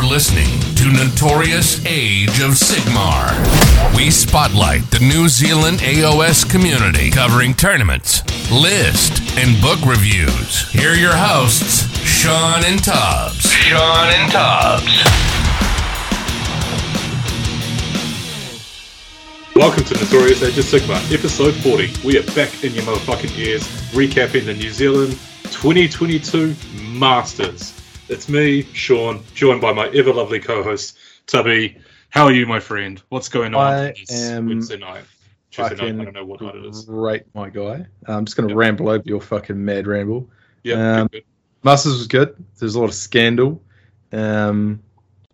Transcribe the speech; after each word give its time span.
You're 0.00 0.08
listening 0.08 0.48
to 0.76 0.90
Notorious 0.90 1.84
Age 1.84 2.40
of 2.40 2.52
Sigmar. 2.52 3.36
We 3.94 4.10
spotlight 4.10 4.90
the 4.90 5.00
New 5.00 5.28
Zealand 5.28 5.80
AOS 5.80 6.50
community, 6.50 7.10
covering 7.10 7.52
tournaments, 7.52 8.22
list, 8.50 9.20
and 9.36 9.60
book 9.60 9.78
reviews. 9.84 10.70
Here 10.70 10.92
are 10.92 10.94
your 10.94 11.14
hosts, 11.14 11.86
Sean 11.98 12.64
and 12.64 12.82
Tubbs. 12.82 13.42
Sean 13.42 14.08
and 14.08 14.32
Tubbs. 14.32 15.04
Welcome 19.54 19.84
to 19.84 19.94
Notorious 20.02 20.42
Age 20.42 20.56
of 20.56 20.64
Sigmar, 20.64 21.12
episode 21.12 21.54
40. 21.56 22.06
We 22.06 22.18
are 22.18 22.26
back 22.34 22.64
in 22.64 22.72
your 22.72 22.84
motherfucking 22.84 23.36
ears, 23.36 23.64
recapping 23.92 24.46
the 24.46 24.54
New 24.54 24.70
Zealand 24.70 25.12
2022 25.50 26.56
Masters. 26.98 27.79
It's 28.10 28.28
me, 28.28 28.62
Sean, 28.72 29.22
joined 29.34 29.60
by 29.60 29.72
my 29.72 29.86
ever 29.90 30.12
lovely 30.12 30.40
co-host, 30.40 30.98
Tubby. 31.28 31.78
How 32.08 32.24
are 32.24 32.32
you, 32.32 32.44
my 32.44 32.58
friend? 32.58 33.00
What's 33.08 33.28
going 33.28 33.54
on 33.54 33.72
I 33.72 33.92
this 33.92 34.10
am 34.24 34.48
Wednesday 34.48 34.78
night? 34.78 35.04
Tuesday 35.52 35.76
night, 35.76 36.00
I 36.00 36.04
don't 36.06 36.14
know 36.14 36.24
what 36.24 36.40
night 36.40 36.56
it 36.56 36.64
is. 36.66 36.86
Great, 36.86 37.22
my 37.36 37.48
guy. 37.48 37.86
I'm 38.06 38.24
just 38.24 38.36
going 38.36 38.48
to 38.48 38.52
Yep. 38.52 38.58
ramble 38.58 38.88
over 38.88 39.04
your 39.06 39.20
fucking 39.20 39.64
mad 39.64 39.86
ramble. 39.86 40.28
Yeah, 40.64 40.74
Um, 41.02 41.06
good, 41.06 41.10
good. 41.12 41.24
Masters 41.62 41.92
was 41.98 42.08
good. 42.08 42.34
There's 42.58 42.74
a 42.74 42.80
lot 42.80 42.86
of 42.88 42.94
scandal. 42.94 43.62
Um, 44.10 44.82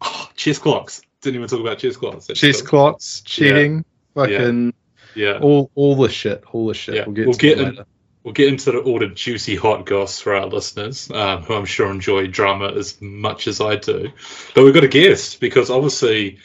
Oh, 0.03 0.29
chess 0.37 0.59
clocks. 0.59 1.01
Didn't 1.23 1.37
even 1.37 1.49
talk 1.49 1.61
about 1.61 1.79
chess 1.79 1.97
clocks. 1.97 2.27
That's 2.27 2.39
chess 2.39 2.61
cool. 2.61 2.69
clocks, 2.69 3.23
cheating, 3.23 3.87
fucking 4.15 4.75
Yeah, 5.15 5.39
all 5.41 5.71
all 5.75 5.97
the 5.97 6.11
shit, 6.11 6.45
all 6.53 6.67
the 6.67 6.75
shit. 6.75 6.97
Yeah, 6.97 7.05
We'll 7.07 7.15
get 7.15 7.27
we'll 7.27 7.35
to 7.37 7.41
get 7.41 7.59
in-. 7.59 7.85
We'll 8.27 8.33
get 8.35 8.49
into 8.49 8.73
the, 8.73 8.79
all 8.81 8.99
the 8.99 9.07
juicy 9.07 9.55
hot 9.55 9.87
goss 9.87 10.19
for 10.19 10.35
our 10.35 10.47
listeners, 10.47 11.09
um, 11.13 11.45
who 11.45 11.55
I'm 11.55 11.65
sure 11.65 11.89
enjoy 11.93 12.27
drama 12.27 12.73
as 12.73 13.01
much 13.01 13.47
as 13.47 13.61
I 13.61 13.77
do. 13.77 14.11
But 14.53 14.65
we've 14.65 14.75
got 14.75 14.83
a 14.83 14.89
guest 14.89 15.39
because 15.41 15.71
obviously, 15.71 16.39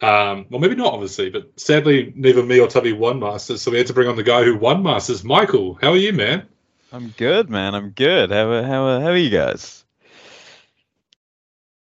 um, 0.00 0.46
well, 0.48 0.58
maybe 0.58 0.74
not 0.74 0.94
obviously, 0.94 1.28
but 1.28 1.50
sadly, 1.60 2.14
neither 2.16 2.42
me 2.42 2.58
or 2.58 2.66
Tubby 2.66 2.94
won 2.94 3.20
Masters, 3.20 3.60
so 3.60 3.70
we 3.70 3.76
had 3.76 3.86
to 3.88 3.92
bring 3.92 4.08
on 4.08 4.16
the 4.16 4.22
guy 4.22 4.42
who 4.42 4.56
won 4.56 4.82
Masters, 4.82 5.22
Michael. 5.22 5.74
How 5.82 5.90
are 5.90 5.96
you, 5.98 6.14
man? 6.14 6.48
I'm 6.92 7.08
good, 7.18 7.50
man. 7.50 7.74
I'm 7.74 7.90
good. 7.90 8.30
How 8.30 8.50
are- 8.50 8.62
how 8.62 8.86
are- 8.86 9.00
how 9.02 9.08
are 9.08 9.16
you 9.16 9.28
guys? 9.28 9.84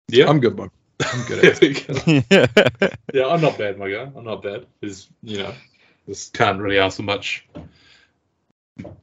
Yeah, 0.09 0.29
I'm 0.29 0.41
good, 0.41 0.59
man. 0.59 0.71
I'm 1.01 1.27
good. 1.27 1.43
yeah, 1.43 1.51
At 1.51 1.63
it. 1.63 2.25
yeah. 2.31 2.95
yeah, 3.15 3.27
I'm 3.29 3.41
not 3.41 3.57
bad, 3.57 3.79
my 3.79 3.91
guy. 3.91 4.11
I'm 4.15 4.25
not 4.25 4.43
bad. 4.43 4.67
Is 4.83 5.09
you 5.23 5.39
know, 5.39 5.55
just 6.07 6.35
can't 6.35 6.61
really 6.61 6.79
ask 6.79 6.99
for 6.99 7.03
much. 7.03 7.47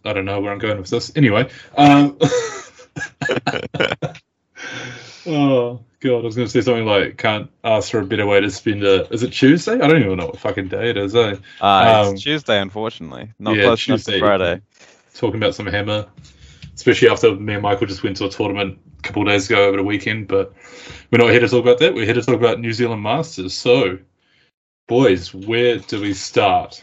I 0.05 0.13
don't 0.13 0.25
know 0.25 0.39
where 0.39 0.51
I'm 0.51 0.59
going 0.59 0.77
with 0.77 0.89
this. 0.89 1.11
Anyway, 1.15 1.49
um, 1.77 2.17
oh 5.27 5.79
god, 5.99 6.19
I 6.19 6.21
was 6.21 6.35
going 6.35 6.47
to 6.47 6.51
say 6.51 6.61
something 6.61 6.85
like 6.85 7.17
can't 7.17 7.49
ask 7.63 7.91
for 7.91 7.99
a 7.99 8.05
better 8.05 8.25
way 8.25 8.41
to 8.41 8.49
spend 8.49 8.83
a. 8.83 9.07
Is 9.13 9.23
it 9.23 9.31
Tuesday? 9.31 9.73
I 9.73 9.87
don't 9.87 10.01
even 10.01 10.17
know 10.17 10.27
what 10.27 10.39
fucking 10.39 10.69
day 10.69 10.89
it 10.89 10.97
is. 10.97 11.15
Eh? 11.15 11.35
Uh, 11.61 11.65
Um, 12.07 12.13
it's 12.13 12.23
Tuesday, 12.23 12.59
unfortunately. 12.59 13.31
Not 13.39 13.55
yeah, 13.55 13.63
close 13.63 13.87
enough 13.87 13.99
to 14.01 14.05
Tuesday. 14.05 14.19
Friday. 14.19 14.61
Talking 15.13 15.37
about 15.37 15.55
some 15.55 15.67
hammer, 15.67 16.07
especially 16.73 17.09
after 17.09 17.35
me 17.35 17.53
and 17.53 17.63
Michael 17.63 17.87
just 17.87 18.03
went 18.03 18.17
to 18.17 18.25
a 18.25 18.29
tournament 18.29 18.79
a 18.99 19.01
couple 19.01 19.21
of 19.23 19.27
days 19.27 19.49
ago 19.49 19.67
over 19.67 19.77
the 19.77 19.83
weekend. 19.83 20.27
But 20.27 20.53
we're 21.11 21.19
not 21.19 21.29
here 21.29 21.41
to 21.41 21.47
talk 21.47 21.61
about 21.61 21.79
that. 21.79 21.93
We're 21.93 22.05
here 22.05 22.13
to 22.15 22.21
talk 22.21 22.35
about 22.35 22.59
New 22.59 22.73
Zealand 22.73 23.03
Masters. 23.03 23.53
So, 23.53 23.99
boys, 24.87 25.33
where 25.33 25.77
do 25.77 26.01
we 26.01 26.13
start? 26.13 26.81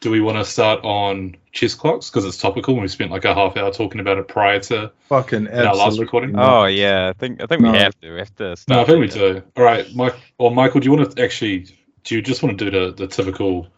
Do 0.00 0.10
we 0.10 0.20
want 0.20 0.38
to 0.38 0.44
start 0.44 0.80
on 0.84 1.36
chess 1.52 1.74
clocks 1.74 2.10
because 2.10 2.24
it's 2.24 2.38
topical? 2.38 2.74
and 2.74 2.82
We 2.82 2.88
spent 2.88 3.10
like 3.10 3.24
a 3.24 3.34
half 3.34 3.56
hour 3.56 3.70
talking 3.70 4.00
about 4.00 4.18
it 4.18 4.26
prior 4.26 4.58
to. 4.60 4.90
fucking 5.08 5.48
our 5.48 5.74
last 5.74 6.00
recording? 6.00 6.32
not. 6.32 6.62
Oh 6.62 6.64
yeah, 6.66 7.08
I 7.10 7.12
think 7.12 7.42
I 7.42 7.46
think 7.46 7.62
we 7.62 7.68
have 7.68 7.98
to. 8.00 8.12
We 8.12 8.18
have 8.18 8.34
to 8.36 8.56
start. 8.56 8.76
No, 8.76 8.82
I 8.82 8.86
think 8.86 9.00
we 9.00 9.08
there. 9.08 9.34
do. 9.34 9.42
All 9.56 9.64
right, 9.64 9.94
Mike 9.94 10.16
or 10.38 10.50
Michael, 10.50 10.80
do 10.80 10.86
you 10.90 10.96
want 10.96 11.14
to 11.14 11.22
actually? 11.22 11.66
Do 12.04 12.16
you 12.16 12.22
just 12.22 12.42
want 12.42 12.58
to 12.58 12.64
do 12.64 12.70
the 12.70 12.92
the 12.92 13.06
typical 13.06 13.68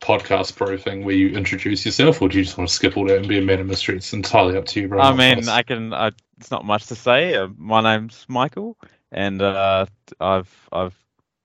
podcast 0.00 0.54
pro 0.54 0.76
thing 0.76 1.04
where 1.04 1.14
you 1.14 1.30
introduce 1.30 1.84
yourself, 1.86 2.20
or 2.20 2.28
do 2.28 2.38
you 2.38 2.44
just 2.44 2.58
want 2.58 2.68
to 2.68 2.74
skip 2.74 2.96
all 2.96 3.06
that 3.06 3.16
and 3.18 3.26
be 3.28 3.38
a 3.38 3.42
man 3.42 3.60
of 3.60 3.66
mystery? 3.66 3.96
It's 3.96 4.12
entirely 4.12 4.56
up 4.56 4.66
to 4.66 4.80
you, 4.80 4.88
bro. 4.88 5.00
I 5.00 5.14
mean, 5.14 5.48
I 5.48 5.62
can. 5.62 5.92
I, 5.94 6.10
it's 6.38 6.50
not 6.50 6.64
much 6.64 6.86
to 6.86 6.94
say. 6.94 7.34
Uh, 7.34 7.48
my 7.56 7.80
name's 7.80 8.26
Michael, 8.28 8.76
and 9.10 9.40
uh, 9.40 9.86
I've 10.20 10.68
I've. 10.70 10.94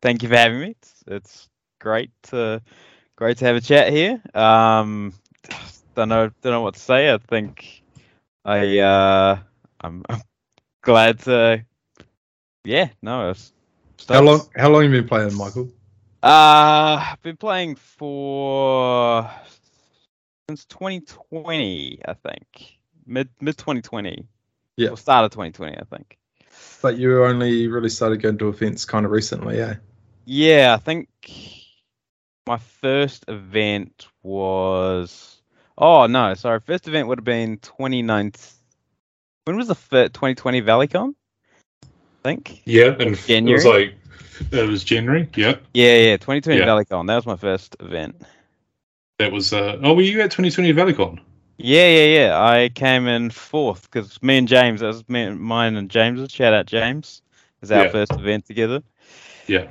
Thank 0.01 0.23
you 0.23 0.29
for 0.29 0.35
having 0.37 0.59
me. 0.61 0.69
It's, 0.81 1.03
it's 1.07 1.49
great 1.79 2.11
to 2.23 2.61
great 3.15 3.37
to 3.37 3.45
have 3.45 3.55
a 3.55 3.61
chat 3.61 3.91
here. 3.91 4.21
Um, 4.33 5.13
don't 5.95 6.09
know 6.09 6.31
don't 6.41 6.53
know 6.53 6.61
what 6.61 6.75
to 6.75 6.79
say. 6.79 7.13
I 7.13 7.17
think 7.17 7.83
I 8.45 8.79
uh, 8.79 9.39
I'm, 9.81 10.03
I'm 10.09 10.21
glad 10.81 11.19
to. 11.19 11.65
Yeah, 12.65 12.89
no. 13.01 13.31
It's, 13.31 13.53
How 14.07 14.21
long? 14.21 14.41
How 14.55 14.69
long 14.69 14.83
have 14.83 14.91
you 14.91 15.01
been 15.01 15.07
playing, 15.07 15.33
Michael? 15.35 15.69
Uh, 16.21 17.11
I've 17.11 17.21
been 17.21 17.37
playing 17.37 17.75
for 17.75 19.29
since 20.49 20.65
2020, 20.65 22.01
I 22.05 22.13
think. 22.13 22.79
Mid 23.05 23.29
mid 23.39 23.57
2020. 23.57 24.27
Yeah. 24.75 24.89
Or 24.89 24.97
start 24.97 25.25
of 25.25 25.31
2020, 25.31 25.77
I 25.77 25.83
think. 25.95 26.17
But 26.81 26.97
you 26.97 27.23
only 27.25 27.67
really 27.67 27.89
started 27.89 28.21
going 28.21 28.37
to 28.37 28.49
events 28.49 28.85
kind 28.85 29.05
of 29.05 29.11
recently, 29.11 29.57
yeah. 29.57 29.75
Yeah, 30.25 30.73
I 30.73 30.77
think 30.77 31.09
my 32.47 32.57
first 32.57 33.25
event 33.27 34.07
was. 34.23 35.41
Oh 35.77 36.07
no, 36.07 36.33
sorry. 36.33 36.59
First 36.59 36.87
event 36.87 37.07
would 37.07 37.19
have 37.19 37.25
been 37.25 37.57
2019. 37.57 38.33
When 39.45 39.57
was 39.57 39.67
the 39.67 39.75
fir- 39.75 40.09
2020 40.09 40.61
ValleyCon? 40.61 41.13
I 41.83 41.87
think. 42.23 42.61
yeah, 42.65 42.95
and 42.99 43.17
January. 43.17 43.53
it 43.61 43.65
was 43.65 43.65
like 43.65 43.93
it 44.51 44.67
was 44.69 44.83
January. 44.83 45.27
Yeah, 45.35 45.55
Yeah, 45.73 45.95
yeah. 45.97 46.17
2020 46.17 46.59
Yeah. 46.59 46.65
ValleyCon. 46.65 47.07
That 47.07 47.15
was 47.15 47.25
my 47.25 47.35
first 47.37 47.75
event. 47.79 48.21
that 49.19 49.31
was. 49.31 49.53
Uh, 49.53 49.77
oh, 49.81 49.93
were 49.93 50.01
you 50.01 50.21
at 50.21 50.31
2020 50.31 50.73
ValleyCon? 50.73 51.19
Yeah, 51.57 51.87
yeah, 51.87 52.05
yeah. 52.27 52.41
I 52.41 52.69
came 52.69 53.07
in 53.07 53.31
fourth 53.31 53.89
because 53.91 54.21
me 54.23 54.37
and 54.37 54.47
James, 54.47 54.79
that 54.81 54.87
was 54.87 55.07
me, 55.09 55.23
and- 55.23 55.39
mine 55.39 55.75
and 55.75 55.89
James's. 55.89 56.31
Shout 56.31 56.53
out 56.53 56.65
James. 56.67 57.21
It 57.57 57.61
was 57.61 57.71
our 57.71 57.85
Yeah. 57.85 57.91
first 57.91 58.13
event 58.13 58.45
together. 58.45 58.81
Yeah. 59.47 59.67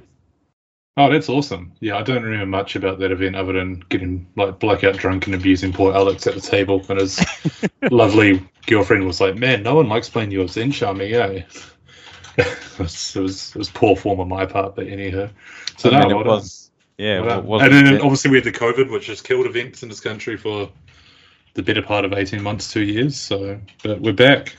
Oh, 0.99 1.09
that's 1.09 1.29
awesome. 1.29 1.73
Yeah, 1.79 1.97
I 1.97 2.03
don't 2.03 2.25
remember 2.25 2.45
much 2.47 2.75
about 2.75 2.99
that 2.99 3.13
event 3.13 3.37
other 3.37 3.53
than 3.53 3.85
getting 3.89 4.27
like 4.35 4.59
blackout 4.59 4.97
drunk 4.97 5.27
and 5.27 5.35
abusing 5.37 5.73
poor 5.73 5.95
Alex 5.95 6.27
at 6.27 6.35
the 6.35 6.41
table, 6.41 6.85
and 6.89 6.99
his 6.99 7.25
lovely 7.93 8.45
girlfriend 8.67 9.07
was 9.07 9.21
like, 9.21 9.37
"Man, 9.37 9.63
no 9.63 9.77
one 9.77 9.89
likes 9.89 10.09
playing 10.09 10.33
your 10.33 10.49
Zen 10.49 10.73
Charming, 10.73 11.15
eh?" 11.15 11.43
it, 12.37 12.79
was, 12.81 13.15
it 13.15 13.21
was 13.21 13.51
it 13.51 13.59
was 13.59 13.71
poor 13.71 13.95
form 13.95 14.19
on 14.19 14.29
my 14.29 14.45
part, 14.45 14.75
but 14.75 14.89
anyhow. 14.89 15.29
So 15.77 15.89
I 15.91 15.93
no, 15.93 15.99
mean, 16.01 16.11
it 16.11 16.25
done. 16.25 16.27
was- 16.27 16.71
Yeah, 16.99 17.21
Well 17.21 17.43
well, 17.43 17.61
and 17.63 17.73
then 17.73 18.01
obviously 18.01 18.33
we 18.33 18.39
had 18.39 18.45
the 18.45 18.51
COVID, 18.51 18.91
which 18.91 19.07
has 19.07 19.21
killed 19.23 19.47
events 19.47 19.85
in 19.85 19.89
this 19.89 20.01
country 20.01 20.37
for 20.37 20.69
the 21.55 21.63
better 21.63 21.83
part 21.83 22.07
of 22.07 22.13
eighteen 22.13 22.43
months, 22.43 22.73
two 22.73 22.83
years. 22.83 23.17
So, 23.17 23.61
but 23.85 24.01
we're 24.01 24.13
back. 24.15 24.57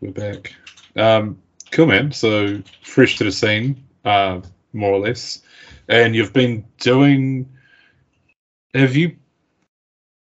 We're 0.00 0.10
back. 0.10 0.52
Um, 0.96 1.38
cool, 1.74 1.86
man. 1.86 2.12
So 2.12 2.62
fresh 2.82 3.16
to 3.18 3.24
the 3.24 3.32
scene, 3.32 3.84
uh, 4.04 4.40
more 4.72 4.92
or 4.92 5.00
less. 5.00 5.42
And 5.88 6.14
you've 6.14 6.32
been 6.32 6.64
doing. 6.78 7.48
Have 8.74 8.96
you 8.96 9.16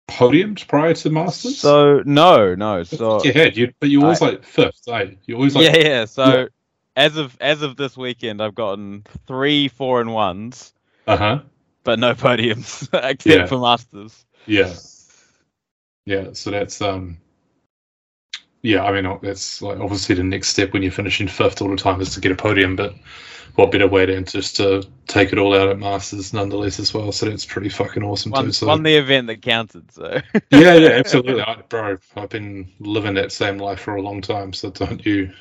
podiumed 0.09 0.67
prior 0.67 0.93
to 0.93 1.09
Masters? 1.09 1.57
So 1.57 2.01
no, 2.05 2.55
no. 2.55 2.83
So 2.83 3.23
you 3.23 3.33
had, 3.33 3.57
you, 3.57 3.73
but 3.79 3.89
you 3.89 4.01
always 4.03 4.21
like 4.21 4.43
fifth, 4.43 4.87
eh? 4.87 5.11
You 5.25 5.35
always 5.35 5.55
like 5.55 5.65
yeah, 5.65 5.77
yeah. 5.77 6.05
So 6.05 6.41
Yeah. 6.41 6.45
as 6.95 7.17
of 7.17 7.37
as 7.41 7.61
of 7.61 7.75
this 7.75 7.97
weekend, 7.97 8.41
I've 8.41 8.55
gotten 8.55 9.03
three 9.27 9.67
four 9.67 10.01
and 10.01 10.13
ones, 10.13 10.73
uh 11.07 11.17
huh. 11.17 11.39
but 11.83 11.99
no 11.99 12.13
podiums 12.15 12.87
except 12.93 13.25
Yeah. 13.25 13.45
for 13.45 13.59
Masters. 13.59 14.25
Yeah. 14.47 14.73
Yeah, 16.05 16.29
so 16.33 16.49
that's 16.49 16.81
um 16.81 17.17
yeah, 18.61 18.83
I 18.83 19.01
mean 19.01 19.19
that's 19.21 19.61
like 19.61 19.79
obviously 19.79 20.15
the 20.15 20.23
next 20.23 20.49
step 20.49 20.73
when 20.73 20.83
you're 20.83 20.91
finishing 20.91 21.27
fifth 21.27 21.61
all 21.61 21.69
the 21.69 21.77
time 21.77 22.01
is 22.01 22.13
to 22.15 22.21
get 22.21 22.31
a 22.31 22.35
podium, 22.35 22.75
but 22.75 22.93
what 23.55 23.71
better 23.71 23.87
way 23.87 24.05
than 24.05 24.25
just 24.25 24.55
to 24.57 24.87
take 25.07 25.33
it 25.33 25.37
all 25.37 25.55
out 25.55 25.69
at 25.69 25.77
Masters 25.77 26.33
nonetheless 26.33 26.79
as 26.79 26.93
well. 26.93 27.11
So 27.11 27.27
that's 27.27 27.45
pretty 27.45 27.69
fucking 27.69 28.03
awesome 28.03 28.31
Won, 28.31 28.45
too. 28.45 28.51
So 28.51 28.67
won 28.67 28.83
the 28.83 28.95
event 28.95 29.27
that 29.27 29.41
counted. 29.41 29.91
So 29.91 30.21
yeah, 30.51 30.75
yeah, 30.75 30.89
absolutely, 30.93 31.41
I, 31.41 31.61
bro. 31.67 31.97
I've 32.15 32.29
been 32.29 32.69
living 32.79 33.15
that 33.15 33.31
same 33.31 33.57
life 33.57 33.81
for 33.81 33.95
a 33.95 34.01
long 34.01 34.21
time, 34.21 34.53
so 34.53 34.69
don't 34.69 35.05
you? 35.05 35.33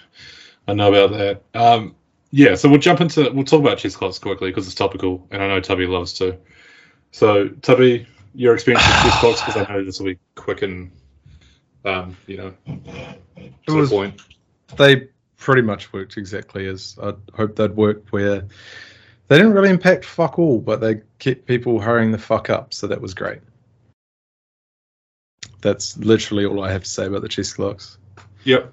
I 0.66 0.74
know 0.74 0.92
about 0.92 1.16
that. 1.16 1.42
Um, 1.58 1.94
yeah, 2.30 2.54
so 2.56 2.68
we'll 2.68 2.80
jump 2.80 3.00
into 3.00 3.30
we'll 3.32 3.44
talk 3.44 3.60
about 3.60 3.78
chess 3.78 3.96
clocks 3.96 4.18
quickly 4.18 4.50
because 4.50 4.66
it's 4.66 4.74
topical, 4.74 5.26
and 5.30 5.42
I 5.42 5.48
know 5.48 5.60
Tubby 5.60 5.86
loves 5.86 6.12
to. 6.14 6.36
So 7.12 7.48
Tubby, 7.48 8.06
your 8.34 8.54
experience 8.54 8.84
with 8.86 9.12
chess 9.12 9.20
clocks, 9.20 9.40
because 9.40 9.56
I 9.56 9.72
know 9.72 9.84
this 9.84 9.98
will 9.98 10.06
be 10.06 10.18
quick 10.34 10.62
and, 10.62 10.90
um, 11.84 12.16
you 12.26 12.36
know, 12.36 12.54
to 13.66 13.72
was- 13.74 13.90
the 13.90 13.96
point. 13.96 14.20
They 14.76 15.08
pretty 15.38 15.62
much 15.62 15.92
worked 15.92 16.16
exactly 16.18 16.66
as 16.66 16.98
I'd 17.02 17.14
hoped 17.34 17.56
they'd 17.56 17.74
work, 17.74 18.06
where 18.10 18.40
they 19.28 19.36
didn't 19.36 19.52
really 19.52 19.70
impact 19.70 20.04
fuck 20.04 20.38
all, 20.38 20.58
but 20.60 20.80
they 20.80 21.00
kept 21.18 21.46
people 21.46 21.80
hurrying 21.80 22.10
the 22.12 22.18
fuck 22.18 22.50
up, 22.50 22.74
so 22.74 22.86
that 22.86 23.00
was 23.00 23.14
great. 23.14 23.40
That's 25.60 25.96
literally 25.98 26.44
all 26.44 26.62
I 26.62 26.70
have 26.70 26.84
to 26.84 26.88
say 26.90 27.06
about 27.06 27.22
the 27.22 27.28
chess 27.28 27.52
clocks. 27.52 27.98
Yep. 28.44 28.72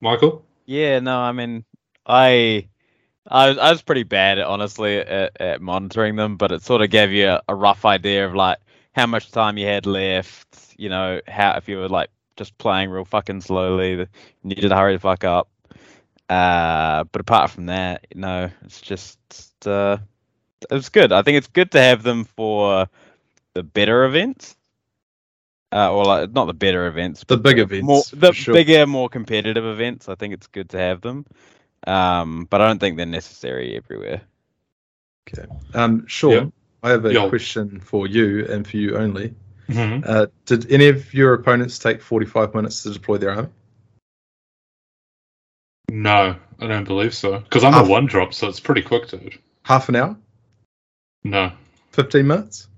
Michael. 0.00 0.44
Yeah, 0.66 1.00
no, 1.00 1.18
I 1.18 1.32
mean, 1.32 1.64
I, 2.06 2.68
I, 3.26 3.48
was- 3.48 3.58
I 3.58 3.70
was 3.70 3.82
pretty 3.82 4.02
bad, 4.04 4.38
honestly, 4.38 4.98
at, 4.98 5.40
at 5.40 5.60
monitoring 5.62 6.16
them, 6.16 6.36
but 6.36 6.52
it 6.52 6.62
sort 6.62 6.82
of 6.82 6.90
gave 6.90 7.12
you 7.12 7.28
a, 7.28 7.42
a 7.48 7.54
rough 7.54 7.84
idea 7.84 8.26
of 8.26 8.34
like 8.34 8.58
how 8.92 9.06
much 9.06 9.30
time 9.30 9.58
you 9.58 9.66
had 9.66 9.86
left. 9.86 10.74
You 10.76 10.88
know, 10.88 11.20
how 11.28 11.52
if 11.56 11.68
you 11.68 11.78
were 11.78 11.88
like 11.88 12.10
just 12.36 12.56
playing 12.58 12.90
real 12.90 13.04
fucking 13.04 13.40
slowly, 13.40 13.92
you 13.92 14.06
needed 14.42 14.68
to 14.68 14.76
hurry 14.76 14.94
the 14.94 15.00
fuck 15.00 15.24
up. 15.24 15.48
Uh, 16.28 17.04
but 17.12 17.20
apart 17.20 17.50
from 17.50 17.66
that, 17.66 18.06
you 18.14 18.20
know, 18.20 18.50
it's 18.64 18.80
just 18.80 19.18
uh, 19.66 19.98
it's 20.70 20.88
good. 20.88 21.12
I 21.12 21.22
think 21.22 21.36
it's 21.38 21.48
good 21.48 21.70
to 21.72 21.80
have 21.80 22.02
them 22.02 22.24
for 22.24 22.86
the 23.54 23.62
better 23.62 24.04
events. 24.04 24.56
Uh, 25.74 25.90
or 25.90 26.04
like 26.04 26.32
not 26.32 26.44
the 26.44 26.52
better 26.52 26.86
events, 26.86 27.24
The 27.26 27.38
big 27.38 27.58
events, 27.58 27.86
more 27.86 28.02
the 28.12 28.32
sure. 28.32 28.52
bigger, 28.52 28.86
more 28.86 29.08
competitive 29.08 29.64
events. 29.64 30.06
I 30.06 30.14
think 30.16 30.34
it's 30.34 30.46
good 30.46 30.68
to 30.70 30.78
have 30.78 31.00
them, 31.00 31.24
um, 31.86 32.46
but 32.50 32.60
I 32.60 32.66
don't 32.66 32.78
think 32.78 32.98
they're 32.98 33.06
necessary 33.06 33.74
everywhere. 33.74 34.20
Okay. 35.26 35.46
Um, 35.72 36.06
Sean, 36.06 36.30
Yeah. 36.32 36.44
I 36.82 36.90
have 36.90 37.04
a 37.04 37.12
Yo. 37.12 37.28
question 37.28 37.80
for 37.80 38.06
you 38.06 38.46
and 38.46 38.66
for 38.66 38.76
you 38.76 38.96
only. 38.96 39.34
Mhm. 39.68 40.04
Uh, 40.06 40.26
did 40.46 40.70
any 40.70 40.88
of 40.88 41.14
your 41.14 41.34
opponents 41.34 41.78
take 41.78 42.02
45 42.02 42.54
minutes 42.54 42.82
to 42.82 42.92
deploy 42.92 43.18
their 43.18 43.30
army? 43.30 43.48
No, 45.90 46.36
I 46.60 46.66
don't 46.66 46.84
believe 46.84 47.14
so. 47.14 47.38
Because 47.40 47.64
I'm 47.64 47.74
Ah. 47.74 47.84
a 47.84 47.88
one 47.88 48.06
drop, 48.06 48.34
so 48.34 48.48
it's 48.48 48.60
pretty 48.60 48.82
quick, 48.82 49.08
dude. 49.08 49.38
Half 49.64 49.88
an 49.88 49.96
hour? 49.96 50.16
No. 51.22 51.52
15 51.92 52.26
minutes? 52.26 52.68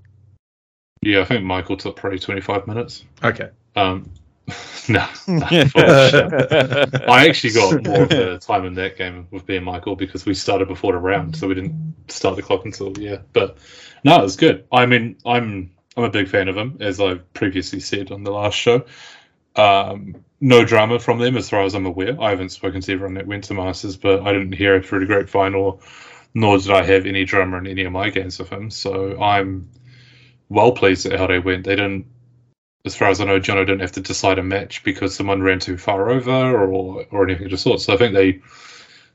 Yeah, 1.00 1.20
I 1.20 1.24
think 1.24 1.44
Michael 1.44 1.76
took 1.76 1.96
probably 1.96 2.18
25 2.18 2.66
minutes. 2.66 3.04
Okay. 3.22 3.50
Um, 3.76 4.10
no. 4.88 5.06
I 5.26 7.26
actually 7.28 7.54
got 7.54 7.84
more 7.86 8.02
of 8.02 8.08
the 8.10 8.38
time 8.38 8.66
in 8.66 8.74
that 8.74 8.98
game 8.98 9.26
with 9.30 9.46
being 9.46 9.64
Michael 9.64 9.96
because 9.96 10.26
we 10.26 10.34
started 10.34 10.68
before 10.68 10.92
the 10.92 10.98
round, 10.98 11.36
so 11.36 11.48
we 11.48 11.54
didn't 11.54 11.94
start 12.08 12.36
the 12.36 12.42
clock 12.42 12.64
until 12.64 12.96
yeah. 12.98 13.18
But 13.32 13.58
no, 14.04 14.18
it 14.18 14.22
was 14.22 14.36
good. 14.36 14.66
I 14.70 14.86
mean, 14.86 15.16
I'm 15.24 15.70
I'm 15.96 16.04
a 16.04 16.10
big 16.10 16.28
fan 16.28 16.48
of 16.48 16.56
him, 16.56 16.78
as 16.80 17.00
I 17.00 17.14
previously 17.14 17.80
said 17.80 18.10
on 18.10 18.24
the 18.24 18.32
last 18.32 18.54
show. 18.54 18.84
Um, 19.56 20.24
no 20.40 20.64
drama 20.64 20.98
from 20.98 21.18
them, 21.18 21.36
as 21.36 21.48
far 21.48 21.62
as 21.62 21.74
I'm 21.74 21.86
aware. 21.86 22.20
I 22.20 22.30
haven't 22.30 22.50
spoken 22.50 22.80
to 22.82 22.92
everyone 22.92 23.14
that 23.14 23.26
went 23.26 23.44
to 23.44 23.54
Masters, 23.54 23.96
but 23.96 24.26
I 24.26 24.32
didn't 24.32 24.52
hear 24.52 24.74
it 24.74 24.84
through 24.84 25.00
the 25.00 25.06
grapevine, 25.06 25.54
or 25.54 25.78
nor 26.34 26.58
did 26.58 26.70
I 26.70 26.84
have 26.84 27.06
any 27.06 27.24
drama 27.24 27.58
in 27.58 27.66
any 27.66 27.84
of 27.84 27.92
my 27.92 28.10
games 28.10 28.38
with 28.38 28.50
him. 28.50 28.70
So 28.70 29.20
I'm 29.22 29.70
well 30.50 30.72
pleased 30.72 31.06
at 31.06 31.18
how 31.18 31.28
they 31.28 31.38
went. 31.38 31.64
They 31.64 31.76
didn't 31.76 32.06
as 32.84 32.94
far 32.94 33.08
as 33.08 33.20
I 33.20 33.24
know, 33.24 33.40
Jono 33.40 33.66
didn't 33.66 33.80
have 33.80 33.92
to 33.92 34.00
decide 34.00 34.38
a 34.38 34.42
match 34.42 34.84
because 34.84 35.14
someone 35.14 35.42
ran 35.42 35.58
too 35.58 35.78
far 35.78 36.10
over 36.10 36.30
or 36.30 37.06
or 37.10 37.24
anything 37.24 37.46
of 37.46 37.50
the 37.50 37.58
sort. 37.58 37.80
So 37.80 37.94
I 37.94 37.96
think 37.96 38.14
they, 38.14 38.42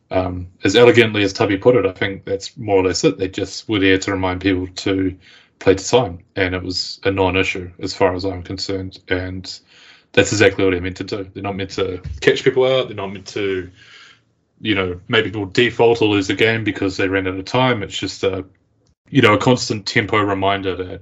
um, 0.09 0.47
as 0.63 0.75
elegantly 0.75 1.23
as 1.23 1.33
Tubby 1.33 1.57
put 1.57 1.75
it, 1.75 1.85
I 1.85 1.91
think 1.91 2.25
that's 2.25 2.57
more 2.57 2.77
or 2.77 2.85
less 2.85 3.03
it. 3.03 3.17
They 3.17 3.27
just 3.27 3.69
were 3.69 3.79
there 3.79 3.99
to 3.99 4.11
remind 4.11 4.41
people 4.41 4.67
to 4.67 5.15
play 5.59 5.75
to 5.75 5.87
time, 5.87 6.19
and 6.35 6.55
it 6.55 6.63
was 6.63 6.99
a 7.03 7.11
non-issue 7.11 7.71
as 7.79 7.93
far 7.93 8.15
as 8.15 8.25
I'm 8.25 8.41
concerned. 8.41 8.99
And 9.07 9.59
that's 10.13 10.31
exactly 10.31 10.65
what 10.65 10.71
they're 10.71 10.81
meant 10.81 10.97
to 10.97 11.03
do. 11.03 11.29
They're 11.33 11.43
not 11.43 11.55
meant 11.55 11.71
to 11.71 12.01
catch 12.21 12.43
people 12.43 12.65
out. 12.65 12.87
They're 12.87 12.95
not 12.95 13.13
meant 13.13 13.27
to, 13.27 13.69
you 14.61 14.73
know, 14.73 14.99
make 15.09 15.25
people 15.25 15.45
default 15.45 16.01
or 16.01 16.07
lose 16.07 16.27
the 16.27 16.33
game 16.33 16.63
because 16.63 16.97
they 16.97 17.07
ran 17.07 17.27
out 17.27 17.37
of 17.37 17.45
time. 17.45 17.83
It's 17.83 17.97
just 17.97 18.23
a, 18.23 18.45
you 19.09 19.21
know, 19.21 19.35
a 19.35 19.37
constant 19.37 19.85
tempo 19.85 20.17
reminder 20.17 20.75
that, 20.75 21.01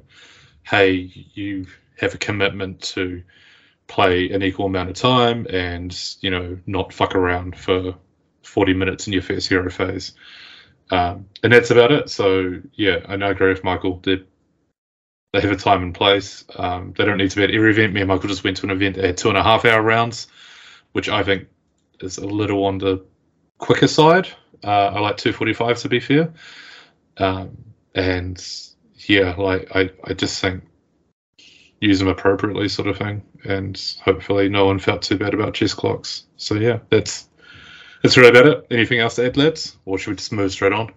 hey, 0.64 1.10
you 1.34 1.66
have 2.00 2.14
a 2.14 2.18
commitment 2.18 2.82
to 2.82 3.24
play 3.88 4.30
an 4.32 4.44
equal 4.44 4.66
amount 4.66 4.90
of 4.90 4.96
time 4.96 5.48
and 5.50 6.16
you 6.22 6.30
know 6.30 6.58
not 6.66 6.94
fuck 6.94 7.16
around 7.16 7.58
for 7.58 7.96
40 8.44 8.74
minutes 8.74 9.08
in 9.08 9.14
your 9.14 9.22
first 9.22 9.48
hero 9.48 9.70
phase. 9.70 10.14
Um, 10.90 11.28
and 11.44 11.52
that's 11.52 11.72
about 11.72 11.92
it. 11.92 12.10
So 12.10 12.62
yeah 12.74 13.00
i 13.08 13.16
know 13.16 13.28
I 13.28 13.32
agree 13.32 13.50
with 13.50 13.64
michael 13.64 14.00
they, 14.04 14.24
they 15.34 15.42
have 15.42 15.52
a 15.52 15.58
time 15.58 15.84
and 15.84 15.94
place. 15.94 16.46
Um, 16.56 16.94
they 16.98 17.06
don't 17.06 17.18
need 17.18 17.32
to 17.32 17.36
be 17.36 17.44
at 17.44 17.52
every 17.52 17.72
event. 17.72 17.94
Me 17.94 18.02
and 18.02 18.08
michael 18.08 18.30
just 18.30 18.44
went 18.44 18.58
to 18.58 18.66
an 18.66 18.72
event 18.72 18.96
that 18.96 19.06
had 19.06 19.18
two 19.18 19.30
and 19.30 19.38
a 19.38 19.44
half 19.44 19.66
hour 19.66 19.82
rounds 19.82 20.28
which 20.94 21.10
i 21.10 21.24
think 21.24 21.48
is 22.02 22.18
a 22.18 22.26
little 22.26 22.66
on 22.66 22.78
the 22.78 23.04
quicker 23.58 23.88
side. 23.88 24.28
Uh, 24.64 24.92
i 24.96 25.00
like 25.00 25.18
245 25.18 25.80
to 25.80 25.90
be 25.90 26.00
fair. 26.00 26.34
Um, 27.18 27.58
and 27.96 28.46
yeah 29.08 29.34
like 29.38 29.76
I, 29.76 29.92
I 30.04 30.14
just 30.14 30.42
think 30.42 30.64
use 31.82 32.00
them 32.00 32.08
appropriately, 32.08 32.68
sort 32.70 32.88
of 32.88 32.98
thing. 32.98 33.22
And 33.46 33.80
hopefully, 34.04 34.50
no 34.50 34.66
one 34.66 34.80
felt 34.80 35.02
too 35.02 35.18
bad 35.18 35.34
about 35.34 35.54
chess 35.54 35.74
clocks. 35.74 36.26
So 36.38 36.56
yeah, 36.56 36.80
that's 36.90 37.30
that's 38.04 38.18
really 38.18 38.30
about 38.30 38.48
it. 38.48 38.68
Anything 38.72 39.00
else 39.00 39.16
to 39.16 39.26
add, 39.26 39.38
lads, 39.38 39.78
or 39.86 39.98
should 39.98 40.12
we 40.12 40.16
just 40.18 40.32
move 40.32 40.52
straight 40.52 40.74
on? 40.74 40.94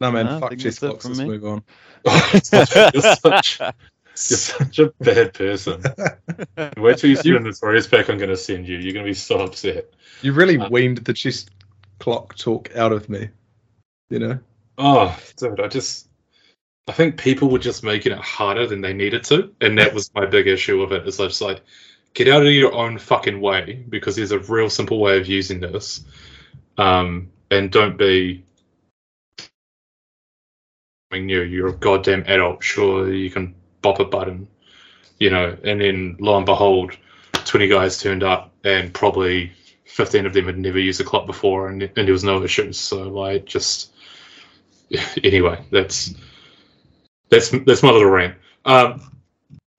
No, 0.00 0.10
man, 0.10 0.26
No, 0.26 0.40
fuck 0.40 0.56
chess 0.58 0.78
clocks. 0.78 1.02
from 1.04 1.12
Let's 1.12 1.20
me. 1.20 1.26
move 1.26 1.44
on. 1.44 1.62
you're, 2.04 3.02
such, 3.14 3.60
you're 3.60 3.72
such 4.14 4.78
a 4.78 4.90
bad 5.00 5.34
person. 5.34 5.82
Wait 6.78 6.96
till 6.98 7.10
you 7.10 7.16
see 7.16 7.32
the 7.32 7.40
notorious 7.40 7.86
pack 7.86 8.08
I'm 8.08 8.16
going 8.16 8.30
to 8.30 8.36
send 8.36 8.66
you. 8.66 8.78
You're 8.78 8.94
going 8.94 9.04
to 9.04 9.10
be 9.10 9.14
so 9.14 9.40
upset. 9.40 9.90
You 10.22 10.32
really 10.32 10.56
Uh, 10.58 10.68
weaned 10.70 10.98
the 10.98 11.12
chess 11.12 11.44
clock 11.98 12.34
talk 12.36 12.74
out 12.76 12.92
of 12.92 13.08
me. 13.10 13.28
You 14.08 14.18
know? 14.20 14.38
Oh, 14.78 15.18
dude, 15.36 15.60
I 15.60 15.68
just. 15.68 16.08
I 16.88 16.92
think 16.92 17.18
people 17.18 17.50
were 17.50 17.58
just 17.58 17.84
making 17.84 18.12
it 18.12 18.18
harder 18.18 18.66
than 18.66 18.80
they 18.80 18.92
needed 18.92 19.24
to, 19.24 19.54
and 19.60 19.78
that 19.78 19.94
was 19.94 20.12
my 20.14 20.26
big 20.26 20.46
issue 20.48 20.80
with 20.80 20.92
it. 20.92 21.06
Is 21.06 21.20
I 21.20 21.26
just 21.26 21.40
like, 21.40 21.62
get 22.14 22.28
out 22.28 22.44
of 22.46 22.52
your 22.52 22.74
own 22.74 22.98
fucking 22.98 23.40
way 23.40 23.84
because 23.88 24.16
there's 24.16 24.32
a 24.32 24.38
real 24.40 24.70
simple 24.70 24.98
way 25.00 25.18
of 25.18 25.26
using 25.28 25.60
this, 25.60 26.04
um, 26.78 27.30
and 27.50 27.70
don't 27.70 27.96
be. 27.96 28.44
new. 31.12 31.42
You're 31.42 31.68
a 31.68 31.72
goddamn 31.72 32.24
adult. 32.26 32.62
Sure, 32.62 33.12
you 33.12 33.30
can 33.30 33.54
bop 33.82 33.98
a 34.00 34.04
button, 34.04 34.48
you 35.18 35.30
know, 35.30 35.56
and 35.64 35.80
then 35.80 36.16
lo 36.20 36.36
and 36.36 36.46
behold, 36.46 36.96
twenty 37.32 37.68
guys 37.68 38.00
turned 38.00 38.22
up, 38.22 38.52
and 38.64 38.92
probably 38.94 39.52
fifteen 39.84 40.26
of 40.26 40.34
them 40.34 40.46
had 40.46 40.58
never 40.58 40.78
used 40.78 41.00
a 41.00 41.04
clock 41.04 41.26
before, 41.26 41.68
and, 41.68 41.82
and 41.82 41.92
there 41.94 42.12
was 42.12 42.24
no 42.24 42.42
issues. 42.44 42.78
So 42.78 43.02
like, 43.08 43.44
just 43.44 43.92
anyway, 45.24 45.64
that's 45.70 46.14
that's 47.30 47.50
that's 47.50 47.82
my 47.82 47.90
little 47.90 48.10
rant. 48.10 48.36
Um, 48.64 49.10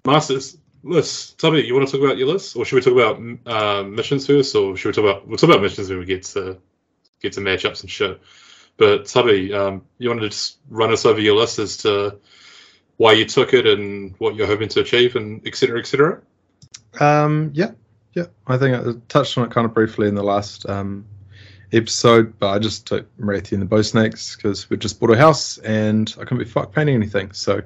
Masters 0.06 0.58
list. 0.84 1.40
Tubby, 1.40 1.62
you 1.62 1.76
want 1.76 1.88
to 1.88 1.92
talk 1.92 2.04
about 2.04 2.18
your 2.18 2.28
list, 2.28 2.56
or 2.56 2.66
should 2.66 2.76
we 2.76 2.82
talk 2.82 2.94
about 2.94 3.22
uh, 3.46 3.84
missions 3.84 4.26
first, 4.26 4.56
or 4.56 4.76
should 4.76 4.90
we 4.90 4.94
talk 4.94 5.04
about 5.04 5.28
we'll 5.28 5.38
talk 5.38 5.50
about 5.50 5.62
missions 5.62 5.90
when 5.90 6.00
we 6.00 6.06
get 6.06 6.24
to 6.24 6.58
get 7.22 7.34
to 7.34 7.42
matchups 7.42 7.82
and 7.82 7.90
shit. 7.90 8.20
But 8.78 9.06
Tubby, 9.06 9.54
um, 9.54 9.84
you 10.00 10.10
want 10.10 10.22
to 10.22 10.30
just 10.30 10.58
run 10.70 10.92
us 10.92 11.06
over 11.06 11.20
your 11.20 11.36
list 11.36 11.60
as 11.60 11.78
to 11.78 12.18
why 12.98 13.14
you 13.14 13.26
took 13.26 13.54
it 13.54 13.68
and 13.68 14.16
what 14.18 14.36
you're 14.36 14.48
hoping 14.48 14.70
to 14.70 14.82
achieve, 14.82 15.16
and 15.16 15.46
et 15.46 15.56
cetera, 15.56 15.80
et 15.80 15.86
cetera. 15.86 16.22
Um, 17.00 17.52
yeah, 17.54 17.72
yeah. 18.14 18.26
I 18.48 18.58
think 18.58 18.76
I 18.76 19.00
touched 19.08 19.38
on 19.38 19.46
it 19.46 19.52
kind 19.52 19.66
of 19.66 19.74
briefly 19.74 20.08
in 20.08 20.16
the 20.16 20.24
last 20.24 20.68
um, 20.68 21.06
episode, 21.74 22.38
but 22.40 22.50
I 22.50 22.60
just 22.60 22.86
took 22.88 23.06
Morathi 23.18 23.54
and 23.54 23.62
the 23.62 23.66
Bow 23.66 23.82
Snakes 23.82 24.36
because 24.36 24.70
we 24.70 24.78
just 24.78 25.00
bought 25.00 25.12
a 25.12 25.18
house 25.18 25.58
and 25.60 26.14
I 26.18 26.24
couldn't 26.24 26.40
be 26.40 26.46
fucked 26.46 26.76
painting 26.76 26.96
anything. 26.96 27.32
So 27.32 27.62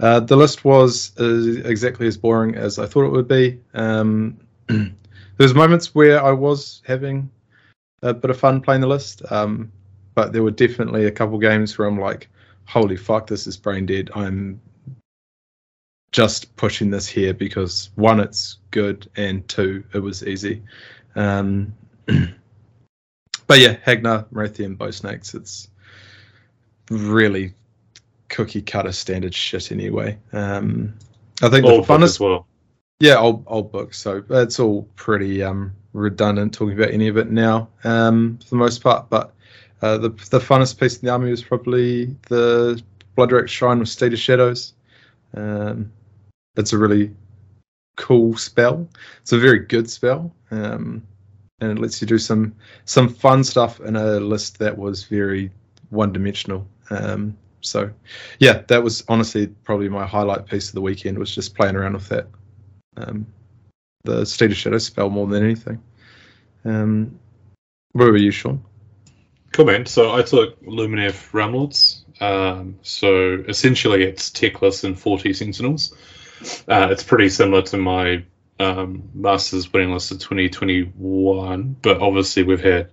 uh, 0.00 0.20
the 0.20 0.36
list 0.36 0.64
was 0.64 1.12
uh, 1.20 1.62
exactly 1.64 2.06
as 2.06 2.16
boring 2.16 2.54
as 2.54 2.78
I 2.78 2.86
thought 2.86 3.04
it 3.04 3.12
would 3.12 3.28
be. 3.28 3.60
Um, 3.74 4.38
there's 5.36 5.54
moments 5.54 5.94
where 5.94 6.22
I 6.22 6.32
was 6.32 6.82
having 6.86 7.30
a 8.02 8.12
bit 8.12 8.30
of 8.30 8.38
fun 8.38 8.60
playing 8.60 8.80
the 8.80 8.86
list, 8.86 9.22
um, 9.30 9.70
but 10.14 10.32
there 10.32 10.42
were 10.42 10.50
definitely 10.50 11.06
a 11.06 11.10
couple 11.10 11.38
games 11.38 11.78
where 11.78 11.86
I'm 11.86 12.00
like, 12.00 12.28
"Holy 12.64 12.96
fuck, 12.96 13.26
this 13.26 13.46
is 13.46 13.56
brain 13.56 13.86
dead." 13.86 14.10
I'm 14.14 14.60
just 16.10 16.54
pushing 16.56 16.90
this 16.90 17.06
here 17.06 17.32
because 17.32 17.90
one, 17.94 18.20
it's 18.20 18.58
good, 18.70 19.08
and 19.16 19.46
two, 19.48 19.84
it 19.94 20.00
was 20.00 20.26
easy. 20.26 20.62
Um, 21.14 21.72
but 23.52 23.60
yeah, 23.60 23.76
Hagg 23.82 24.02
Nar, 24.02 24.24
Marathian, 24.32 24.78
Bow 24.78 24.90
Snakes, 24.90 25.34
it's 25.34 25.68
really 26.90 27.52
cookie 28.30 28.62
cutter 28.62 28.92
standard 28.92 29.34
shit 29.34 29.70
anyway. 29.70 30.18
Um, 30.32 30.94
I 31.42 31.50
think 31.50 31.66
the 31.66 31.72
Old 31.72 31.86
book 31.86 32.00
funnest, 32.00 32.04
as 32.04 32.20
well. 32.20 32.46
yeah, 32.98 33.16
old 33.18 33.44
old 33.46 33.70
book, 33.70 33.92
so 33.92 34.24
it's 34.30 34.58
all 34.58 34.88
pretty 34.96 35.42
um, 35.42 35.74
redundant 35.92 36.54
talking 36.54 36.78
about 36.78 36.92
any 36.94 37.08
of 37.08 37.18
it 37.18 37.30
now 37.30 37.68
um, 37.84 38.38
for 38.38 38.48
the 38.48 38.56
most 38.56 38.82
part. 38.82 39.10
But 39.10 39.34
uh, 39.82 39.98
the 39.98 40.08
the 40.08 40.38
funnest 40.38 40.80
piece 40.80 40.96
in 40.96 41.04
the 41.04 41.12
army 41.12 41.30
was 41.30 41.42
probably 41.42 42.06
the 42.30 42.82
Blood 43.16 43.50
Shrine 43.50 43.80
with 43.80 43.90
Steed 43.90 44.14
of 44.14 44.18
Shadows. 44.18 44.72
Um, 45.34 45.92
it's 46.56 46.72
a 46.72 46.78
really 46.78 47.14
cool 47.96 48.34
spell. 48.34 48.88
It's 49.20 49.32
a 49.32 49.38
very 49.38 49.58
good 49.58 49.90
spell, 49.90 50.34
um, 50.50 51.02
and 51.60 51.70
it 51.70 51.80
lets 51.80 52.00
you 52.00 52.06
do 52.06 52.18
some 52.18 52.54
some 52.84 53.08
fun 53.08 53.44
stuff 53.44 53.80
in 53.80 53.96
a 53.96 54.18
list 54.20 54.58
that 54.58 54.76
was 54.76 55.04
very 55.04 55.50
one 55.90 56.12
dimensional. 56.12 56.66
Um, 56.90 57.36
so, 57.60 57.90
yeah, 58.38 58.62
that 58.68 58.82
was 58.82 59.04
honestly 59.08 59.46
probably 59.46 59.88
my 59.88 60.04
highlight 60.04 60.46
piece 60.46 60.68
of 60.68 60.74
the 60.74 60.80
weekend 60.80 61.18
was 61.18 61.34
just 61.34 61.54
playing 61.54 61.76
around 61.76 61.94
with 61.94 62.08
that. 62.08 62.26
Um, 62.96 63.26
the 64.04 64.26
Steed 64.26 64.50
of 64.50 64.56
Shadows 64.56 64.84
spell 64.84 65.10
more 65.10 65.28
than 65.28 65.44
anything. 65.44 65.80
Um, 66.64 67.18
Where 67.92 68.10
were 68.10 68.16
you, 68.16 68.32
Sean? 68.32 68.64
Cool, 69.52 69.66
man. 69.66 69.86
So 69.86 70.12
I 70.12 70.22
took 70.22 70.60
Lumineth 70.62 71.30
Realmlords. 71.30 72.02
Um, 72.20 72.78
so 72.82 73.44
essentially, 73.48 74.02
it's 74.02 74.30
Teclis 74.30 74.84
and 74.84 74.98
40 74.98 75.32
Sentinels. 75.32 75.94
Uh, 76.66 76.88
it's 76.90 77.04
pretty 77.04 77.28
similar 77.28 77.62
to 77.62 77.76
my 77.76 78.24
um, 78.62 79.10
Masters 79.14 79.72
winning 79.72 79.92
list 79.92 80.10
of 80.12 80.18
2021, 80.18 81.76
but 81.82 82.00
obviously 82.00 82.42
we've 82.42 82.62
had 82.62 82.90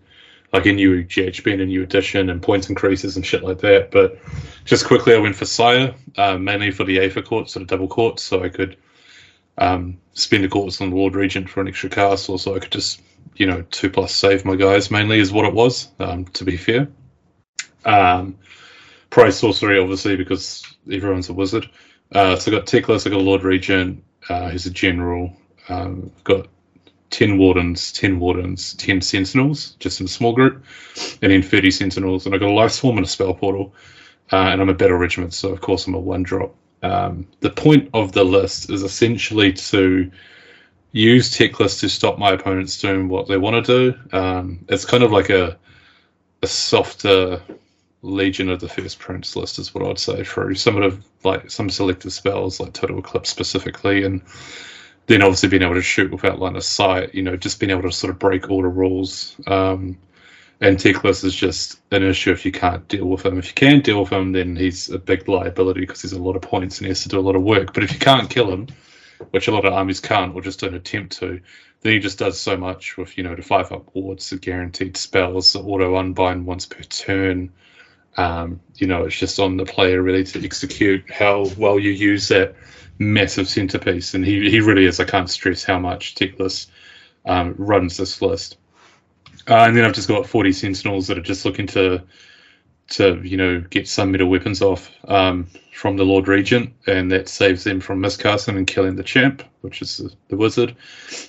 like 0.51 0.65
a 0.65 0.73
new 0.73 1.03
GHB 1.03 1.53
and 1.53 1.61
a 1.61 1.65
new 1.65 1.83
edition 1.83 2.29
and 2.29 2.41
points 2.41 2.69
increases 2.69 3.15
and 3.15 3.25
shit 3.25 3.43
like 3.43 3.59
that. 3.59 3.91
But 3.91 4.17
just 4.65 4.85
quickly, 4.85 5.13
I 5.13 5.19
went 5.19 5.35
for 5.35 5.45
Syar, 5.45 5.93
uh, 6.17 6.37
mainly 6.37 6.71
for 6.71 6.83
the 6.83 6.99
Aether 6.99 7.21
court, 7.21 7.49
sort 7.49 7.61
of 7.61 7.67
double 7.67 7.87
court, 7.87 8.19
so 8.19 8.43
I 8.43 8.49
could 8.49 8.77
um, 9.57 9.99
spend 10.13 10.45
a 10.45 10.49
courts 10.49 10.81
on 10.81 10.89
the 10.89 10.95
Lord 10.95 11.15
Regent 11.15 11.49
for 11.49 11.61
an 11.61 11.67
extra 11.67 11.89
castle, 11.89 12.37
so 12.37 12.55
I 12.55 12.59
could 12.59 12.71
just, 12.71 13.01
you 13.35 13.45
know, 13.45 13.63
two 13.69 13.89
plus 13.89 14.13
save 14.13 14.45
my 14.45 14.55
guys 14.55 14.89
mainly 14.89 15.19
is 15.19 15.31
what 15.31 15.45
it 15.45 15.53
was, 15.53 15.89
um, 15.99 16.25
to 16.25 16.43
be 16.43 16.57
fair. 16.57 16.87
Um, 17.85 18.37
price 19.09 19.37
sorcery, 19.37 19.79
obviously, 19.79 20.15
because 20.15 20.63
everyone's 20.91 21.29
a 21.29 21.33
wizard. 21.33 21.69
Uh, 22.11 22.35
so 22.37 22.51
I 22.51 22.55
got 22.55 22.65
Teclis, 22.65 23.05
I 23.05 23.11
got 23.11 23.21
Lord 23.21 23.43
Regent, 23.43 24.03
uh, 24.29 24.49
who's 24.49 24.65
a 24.65 24.71
general. 24.71 25.35
Um, 25.69 26.11
got 26.23 26.47
10 27.11 27.37
Wardens, 27.37 27.91
10 27.93 28.19
Wardens, 28.19 28.73
10 28.75 29.01
Sentinels, 29.01 29.71
just 29.79 29.99
in 29.99 30.05
a 30.05 30.09
small 30.09 30.33
group, 30.33 30.63
and 31.21 31.31
then 31.31 31.41
30 31.41 31.71
Sentinels. 31.71 32.25
And 32.25 32.35
I 32.35 32.37
got 32.37 32.49
a 32.49 32.53
Life 32.53 32.71
Swarm 32.71 32.97
and 32.97 33.05
a 33.05 33.09
Spell 33.09 33.33
Portal. 33.33 33.73
Uh, 34.31 34.49
and 34.51 34.61
I'm 34.61 34.69
a 34.69 34.73
Battle 34.73 34.97
Regiment, 34.97 35.33
so 35.33 35.49
of 35.49 35.61
course 35.61 35.87
I'm 35.87 35.95
a 35.95 35.99
one 35.99 36.23
drop. 36.23 36.53
Um, 36.83 37.27
the 37.39 37.49
point 37.49 37.89
of 37.93 38.11
the 38.11 38.23
list 38.23 38.69
is 38.69 38.83
essentially 38.83 39.53
to 39.53 40.11
use 40.91 41.35
Teclis 41.35 41.79
to 41.79 41.89
stop 41.89 42.17
my 42.17 42.31
opponents 42.31 42.79
doing 42.79 43.09
what 43.09 43.27
they 43.27 43.37
want 43.37 43.65
to 43.65 43.91
do. 43.91 44.17
Um, 44.17 44.65
it's 44.69 44.85
kind 44.85 45.03
of 45.03 45.11
like 45.11 45.29
a 45.29 45.57
a 46.41 46.47
softer 46.47 47.41
Legion 48.01 48.49
of 48.49 48.61
the 48.61 48.69
First 48.69 48.97
Prince 48.99 49.35
list 49.35 49.59
is 49.59 49.75
what 49.75 49.85
I'd 49.85 49.99
say 49.99 50.23
through 50.23 50.55
some 50.55 50.81
of 50.81 51.03
like 51.23 51.51
some 51.51 51.69
selective 51.69 52.13
spells 52.13 52.59
like 52.59 52.73
Total 52.73 52.99
Eclipse 52.99 53.29
specifically, 53.29 54.03
and 54.03 54.21
then 55.09 55.23
obviously 55.23 55.49
being 55.49 55.63
able 55.63 55.73
to 55.73 55.81
shoot 55.81 56.11
without 56.11 56.37
line 56.37 56.55
of 56.55 56.63
sight. 56.63 57.15
You 57.15 57.23
know, 57.23 57.35
just 57.35 57.59
being 57.59 57.71
able 57.71 57.81
to 57.81 57.91
sort 57.91 58.11
of 58.11 58.19
break 58.19 58.49
all 58.49 58.61
the 58.61 58.67
rules. 58.67 59.35
Um, 59.47 59.97
and 60.61 60.77
Teclis 60.77 61.23
is 61.23 61.33
just 61.33 61.79
an 61.91 62.03
issue 62.03 62.31
if 62.31 62.45
you 62.45 62.51
can't 62.51 62.87
deal 62.87 63.05
with 63.05 63.25
him. 63.25 63.39
If 63.39 63.47
you 63.47 63.53
can 63.53 63.79
deal 63.79 64.01
with 64.01 64.11
him, 64.11 64.33
then 64.33 64.55
he's 64.55 64.89
a 64.89 64.99
big 64.99 65.27
liability 65.27 65.79
because 65.79 66.03
he's 66.03 66.13
a 66.13 66.21
lot 66.21 66.35
of 66.35 66.43
points 66.43 66.77
and 66.77 66.85
he 66.85 66.89
has 66.89 67.01
to 67.03 67.09
do 67.09 67.17
a 67.17 67.21
lot 67.21 67.35
of 67.35 67.41
work. 67.41 67.73
But 67.73 67.83
if 67.83 67.91
you 67.91 67.97
can't 67.97 68.29
kill 68.29 68.51
him, 68.51 68.67
which 69.31 69.47
a 69.47 69.51
lot 69.51 69.65
of 69.65 69.73
armies 69.73 69.99
can't 69.99 70.35
or 70.35 70.41
just 70.41 70.59
don't 70.59 70.75
attempt 70.75 71.17
to, 71.19 71.41
then 71.81 71.93
he 71.93 71.99
just 71.99 72.19
does 72.19 72.39
so 72.39 72.55
much 72.55 72.95
with, 72.95 73.17
you 73.17 73.23
know, 73.23 73.35
the 73.35 73.41
five 73.41 73.71
up 73.71 73.89
wards, 73.95 74.29
the 74.29 74.37
guaranteed 74.37 74.95
spells, 74.95 75.53
the 75.53 75.59
auto 75.59 75.95
unbind 75.95 76.45
once 76.45 76.67
per 76.67 76.83
turn. 76.83 77.51
Um, 78.15 78.59
you 78.75 78.85
know, 78.85 79.05
it's 79.05 79.17
just 79.17 79.39
on 79.39 79.57
the 79.57 79.65
player 79.65 80.03
really 80.03 80.23
to 80.25 80.43
execute 80.43 81.09
how 81.09 81.47
well 81.57 81.79
you 81.79 81.91
use 81.91 82.27
that 82.27 82.53
massive 82.99 83.47
centerpiece. 83.47 84.13
And 84.13 84.25
he, 84.25 84.49
he 84.49 84.59
really 84.59 84.85
is. 84.85 84.99
I 84.99 85.05
can't 85.05 85.29
stress 85.29 85.63
how 85.63 85.79
much 85.79 86.15
Teclis 86.15 86.67
um, 87.25 87.55
runs 87.57 87.97
this 87.97 88.21
list. 88.21 88.57
Uh, 89.47 89.65
and 89.65 89.75
then 89.75 89.85
I've 89.85 89.93
just 89.93 90.07
got 90.07 90.27
40 90.27 90.51
Sentinels 90.51 91.07
that 91.07 91.17
are 91.17 91.21
just 91.21 91.45
looking 91.45 91.65
to, 91.67 92.03
to 92.89 93.21
you 93.23 93.37
know, 93.37 93.61
get 93.61 93.87
some 93.87 94.11
metal 94.11 94.29
weapons 94.29 94.61
off 94.61 94.91
um, 95.07 95.47
from 95.73 95.97
the 95.97 96.03
Lord 96.03 96.27
Regent, 96.27 96.71
and 96.87 97.11
that 97.11 97.29
saves 97.29 97.63
them 97.63 97.79
from 97.79 98.01
miscasting 98.01 98.57
and 98.57 98.67
killing 98.67 98.95
the 98.95 99.03
champ, 99.03 99.43
which 99.61 99.81
is 99.81 99.97
the, 99.97 100.13
the 100.27 100.37
wizard. 100.37 100.75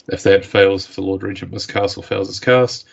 If 0.09 0.23
that 0.25 0.45
fails, 0.45 0.89
if 0.89 0.97
the 0.97 1.03
Lord 1.03 1.23
Regent 1.23 1.53
miscasts 1.53 1.97
or 1.97 2.03
fails 2.03 2.27
his 2.27 2.41
cast, 2.41 2.87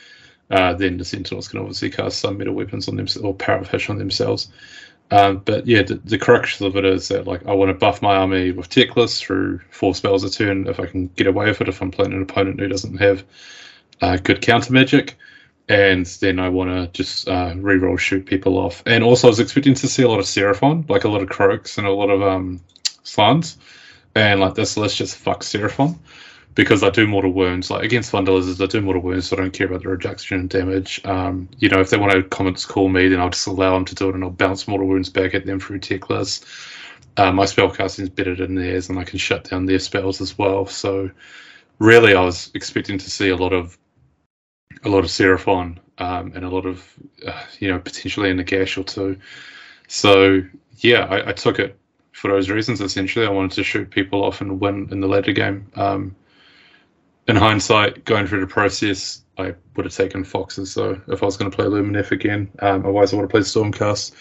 uh, 0.50 0.74
then 0.74 0.98
the 0.98 1.04
Sentinels 1.04 1.48
can 1.48 1.60
obviously 1.60 1.90
cast 1.90 2.20
some 2.20 2.38
metal 2.38 2.54
weapons 2.54 2.88
on 2.88 2.96
themselves 2.96 3.26
or 3.26 3.34
power 3.34 3.58
of 3.58 3.70
Hysh 3.70 3.90
on 3.90 3.98
themselves. 3.98 4.50
Um, 5.10 5.38
but 5.46 5.66
yeah, 5.66 5.84
the, 5.84 5.96
the 5.96 6.18
crux 6.18 6.60
of 6.60 6.76
it 6.76 6.84
is 6.84 7.08
that 7.08 7.28
like 7.28 7.46
I 7.46 7.54
want 7.54 7.70
to 7.70 7.74
buff 7.74 8.02
my 8.02 8.16
army 8.18 8.52
with 8.52 8.70
Teclis 8.70 9.20
through 9.20 9.60
four 9.70 9.96
spells 9.96 10.24
a 10.24 10.30
turn 10.30 10.68
if 10.68 10.80
I 10.80 10.86
can 10.86 11.08
get 11.16 11.28
away 11.28 11.48
with 11.48 11.62
it. 11.62 11.70
If 11.70 11.82
I'm 11.82 11.92
playing 11.92 12.14
an 12.14 12.22
opponent 12.22 12.60
who 12.60 12.68
doesn't 12.68 12.98
have 12.98 13.24
uh, 14.02 14.18
good 14.18 14.42
counter 14.42 14.74
magic, 14.74 15.18
and 15.70 16.06
then 16.06 16.40
I 16.40 16.50
want 16.50 16.72
to 16.72 16.88
just 16.92 17.28
uh, 17.30 17.54
reroll 17.54 17.98
shoot 17.98 18.26
people 18.26 18.58
off. 18.58 18.84
And 18.86 19.04
also, 19.04 19.28
I 19.28 19.30
was 19.30 19.40
expecting 19.40 19.76
to 19.76 19.88
see 19.88 20.04
a 20.04 20.10
lot 20.10 20.20
of 20.20 20.26
Seraphon, 20.26 20.90
like 20.90 21.06
a 21.06 21.10
lot 21.10 21.22
of 21.22 21.30
Kroaks 21.30 21.78
and 21.78 21.88
a 21.88 21.92
lot 21.92 22.10
of 22.10 22.22
um, 22.22 22.60
and 24.16 24.40
like 24.40 24.56
this 24.56 24.78
list 24.78 24.98
just 24.98 25.24
fucks 25.24 25.44
Seraphon 25.44 25.98
because 26.58 26.82
I 26.82 26.90
do 26.90 27.06
mortal 27.06 27.32
wounds. 27.32 27.70
Like 27.70 27.84
against 27.84 28.10
Thunder 28.10 28.32
Lizards, 28.32 28.60
I 28.60 28.66
do 28.66 28.82
mortal 28.82 29.04
wounds, 29.04 29.28
so 29.28 29.38
I 29.38 29.40
don't 29.40 29.54
care 29.54 29.68
about 29.68 29.84
the 29.84 29.90
reduction 29.90 30.48
damage. 30.48 31.00
Um, 31.06 31.48
you 31.60 31.70
know, 31.70 31.80
if 31.80 31.92
they 31.92 31.98
want 31.98 32.14
to 32.14 32.24
Comet's 32.24 32.66
Call 32.66 32.90
me, 32.90 33.08
then 33.08 33.22
I'll 33.22 33.30
just 33.30 33.46
allow 33.46 33.76
them 33.76 33.86
to 33.86 33.96
do 33.96 34.10
it, 34.10 34.16
and 34.16 34.24
I'll 34.24 34.32
bounce 34.32 34.68
mortal 34.68 34.88
wounds 34.88 35.08
back 35.08 35.36
at 35.36 35.46
them 35.46 35.60
through 35.60 35.80
Teclis. 35.80 36.44
Uh, 37.16 37.32
my 37.32 37.46
spell 37.46 37.70
casting 37.70 38.04
is 38.04 38.10
better 38.10 38.36
than 38.36 38.56
theirs, 38.56 38.90
and 38.90 38.98
I 38.98 39.04
can 39.04 39.20
shut 39.20 39.44
down 39.44 39.68
their 39.68 39.78
spells 39.78 40.20
as 40.20 40.36
well. 40.36 40.66
So, 40.66 41.12
really, 41.78 42.16
I 42.16 42.22
was 42.22 42.50
expecting 42.56 42.98
to 42.98 43.10
see 43.10 43.30
a 43.30 43.38
lot 43.38 43.54
of 43.54 43.78
a 44.84 44.90
lot 44.90 45.00
of 45.00 45.12
Seraphon 45.12 45.78
um, 46.00 46.32
and 46.36 46.44
a 46.44 46.50
lot 46.50 46.66
of 46.66 46.92
uh, 47.26 47.44
you 47.60 47.72
know 47.72 47.78
potentially 47.78 48.32
in 48.32 48.40
a 48.40 48.44
gash 48.44 48.78
or 48.78 48.84
two. 48.84 49.18
So 49.88 50.42
yeah, 50.80 51.06
I, 51.06 51.30
I, 51.30 51.34
took 51.34 51.60
it 51.60 51.78
for 52.14 52.32
those 52.32 52.50
reasons. 52.50 52.82
Essentially, 52.82 53.26
I 53.26 53.30
wanted 53.30 53.52
to 53.52 53.64
shoot 53.64 53.90
people 53.90 54.24
off 54.24 54.42
and 54.42 54.60
win 54.60 54.88
in 54.92 55.00
the 55.00 55.08
later 55.08 55.32
game. 55.32 55.68
Um, 55.76 56.16
in 57.28 57.36
hindsight, 57.36 58.06
going 58.06 58.28
through 58.28 58.42
the 58.42 58.48
process, 58.48 59.22
I 59.38 59.54
would 59.76 59.86
have 59.86 59.94
taken 59.94 60.24
Foxes. 60.24 60.72
So 60.72 61.00
if 61.08 61.22
I 61.22 61.26
was 61.26 61.38
going 61.38 61.52
to 61.52 61.56
play 61.56 61.66
Lumineth 61.66 62.12
again, 62.12 62.50
um, 62.60 62.82
otherwise 62.82 63.14
I 63.14 63.18
would 63.18 63.24
have 63.24 63.32
played 63.32 63.44
Stormcast. 63.44 64.14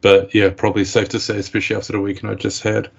But 0.00 0.34
yeah, 0.34 0.50
probably 0.50 0.84
safe 0.84 1.08
to 1.10 1.20
say, 1.20 1.38
especially 1.38 1.76
after 1.76 1.92
the 1.92 2.00
weekend 2.00 2.30
I 2.30 2.34
just 2.34 2.62
had, 2.62 2.90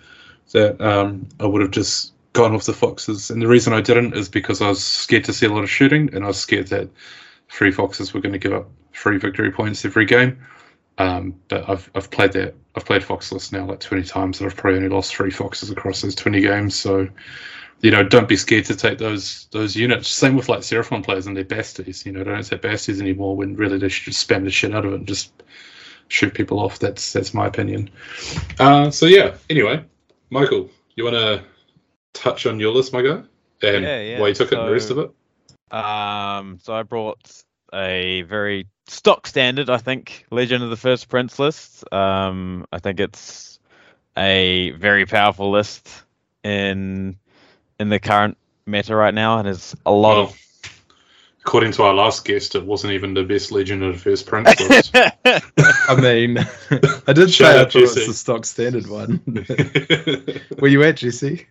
that 0.52 0.80
um, 0.82 1.28
I 1.40 1.46
would 1.46 1.62
have 1.62 1.72
just 1.72 2.14
gone 2.34 2.56
off 2.56 2.66
the 2.66 2.74
Foxes. 2.74 3.30
And 3.30 3.42
the 3.42 3.48
reason 3.48 3.74
I 3.74 3.82
didn't 3.82 4.16
is 4.16 4.30
because 4.30 4.62
I 4.62 4.70
was 4.70 4.84
scared 4.84 5.26
to 5.26 5.34
see 5.34 5.46
a 5.46 5.54
lot 5.54 5.64
of 5.64 5.70
shooting, 5.70 6.14
and 6.14 6.24
I 6.24 6.28
was 6.28 6.40
scared 6.40 6.68
that 6.68 6.90
three 7.50 7.72
Foxes 7.72 8.14
were 8.14 8.22
going 8.22 8.34
to 8.34 8.40
give 8.40 8.54
up 8.54 8.70
three 8.94 9.18
victory 9.18 9.52
points 9.52 9.86
every 9.86 10.06
game. 10.06 10.46
Um, 10.98 11.36
but 11.48 11.68
I've 11.70 11.90
I've 11.96 12.12
played 12.12 12.34
that 12.34 12.56
I've 12.76 12.86
played 12.86 13.04
Foxless 13.04 13.52
now 13.52 13.66
like 13.66 13.80
20 13.80 14.04
times, 14.04 14.40
and 14.40 14.50
I've 14.50 14.56
probably 14.56 14.78
only 14.78 14.90
lost 14.90 15.16
three 15.16 15.32
Foxes 15.32 15.72
across 15.72 16.02
those 16.02 16.16
20 16.16 16.42
games. 16.42 16.76
So 16.76 17.08
you 17.84 17.92
know, 17.92 18.02
don't 18.02 18.30
be 18.30 18.38
scared 18.38 18.64
to 18.66 18.76
take 18.78 18.98
those 18.98 19.48
those 19.52 19.76
units. 19.76 20.08
Same 20.08 20.38
with 20.38 20.48
like 20.48 20.62
Seraphon 20.62 21.04
players 21.04 21.28
and 21.28 21.36
their 21.36 21.44
basties. 21.44 22.06
You 22.06 22.14
know, 22.14 22.24
they 22.24 22.32
don't 22.32 22.44
say 22.44 22.58
basties 22.58 23.02
anymore 23.02 23.36
when 23.36 23.58
really 23.58 23.78
they 23.78 23.90
should 23.90 24.06
just 24.06 24.28
spam 24.28 24.46
the 24.46 24.52
shit 24.52 24.74
out 24.74 24.86
of 24.86 24.94
it 24.94 24.96
and 24.96 25.08
just 25.08 25.44
shoot 26.08 26.34
people 26.34 26.60
off. 26.60 26.80
That's 26.80 27.12
that's 27.12 27.34
my 27.34 27.46
opinion. 27.46 27.90
Uh, 28.58 28.90
so 28.90 29.06
yeah. 29.06 29.36
Anyway, 29.50 29.84
Michael, 30.30 30.70
you 30.96 31.04
want 31.04 31.18
to 31.18 31.44
touch 32.14 32.46
on 32.46 32.58
your 32.58 32.74
list, 32.74 32.94
my 32.94 33.02
guy, 33.02 33.22
and 33.62 33.84
Yeah, 33.84 34.00
yeah. 34.00 34.20
why 34.20 34.30
you 34.30 34.34
took 34.34 34.54
it 34.54 34.58
and 34.58 34.68
the 34.68 34.72
rest 34.72 34.90
of 34.90 35.00
it? 35.00 35.12
Um, 35.76 36.60
so 36.64 36.74
I 36.74 36.84
brought 36.84 37.44
a 37.74 38.22
very 38.22 38.68
stock 38.88 39.28
standard, 39.28 39.70
I 39.70 39.78
think, 39.78 40.26
Legion 40.32 40.62
of 40.62 40.70
the 40.70 40.78
First 40.78 41.10
Prince 41.10 41.38
list. 41.38 41.84
Um, 41.94 42.66
I 42.72 42.80
think 42.80 43.02
it's 43.02 43.60
a 44.16 44.72
very 44.72 45.06
powerful 45.06 45.52
list 45.52 45.90
in 46.44 47.18
in 47.84 47.90
the 47.90 48.00
current 48.00 48.38
meta 48.66 48.96
right 48.96 49.14
now, 49.14 49.38
and 49.38 49.46
there's 49.48 49.76
a 49.86 49.92
lot 49.92 50.18
Well, 50.18 50.36
according 51.42 51.74
to 51.74 51.84
our 51.84 51.94
last 51.94 52.26
guest, 52.26 52.56
it 52.56 52.66
wasn't 52.66 52.94
even 52.94 53.14
the 53.14 53.24
best 53.24 53.52
Legion 53.52 53.84
of 53.84 53.94
the 53.94 54.00
First 54.00 54.26
Prince 54.26 54.60
list. 54.60 54.92
I 54.96 55.96
mean, 56.02 56.38
I 57.08 57.14
did 57.14 57.30
Shout 57.32 57.54
say 57.54 57.60
I 57.60 57.62
out, 57.62 57.72
thought 57.72 57.84
it's 57.84 57.94
Jesse. 57.96 58.08
the 58.08 58.14
stock 58.14 58.46
standard 58.46 58.88
one. 58.88 59.22
Were 60.60 60.68
you 60.70 60.84
at 60.84 60.98
Jesse? 60.98 61.46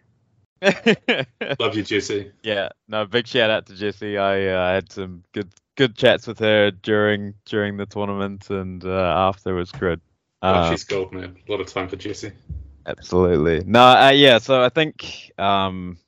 Love 1.59 1.75
you, 1.77 1.83
Jesse. 1.83 2.31
yeah, 2.43 2.69
no, 2.89 3.05
big 3.05 3.27
shout 3.27 3.51
out 3.51 3.67
to 3.67 3.75
Jessie. 3.75 4.17
I 4.19 4.47
uh, 4.47 4.75
had 4.75 4.93
some 4.93 5.25
good 5.33 5.53
good 5.77 5.97
chats 5.97 6.27
with 6.27 6.39
her 6.39 6.71
during 6.71 7.35
during 7.47 7.77
the 7.77 7.87
tournament 7.87 8.49
and 8.51 8.85
uh, 8.85 9.15
after 9.29 9.55
was 9.55 9.73
good. 9.73 10.01
Oh, 10.43 10.55
Um, 10.55 10.71
she's 10.73 10.85
gold, 10.85 11.13
man. 11.13 11.37
A 11.49 11.51
lot 11.53 11.61
of 11.61 11.67
time 11.67 11.89
for 11.89 11.97
Jesse. 11.97 12.33
Absolutely. 12.87 13.63
No, 13.65 13.81
uh, 13.81 14.11
yeah. 14.15 14.39
So 14.39 14.63
I 14.63 14.69
think 14.69 15.33
um, 15.39 15.99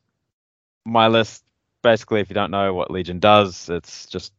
my 0.84 1.08
list, 1.08 1.44
basically, 1.82 2.20
if 2.20 2.28
you 2.30 2.34
don't 2.34 2.50
know 2.50 2.74
what 2.74 2.90
Legion 2.90 3.18
does, 3.18 3.68
it's 3.68 4.06
just 4.06 4.32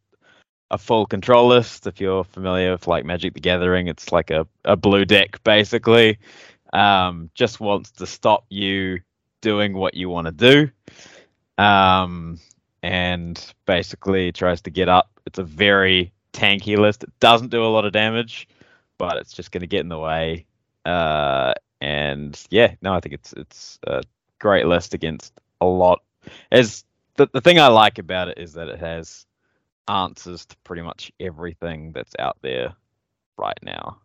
a 0.70 0.78
full 0.78 1.06
control 1.06 1.46
list. 1.48 1.86
If 1.86 2.00
you're 2.00 2.24
familiar 2.24 2.72
with 2.72 2.86
like 2.86 3.04
Magic 3.04 3.34
the 3.34 3.40
Gathering, 3.40 3.88
it's 3.88 4.12
like 4.12 4.30
a, 4.30 4.46
a 4.64 4.76
blue 4.76 5.04
deck, 5.04 5.42
basically. 5.44 6.18
Um, 6.72 7.30
just 7.34 7.60
wants 7.60 7.92
to 7.92 8.06
stop 8.06 8.44
you 8.48 9.00
doing 9.40 9.74
what 9.74 9.94
you 9.94 10.08
want 10.08 10.26
to 10.26 10.32
do. 10.32 11.62
Um, 11.62 12.38
and 12.82 13.54
basically 13.64 14.32
tries 14.32 14.60
to 14.62 14.70
get 14.70 14.88
up. 14.88 15.10
It's 15.26 15.38
a 15.38 15.44
very 15.44 16.12
tanky 16.32 16.76
list. 16.76 17.02
It 17.02 17.12
doesn't 17.20 17.50
do 17.50 17.64
a 17.64 17.66
lot 17.66 17.84
of 17.84 17.92
damage, 17.92 18.48
but 18.98 19.16
it's 19.16 19.32
just 19.32 19.50
going 19.50 19.62
to 19.62 19.66
get 19.66 19.80
in 19.80 19.88
the 19.88 19.98
way. 19.98 20.46
Uh, 20.84 21.54
and 21.80 22.40
yeah, 22.50 22.74
no, 22.82 22.94
I 22.94 23.00
think 23.00 23.14
it's 23.14 23.32
it's 23.32 23.78
a 23.86 24.02
great 24.38 24.66
list 24.66 24.94
against 24.94 25.40
a 25.60 25.66
lot. 25.66 26.02
As 26.50 26.84
the 27.16 27.28
the 27.32 27.40
thing 27.40 27.58
I 27.58 27.68
like 27.68 27.98
about 27.98 28.28
it 28.28 28.38
is 28.38 28.54
that 28.54 28.68
it 28.68 28.78
has 28.78 29.26
answers 29.88 30.46
to 30.46 30.56
pretty 30.64 30.82
much 30.82 31.12
everything 31.20 31.92
that's 31.92 32.14
out 32.18 32.38
there 32.42 32.74
right 33.36 33.58
now. 33.62 33.98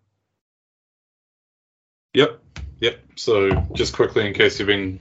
Yep, 2.14 2.40
yep. 2.80 3.00
So 3.16 3.52
just 3.74 3.94
quickly, 3.94 4.28
in 4.28 4.34
case 4.34 4.60
you've 4.60 4.68
been 4.68 5.00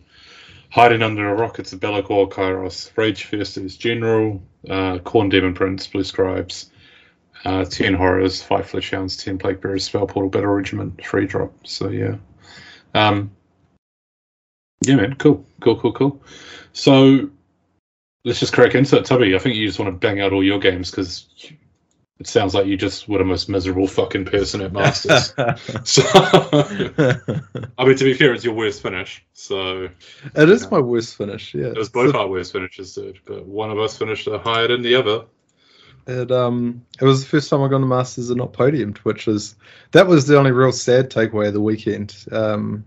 hiding 0.71 1.03
under 1.03 1.29
a 1.29 1.35
rock, 1.35 1.59
it's 1.59 1.73
a 1.73 1.77
Be'lakor, 1.77 2.31
Kairos, 2.31 2.97
Rage 2.97 3.25
First 3.25 3.59
is 3.59 3.77
General, 3.77 4.41
uh, 4.69 4.99
Khorne 4.99 5.31
Demon 5.31 5.55
Prince, 5.55 5.87
Blue 5.89 6.05
Scribes, 6.05 6.71
uh, 7.45 7.65
10 7.65 7.95
Horrors, 7.95 8.43
5 8.43 8.67
Flesh 8.67 8.91
Hounds, 8.93 9.17
10 9.17 9.39
Plague 9.39 9.61
Bearers, 9.61 9.85
Spell 9.85 10.07
Portal, 10.07 10.31
Battle 10.31 10.51
Regiment, 10.51 11.05
free 11.05 11.27
drop. 11.27 11.53
So 11.67 11.89
yeah. 11.89 12.17
Um, 12.95 13.33
yeah, 14.83 14.97
man, 14.97 15.17
cool, 15.17 15.45
cool, 15.61 15.79
cool, 15.79 15.93
cool. 15.93 16.23
So 16.73 17.31
let's 18.25 18.41
just 18.41 18.53
crack 18.53 18.75
into 18.75 18.97
it. 18.97 19.05
Tubby, 19.05 19.35
I 19.35 19.39
think 19.39 19.57
you 19.57 19.67
just 19.67 19.79
want 19.79 19.89
to 19.89 19.99
bang 19.99 20.21
out 20.21 20.33
all 20.33 20.45
your 20.45 20.59
games 20.59 20.91
because 20.91 21.27
it 22.21 22.27
sounds 22.27 22.55
like 22.55 22.67
you 22.67 22.77
just 22.77 23.09
were 23.09 23.19
the 23.19 23.25
most 23.25 23.49
miserable 23.49 23.87
fucking 23.87 24.27
person 24.27 24.61
at 24.61 24.73
Masters. 24.73 25.33
so, 25.85 26.03
I 27.79 27.85
mean, 27.85 27.97
to 27.97 28.05
be 28.05 28.15
fair, 28.15 28.35
it's 28.35 28.45
your 28.45 28.55
worst 28.55 28.83
finish. 28.83 29.25
So 29.33 29.89
it 30.35 30.49
is 30.51 30.71
my 30.71 30.81
worst 30.81 31.17
finish. 31.17 31.55
Yeah, 31.55 31.69
it 31.69 31.79
was 31.79 31.89
both 31.89 32.15
our 32.15 32.29
worst 32.29 32.53
finishes, 32.53 32.95
dude. 32.95 33.21
But 33.25 33.47
one 33.47 33.71
of 33.71 33.79
us 33.79 33.97
finished 33.97 34.29
higher 34.29 34.69
than 34.69 34.83
the 34.83 34.97
other. 34.97 35.25
It 36.07 36.31
um, 36.31 36.85
it 37.01 37.05
was 37.05 37.23
the 37.23 37.29
first 37.29 37.49
time 37.49 37.63
I 37.63 37.69
got 37.69 37.79
to 37.79 37.87
Masters 37.87 38.29
and 38.29 38.39
not 38.39 38.53
podiumed, 38.53 38.99
which 38.99 39.27
is 39.27 39.57
that 39.93 40.07
was 40.07 40.27
the 40.27 40.39
only 40.39 40.53
real 40.53 40.73
sad 40.73 41.11
takeaway 41.11 41.49
of 41.49 41.55
the 41.55 41.61
weekend. 41.61 42.15
Um, 42.31 42.85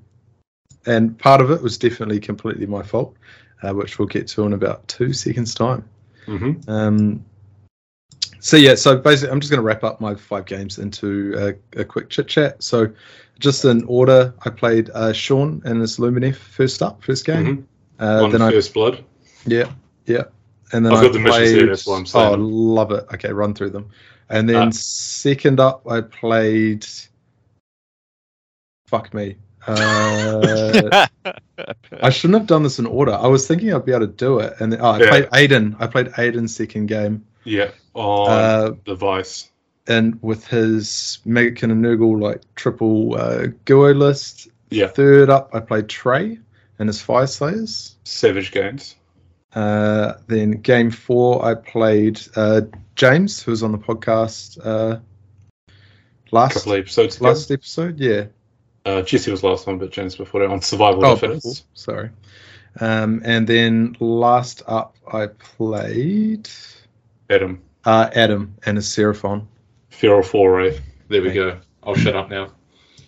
and 0.86 1.18
part 1.18 1.42
of 1.42 1.50
it 1.50 1.62
was 1.62 1.78
definitely 1.78 2.20
completely 2.20 2.66
my 2.66 2.84
fault, 2.84 3.16
uh, 3.64 3.74
which 3.74 3.98
we'll 3.98 4.08
get 4.08 4.28
to 4.30 4.46
in 4.46 4.54
about 4.54 4.88
two 4.88 5.14
seconds' 5.14 5.56
time. 5.56 5.88
Mm-hmm. 6.28 6.70
Um, 6.70 7.26
so 8.40 8.58
yeah, 8.58 8.76
so 8.76 8.98
basically, 8.98 9.32
I'm 9.32 9.40
just 9.40 9.52
going 9.52 9.60
to 9.60 9.66
wrap 9.66 9.84
up 9.84 10.02
my 10.02 10.16
five 10.16 10.46
games 10.46 10.78
into 10.78 11.34
a, 11.76 11.80
a 11.80 11.86
quick 11.86 12.10
chit 12.10 12.28
chat. 12.28 12.62
So, 12.62 12.92
just 13.40 13.64
in 13.64 13.86
order, 13.86 14.34
I 14.46 14.50
played 14.50 14.90
uh, 14.90 15.14
Sean 15.14 15.62
and 15.66 15.80
his 15.80 15.98
Lumineth 15.98 16.36
first 16.36 16.82
up, 16.82 17.02
first 17.04 17.26
game. 17.26 17.68
Mm-hmm. 18.00 18.04
Uh, 18.04 18.28
then 18.28 18.52
first 18.52 18.72
I, 18.72 18.74
blood. 18.74 19.06
Yeah, 19.46 19.72
yeah. 20.06 20.24
And 20.74 20.86
then 20.86 20.94
I've 20.94 21.00
I 21.00 21.04
got 21.04 21.14
the 21.14 21.20
missions 21.20 21.52
here. 21.52 21.68
That's 21.68 21.86
what 21.86 21.96
I'm 21.96 22.06
saying. 22.06 22.34
Oh, 22.34 22.38
love 22.38 22.92
it. 22.92 23.06
Okay, 23.14 23.32
run 23.32 23.54
through 23.54 23.70
them. 23.70 23.90
And 24.30 24.50
then 24.50 24.70
uh, 24.70 24.72
second 24.72 25.60
up, 25.60 25.88
I 25.90 26.02
played. 26.02 26.86
Fuck 28.88 29.14
me. 29.14 29.38
Uh, 29.68 31.08
I 32.02 32.10
shouldn't 32.10 32.40
have 32.40 32.48
done 32.48 32.64
this 32.64 32.80
in 32.80 32.86
order. 32.86 33.14
I 33.14 33.28
was 33.28 33.48
thinking 33.48 33.74
I'd 33.74 33.86
be 33.86 33.92
able 33.92 34.08
to 34.08 34.14
do 34.14 34.40
it, 34.40 34.54
and 34.60 34.72
then, 34.72 34.82
oh, 34.82 34.92
I 34.92 35.00
yeah. 35.00 35.10
played 35.10 35.26
Aiden. 35.30 35.76
I 35.80 35.88
played 35.88 36.08
Aiden's 36.08 36.56
second 36.56 36.88
game. 36.88 37.26
Yeah, 37.44 37.72
on 37.94 38.32
uh, 38.32 38.70
device. 38.86 39.50
And 39.86 40.22
with 40.22 40.48
his 40.48 41.20
Maggotkin 41.26 41.72
and 41.72 41.84
Nurgle 41.84 42.20
like 42.20 42.42
triple 42.56 43.16
uh, 43.16 43.48
Guo 43.66 43.96
list. 43.96 44.48
Yeah. 44.70 44.88
Third 44.88 45.30
up, 45.30 45.54
I 45.54 45.60
played 45.60 45.90
Trey 45.90 46.40
and 46.80 46.90
his 46.90 47.02
Fire 47.02 47.28
Slayers. 47.28 47.96
Savage 48.06 48.52
Gains. 48.52 48.96
Uh, 49.54 50.14
then 50.28 50.52
game 50.52 50.90
four, 50.90 51.46
I 51.46 51.54
played 51.54 52.20
uh, 52.36 52.62
James, 52.96 53.42
who 53.44 53.52
was 53.52 53.62
on 53.62 53.72
the 53.72 53.78
podcast 53.78 54.58
uh, 54.64 55.00
last 56.32 56.66
ago. 56.66 56.84
Last 57.20 57.52
episode, 57.52 58.00
yeah. 58.00 58.26
Uh, 58.86 59.02
Jesse 59.02 59.32
was 59.32 59.44
last 59.44 59.66
one, 59.66 59.78
but 59.78 59.92
James 59.92 60.16
before 60.16 60.42
that 60.42 60.50
on 60.50 60.62
Survival 60.62 61.06
oh, 61.06 61.16
before, 61.16 61.54
Sorry. 61.74 62.10
Um, 62.80 63.22
and 63.24 63.48
then 63.48 63.96
last 64.00 64.64
up, 64.68 64.96
I 65.12 65.28
played 65.28 66.50
Adam. 67.30 67.62
Uh, 67.86 68.10
Adam 68.14 68.56
and 68.66 68.78
his 68.78 68.88
Seraphon. 68.88 69.46
Feral 69.90 70.24
Foray. 70.24 70.80
There 71.08 71.22
we 71.22 71.32
go. 71.32 71.60
I'll 71.84 71.96
shut 71.96 72.16
up 72.16 72.30
now. 72.30 72.52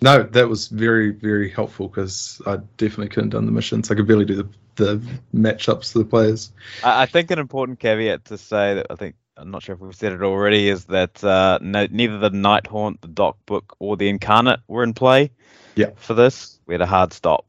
No, 0.02 0.24
that 0.24 0.48
was 0.48 0.68
very, 0.68 1.12
very 1.12 1.50
helpful 1.50 1.88
because 1.88 2.42
I 2.46 2.58
definitely 2.78 3.10
couldn't 3.10 3.32
done 3.32 3.46
the 3.46 3.52
missions. 3.52 3.90
I 3.90 3.96
could 3.96 4.08
barely 4.08 4.26
do 4.26 4.36
the, 4.36 4.50
the 4.76 5.02
matchups 5.34 5.94
to 5.94 6.00
the 6.00 6.06
players. 6.06 6.52
I, 6.84 7.04
I 7.04 7.06
think 7.06 7.32
an 7.32 7.40
important 7.40 7.80
caveat 7.80 8.26
to 8.26 8.38
say 8.38 8.76
that 8.76 8.88
I 8.90 8.96
think 8.96 9.16
I'm 9.38 9.52
not 9.52 9.64
sure 9.64 9.76
if 9.76 9.82
we've 9.82 9.96
said 9.96 10.14
it 10.14 10.22
already 10.22 10.70
is 10.70 10.86
that 10.86 11.24
uh, 11.24 11.60
no, 11.62 11.88
neither 11.92 12.18
the 12.20 12.30
Nighthaunt, 12.30 13.02
the 13.02 13.08
Doc 13.08 13.38
Book, 13.46 13.76
or 13.80 13.98
the 13.98 14.08
Incarnate 14.08 14.62
were 14.68 14.84
in 14.84 14.94
play. 14.94 15.32
Yeah. 15.76 15.90
For 15.98 16.14
this, 16.14 16.60
we 16.66 16.74
had 16.74 16.82
a 16.82 16.86
hard 16.86 17.12
stop 17.12 17.46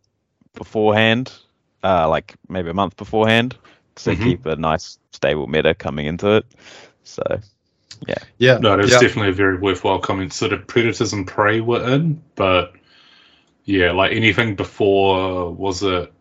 beforehand, 0.54 1.32
uh, 1.84 2.08
like 2.08 2.34
maybe 2.48 2.70
a 2.70 2.74
month 2.74 2.96
beforehand, 2.96 3.56
to 3.96 4.10
mm-hmm. 4.10 4.22
keep 4.22 4.46
a 4.46 4.56
nice 4.56 4.98
stable 5.12 5.46
meta 5.46 5.74
coming 5.74 6.06
into 6.06 6.36
it. 6.36 6.46
So, 7.04 7.22
yeah. 8.08 8.18
Yeah. 8.38 8.58
No, 8.58 8.74
it 8.74 8.82
was 8.82 8.90
yeah. 8.90 9.00
definitely 9.00 9.30
a 9.30 9.34
very 9.34 9.58
worthwhile 9.58 10.00
comment. 10.00 10.32
Sort 10.32 10.52
of 10.52 10.66
Predators 10.66 11.12
and 11.12 11.26
Prey 11.26 11.60
were 11.60 11.88
in, 11.88 12.20
but 12.34 12.72
yeah, 13.64 13.92
like 13.92 14.12
anything 14.12 14.56
before, 14.56 15.52
was 15.52 15.84
it 15.84 16.12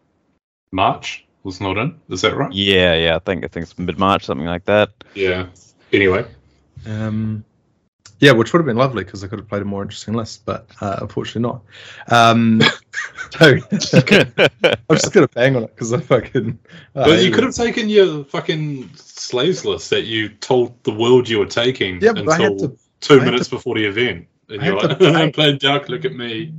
March? 0.72 1.25
Was 1.46 1.62
not 1.62 1.78
in. 1.78 2.02
Is 2.10 2.22
that 2.22 2.36
right? 2.36 2.52
Yeah, 2.52 2.96
yeah. 2.96 3.16
I 3.16 3.20
think 3.20 3.46
I 3.46 3.48
think 3.48 3.66
it's 3.66 3.78
mid 3.78 4.00
March, 4.00 4.26
something 4.26 4.48
like 4.48 4.66
that. 4.66 4.90
Yeah. 5.14 5.46
Anyway. 5.94 6.26
Um, 6.88 7.46
yeah, 8.20 8.32
which 8.32 8.52
would 8.52 8.60
have 8.60 8.66
been 8.66 8.78
lovely 8.78 9.04
because 9.04 9.24
I 9.24 9.28
could 9.28 9.38
have 9.38 9.48
played 9.48 9.62
a 9.62 9.66
more 9.66 9.84
interesting 9.84 10.16
list, 10.16 10.44
but 10.44 10.68
uh, 10.82 10.98
unfortunately 11.02 11.44
not. 11.44 11.62
Um, 12.08 12.62
so 13.38 13.58
I'm 13.72 14.98
just 14.98 15.14
gonna 15.14 15.28
bang 15.28 15.56
on 15.56 15.66
it 15.66 15.76
because 15.76 15.94
I 15.94 16.00
fucking. 16.00 16.58
Uh, 16.96 17.06
but 17.06 17.24
you 17.24 17.30
could 17.30 17.44
have 17.44 17.54
taken 17.54 17.90
your 17.90 18.24
fucking 18.24 18.90
slaves 18.96 19.64
list 19.66 19.92
that 19.92 20.06
you 20.06 20.30
told 20.30 20.84
the 20.84 20.94
world 20.94 21.30
you 21.30 21.38
were 21.38 21.46
taking 21.46 22.02
yeah, 22.02 22.14
until 22.16 22.58
to, 22.58 22.78
two 23.02 23.22
I 23.22 23.26
minutes 23.26 23.50
to, 23.50 23.58
before 23.58 23.76
the 23.76 23.86
event, 23.86 24.28
and 24.50 24.64
you're 24.64 24.82
like, 24.82 25.00
"I'm 25.00 25.32
playing 25.34 25.60
Dark. 25.60 25.90
Look 25.90 26.06
at 26.06 26.16
me." 26.16 26.54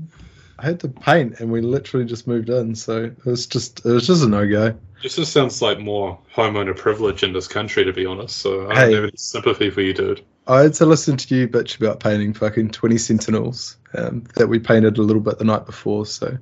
I 0.58 0.66
had 0.66 0.80
to 0.80 0.88
paint, 0.88 1.40
and 1.40 1.50
we 1.50 1.60
literally 1.60 2.06
just 2.06 2.26
moved 2.26 2.48
in, 2.48 2.74
so 2.74 3.04
it 3.04 3.24
was 3.24 3.46
just 3.46 3.84
it 3.84 3.90
was 3.90 4.06
just 4.06 4.24
a 4.24 4.28
no 4.28 4.48
go. 4.48 4.74
This 5.02 5.16
just 5.16 5.32
sounds 5.32 5.60
like 5.60 5.78
more 5.78 6.18
homeowner 6.34 6.76
privilege 6.76 7.22
in 7.22 7.32
this 7.32 7.46
country, 7.46 7.84
to 7.84 7.92
be 7.92 8.06
honest. 8.06 8.38
So 8.38 8.70
I 8.70 8.74
don't 8.74 8.76
hey, 8.76 8.94
have 8.94 9.04
any 9.04 9.12
sympathy 9.16 9.70
for 9.70 9.82
you, 9.82 9.92
dude. 9.92 10.24
I 10.46 10.60
had 10.60 10.74
to 10.74 10.86
listen 10.86 11.16
to 11.16 11.34
you 11.34 11.48
bitch 11.48 11.76
about 11.78 12.00
painting 12.00 12.32
fucking 12.32 12.70
20 12.70 12.98
Sentinels 12.98 13.76
um, 13.94 14.24
that 14.36 14.46
we 14.46 14.58
painted 14.58 14.96
a 14.98 15.02
little 15.02 15.20
bit 15.20 15.38
the 15.38 15.44
night 15.44 15.66
before. 15.66 16.06
So 16.06 16.38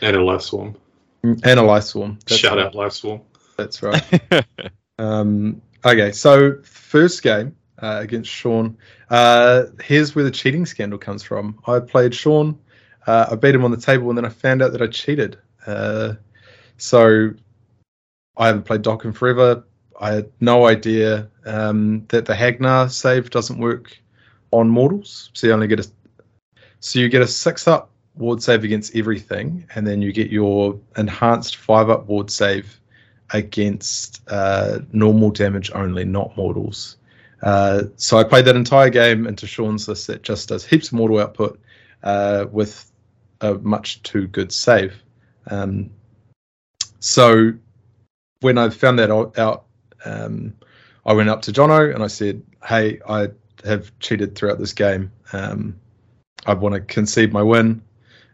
And 0.00 0.16
a 0.16 0.22
Life 0.22 0.42
Swarm. 0.42 0.76
Mm, 1.24 1.40
and 1.44 1.60
a 1.60 1.62
Life 1.62 1.84
Swarm. 1.84 2.18
That's 2.26 2.40
Shout 2.40 2.56
right. 2.56 2.66
out 2.66 2.74
Life 2.74 2.92
Swarm. 2.92 3.20
That's 3.56 3.82
right. 3.82 4.46
um, 4.98 5.60
okay, 5.84 6.12
so 6.12 6.62
first 6.62 7.22
game 7.22 7.56
uh, 7.78 7.98
against 8.00 8.30
Sean. 8.30 8.78
Uh, 9.10 9.64
here's 9.82 10.14
where 10.14 10.24
the 10.24 10.30
cheating 10.30 10.64
scandal 10.64 10.98
comes 10.98 11.22
from. 11.22 11.58
I 11.66 11.80
played 11.80 12.14
Sean. 12.14 12.58
Uh, 13.06 13.26
I 13.30 13.34
beat 13.34 13.54
him 13.54 13.64
on 13.64 13.70
the 13.70 13.76
table, 13.76 14.08
and 14.08 14.16
then 14.16 14.24
I 14.24 14.28
found 14.28 14.62
out 14.62 14.72
that 14.72 14.82
I 14.82 14.86
cheated. 14.86 15.38
Uh, 15.66 16.14
so 16.76 17.30
I 18.36 18.46
haven't 18.46 18.64
played 18.64 18.82
Dokken 18.82 19.14
forever. 19.14 19.64
I 20.00 20.12
had 20.12 20.32
no 20.40 20.66
idea 20.66 21.28
um, 21.44 22.04
that 22.08 22.26
the 22.26 22.34
Hagg 22.34 22.60
Nar 22.60 22.88
save 22.88 23.30
doesn't 23.30 23.58
work 23.58 23.96
on 24.50 24.68
mortals. 24.68 25.30
So 25.32 25.46
you 25.46 25.52
only 25.52 25.68
get 25.68 25.80
a 25.80 25.90
so 26.80 26.98
you 26.98 27.08
get 27.08 27.22
a 27.22 27.28
six 27.28 27.68
up 27.68 27.90
ward 28.16 28.42
save 28.42 28.64
against 28.64 28.96
everything, 28.96 29.66
and 29.74 29.86
then 29.86 30.02
you 30.02 30.12
get 30.12 30.30
your 30.30 30.78
enhanced 30.96 31.56
five 31.56 31.88
up 31.88 32.06
ward 32.06 32.30
save 32.30 32.80
against 33.32 34.20
uh, 34.28 34.80
normal 34.92 35.30
damage 35.30 35.70
only, 35.74 36.04
not 36.04 36.36
mortals. 36.36 36.96
Uh, 37.42 37.84
so 37.96 38.18
I 38.18 38.24
played 38.24 38.44
that 38.44 38.56
entire 38.56 38.90
game 38.90 39.26
into 39.26 39.46
Sean's 39.46 39.88
list 39.88 40.06
that 40.08 40.22
just 40.22 40.48
does 40.48 40.64
heaps 40.64 40.88
of 40.88 40.94
mortal 40.94 41.18
output 41.18 41.58
uh, 42.02 42.46
with 42.50 42.91
a 43.42 43.54
much 43.54 44.02
too 44.02 44.26
good 44.28 44.52
save. 44.52 44.94
Um, 45.48 45.90
so 47.00 47.52
when 48.40 48.58
I 48.58 48.70
found 48.70 48.98
that 48.98 49.10
out, 49.10 49.64
um, 50.04 50.54
I 51.04 51.12
went 51.12 51.28
up 51.28 51.42
to 51.42 51.52
Jono 51.52 51.92
and 51.92 52.02
I 52.02 52.06
said, 52.06 52.42
"Hey, 52.64 53.00
I 53.08 53.28
have 53.64 53.96
cheated 53.98 54.34
throughout 54.34 54.58
this 54.58 54.72
game. 54.72 55.10
Um, 55.32 55.76
I 56.46 56.54
want 56.54 56.74
to 56.74 56.80
concede 56.80 57.32
my 57.32 57.42
win." 57.42 57.82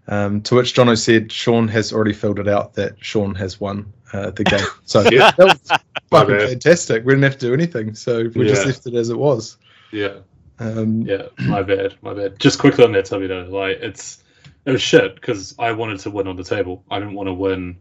Um, 0.06 0.40
to 0.42 0.54
which 0.54 0.74
Jono 0.74 0.96
said, 0.96 1.32
"Sean 1.32 1.68
has 1.68 1.92
already 1.92 2.12
filled 2.12 2.38
it 2.38 2.48
out 2.48 2.74
that 2.74 2.96
Sean 3.00 3.34
has 3.34 3.60
won 3.60 3.92
uh, 4.12 4.30
the 4.30 4.44
game." 4.44 4.66
So 4.84 5.02
yeah. 5.10 5.32
that 5.32 5.38
was 5.38 5.78
fucking 6.10 6.38
fantastic. 6.38 7.04
We 7.04 7.12
didn't 7.12 7.24
have 7.24 7.38
to 7.38 7.46
do 7.46 7.54
anything, 7.54 7.94
so 7.94 8.28
we 8.34 8.46
yeah. 8.46 8.54
just 8.54 8.66
left 8.66 8.86
it 8.86 8.94
as 8.94 9.10
it 9.10 9.18
was. 9.18 9.58
Yeah. 9.92 10.18
Um, 10.60 11.02
yeah, 11.02 11.26
my 11.40 11.62
bad, 11.62 11.94
my 12.02 12.14
bad. 12.14 12.38
Just 12.40 12.58
quickly 12.58 12.84
on 12.84 12.92
that, 12.92 13.04
Tubby 13.04 13.26
though, 13.26 13.42
like 13.44 13.78
it's 13.80 14.22
it 14.68 14.72
was 14.72 14.82
shit 14.82 15.14
because 15.14 15.54
I 15.58 15.72
wanted 15.72 16.00
to 16.00 16.10
win 16.10 16.28
on 16.28 16.36
the 16.36 16.44
table. 16.44 16.84
I 16.90 16.98
didn't 16.98 17.14
want 17.14 17.28
to 17.28 17.32
win 17.32 17.78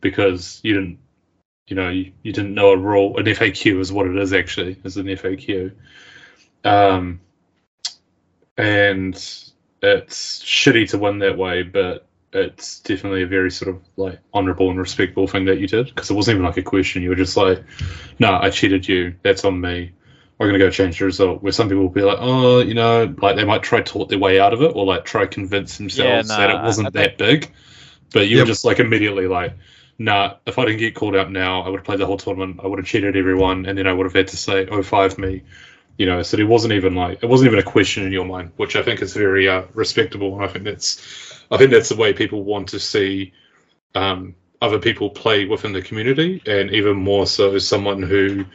because 0.00 0.60
you 0.64 0.72
didn't 0.74 0.98
you 1.68 1.76
know, 1.76 1.88
you, 1.88 2.12
you 2.22 2.32
didn't 2.32 2.54
know 2.54 2.72
a 2.72 2.76
rule. 2.76 3.16
An 3.18 3.24
FAQ 3.24 3.78
is 3.80 3.92
what 3.92 4.06
it 4.06 4.16
is 4.16 4.32
actually, 4.32 4.76
is 4.84 4.96
an 4.96 5.06
FAQ. 5.06 5.72
Um, 6.64 7.20
and 8.58 9.14
it's 9.82 10.42
shitty 10.42 10.90
to 10.90 10.98
win 10.98 11.18
that 11.20 11.38
way, 11.38 11.62
but 11.62 12.06
it's 12.32 12.80
definitely 12.80 13.22
a 13.22 13.26
very 13.26 13.50
sort 13.50 13.74
of 13.74 13.82
like 13.96 14.18
honorable 14.32 14.70
and 14.70 14.78
respectful 14.78 15.26
thing 15.26 15.44
that 15.46 15.60
you 15.60 15.66
did 15.68 15.86
because 15.86 16.10
it 16.10 16.14
wasn't 16.14 16.36
even 16.36 16.46
like 16.46 16.56
a 16.56 16.62
question. 16.62 17.02
You 17.02 17.10
were 17.10 17.14
just 17.14 17.36
like, 17.36 17.62
"No, 18.18 18.38
I 18.40 18.50
cheated 18.50 18.88
you. 18.88 19.14
That's 19.22 19.44
on 19.44 19.60
me." 19.60 19.92
Are 20.42 20.48
going 20.48 20.58
to 20.58 20.64
go 20.66 20.70
change 20.70 20.98
the 20.98 21.04
result. 21.06 21.42
Where 21.42 21.52
some 21.52 21.68
people 21.68 21.82
will 21.82 21.90
be 21.90 22.02
like, 22.02 22.18
oh, 22.20 22.60
you 22.60 22.74
know, 22.74 23.14
like 23.22 23.36
they 23.36 23.44
might 23.44 23.62
try 23.62 23.80
talk 23.80 24.08
their 24.08 24.18
way 24.18 24.40
out 24.40 24.52
of 24.52 24.62
it, 24.62 24.72
or 24.74 24.84
like 24.84 25.04
try 25.04 25.26
convince 25.26 25.78
themselves 25.78 26.28
nah, 26.28 26.36
that 26.38 26.50
it 26.50 26.62
wasn't 26.62 26.88
I 26.88 26.90
think- 26.90 27.18
that 27.18 27.18
big. 27.18 27.52
But 28.12 28.28
you 28.28 28.36
Yep. 28.36 28.44
were 28.44 28.48
just 28.48 28.64
like 28.64 28.78
immediately 28.78 29.26
like, 29.26 29.54
nah. 29.98 30.34
If 30.46 30.58
I 30.58 30.66
didn't 30.66 30.80
get 30.80 30.94
called 30.94 31.16
out 31.16 31.30
now, 31.30 31.62
I 31.62 31.68
would 31.70 31.78
have 31.78 31.86
played 31.86 32.00
the 32.00 32.06
whole 32.06 32.18
tournament. 32.18 32.60
I 32.62 32.66
would 32.66 32.78
have 32.78 32.86
cheated 32.86 33.16
everyone, 33.16 33.64
and 33.66 33.78
then 33.78 33.86
I 33.86 33.92
would 33.92 34.04
have 34.04 34.12
had 34.14 34.28
to 34.28 34.36
say, 34.36 34.66
oh 34.66 34.82
five 34.82 35.16
me. 35.18 35.42
You 35.98 36.06
know, 36.06 36.22
so 36.22 36.38
it 36.38 36.48
wasn't 36.48 36.72
even 36.72 36.94
like 36.94 37.22
it 37.22 37.26
wasn't 37.26 37.48
even 37.48 37.58
a 37.58 37.62
question 37.62 38.04
in 38.04 38.12
your 38.12 38.24
mind, 38.24 38.52
which 38.56 38.76
I 38.76 38.82
think 38.82 39.02
is 39.02 39.14
very 39.14 39.48
uh, 39.48 39.62
respectable, 39.74 40.34
and 40.34 40.44
I 40.44 40.48
think 40.48 40.64
that's, 40.64 41.42
I 41.50 41.58
think 41.58 41.70
that's 41.70 41.90
the 41.90 41.96
way 41.96 42.12
people 42.14 42.42
want 42.42 42.70
to 42.70 42.80
see 42.80 43.32
um, 43.94 44.34
other 44.60 44.78
people 44.78 45.10
play 45.10 45.44
within 45.44 45.72
the 45.72 45.82
community, 45.82 46.42
and 46.46 46.70
even 46.70 46.96
more 46.96 47.26
so 47.26 47.58
someone 47.58 48.02
who 48.02 48.46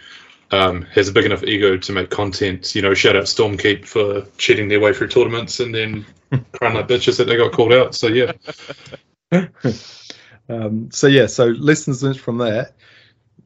um, 0.51 0.83
has 0.83 1.09
a 1.09 1.11
big 1.11 1.25
enough 1.25 1.43
ego 1.43 1.77
to 1.77 1.91
make 1.91 2.09
content. 2.09 2.75
You 2.75 2.81
know, 2.81 2.93
shout 2.93 3.15
out 3.15 3.25
Stormkeep 3.25 3.85
for 3.85 4.25
cheating 4.37 4.67
their 4.67 4.79
way 4.79 4.93
through 4.93 5.09
tournaments 5.09 5.59
and 5.59 5.73
then 5.73 6.05
crying 6.53 6.75
like 6.75 6.87
bitches 6.87 7.17
that 7.17 7.25
they 7.25 7.37
got 7.37 7.51
called 7.51 7.73
out. 7.73 7.95
So 7.95 8.07
yeah, 8.07 8.31
Um, 10.49 10.89
so 10.91 11.07
yeah, 11.07 11.27
so 11.27 11.47
lessons 11.47 12.03
learned 12.03 12.19
from 12.19 12.37
that. 12.39 12.73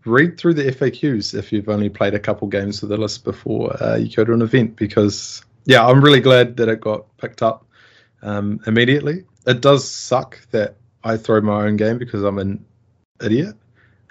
Read 0.06 0.38
through 0.40 0.56
the 0.56 0.64
FAQs 0.64 1.38
if 1.38 1.52
you've 1.52 1.70
only 1.70 1.90
played 1.90 2.14
a 2.14 2.20
couple 2.20 2.48
games 2.48 2.82
with 2.82 2.90
the 2.90 2.98
list 2.98 3.24
before 3.24 3.82
uh, 3.82 3.98
you 3.98 4.10
go 4.14 4.24
to 4.24 4.34
an 4.34 4.42
event 4.42 4.76
because 4.76 5.44
yeah, 5.66 5.86
I'm 5.86 6.04
really 6.04 6.20
glad 6.22 6.58
that 6.58 6.70
it 6.70 6.82
got 6.82 7.06
picked 7.18 7.44
up 7.44 7.68
um, 8.24 8.60
immediately. 8.66 9.26
It 9.46 9.62
does 9.62 9.90
suck 9.90 10.40
that 10.52 10.76
I 11.04 11.18
throw 11.18 11.42
my 11.42 11.66
own 11.66 11.78
game 11.78 12.00
because 12.00 12.24
I'm 12.24 12.40
an 12.40 12.66
idiot 13.24 13.56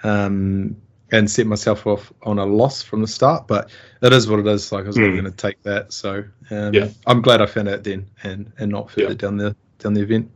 um, 0.03 0.77
and 1.11 1.29
set 1.29 1.45
myself 1.45 1.85
off 1.87 2.11
on 2.23 2.39
a 2.39 2.45
loss 2.45 2.81
from 2.81 3.01
the 3.01 3.07
start, 3.07 3.47
but 3.47 3.69
it 4.01 4.13
is 4.13 4.27
what 4.29 4.39
it 4.39 4.47
is. 4.47 4.71
Like 4.71 4.85
I 4.85 4.87
was 4.87 4.95
Hmm. 4.95 5.11
going 5.11 5.25
to 5.25 5.31
take 5.31 5.61
that, 5.63 5.91
so 5.93 6.23
um, 6.49 6.73
Yeah. 6.73 6.89
I'm 7.05 7.21
glad 7.21 7.41
I 7.41 7.45
found 7.45 7.67
out 7.69 7.83
then 7.83 8.07
and 8.23 8.51
and 8.57 8.71
not 8.71 8.91
further 8.91 9.09
Yeah. 9.09 9.13
down 9.15 9.37
the 9.37 9.55
down 9.79 9.93
the 9.95 10.01
event. 10.01 10.29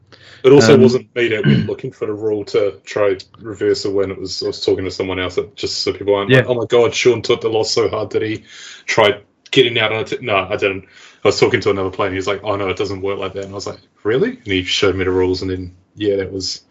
it 0.43 0.51
also 0.51 0.73
Um, 0.73 0.81
wasn't 0.81 1.15
me 1.15 1.27
that 1.27 1.45
went 1.45 1.67
looking 1.67 1.91
for 1.91 2.07
the 2.07 2.13
rule 2.13 2.43
to 2.45 2.79
try 2.83 3.17
reverse 3.39 3.85
a 3.85 3.91
win. 3.91 4.09
It 4.11 4.19
was 4.19 4.41
I 4.43 4.47
was 4.47 4.63
talking 4.65 4.85
to 4.85 4.91
someone 4.91 5.19
else 5.19 5.35
that 5.35 5.55
just 5.55 5.79
so 5.83 5.93
people 5.93 6.15
aren't 6.15 6.31
Yeah. 6.31 6.37
like, 6.39 6.47
oh 6.47 6.55
my 6.55 6.65
god, 6.65 6.93
Sean 6.95 7.21
took 7.21 7.41
the 7.41 7.49
loss 7.49 7.71
so 7.71 7.87
hard 7.89 8.09
that 8.11 8.21
he 8.23 8.43
tried 8.85 9.21
getting 9.51 9.77
out 9.79 9.93
on 9.93 9.99
it. 10.01 10.21
No, 10.21 10.35
I 10.35 10.55
didn't. 10.57 10.85
I 11.23 11.27
was 11.29 11.39
talking 11.39 11.61
to 11.61 11.69
another 11.69 11.89
player 11.91 12.07
and 12.07 12.13
he 12.15 12.17
was 12.17 12.27
like, 12.27 12.41
oh 12.43 12.55
no, 12.55 12.69
it 12.69 12.77
doesn't 12.77 13.01
work 13.01 13.19
like 13.19 13.33
that. 13.33 13.43
And 13.45 13.51
I 13.51 13.55
was 13.55 13.67
like, 13.67 13.79
really? 14.03 14.31
And 14.31 14.47
he 14.47 14.63
showed 14.63 14.95
me 14.95 15.03
the 15.05 15.11
rules 15.11 15.41
and 15.41 15.49
then 15.51 15.75
yeah, 15.95 16.15
that 16.17 16.31
was 16.31 16.61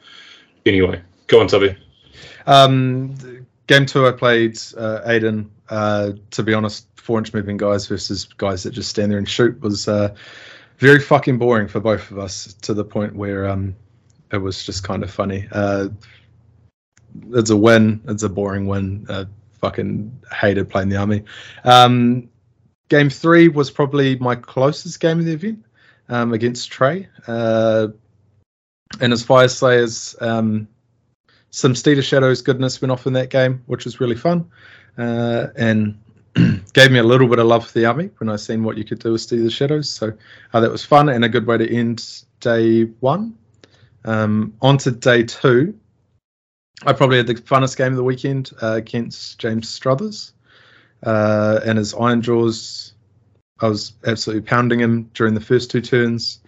anyway. 0.67 1.01
Go 1.29 1.41
on, 1.41 1.47
Tubby. 1.49 1.77
Um, 2.47 3.15
game 3.67 3.87
two, 3.87 4.07
I 4.07 4.13
played 4.13 4.57
uh, 4.77 5.01
Aiden. 5.07 5.49
Uh, 5.69 6.13
to 6.31 6.43
be 6.43 6.55
honest, 6.55 6.87
four 6.97 7.19
inch 7.19 7.33
moving 7.33 7.57
guys 7.57 7.87
versus 7.87 8.25
guys 8.25 8.63
that 8.63 8.71
just 8.71 8.91
stand 8.91 9.11
there 9.11 9.19
and 9.19 9.29
shoot 9.29 9.61
was 9.61 9.89
uh, 9.89 10.15
very 10.79 11.01
fucking 11.01 11.39
boring 11.39 11.69
for 11.69 11.81
both 11.81 12.11
of 12.11 12.19
us 12.19 12.55
to 12.63 12.75
the 12.75 12.85
point 12.85 13.15
where 13.15 13.49
um, 13.49 13.75
it 14.33 14.39
was 14.39 14.65
just 14.65 14.85
kind 14.85 15.03
of 15.03 15.11
funny. 15.11 15.49
Uh, 15.53 15.89
it's 17.31 17.51
a 17.51 17.57
win. 17.57 18.03
It's 18.09 18.23
a 18.23 18.29
boring 18.29 18.67
win. 18.67 19.07
Uh, 19.09 19.25
fucking 19.61 20.21
hated 20.33 20.69
playing 20.69 20.89
the 20.89 20.97
army. 20.97 21.25
Um, 21.65 22.29
game 22.89 23.09
three 23.09 23.49
was 23.49 23.71
probably 23.71 24.17
my 24.17 24.35
closest 24.35 25.01
game 25.01 25.19
of 25.19 25.25
the 25.25 25.33
event 25.33 25.65
um, 26.09 26.33
against 26.33 26.71
Trey. 26.71 27.09
Uh, 27.27 27.89
and 29.01 29.13
as 29.13 29.25
Fyreslayers, 29.25 30.21
um, 30.21 30.69
some 31.55 31.77
Steed 31.77 31.99
of 31.99 32.05
Shadows 32.05 32.43
goodness 32.43 32.83
went 32.83 32.91
off 32.91 33.07
in 33.07 33.13
that 33.13 33.31
game, 33.31 33.63
which 33.67 33.85
was 33.85 34.01
really 34.01 34.17
fun, 34.17 34.51
uh, 34.99 35.47
and 35.55 35.97
gave 36.73 36.91
me 36.91 36.99
a 36.99 37.05
little 37.05 37.29
bit 37.29 37.39
of 37.39 37.47
love 37.47 37.69
for 37.69 37.79
the 37.79 37.87
army 37.87 38.11
when 38.19 38.29
I 38.29 38.35
seen 38.35 38.65
what 38.65 38.77
you 38.77 38.83
could 38.83 38.99
do 38.99 39.13
with 39.13 39.21
Steed 39.21 39.47
of 39.47 39.53
Shadows. 39.53 39.89
So 39.89 40.13
uh, 40.53 40.61
that 40.61 40.71
was 40.73 40.85
fun 40.85 41.09
and 41.11 41.25
a 41.25 41.29
good 41.29 41.47
way 41.47 41.57
to 41.59 41.73
end 41.73 42.25
day 42.41 42.87
one. 42.99 43.39
Um, 44.05 44.53
on 44.63 44.79
to 44.79 44.91
day 44.91 45.23
two. 45.23 45.79
I 46.85 46.93
probably 46.93 47.19
had 47.19 47.29
the 47.29 47.35
funnest 47.35 47.77
game 47.77 47.93
of 47.93 47.97
the 47.97 48.03
weekend 48.03 48.51
uh, 48.61 48.73
against 48.73 49.39
James 49.39 49.69
Struthers 49.69 50.33
uh, 51.05 51.61
and 51.65 51.79
his 51.79 51.95
Ironjawz. 51.95 52.95
I 53.61 53.69
was 53.69 53.93
absolutely 54.05 54.43
pounding 54.43 54.81
him 54.81 55.09
during 55.15 55.35
the 55.35 55.41
first 55.41 55.71
two 55.71 55.81
turns. 55.81 56.41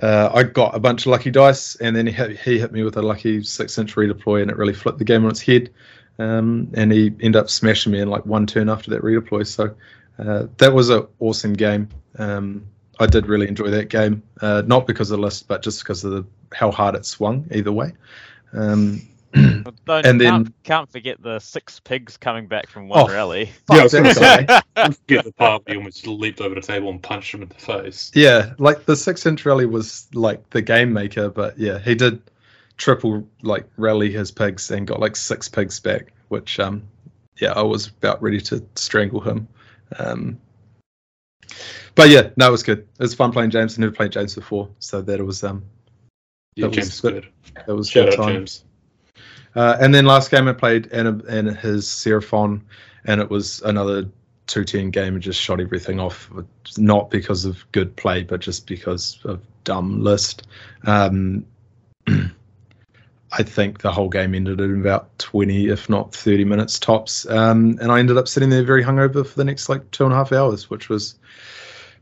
Uh, 0.00 0.30
I 0.32 0.42
got 0.42 0.74
a 0.74 0.80
bunch 0.80 1.02
of 1.02 1.06
lucky 1.08 1.30
dice, 1.30 1.76
and 1.76 1.94
then 1.94 2.06
he 2.06 2.12
hit, 2.12 2.38
he 2.38 2.58
hit 2.58 2.72
me 2.72 2.82
with 2.82 2.96
a 2.96 3.02
lucky 3.02 3.42
six-inch 3.42 3.94
redeploy, 3.94 4.42
and 4.42 4.50
it 4.50 4.56
really 4.56 4.74
flipped 4.74 4.98
the 4.98 5.04
game 5.04 5.24
on 5.24 5.30
its 5.30 5.40
head. 5.40 5.70
Um, 6.18 6.70
and 6.74 6.92
he 6.92 7.06
ended 7.06 7.36
up 7.36 7.50
smashing 7.50 7.92
me 7.92 8.00
in 8.00 8.08
like 8.08 8.26
one 8.26 8.46
turn 8.46 8.68
after 8.68 8.90
that 8.90 9.02
redeploy. 9.02 9.46
So 9.46 9.74
uh, 10.18 10.46
that 10.58 10.72
was 10.72 10.90
an 10.90 11.06
awesome 11.20 11.54
game. 11.54 11.88
Um, 12.18 12.66
I 13.00 13.06
did 13.06 13.26
really 13.26 13.48
enjoy 13.48 13.70
that 13.70 13.88
game, 13.88 14.22
uh, 14.40 14.62
not 14.66 14.86
because 14.86 15.10
of 15.10 15.18
the 15.18 15.22
list, 15.22 15.48
but 15.48 15.62
just 15.62 15.80
because 15.80 16.04
of 16.04 16.12
the, 16.12 16.24
how 16.52 16.70
hard 16.70 16.94
it 16.94 17.04
swung 17.04 17.46
either 17.50 17.72
way. 17.72 17.92
Um, 18.52 19.02
Don't, 19.86 20.06
And 20.06 20.20
then- 20.20 20.44
can't, 20.44 20.62
can't 20.62 20.90
forget 20.92 21.20
the 21.22 21.38
six 21.40 21.80
pigs 21.80 22.16
coming 22.16 22.46
back 22.46 22.68
from 22.68 22.88
one 22.88 23.00
Oh, 23.00 23.12
rally. 23.12 23.50
Yeah, 23.70 23.78
I 23.78 23.82
was 23.82 23.92
gonna 23.94 24.14
that 24.14 24.64
guy. 24.76 24.88
Forget 24.90 25.24
the 25.24 25.32
part 25.32 25.62
where 25.66 25.74
he 25.74 25.78
almost 25.78 26.06
leaped 26.06 26.40
over 26.40 26.54
the 26.54 26.60
table 26.60 26.90
and 26.90 27.02
punched 27.02 27.34
him 27.34 27.42
in 27.42 27.48
the 27.48 27.54
face. 27.54 28.10
Yeah, 28.14 28.52
like 28.58 28.84
the 28.86 28.94
six 28.96 29.26
inch 29.26 29.44
rally 29.44 29.66
was 29.66 30.06
like 30.14 30.48
the 30.50 30.62
game 30.62 30.92
maker, 30.92 31.28
but 31.30 31.58
yeah, 31.58 31.78
he 31.78 31.94
did 31.94 32.22
triple 32.76 33.26
like 33.42 33.66
rally 33.76 34.10
his 34.12 34.30
pigs 34.30 34.70
and 34.70 34.86
got 34.86 35.00
like 35.00 35.16
six 35.16 35.48
pigs 35.48 35.78
back, 35.80 36.12
which 36.28 36.58
um 36.60 36.82
yeah, 37.38 37.52
I 37.52 37.62
was 37.62 37.88
about 37.88 38.22
ready 38.22 38.40
to 38.42 38.64
strangle 38.76 39.20
him. 39.20 39.48
Um 39.98 40.38
but 41.94 42.08
yeah, 42.10 42.30
no, 42.36 42.48
it 42.48 42.52
was 42.52 42.62
good. 42.62 42.80
It 42.80 43.02
was 43.02 43.14
fun 43.14 43.32
playing 43.32 43.50
James. 43.50 43.78
I 43.78 43.80
never 43.82 43.92
played 43.92 44.12
James 44.12 44.34
before, 44.34 44.68
so 44.78 45.00
that 45.02 45.24
was 45.24 45.42
um 45.44 45.64
Yeah, 46.56 46.66
That 46.66 46.68
was 46.68 46.76
James 46.76 46.94
is 46.94 47.00
good. 47.00 47.14
good. 47.14 47.64
that 47.66 47.74
was 47.74 47.88
Shout 47.90 48.10
good 48.10 48.20
out 48.20 48.24
time. 48.24 48.34
James. 48.36 48.64
Uh, 49.54 49.76
and 49.80 49.94
then 49.94 50.04
last 50.04 50.30
game 50.30 50.48
I 50.48 50.52
played 50.52 50.92
and 50.92 51.22
and 51.22 51.56
his 51.56 51.86
Seraphon, 51.86 52.60
and 53.04 53.20
it 53.20 53.30
was 53.30 53.62
another 53.62 54.08
two 54.46 54.64
ten 54.64 54.90
game 54.90 55.14
and 55.14 55.22
just 55.22 55.40
shot 55.40 55.60
everything 55.60 56.00
off. 56.00 56.30
Not 56.76 57.10
because 57.10 57.44
of 57.44 57.64
good 57.72 57.94
play, 57.96 58.22
but 58.22 58.40
just 58.40 58.66
because 58.66 59.18
of 59.24 59.40
dumb 59.64 60.02
list. 60.02 60.46
Um, 60.84 61.46
I 63.36 63.42
think 63.42 63.80
the 63.80 63.90
whole 63.90 64.08
game 64.08 64.34
ended 64.34 64.60
in 64.60 64.80
about 64.80 65.18
twenty, 65.18 65.68
if 65.68 65.88
not 65.88 66.14
thirty 66.14 66.44
minutes 66.44 66.78
tops. 66.78 67.28
Um, 67.28 67.78
and 67.80 67.92
I 67.92 67.98
ended 67.98 68.16
up 68.16 68.28
sitting 68.28 68.50
there 68.50 68.64
very 68.64 68.82
hungover 68.82 69.26
for 69.26 69.36
the 69.36 69.44
next 69.44 69.68
like 69.68 69.88
two 69.92 70.04
and 70.04 70.12
a 70.12 70.16
half 70.16 70.32
hours, 70.32 70.68
which 70.68 70.88
was 70.88 71.16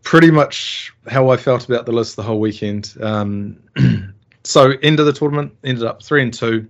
pretty 0.03 0.31
much 0.31 0.93
how 1.07 1.31
I 1.31 1.37
felt 1.37 1.69
about 1.69 1.87
the 1.87 1.93
list 1.93 2.17
the 2.17 2.23
whole 2.23 2.41
weekend. 2.41 2.95
Um, 3.01 3.59
so 4.45 4.73
end 4.83 5.01
of 5.01 5.07
the 5.07 5.13
tournament 5.13 5.57
ended 5.65 5.85
up 5.85 6.03
three 6.03 6.23
and 6.23 6.33
two 6.33 6.67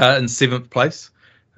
uh, 0.00 0.16
in 0.18 0.28
seventh 0.28 0.70
place. 0.70 1.10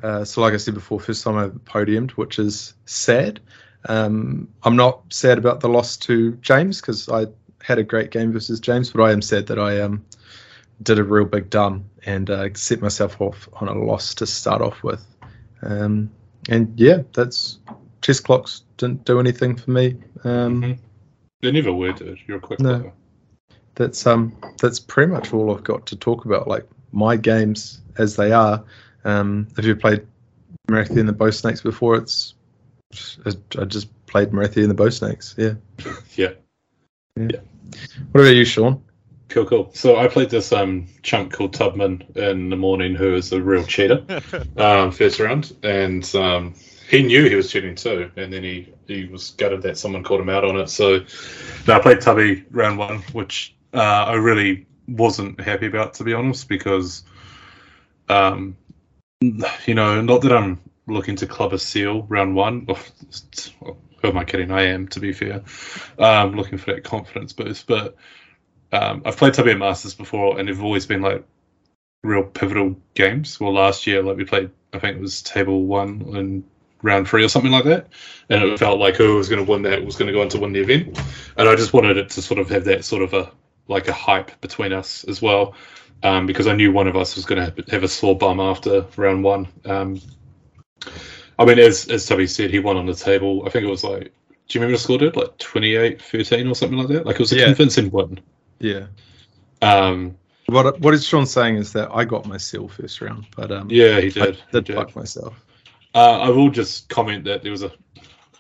Uh, 0.03 0.25
so, 0.25 0.41
like 0.41 0.53
I 0.55 0.57
said 0.57 0.75
before, 0.75 0.99
first 1.01 1.23
time 1.25 1.37
I 1.39 1.49
podiumed, 1.49 2.13
which 2.13 2.39
is 2.39 2.75
sad. 2.87 3.41
Um, 3.89 4.49
I'm 4.63 4.77
not 4.77 5.01
sad 5.13 5.39
about 5.39 5.61
the 5.61 5.69
loss 5.69 5.97
to 5.99 6.33
James 6.37 6.81
because 6.81 7.09
I 7.09 7.27
had 7.63 7.79
a 7.79 7.85
great 7.85 8.11
game 8.11 8.33
versus 8.33 8.59
James, 8.61 8.91
but 8.91 9.03
I 9.03 9.13
am 9.13 9.23
sad 9.23 9.47
that 9.47 9.59
I 9.59 9.81
um, 9.81 10.05
did 10.83 10.99
a 10.99 11.05
real 11.05 11.25
big 11.25 11.51
dumb 11.51 11.85
and 12.05 12.29
uh, 12.31 12.49
set 12.55 12.81
myself 12.81 13.21
off 13.21 13.49
on 13.55 13.69
a 13.69 13.75
loss 13.75 14.15
to 14.17 14.27
start 14.27 14.61
off 14.63 14.83
with. 14.83 15.05
Um, 15.63 16.11
and 16.49 16.79
yeah, 16.79 17.03
that's 17.13 17.59
chess 18.01 18.19
clocks 18.19 18.63
didn't 18.79 19.05
do 19.05 19.21
anything 19.21 19.55
for 19.57 19.71
me. 19.71 19.97
Um, 20.25 20.63
Mhm. 20.63 20.79
They 21.41 21.53
never 21.53 21.73
were, 21.73 21.93
dude. 21.93 22.19
You're 22.27 22.39
a 22.39 22.41
quick 22.41 22.61
No. 22.61 22.79
player. 22.81 22.93
that's 23.75 24.07
um 24.07 24.37
that's 24.61 24.79
pretty 24.79 25.11
much 25.11 25.33
all 25.33 25.55
I've 25.55 25.65
got 25.65 25.87
to 25.87 25.97
talk 25.97 26.25
about. 26.25 26.47
Like 26.47 26.69
my 26.93 27.17
games 27.17 27.81
as 27.99 28.17
they 28.17 28.33
are. 28.33 28.65
Um, 29.05 29.49
if 29.59 29.65
you've 29.65 29.81
played 29.81 30.07
Morathi 30.69 30.99
and 30.99 31.09
the 31.09 31.13
Bow 31.13 31.31
Snakes 31.31 31.61
before, 31.61 31.97
it's 31.97 32.35
I 33.57 33.65
just 33.65 33.89
played 34.07 34.31
Morathi 34.31 34.59
and 34.59 34.71
the 34.71 34.75
Bow 34.75 34.91
Snakes. 34.91 35.35
Yeah. 35.37 35.55
Yeah. 36.15 36.33
yeah. 37.17 37.41
What 38.13 38.23
about 38.23 38.35
you, 38.35 38.45
Sean? 38.45 38.83
Cool, 39.29 39.47
cool. 39.47 39.71
So 39.75 39.97
I 39.97 40.09
played 40.09 40.29
this 40.31 40.53
um 40.53 40.87
chunk 41.03 41.33
called 41.33 41.55
Tubman 41.55 42.05
in 42.15 42.51
the 42.51 42.57
morning, 42.57 42.95
who 42.95 43.15
is 43.15 43.33
a 43.33 43.41
real 43.41 43.65
cheater. 43.65 44.05
um, 44.59 44.93
first 44.93 45.21
round, 45.21 45.57
and 45.63 46.15
um, 46.15 46.55
he 46.89 47.03
knew 47.03 47.27
he 47.29 47.35
was 47.35 47.51
cheating 47.51 47.75
too, 47.75 48.11
and 48.17 48.31
then 48.31 48.43
he 48.43 48.73
he 48.87 49.07
was 49.07 49.31
gutted 49.31 49.63
that 49.63 49.79
someone 49.79 50.05
called 50.05 50.21
him 50.21 50.29
out 50.29 50.45
on 50.45 50.59
it. 50.59 50.69
So 50.69 51.05
no, 51.67 51.75
I 51.75 51.81
played 51.81 52.03
Tubby 52.03 52.45
round 52.51 52.77
one, 52.77 52.99
which 53.13 53.55
uh, 53.73 53.79
I 53.79 54.15
really 54.15 54.67
wasn't 54.87 55.41
happy 55.41 55.67
about, 55.67 55.95
to 55.95 56.05
be 56.05 56.15
honest, 56.15 56.49
because 56.49 57.05
um, 58.09 58.57
you 59.21 59.75
know, 59.75 60.01
not 60.01 60.23
that 60.23 60.33
I'm 60.33 60.61
looking 60.87 61.17
to 61.17 61.27
club 61.27 61.53
a 61.53 61.59
seal 61.59 62.03
round 62.03 62.35
one. 62.35 62.67
Who 64.01 64.09
am 64.09 64.19
I 64.19 64.25
kidding? 64.25 64.51
I 64.51 64.65
am, 64.65 64.89
to 64.89 65.01
be 65.01 65.13
fair. 65.13 65.43
Um, 65.99 66.35
looking 66.35 66.59
for 66.59 66.75
that 66.75 66.85
confidence 66.85 67.33
boost, 67.33 67.67
but 67.67 67.97
um, 68.73 69.03
I've 69.05 69.17
played 69.17 69.35
Tubby 69.35 69.55
Masters 69.55 69.95
before, 69.95 70.39
and 70.39 70.49
they've 70.49 70.63
always 70.63 70.87
been 70.87 71.03
like 71.03 71.25
real 72.03 72.25
pivotal 72.25 72.77
games. 72.95 73.39
Well, 73.39 73.55
last 73.55 73.87
year, 73.87 74.03
like 74.03 74.17
we 74.17 74.25
played, 74.25 74.51
I 74.73 74.79
think 74.79 74.97
it 74.97 75.01
was 75.01 75.23
table 75.23 75.65
one 75.65 76.15
and 76.17 76.45
round 76.83 77.07
three 77.07 77.25
or 77.25 77.29
something 77.29 77.53
like 77.53 77.65
that, 77.65 77.89
and 78.29 78.43
it 78.43 78.59
felt 78.59 78.81
like 78.81 78.97
who 78.97 79.17
was 79.17 79.29
going 79.29 79.45
to 79.45 79.51
win 79.51 79.63
that 79.63 79.85
was 79.85 79.97
going 79.97 80.09
to 80.09 80.13
go 80.13 80.23
on 80.23 80.31
to 80.31 80.41
win 80.41 80.53
the 80.53 80.61
event, 80.61 80.99
and 81.37 81.49
I 81.49 81.55
just 81.55 81.73
wanted 81.73 81.97
it 81.97 82.11
to 82.11 82.23
sort 82.23 82.41
of 82.41 82.51
have 82.51 82.65
that 82.65 82.85
sort 82.85 83.03
of 83.03 83.15
a 83.15 83.31
like 83.69 83.89
a 83.89 83.93
hype 83.93 84.41
between 84.41 84.73
us 84.73 85.05
as 85.05 85.23
well, 85.23 85.55
um, 86.03 86.27
because 86.27 86.47
I 86.47 86.55
knew 86.55 86.73
one 86.73 86.89
of 86.89 86.97
us 86.97 87.17
was 87.17 87.25
going 87.25 87.53
to 87.53 87.65
have 87.71 87.83
a 87.83 87.89
sore 87.89 88.17
bum 88.17 88.41
after 88.41 88.85
round 88.97 89.23
one. 89.25 89.49
Um, 89.65 90.01
I 91.39 91.45
mean, 91.45 91.59
as 91.59 91.89
as 91.89 92.07
Tubby 92.07 92.27
said, 92.27 92.51
he 92.51 92.59
won 92.59 92.77
on 92.77 92.87
the 92.87 92.95
table. 92.95 93.45
I 93.47 93.51
think 93.51 93.65
it 93.65 93.71
was 93.71 93.85
like, 93.85 94.13
do 94.49 94.59
you 94.59 94.61
remember 94.61 94.77
the 94.77 94.83
score? 94.83 94.99
Did 94.99 95.17
like 95.17 95.39
28-13 95.39 96.51
or 96.51 96.55
something 96.55 96.79
like 96.79 96.89
that? 96.89 97.07
Like 97.07 97.17
it 97.17 97.21
was 97.21 97.33
a 97.33 97.37
Yeah. 97.37 97.47
convincing 97.47 97.91
win. 97.91 98.21
Yeah. 98.61 98.87
Um, 99.63 100.17
What 100.47 100.79
what 100.81 100.93
is 100.93 101.07
Sean 101.07 101.25
saying 101.27 101.57
is 101.57 101.73
that 101.73 101.91
I 101.93 102.05
got 102.05 102.27
my 102.27 102.37
seal 102.37 102.69
first 102.69 103.01
round, 103.01 103.27
but 103.37 103.51
um, 103.51 103.69
yeah, 103.71 104.01
he 104.01 104.09
I 104.09 104.11
did. 104.11 104.37
He 104.37 104.43
did 104.53 104.65
did. 104.65 104.75
fuck 104.77 104.95
myself. 104.97 105.35
Uh, 105.95 106.21
I 106.21 106.29
will 106.31 106.51
just 106.51 106.89
comment 106.89 107.25
that 107.25 107.43
there 107.43 107.53
was 107.53 107.63
a, 107.63 107.73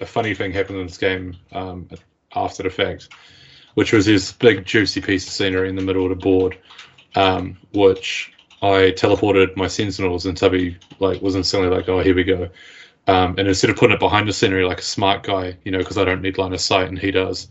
a 0.00 0.06
funny 0.06 0.34
thing 0.34 0.52
happened 0.52 0.78
in 0.80 0.86
this 0.86 0.98
game 0.98 1.36
um, 1.52 1.88
after 2.34 2.62
the 2.62 2.70
fact, 2.70 3.10
which 3.74 3.92
was 3.92 4.06
this 4.06 4.32
big 4.32 4.64
juicy 4.64 5.00
piece 5.00 5.26
of 5.26 5.32
scenery 5.32 5.68
in 5.68 5.76
the 5.76 5.82
middle 5.82 6.04
of 6.04 6.10
the 6.10 6.16
board, 6.16 6.58
um, 7.14 7.56
which 7.72 8.32
I 8.60 8.92
teleported 8.96 9.56
my 9.56 9.66
sentinels 9.66 10.26
and 10.26 10.36
Tubby 10.36 10.78
like 10.98 11.20
was 11.20 11.34
instantly 11.34 11.68
like, 11.68 11.88
oh 11.88 12.00
here 12.00 12.14
we 12.14 12.24
go, 12.24 12.48
um, 13.08 13.34
and 13.36 13.48
instead 13.48 13.70
of 13.70 13.76
putting 13.76 13.94
it 13.94 14.00
behind 14.00 14.28
the 14.28 14.32
scenery 14.32 14.64
like 14.64 14.78
a 14.78 14.82
smart 14.82 15.24
guy, 15.24 15.56
you 15.64 15.72
know, 15.72 15.78
because 15.78 15.98
I 15.98 16.04
don't 16.04 16.22
need 16.22 16.38
line 16.38 16.52
of 16.52 16.60
sight 16.60 16.88
and 16.88 16.98
he 16.98 17.10
does, 17.10 17.48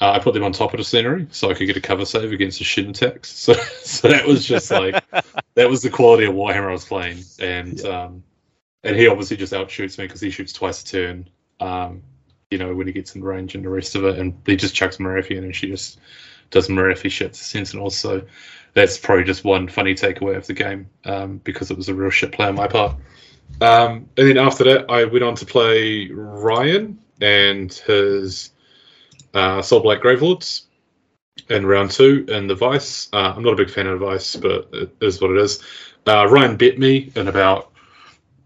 uh, 0.00 0.10
I 0.10 0.18
put 0.18 0.34
them 0.34 0.42
on 0.42 0.52
top 0.52 0.72
of 0.72 0.78
the 0.78 0.84
scenery 0.84 1.28
so 1.30 1.50
I 1.50 1.54
could 1.54 1.66
get 1.66 1.76
a 1.76 1.80
cover 1.80 2.04
save 2.04 2.32
against 2.32 2.58
the 2.58 2.64
shin 2.64 2.90
attacks. 2.90 3.32
So 3.38 3.52
so 3.54 4.08
that 4.08 4.26
was 4.26 4.44
just 4.44 4.70
like 4.70 5.04
that 5.54 5.68
was 5.68 5.82
the 5.82 5.90
quality 5.90 6.24
of 6.24 6.34
Warhammer 6.34 6.68
I 6.68 6.72
was 6.72 6.84
playing, 6.84 7.24
and 7.38 7.84
um, 7.84 8.24
and 8.82 8.96
he 8.96 9.06
obviously 9.06 9.36
just 9.36 9.52
outshoots 9.52 9.98
me 9.98 10.04
because 10.04 10.20
he 10.20 10.30
shoots 10.30 10.52
twice 10.52 10.82
a 10.82 10.86
turn. 10.86 11.30
Um, 11.60 12.02
you 12.50 12.58
know 12.58 12.74
when 12.74 12.86
he 12.86 12.92
gets 12.92 13.14
in 13.14 13.22
range 13.22 13.54
and 13.54 13.64
the 13.64 13.68
rest 13.68 13.94
of 13.94 14.04
it, 14.04 14.18
and 14.18 14.34
he 14.46 14.56
just 14.56 14.74
chucks 14.74 14.96
Morathi 14.96 15.36
in, 15.36 15.44
and 15.44 15.54
she 15.54 15.68
just 15.68 15.98
does 16.50 16.68
Morathi 16.68 17.10
shit 17.10 17.34
to 17.34 17.44
Sentinels. 17.44 17.96
So 17.96 18.22
that's 18.74 18.98
probably 18.98 19.24
just 19.24 19.44
one 19.44 19.68
funny 19.68 19.94
takeaway 19.94 20.36
of 20.36 20.46
the 20.46 20.54
game 20.54 20.88
um, 21.04 21.38
because 21.38 21.70
it 21.70 21.76
was 21.76 21.88
a 21.88 21.94
real 21.94 22.10
shit 22.10 22.32
play 22.32 22.46
on 22.46 22.54
my 22.54 22.68
part. 22.68 22.96
Um, 23.60 24.08
and 24.16 24.28
then 24.28 24.38
after 24.38 24.64
that, 24.64 24.90
I 24.90 25.04
went 25.04 25.24
on 25.24 25.34
to 25.36 25.46
play 25.46 26.08
Ryan 26.10 26.98
and 27.20 27.72
his 27.72 28.50
uh, 29.34 29.58
Soulblight 29.58 30.00
Gravelords 30.00 30.64
in 31.48 31.66
round 31.66 31.90
two 31.90 32.24
in 32.28 32.46
the 32.46 32.54
Vice. 32.54 33.08
Uh, 33.12 33.32
I'm 33.36 33.42
not 33.42 33.54
a 33.54 33.56
big 33.56 33.70
fan 33.70 33.86
of 33.86 34.00
Vice, 34.00 34.36
but 34.36 34.68
it 34.72 34.94
is 35.00 35.20
what 35.20 35.30
it 35.30 35.38
is. 35.38 35.62
Uh, 36.06 36.26
Ryan 36.28 36.56
bet 36.56 36.78
me 36.78 37.10
in 37.14 37.28
about 37.28 37.72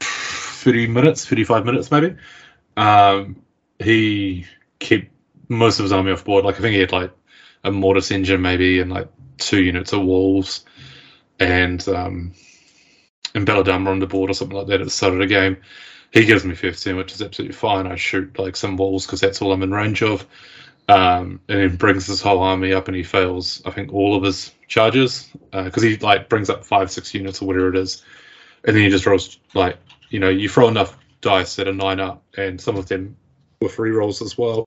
30 0.00 0.86
minutes, 0.88 1.26
35 1.26 1.64
minutes 1.64 1.90
maybe. 1.90 2.16
Um, 2.76 3.42
he 3.82 4.46
kept 4.78 5.08
most 5.48 5.78
of 5.78 5.84
his 5.84 5.92
army 5.92 6.12
off 6.12 6.24
board. 6.24 6.44
Like 6.44 6.56
I 6.56 6.60
think 6.60 6.74
he 6.74 6.80
had 6.80 6.92
like 6.92 7.12
a 7.64 7.70
mortis 7.70 8.10
engine 8.10 8.42
maybe 8.42 8.80
and 8.80 8.90
like 8.90 9.08
two 9.38 9.62
units 9.62 9.92
of 9.92 10.04
wolves 10.04 10.64
and 11.38 11.86
um, 11.88 12.32
and 13.34 13.46
Belladamma 13.46 13.90
on 13.90 13.98
the 13.98 14.06
board 14.06 14.30
or 14.30 14.34
something 14.34 14.56
like 14.56 14.66
that 14.68 14.80
at 14.80 14.84
the 14.84 14.90
start 14.90 15.14
of 15.14 15.18
the 15.18 15.26
game. 15.26 15.56
He 16.12 16.26
gives 16.26 16.44
me 16.44 16.54
15, 16.54 16.96
which 16.96 17.12
is 17.12 17.22
absolutely 17.22 17.54
fine. 17.54 17.86
I 17.86 17.96
shoot 17.96 18.38
like 18.38 18.54
some 18.54 18.76
wolves 18.76 19.06
because 19.06 19.20
that's 19.20 19.40
all 19.40 19.52
I'm 19.52 19.62
in 19.62 19.72
range 19.72 20.02
of. 20.02 20.26
Um, 20.88 21.40
and 21.48 21.60
then 21.60 21.76
brings 21.76 22.06
his 22.06 22.20
whole 22.20 22.40
army 22.40 22.74
up 22.74 22.88
and 22.88 22.96
he 22.96 23.02
fails, 23.02 23.62
I 23.64 23.70
think, 23.70 23.94
all 23.94 24.14
of 24.14 24.22
his 24.22 24.52
charges 24.68 25.30
because 25.52 25.82
he 25.82 25.96
like 25.98 26.28
brings 26.28 26.50
up 26.50 26.66
five, 26.66 26.90
six 26.90 27.14
units 27.14 27.40
or 27.40 27.46
whatever 27.46 27.68
it 27.68 27.76
is. 27.76 28.04
And 28.64 28.76
then 28.76 28.84
he 28.84 28.90
just 28.90 29.06
rolls 29.06 29.38
like, 29.54 29.78
you 30.10 30.18
know, 30.18 30.28
you 30.28 30.48
throw 30.48 30.68
enough 30.68 30.98
dice 31.22 31.58
at 31.58 31.68
a 31.68 31.72
nine 31.72 32.00
up 32.00 32.22
and 32.36 32.60
some 32.60 32.76
of 32.76 32.88
them 32.88 33.16
were 33.62 33.68
free 33.68 33.90
rolls 33.90 34.22
as 34.22 34.36
well 34.36 34.64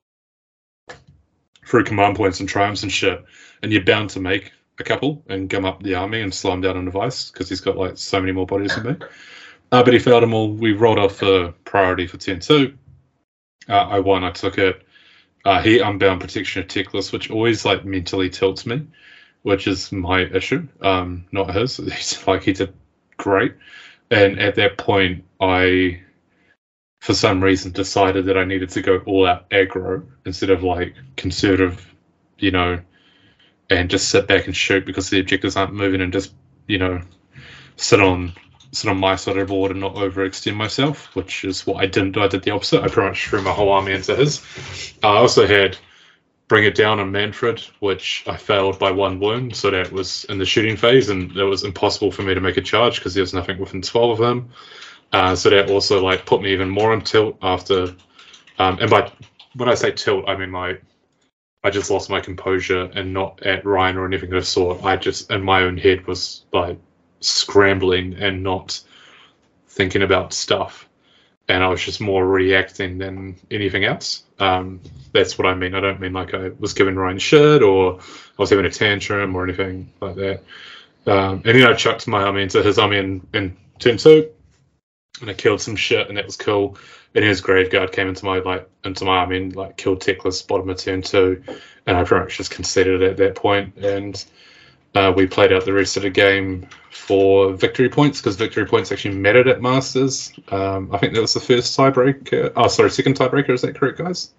through 1.66 1.84
command 1.84 2.16
points 2.16 2.40
and 2.40 2.48
triumphs 2.48 2.84
and 2.84 2.92
shit. 2.92 3.24
And 3.62 3.72
you're 3.72 3.84
bound 3.84 4.12
to 4.12 4.20
make 4.20 4.52
a 4.80 4.84
couple 4.84 5.24
and 5.28 5.50
gum 5.50 5.66
up 5.66 5.82
the 5.82 5.96
army 5.96 6.22
and 6.22 6.34
him 6.34 6.62
down 6.62 6.78
on 6.78 6.90
vice 6.90 7.32
because 7.32 7.50
he's 7.50 7.62
got 7.62 7.78
like 7.78 7.98
so 7.98 8.20
many 8.20 8.32
more 8.32 8.46
bodies 8.46 8.76
than 8.76 8.84
me. 8.86 9.06
Uh, 9.72 9.84
but 9.84 9.94
he 9.94 10.00
failed 10.00 10.24
them 10.24 10.34
all. 10.34 10.52
We 10.52 10.74
rolled 10.74 11.00
off 11.00 11.22
a 11.22 11.54
priority 11.64 12.08
for 12.08 12.18
10 12.18 12.40
2. 12.40 12.74
Uh, 13.68 13.74
I 13.74 14.00
won, 14.00 14.24
I 14.24 14.32
took 14.32 14.58
it. 14.58 14.86
Uh, 15.44 15.62
he 15.62 15.80
unbound 15.80 16.22
protection 16.22 16.62
of 16.62 16.68
Teclis, 16.68 17.12
which 17.12 17.30
always 17.30 17.66
like 17.66 17.86
mentally 17.86 18.30
tilts 18.30 18.66
me, 18.66 18.88
which 19.44 19.68
is 19.68 19.92
my 19.92 20.22
issue, 20.22 20.68
um, 20.82 21.26
not 21.32 21.54
his. 21.54 21.78
He's 21.78 22.28
like 22.28 22.44
he 22.44 22.54
did 22.54 22.74
great, 23.18 23.54
and 24.10 24.40
at 24.40 24.56
that 24.56 24.78
point, 24.78 25.24
I, 25.40 26.02
for 27.06 27.14
some 27.14 27.44
reason, 27.44 27.72
decided 27.72 28.26
that 28.26 28.36
I 28.36 28.46
needed 28.46 28.72
to 28.72 28.82
go 28.82 28.98
all 29.06 29.28
out 29.28 29.48
aggro 29.52 30.08
instead 30.26 30.50
of 30.50 30.64
like 30.64 30.96
conservative, 31.16 31.94
you 32.40 32.50
know, 32.50 32.80
and 33.70 33.92
just 33.92 34.10
sit 34.10 34.28
back 34.28 34.48
and 34.48 34.56
shoot 34.56 34.88
because 34.88 35.12
the 35.12 35.20
objectives 35.20 35.56
aren't 35.56 35.76
moving 35.76 36.02
and 36.02 36.12
just 36.12 36.34
you 36.66 36.80
know 36.80 37.00
sit 37.76 38.02
on 38.02 38.34
sit 38.72 38.90
on 38.90 38.98
my 38.98 39.16
side 39.16 39.38
of 39.38 39.48
the 39.48 39.54
board 39.54 39.70
and 39.70 39.82
not 39.82 39.94
overextend 39.94 40.56
myself, 40.56 41.16
which 41.16 41.46
is 41.46 41.68
what 41.68 41.76
I 41.76 41.86
didn't 41.86 42.14
do. 42.14 42.24
I 42.24 42.28
did 42.28 42.42
the 42.42 42.50
opposite. 42.50 42.82
I 42.82 42.88
pretty 42.88 43.10
much 43.10 43.28
threw 43.28 43.44
my 43.44 43.52
whole 43.52 43.72
army 43.72 43.92
into 43.92 44.16
his. 44.16 44.42
Uh, 45.04 45.14
I 45.14 45.18
also 45.18 45.46
had 45.46 45.78
bring 46.48 46.64
it 46.64 46.74
down 46.74 47.00
on 47.00 47.12
Mannfred, 47.12 47.70
which 47.82 48.24
I 48.26 48.36
failed 48.36 48.80
by 48.80 48.90
one 48.90 49.20
wound, 49.20 49.56
so 49.56 49.70
that 49.70 49.92
was 49.92 50.24
in 50.26 50.40
the 50.40 50.46
shooting 50.46 50.76
phase, 50.76 51.10
and 51.10 51.38
it 51.38 51.44
was 51.44 51.64
impossible 51.64 52.12
for 52.12 52.24
me 52.24 52.34
to 52.34 52.42
make 52.42 52.58
a 52.58 52.62
charge 52.62 52.96
because 52.96 53.14
there 53.14 53.22
was 53.22 53.36
nothing 53.36 53.60
within 53.60 53.84
twelve 53.84 54.20
of 54.20 54.28
him. 54.28 54.50
Uh, 55.12 55.36
so 55.36 55.50
that 55.50 55.70
also 55.70 56.04
like 56.04 56.26
put 56.26 56.42
me 56.42 56.52
even 56.52 56.70
more 56.70 56.92
on 56.92 57.02
tilt 57.02 57.38
after. 57.42 57.96
Um, 58.60 58.80
and 58.80 58.90
by 58.90 59.12
when 59.56 59.70
I 59.70 59.76
say 59.76 59.92
tilt, 59.92 60.28
I 60.28 60.36
mean 60.36 60.52
like 60.52 60.82
I 61.64 61.70
just 61.70 61.90
lost 61.90 62.10
my 62.10 62.20
composure 62.20 62.84
and 62.94 63.14
not 63.14 63.42
at 63.44 63.66
Ryan 63.66 63.98
or 63.98 64.06
anything 64.06 64.32
of 64.32 64.40
the 64.40 64.46
sort. 64.46 64.84
I 64.84 64.98
just 64.98 65.32
in 65.32 65.42
my 65.42 65.64
own 65.64 65.78
head 65.78 66.06
was 66.06 66.46
like 66.54 66.78
scrambling 67.22 68.14
and 68.16 68.44
not 68.44 68.80
thinking 69.70 70.04
about 70.04 70.32
stuff. 70.32 70.88
And 71.48 71.64
I 71.64 71.68
was 71.68 71.84
just 71.84 72.02
more 72.02 72.28
reacting 72.28 72.98
than 72.98 73.36
anything 73.52 73.84
else. 73.84 74.24
Um, 74.40 74.80
that's 75.12 75.38
what 75.38 75.48
I 75.48 75.54
mean. 75.54 75.76
I 75.76 75.80
don't 75.80 76.00
mean 76.00 76.14
like 76.14 76.34
I 76.34 76.50
was 76.60 76.74
giving 76.74 76.96
Ryan 76.96 77.20
shit 77.20 77.62
or 77.62 78.00
I 78.00 78.02
was 78.38 78.50
having 78.50 78.66
a 78.66 78.72
tantrum 78.72 79.36
or 79.36 79.44
anything 79.44 79.92
like 80.02 80.16
that. 80.16 80.44
Um, 81.08 81.42
and 81.46 81.58
then 81.58 81.64
I 81.64 81.74
chucked 81.74 82.08
my 82.08 82.24
army 82.24 82.44
into 82.44 82.64
his 82.64 82.80
army 82.80 82.98
in, 82.98 83.28
in 83.34 83.58
turn 83.80 83.98
two, 83.98 84.30
and 85.22 85.30
I 85.30 85.34
killed 85.34 85.62
some 85.62 85.76
shit, 85.76 86.08
and 86.08 86.18
that 86.18 86.26
was 86.26 86.38
cool. 86.38 86.78
And 87.14 87.24
his 87.24 87.42
graveguard 87.42 87.92
came 87.92 88.08
into 88.08 88.26
my 88.26 88.40
like 88.40 88.70
into 88.84 89.06
my 89.06 89.18
army 89.18 89.38
and 89.38 89.56
like 89.56 89.78
killed 89.78 90.02
Teclis 90.02 90.46
bottom 90.46 90.70
of 90.70 90.78
turn 90.78 91.02
two, 91.02 91.44
and 91.86 91.98
I 91.98 92.04
pretty 92.04 92.26
much 92.26 92.38
just 92.38 92.52
conceded 92.52 93.02
at 93.04 93.18
that 93.18 93.36
point. 93.36 93.78
And 93.78 94.24
uh, 94.94 95.14
we 95.16 95.28
played 95.28 95.52
out 95.52 95.66
the 95.66 95.74
rest 95.74 95.98
of 95.98 96.04
the 96.04 96.10
game 96.10 96.68
for 96.92 97.54
victory 97.54 97.90
points 97.90 98.20
because 98.20 98.36
victory 98.36 98.66
points 98.66 98.92
actually 98.92 99.16
mattered 99.16 99.48
at 99.48 99.62
Masters. 99.62 100.34
Um, 100.50 100.90
I 100.94 100.98
think 100.98 101.14
that 101.14 101.22
was 101.22 101.34
the 101.34 101.40
first 101.40 101.78
tiebreaker. 101.78 102.52
Oh, 102.56 102.68
sorry, 102.68 102.90
second 102.90 103.18
tiebreaker. 103.18 103.52
Is 103.52 103.62
that 103.62 103.76
correct, 103.76 103.98
guys? 103.98 104.32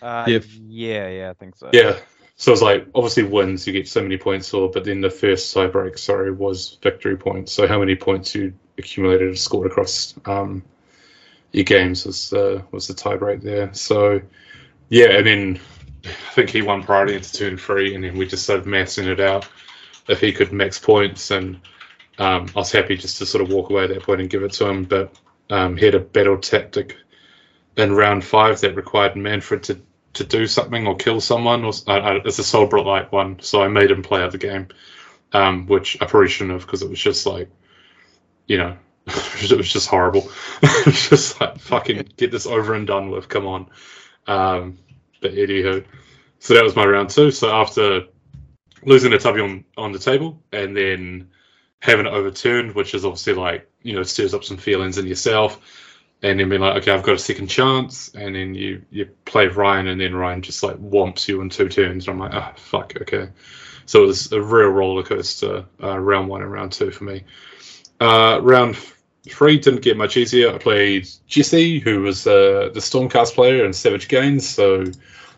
Uh, 0.00 0.24
Yeah. 0.28 0.38
yeah, 0.68 1.08
yeah, 1.08 1.30
I 1.30 1.32
think 1.34 1.56
so. 1.56 1.70
Yeah. 1.72 1.98
So 2.36 2.52
it's 2.52 2.62
like 2.62 2.88
obviously 2.94 3.22
wins 3.22 3.66
you 3.66 3.72
get 3.72 3.88
so 3.88 4.02
many 4.02 4.18
points 4.18 4.50
for, 4.50 4.70
but 4.70 4.84
then 4.84 5.00
the 5.00 5.10
first 5.10 5.54
tiebreak, 5.54 5.98
sorry, 5.98 6.32
was 6.32 6.78
victory 6.82 7.16
points. 7.16 7.52
So 7.52 7.66
how 7.66 7.78
many 7.78 7.94
points 7.94 8.34
you 8.34 8.54
accumulated 8.78 9.30
or 9.30 9.36
scored 9.36 9.66
across 9.66 10.14
um, 10.26 10.62
your 11.52 11.64
games 11.64 12.04
was 12.04 12.32
uh, 12.32 12.62
was 12.72 12.88
the 12.88 12.94
tiebreak 12.94 13.42
there. 13.42 13.72
So 13.72 14.20
yeah, 14.88 15.10
and 15.12 15.26
then 15.26 15.60
I 16.04 16.32
think 16.34 16.50
he 16.50 16.62
won 16.62 16.82
priority 16.82 17.14
into 17.14 17.32
turn 17.32 17.56
three, 17.56 17.94
and 17.94 18.04
then 18.04 18.16
we 18.16 18.26
just 18.26 18.44
started 18.44 18.66
massing 18.66 19.08
it 19.08 19.20
out. 19.20 19.48
If 20.08 20.20
he 20.20 20.32
could 20.32 20.52
max 20.52 20.78
points, 20.78 21.30
and 21.30 21.60
um, 22.18 22.46
I 22.54 22.58
was 22.58 22.72
happy 22.72 22.96
just 22.96 23.18
to 23.18 23.26
sort 23.26 23.42
of 23.42 23.50
walk 23.50 23.70
away 23.70 23.84
at 23.84 23.88
that 23.90 24.02
point 24.02 24.20
and 24.20 24.28
give 24.28 24.42
it 24.42 24.52
to 24.52 24.66
him. 24.66 24.84
But 24.84 25.14
um, 25.48 25.76
he 25.76 25.86
had 25.86 25.94
a 25.94 26.00
battle 26.00 26.36
tactic 26.36 26.96
in 27.76 27.92
round 27.92 28.24
five 28.24 28.60
that 28.60 28.76
required 28.76 29.14
Mannfred 29.14 29.62
to 29.62 29.80
to 30.14 30.24
do 30.24 30.46
something 30.46 30.86
or 30.86 30.96
kill 30.96 31.20
someone, 31.20 31.64
or 31.64 31.72
I, 31.86 31.98
I, 31.98 32.14
it's 32.24 32.38
a 32.38 32.44
Soul 32.44 32.68
like 32.84 33.12
one, 33.12 33.40
so 33.40 33.62
I 33.62 33.68
made 33.68 33.90
him 33.90 34.02
play 34.02 34.22
out 34.22 34.32
the 34.32 34.38
game, 34.38 34.68
um, 35.32 35.66
which 35.66 36.00
I 36.00 36.06
probably 36.06 36.28
shouldn't 36.28 36.52
have 36.52 36.66
because 36.66 36.82
it 36.82 36.90
was 36.90 37.00
just 37.00 37.26
like, 37.26 37.50
you 38.46 38.58
know, 38.58 38.76
it 39.06 39.56
was 39.56 39.72
just 39.72 39.88
horrible. 39.88 40.30
just 40.84 41.40
like 41.40 41.58
fucking 41.58 42.08
get 42.16 42.30
this 42.30 42.46
over 42.46 42.74
and 42.74 42.86
done 42.86 43.10
with. 43.10 43.28
Come 43.28 43.46
on, 43.46 43.66
um, 44.26 44.78
but 45.20 45.32
anywho, 45.32 45.84
so 46.38 46.54
that 46.54 46.64
was 46.64 46.76
my 46.76 46.84
round 46.84 47.10
two. 47.10 47.30
So 47.30 47.50
after 47.50 48.02
losing 48.84 49.12
a 49.12 49.18
tubby 49.18 49.40
on 49.40 49.64
on 49.76 49.92
the 49.92 49.98
table 49.98 50.42
and 50.52 50.76
then 50.76 51.30
having 51.80 52.06
it 52.06 52.12
overturned, 52.12 52.74
which 52.74 52.94
is 52.94 53.04
obviously 53.04 53.34
like 53.34 53.70
you 53.82 53.94
know 53.94 54.02
stirs 54.02 54.34
up 54.34 54.44
some 54.44 54.56
feelings 54.56 54.98
in 54.98 55.06
yourself 55.06 55.60
and 56.24 56.40
then 56.40 56.48
being 56.48 56.62
like, 56.62 56.76
okay, 56.82 56.90
I've 56.90 57.02
got 57.02 57.16
a 57.16 57.18
second 57.18 57.48
chance, 57.48 58.08
and 58.14 58.34
then 58.34 58.54
you 58.54 58.82
you 58.90 59.06
play 59.26 59.46
Ryan, 59.46 59.88
and 59.88 60.00
then 60.00 60.14
Ryan 60.14 60.40
just 60.40 60.62
like 60.62 60.76
whomps 60.76 61.28
you 61.28 61.42
in 61.42 61.50
two 61.50 61.68
turns, 61.68 62.08
and 62.08 62.14
I'm 62.14 62.18
like, 62.18 62.34
ah, 62.34 62.54
fuck, 62.56 62.94
okay. 63.02 63.28
So 63.84 64.04
it 64.04 64.06
was 64.06 64.32
a 64.32 64.40
real 64.40 64.68
roller 64.68 65.02
coaster, 65.02 65.66
uh, 65.82 65.98
round 65.98 66.28
one 66.28 66.40
and 66.40 66.50
round 66.50 66.72
two 66.72 66.90
for 66.90 67.04
me. 67.04 67.24
Uh, 68.04 68.38
round 68.42 68.76
three 69.26 69.58
didn't 69.58 69.80
get 69.80 69.96
much 69.96 70.18
easier. 70.18 70.54
I 70.54 70.58
played 70.58 71.08
Jesse, 71.26 71.78
who 71.78 72.02
was 72.02 72.26
uh, 72.26 72.68
the 72.74 72.80
Stormcast 72.80 73.34
player 73.34 73.64
and 73.64 73.74
Savage 73.74 74.08
Gains. 74.08 74.46
So 74.46 74.84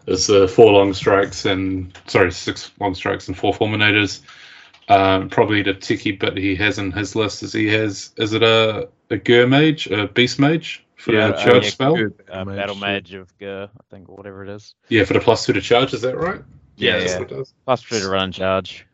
it's 0.08 0.28
uh, 0.28 0.48
four 0.48 0.72
long 0.72 0.92
strikes 0.92 1.44
and 1.44 1.96
sorry, 2.08 2.32
six 2.32 2.72
long 2.80 2.94
strikes 2.96 3.28
and 3.28 3.38
four 3.38 3.52
fulminators. 3.52 4.20
Um, 4.88 5.28
probably 5.28 5.62
the 5.62 5.74
ticky 5.74 6.12
bit 6.12 6.36
he 6.36 6.56
has 6.56 6.78
in 6.78 6.90
his 6.92 7.14
list 7.14 7.42
is 7.42 7.52
he 7.52 7.68
has 7.68 8.12
is 8.16 8.32
it 8.32 8.42
a 8.42 8.88
a 9.10 9.16
Ghur 9.16 9.46
mage, 9.48 9.86
a 9.86 10.08
beast 10.08 10.40
mage 10.40 10.84
for 10.96 11.12
Yeah, 11.12 11.28
the 11.28 11.34
uh, 11.36 11.44
charge 11.44 11.64
yeah, 11.64 11.70
spell? 11.70 11.94
Good 11.96 12.14
Uh, 12.28 12.44
mage, 12.44 12.56
Battle 12.56 12.76
yeah. 12.76 12.80
Mage 12.80 13.14
of 13.14 13.38
Ghur, 13.38 13.68
I 13.72 13.82
think, 13.90 14.08
or 14.08 14.16
whatever 14.16 14.44
it 14.44 14.48
is. 14.50 14.74
Yeah, 14.88 15.04
for 15.04 15.12
the 15.14 15.20
plus 15.20 15.46
two 15.46 15.52
to 15.52 15.60
charge. 15.60 15.94
Is 15.94 16.02
that 16.02 16.16
right? 16.16 16.42
Yeah, 16.76 16.98
that's 16.98 17.12
yeah. 17.12 17.18
what 17.20 17.48
Plus 17.64 17.82
three 17.82 18.00
to 18.00 18.08
run 18.08 18.24
and 18.24 18.34
charge. 18.34 18.84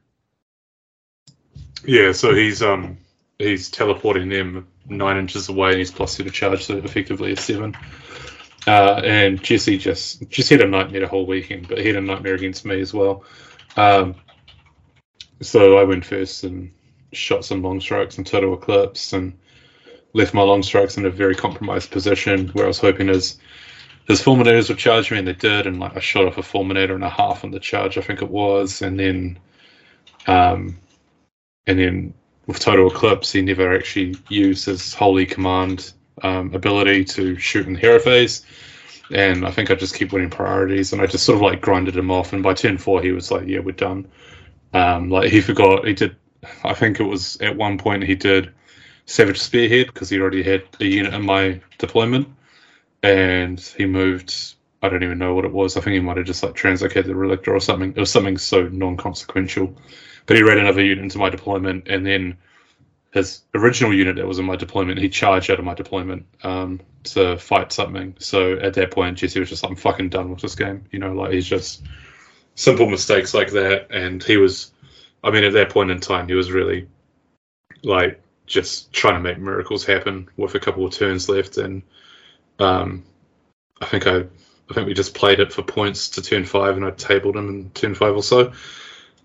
Yeah, 1.85 2.13
so 2.13 2.35
he's 2.35 2.63
um 2.63 2.99
he's 3.43 3.71
teleporting 3.71 4.29
them 4.29 4.67
nine 4.89 5.19
inches 5.19 5.49
away, 5.49 5.71
and 5.71 5.79
he's 5.79 5.91
plus 5.91 6.17
charge, 6.33 6.65
so 6.65 6.77
effectively 6.79 7.33
a 7.33 7.37
seven. 7.37 7.77
Uh, 8.67 9.01
and 9.05 9.43
Jesse 9.43 9.79
just 9.79 10.29
just 10.31 10.51
had 10.51 10.61
a 10.61 10.67
nightmare 10.67 11.01
the 11.01 11.09
whole 11.09 11.27
weekend, 11.27 11.69
but 11.69 11.79
he 11.79 11.89
had 11.89 11.97
a 11.97 12.01
nightmare 12.01 12.35
against 12.35 12.65
me 12.65 12.81
as 12.81 12.95
well. 12.95 13.25
Um, 13.77 14.15
so 15.41 15.79
I 15.79 15.85
went 15.85 16.05
first 16.05 16.45
and 16.45 16.73
shot 17.13 17.45
some 17.45 17.63
long 17.63 17.81
strikes 17.81 18.19
and 18.19 18.27
total 18.27 18.55
eclipse, 18.55 19.13
and 19.13 19.37
left 20.13 20.35
my 20.35 20.43
long 20.43 20.63
strikes 20.63 20.97
in 20.97 21.07
a 21.07 21.11
very 21.11 21.35
compromised 21.35 21.91
position 21.91 22.49
where 22.49 22.67
I 22.67 22.69
was 22.69 22.79
hoping 22.79 23.09
his 23.09 23.39
his 24.07 24.23
fulminators 24.23 24.69
would 24.69 24.79
charge 24.79 25.11
me, 25.11 25.19
and 25.19 25.27
they 25.27 25.33
did. 25.33 25.67
And 25.67 25.81
like 25.81 25.97
I 25.97 26.01
shot 26.01 26.27
off 26.27 26.39
a 26.39 26.43
fulminator 26.43 26.95
and 26.95 27.05
a 27.05 27.09
half 27.09 27.45
on 27.45 27.51
the 27.51 27.61
charge, 27.61 27.99
I 27.99 28.03
think 28.03 28.23
it 28.23 28.31
was, 28.31 28.83
and 28.83 28.99
then 28.99 29.39
um, 30.29 30.79
and 31.67 31.79
then 31.79 32.15
with 32.47 32.59
total 32.59 32.91
eclipse, 32.91 33.33
he 33.33 33.43
never 33.43 33.75
actually 33.75 34.17
used 34.29 34.67
his 34.67 34.95
holy 34.95 35.27
command 35.27 35.93
um, 36.23 36.55
ability 36.55 37.05
to 37.05 37.37
shoot 37.39 37.67
in 37.67 37.75
the 37.75 37.81
hero 37.81 37.99
phase. 37.99 38.45
And 39.13 39.47
I 39.47 39.51
think 39.51 39.71
I 39.71 39.75
just 39.75 39.95
keep 39.95 40.13
winning 40.13 40.31
priorities, 40.31 40.93
and 40.93 41.03
I 41.03 41.07
just 41.07 41.25
sort 41.25 41.37
of 41.37 41.43
like 41.43 41.61
grinded 41.61 41.97
him 41.97 42.11
off. 42.11 42.33
And 42.33 42.43
by 42.43 42.55
turn 42.55 42.79
four, 42.79 43.03
he 43.03 43.13
was 43.13 43.31
like, 43.31 43.47
"Yeah, 43.47 43.61
we're 43.61 43.73
done." 43.73 44.07
Um, 44.73 45.11
like 45.11 45.31
he 45.31 45.41
forgot 45.41 45.87
he 45.87 45.93
did. 45.93 46.17
I 46.65 46.75
think 46.75 46.99
it 46.99 47.05
was 47.05 47.37
at 47.41 47.57
one 47.57 47.79
point 47.79 48.05
he 48.05 48.15
did 48.15 48.53
Savage 49.07 49.39
Spearhead 49.39 49.89
because 49.89 50.09
he 50.09 50.19
already 50.21 50.43
had 50.43 50.63
a 50.81 50.87
unit 50.87 51.13
in 51.13 51.23
my 51.25 51.61
deployment, 51.79 52.29
and 53.03 53.61
he 53.61 53.87
moved. 53.87 54.55
I 54.83 54.89
don't 54.89 55.03
even 55.03 55.19
know 55.19 55.35
what 55.35 55.45
it 55.45 55.53
was. 55.53 55.77
I 55.77 55.81
think 55.81 55.95
he 55.95 56.01
might 56.01 56.17
have 56.17 56.27
just 56.27 56.43
like 56.43 56.55
translocated 56.55 57.07
the 57.07 57.13
Relictor 57.13 57.49
or 57.49 57.61
something. 57.61 57.91
It 57.91 58.01
was 58.01 58.11
something 58.11 58.39
so 58.39 58.69
non-consequential. 58.69 59.77
But 60.27 60.37
he 60.37 60.43
ran 60.43 60.59
another 60.59 60.83
unit 60.85 61.03
into 61.03 61.19
my 61.19 61.31
deployment, 61.31 61.89
and 61.89 62.07
then 62.07 62.37
his 63.13 63.43
original 63.55 63.93
unit 63.93 64.17
that 64.17 64.27
was 64.27 64.39
in 64.39 64.47
my 64.47 64.57
deployment, 64.57 64.99
he 64.99 65.09
charged 65.09 65.51
out 65.51 65.59
of 65.59 65.65
my 65.65 65.75
deployment 65.75 66.27
um, 66.43 66.81
to 67.05 67.37
fight 67.37 67.71
something. 67.71 68.15
So 68.19 68.55
at 68.55 68.75
that 68.75 68.91
point, 68.91 69.19
Jesse 69.19 69.39
was 69.39 69.51
just 69.51 69.63
like, 69.63 69.71
I'm 69.71 69.77
fucking 69.77 70.09
done 70.09 70.31
with 70.31 70.41
this 70.41 70.55
game. 70.55 70.85
You 70.91 70.99
know, 70.99 71.13
like 71.13 71.33
he's 71.33 71.47
just 71.47 71.83
simple 72.55 72.89
mistakes 72.89 73.35
like 73.35 73.51
that. 73.53 73.91
And 73.91 74.23
he 74.23 74.39
was, 74.39 74.73
I 75.23 75.31
mean, 75.31 75.45
at 75.45 75.53
that 75.53 75.71
point 75.71 75.91
in 75.91 76.01
time, 76.01 76.27
he 76.27 76.35
was 76.35 76.51
really 76.51 76.89
like 77.83 78.23
just 78.47 78.93
trying 78.93 79.15
to 79.15 79.21
make 79.21 79.39
miracles 79.39 79.85
happen 79.85 80.29
with 80.39 80.55
a 80.55 80.61
couple 80.61 80.87
of 80.87 80.95
turns 80.95 81.29
left. 81.29 81.59
And 81.59 81.83
um, 82.59 83.05
I 83.83 83.87
think 83.87 84.07
I, 84.07 84.21
I 84.71 84.75
think 84.75 84.87
we 84.87 84.95
just 84.95 85.15
played 85.15 85.41
it 85.41 85.53
for 85.53 85.63
points 85.63 86.09
to 86.11 86.23
turn 86.23 86.47
five, 86.47 86.77
and 86.77 86.87
I 86.87 86.93
tabled 86.93 87.37
him 87.37 87.49
in 87.51 87.71
turn 87.71 87.95
five 87.95 88.17
or 88.17 88.23
so. 88.23 88.53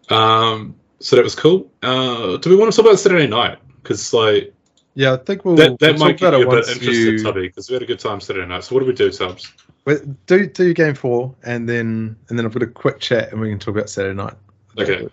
Um, 0.09 0.75
so 0.99 1.15
that 1.15 1.23
was 1.23 1.35
cool. 1.35 1.71
Uh, 1.83 2.37
do 2.37 2.49
we 2.49 2.55
want 2.55 2.71
to 2.71 2.75
talk 2.75 2.85
about 2.85 2.99
Saturday 2.99 3.27
night? 3.27 3.59
Because 3.81 4.13
like 4.13 4.53
Yeah, 4.95 5.13
I 5.13 5.17
think 5.17 5.45
we'll, 5.45 5.55
that, 5.55 5.79
that 5.79 5.91
we'll 5.91 5.99
might 5.99 6.17
get 6.17 6.33
you 6.33 6.47
a 6.47 6.49
bit 6.49 6.67
interested, 6.67 6.93
you 6.93 7.23
Tubby, 7.23 7.47
because 7.47 7.69
we 7.69 7.73
had 7.73 7.83
a 7.83 7.85
good 7.85 7.99
time 7.99 8.19
Saturday 8.19 8.47
night. 8.47 8.63
So 8.63 8.75
what 8.75 8.81
do 8.81 8.87
we 8.87 8.93
do, 8.93 9.11
Tubbs? 9.11 9.51
wait, 9.87 10.25
do 10.27 10.45
do 10.45 10.65
your 10.65 10.73
game 10.73 10.93
four, 10.93 11.33
and 11.43 11.67
then 11.67 12.15
and 12.29 12.37
then 12.37 12.45
I've 12.45 12.53
got 12.53 12.61
a 12.61 12.67
quick 12.67 12.99
chat, 12.99 13.31
and 13.31 13.41
we 13.41 13.49
can 13.49 13.57
talk 13.57 13.75
about 13.75 13.89
Saturday 13.89 14.15
night. 14.15 14.35
Okay. 14.77 15.07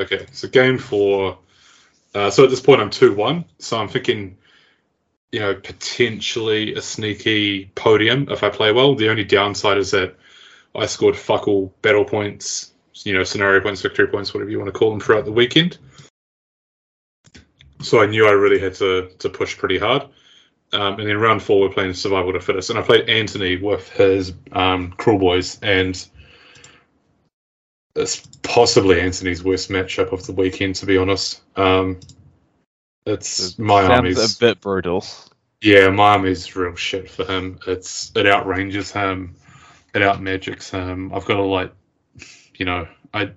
Okay, 0.00 0.26
so 0.32 0.46
game 0.48 0.78
four. 0.78 1.38
Uh, 2.14 2.30
so 2.30 2.44
at 2.44 2.50
this 2.50 2.60
point, 2.60 2.80
I'm 2.80 2.90
two 2.90 3.14
one. 3.14 3.44
So 3.58 3.78
I'm 3.78 3.88
thinking, 3.88 4.36
you 5.32 5.40
know, 5.40 5.54
potentially 5.54 6.74
a 6.74 6.82
sneaky 6.82 7.66
podium 7.74 8.28
if 8.30 8.42
I 8.42 8.50
play 8.50 8.72
well. 8.72 8.94
The 8.94 9.08
only 9.08 9.24
downside 9.24 9.78
is 9.78 9.90
that 9.92 10.14
I 10.74 10.86
scored 10.86 11.16
fuck 11.16 11.48
all 11.48 11.74
battle 11.82 12.04
points, 12.04 12.72
you 13.04 13.14
know, 13.14 13.24
scenario 13.24 13.60
points, 13.60 13.82
victory 13.82 14.08
points, 14.08 14.32
whatever 14.34 14.50
you 14.50 14.58
want 14.58 14.72
to 14.72 14.78
call 14.78 14.90
them, 14.90 15.00
throughout 15.00 15.24
the 15.24 15.32
weekend. 15.32 15.78
So 17.80 18.02
I 18.02 18.06
knew 18.06 18.26
I 18.26 18.32
really 18.32 18.58
had 18.58 18.74
to 18.76 19.10
to 19.18 19.28
push 19.28 19.56
pretty 19.56 19.78
hard. 19.78 20.02
Um, 20.70 21.00
and 21.00 21.08
then 21.08 21.16
round 21.16 21.42
four, 21.42 21.60
we're 21.60 21.72
playing 21.72 21.94
survival 21.94 22.32
to 22.34 22.40
fittest, 22.40 22.68
and 22.68 22.78
I 22.78 22.82
played 22.82 23.08
Anthony 23.08 23.56
with 23.56 23.88
his 23.90 24.34
um, 24.52 24.92
Kruleboyz, 24.98 25.60
and 25.62 26.06
it's 27.96 28.20
possibly 28.42 29.00
Anthony's 29.00 29.42
worst 29.42 29.70
matchup 29.70 30.12
of 30.12 30.26
the 30.26 30.32
weekend, 30.32 30.74
to 30.76 30.86
be 30.86 30.98
honest. 30.98 31.40
Um, 31.56 32.00
it's 33.06 33.58
my 33.58 33.80
Sounds 33.80 33.92
army's 33.92 34.36
a 34.36 34.38
bit 34.38 34.60
brutal. 34.60 35.04
yeah, 35.62 35.88
my 35.88 36.10
army's 36.12 36.54
real 36.54 36.76
shit 36.76 37.10
for 37.10 37.24
him. 37.24 37.58
It's 37.66 38.12
it 38.14 38.26
outranges 38.26 38.92
him, 38.92 39.36
it 39.94 40.00
outmagics 40.00 40.70
him. 40.70 41.14
I've 41.14 41.24
got 41.24 41.36
to 41.36 41.42
like, 41.42 41.72
you 42.58 42.66
know, 42.66 42.86
I 43.14 43.32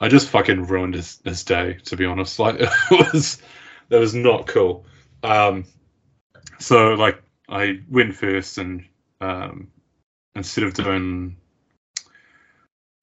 I 0.00 0.08
just 0.08 0.30
fucking 0.30 0.66
ruined 0.66 0.94
his, 0.94 1.20
his 1.24 1.44
day. 1.44 1.78
To 1.84 1.96
be 1.96 2.04
honest, 2.04 2.38
like 2.40 2.56
it 2.58 2.68
was 2.90 3.40
that 3.88 4.00
was 4.00 4.14
not 4.14 4.46
cool. 4.46 4.84
Um, 5.22 5.64
so 6.58 6.94
like 6.94 7.22
I 7.48 7.80
went 7.88 8.14
first, 8.16 8.58
and 8.58 8.84
um, 9.20 9.68
instead 10.34 10.64
of 10.64 10.74
doing 10.74 11.36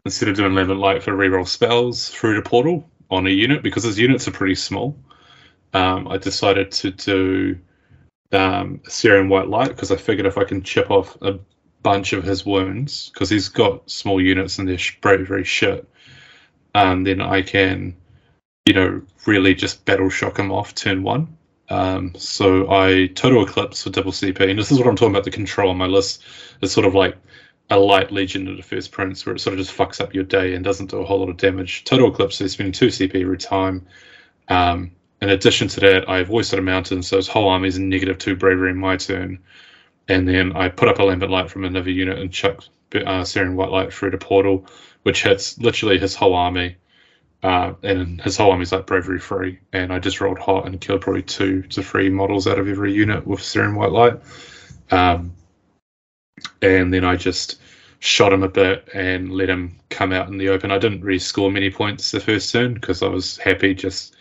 instead 0.05 0.29
of 0.29 0.36
doing 0.36 0.53
Lambent 0.53 0.79
Light 0.79 1.03
for 1.03 1.12
reroll 1.12 1.47
spells 1.47 2.10
through 2.10 2.36
the 2.36 2.41
portal 2.41 2.89
on 3.12 3.27
a 3.27 3.29
unit 3.29 3.63
because 3.63 3.84
his 3.84 3.99
units 3.99 4.27
are 4.27 4.32
pretty 4.32 4.55
small, 4.55 4.95
um, 5.73 6.08
I 6.08 6.17
decided 6.17 6.71
to 6.71 6.91
do 6.91 7.60
um, 8.32 8.82
Searing 8.88 9.29
White 9.29 9.47
Light 9.47 9.69
because 9.69 9.91
I 9.91 9.97
figured 9.97 10.25
if 10.25 10.38
I 10.38 10.43
can 10.43 10.63
chip 10.63 10.89
off 10.89 11.17
a 11.21 11.39
bunch 11.82 12.13
of 12.13 12.24
his 12.24 12.46
wounds 12.46 13.10
because 13.10 13.30
he's 13.30 13.50
got 13.50 13.89
small 13.89 14.22
units 14.22 14.60
and 14.60 14.68
they're 14.68 14.78
very 15.02 15.26
very 15.26 15.44
shit, 15.44 15.88
um, 16.76 17.04
then 17.04 17.22
I 17.22 17.42
can, 17.42 17.96
you 18.65 18.74
know, 18.74 19.02
really 19.26 19.56
just 19.56 19.86
battle 19.86 20.10
shock 20.10 20.39
him 20.39 20.52
off 20.52 20.76
turn 20.76 21.04
one. 21.04 21.38
Um, 21.70 22.13
so 22.18 22.72
I 22.72 23.08
total 23.08 23.44
eclipse 23.44 23.84
for 23.84 23.92
double 23.92 24.12
CP, 24.12 24.50
and 24.50 24.58
this 24.58 24.72
is 24.72 24.80
what 24.80 24.88
I'm 24.88 24.96
talking 24.96 25.13
about. 25.13 25.24
The 25.24 25.32
control 25.32 25.70
on 25.70 25.78
my 25.78 25.86
list 25.86 26.24
is 26.62 26.72
sort 26.72 26.88
of 26.88 26.96
like 26.96 27.15
a 27.70 27.78
light 27.78 28.12
Legion 28.12 28.48
of 28.48 28.58
the 28.58 28.63
First 28.63 28.92
Prince, 28.92 29.26
where 29.26 29.36
it 29.36 29.39
sort 29.39 29.54
of 29.54 29.63
just 29.63 29.78
fucks 29.78 30.02
up 30.02 30.13
your 30.13 30.24
day 30.24 30.56
and 30.56 30.63
doesn't 30.63 30.89
do 30.89 30.98
a 30.98 31.06
whole 31.06 31.20
lot 31.20 31.30
of 31.30 31.38
damage. 31.38 31.84
Total 31.84 32.12
eclipse 32.12 32.42
is 32.42 32.54
spending 32.54 32.74
two 32.74 32.88
CP 32.88 33.22
every 33.22 33.38
time. 33.38 33.86
Um, 34.48 34.92
in 35.22 35.30
addition 35.30 35.68
to 35.70 35.80
that, 35.82 36.10
I 36.10 36.18
have 36.18 36.28
voiced 36.28 36.54
at 36.54 36.60
a 36.60 36.63
mountain, 36.63 37.04
so 37.04 37.18
his 37.18 37.28
whole 37.28 37.50
army 37.50 37.68
is 37.68 37.78
negative 37.78 38.18
two 38.18 38.36
bravery 38.36 38.72
in 38.72 38.78
my 38.78 38.98
turn. 38.98 39.39
And 40.10 40.28
then 40.28 40.56
I 40.56 40.69
put 40.69 40.89
up 40.89 41.00
a 41.00 41.04
lambent 41.04 41.32
light 41.32 41.50
from 41.50 41.63
another 41.63 41.91
unit 41.91 42.17
and 42.17 42.34
chuck 42.34 42.63
uh, 42.93 43.24
White 43.24 43.69
Light 43.69 43.93
through 43.93 44.12
the 44.12 44.17
portal, 44.17 44.65
which 45.04 45.24
hits 45.24 45.58
literally 45.60 46.00
his 46.00 46.15
whole 46.15 46.34
army. 46.34 46.76
Uh, 47.41 47.74
and 47.84 48.19
his 48.22 48.36
whole 48.36 48.52
army's 48.52 48.72
like 48.72 48.86
bravery 48.86 49.19
free. 49.19 49.60
And 49.72 49.93
I 49.93 50.00
just 50.00 50.19
rolled 50.19 50.39
hot 50.39 50.65
and 50.65 50.82
killed 50.82 51.02
probably 51.02 51.22
two 51.22 51.62
to 51.63 51.84
three 51.84 52.10
models 52.10 52.48
out 52.48 52.60
of 52.60 52.67
every 52.67 52.91
unit 52.91 53.26
with 53.26 53.41
Searing 53.41 53.76
White 53.76 53.91
Light. 53.91 54.19
Um, 54.91 55.34
and 56.62 56.93
then 56.93 57.06
I 57.06 57.15
just 57.15 57.62
shot 58.00 58.34
him 58.34 58.43
a 58.43 58.50
bit 58.50 58.89
and 58.93 59.32
let 59.32 59.50
him 59.50 59.78
come 59.89 60.12
out 60.12 60.30
in 60.30 60.38
the 60.38 60.50
open. 60.50 60.72
I 60.72 60.80
didn't 60.80 61.02
really 61.02 61.19
score 61.19 61.52
many 61.52 61.69
points 61.69 62.12
the 62.12 62.19
first 62.19 62.52
turn 62.52 62.74
because 62.74 63.04
I 63.04 63.08
was 63.08 63.38
happy 63.38 63.76
just 63.76 64.15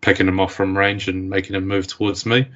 picking 0.00 0.28
him 0.28 0.40
off 0.40 0.54
from 0.54 0.76
range 0.76 1.08
and 1.08 1.28
making 1.28 1.56
him 1.56 1.66
move 1.66 1.86
towards 1.86 2.24
me. 2.24 2.46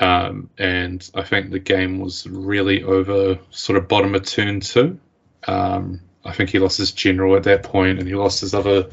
Um, 0.00 0.48
and 0.58 1.08
I 1.14 1.22
think 1.22 1.50
the 1.50 1.58
game 1.58 2.00
was 2.00 2.26
really 2.26 2.82
over 2.82 3.38
sort 3.50 3.76
of 3.76 3.86
bottom 3.86 4.14
of 4.14 4.24
turn 4.24 4.60
two. 4.60 4.98
Um, 5.46 6.00
I 6.24 6.32
think 6.32 6.50
he 6.50 6.58
lost 6.58 6.78
his 6.78 6.92
general 6.92 7.36
at 7.36 7.44
that 7.44 7.62
point, 7.62 7.98
and 7.98 8.08
he 8.08 8.14
lost 8.14 8.40
his 8.40 8.54
other 8.54 8.88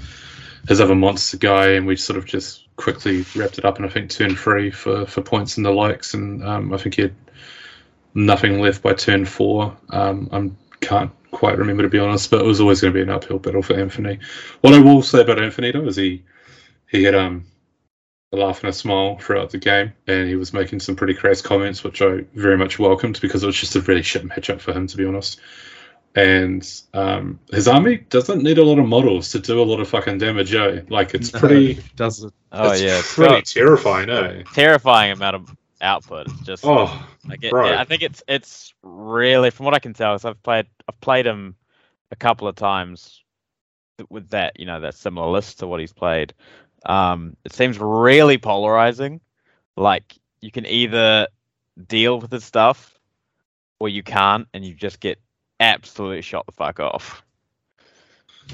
his 0.68 0.82
other 0.82 0.96
monster 0.96 1.38
guy, 1.38 1.72
and 1.72 1.88
we 1.88 1.96
sort 1.96 2.18
of 2.18 2.26
just 2.26 2.64
quickly 2.76 3.26
wrapped 3.36 3.58
it 3.58 3.66
up. 3.66 3.78
And 3.78 3.86
I 3.86 3.90
think 3.90 4.10
turn 4.10 4.36
three 4.36 4.70
for 4.70 5.06
for 5.06 5.22
points 5.22 5.58
and 5.58 5.66
the 5.66 5.72
likes, 5.72 6.14
and 6.14 6.44
um, 6.44 6.74
I 6.74 6.78
think 6.78 6.96
he 6.96 7.04
had 7.04 7.16
nothing 8.14 8.60
left 8.60 8.82
by 8.82 8.94
turn 8.94 9.26
four. 9.26 9.78
Um, 9.90 10.30
I 10.32 10.52
can't 10.82 11.12
quite 11.32 11.58
remember 11.58 11.84
to 11.84 11.90
be 11.90 12.00
honest, 12.00 12.30
but 12.32 12.42
it 12.42 12.46
was 12.46 12.60
always 12.60 12.82
going 12.82 12.94
to 12.94 12.98
be 12.98 13.04
an 13.04 13.10
uphill 13.10 13.40
battle 13.40 13.62
for 13.62 13.80
Anthony. 13.80 14.20
What 14.62 14.74
I 14.74 14.80
will 14.80 15.02
say 15.02 15.22
about 15.22 15.42
Anthony 15.42 15.72
though 15.72 15.86
is 15.86 15.96
he 15.96 16.24
he 16.90 17.04
had 17.04 17.16
um 17.16 17.46
a 18.34 18.38
laugh 18.38 18.62
and 18.62 18.70
a 18.70 18.74
smile 18.74 19.18
throughout 19.20 19.52
the 19.52 19.58
game, 19.58 19.94
and 20.08 20.28
he 20.28 20.36
was 20.36 20.54
making 20.54 20.80
some 20.82 20.96
pretty 20.96 21.14
crass 21.14 21.42
comments, 21.42 21.84
which 21.84 22.02
I 22.02 22.22
very 22.36 22.58
much 22.58 22.80
welcomed 22.80 23.20
because 23.22 23.44
it 23.44 23.48
was 23.48 23.56
just 23.58 23.76
a 23.76 23.82
really 23.82 24.04
shit 24.04 24.28
matchup 24.28 24.60
for 24.62 24.74
him, 24.74 24.88
to 24.88 24.98
be 24.98 25.06
honest. 25.06 25.40
And 26.16 26.68
um, 26.94 27.40
his 27.52 27.68
army 27.68 27.98
doesn't 27.98 28.44
need 28.44 28.58
a 28.58 28.64
lot 28.64 28.80
of 28.80 28.88
models 28.88 29.32
to 29.32 29.40
do 29.40 29.62
a 29.62 29.64
lot 29.64 29.80
of 29.80 29.88
fucking 29.90 30.18
damage, 30.18 30.54
eh? 30.54 30.82
Like 30.90 31.14
it's 31.14 31.32
No, 31.34 31.40
pretty, 31.40 31.80
does 31.96 32.24
it? 32.24 32.34
Oh 32.52 32.72
it's 32.72 32.82
yeah, 32.82 33.00
it's 33.00 33.14
pretty 33.14 33.42
got 33.42 33.44
terrifying, 33.44 34.10
eh? 34.10 34.44
terrifying 34.52 35.12
amount 35.12 35.36
of 35.36 35.56
output. 35.82 36.28
It's 36.28 36.42
just 36.42 36.72
Oh, 36.72 37.08
like 37.30 37.44
it, 37.44 37.56
bro. 37.56 37.64
yeah, 37.64 37.80
I 37.80 37.84
think 37.86 38.02
it's 38.02 38.24
it's 38.28 38.74
really 38.84 39.50
from 39.52 39.66
what 39.66 39.76
I 39.76 39.80
can 39.80 39.94
tell. 39.94 40.18
So 40.20 40.30
I've 40.30 40.44
played 40.44 40.68
I've 40.88 41.00
played 41.02 41.26
him 41.26 41.56
a 42.12 42.16
couple 42.16 42.48
of 42.48 42.56
times 42.56 43.24
with 44.10 44.30
that 44.30 44.60
you 44.60 44.66
know 44.66 44.82
that 44.82 44.96
similar 44.96 45.30
list 45.32 45.60
to 45.60 45.68
what 45.68 45.80
he's 45.80 45.94
played. 45.94 46.34
Um, 46.88 47.36
it 47.46 47.54
seems 47.54 47.78
really 47.80 48.38
polarizing. 48.38 49.22
Like 49.76 50.18
you 50.42 50.52
can 50.52 50.66
either 50.66 51.28
deal 51.88 52.20
with 52.20 52.32
the 52.32 52.42
stuff 52.42 52.98
or 53.80 53.90
you 53.90 54.02
can't, 54.02 54.48
and 54.54 54.66
you 54.66 54.74
just 54.74 55.00
get 55.00 55.20
absolutely 55.60 56.22
shot 56.22 56.46
the 56.46 56.52
fuck 56.52 56.80
off. 56.80 57.24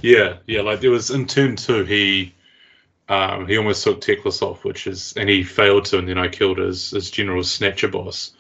Yeah, 0.02 0.38
yeah. 0.48 0.62
Like 0.62 0.82
there 0.82 0.92
was 0.92 1.12
in 1.12 1.28
turn 1.28 1.56
two, 1.56 1.86
he 1.86 2.34
um, 3.10 3.48
he 3.48 3.58
almost 3.58 3.84
took 3.84 4.02
Teclis 4.02 4.42
off, 4.42 4.66
which 4.66 4.88
is 4.88 5.14
and 5.16 5.30
he 5.30 5.44
failed 5.44 5.86
to, 5.86 6.00
and 6.00 6.08
then 6.08 6.18
I 6.18 6.28
killed 6.28 6.58
his 6.58 6.92
his 6.92 7.12
general 7.12 7.44
Snatchaboss, 7.44 8.32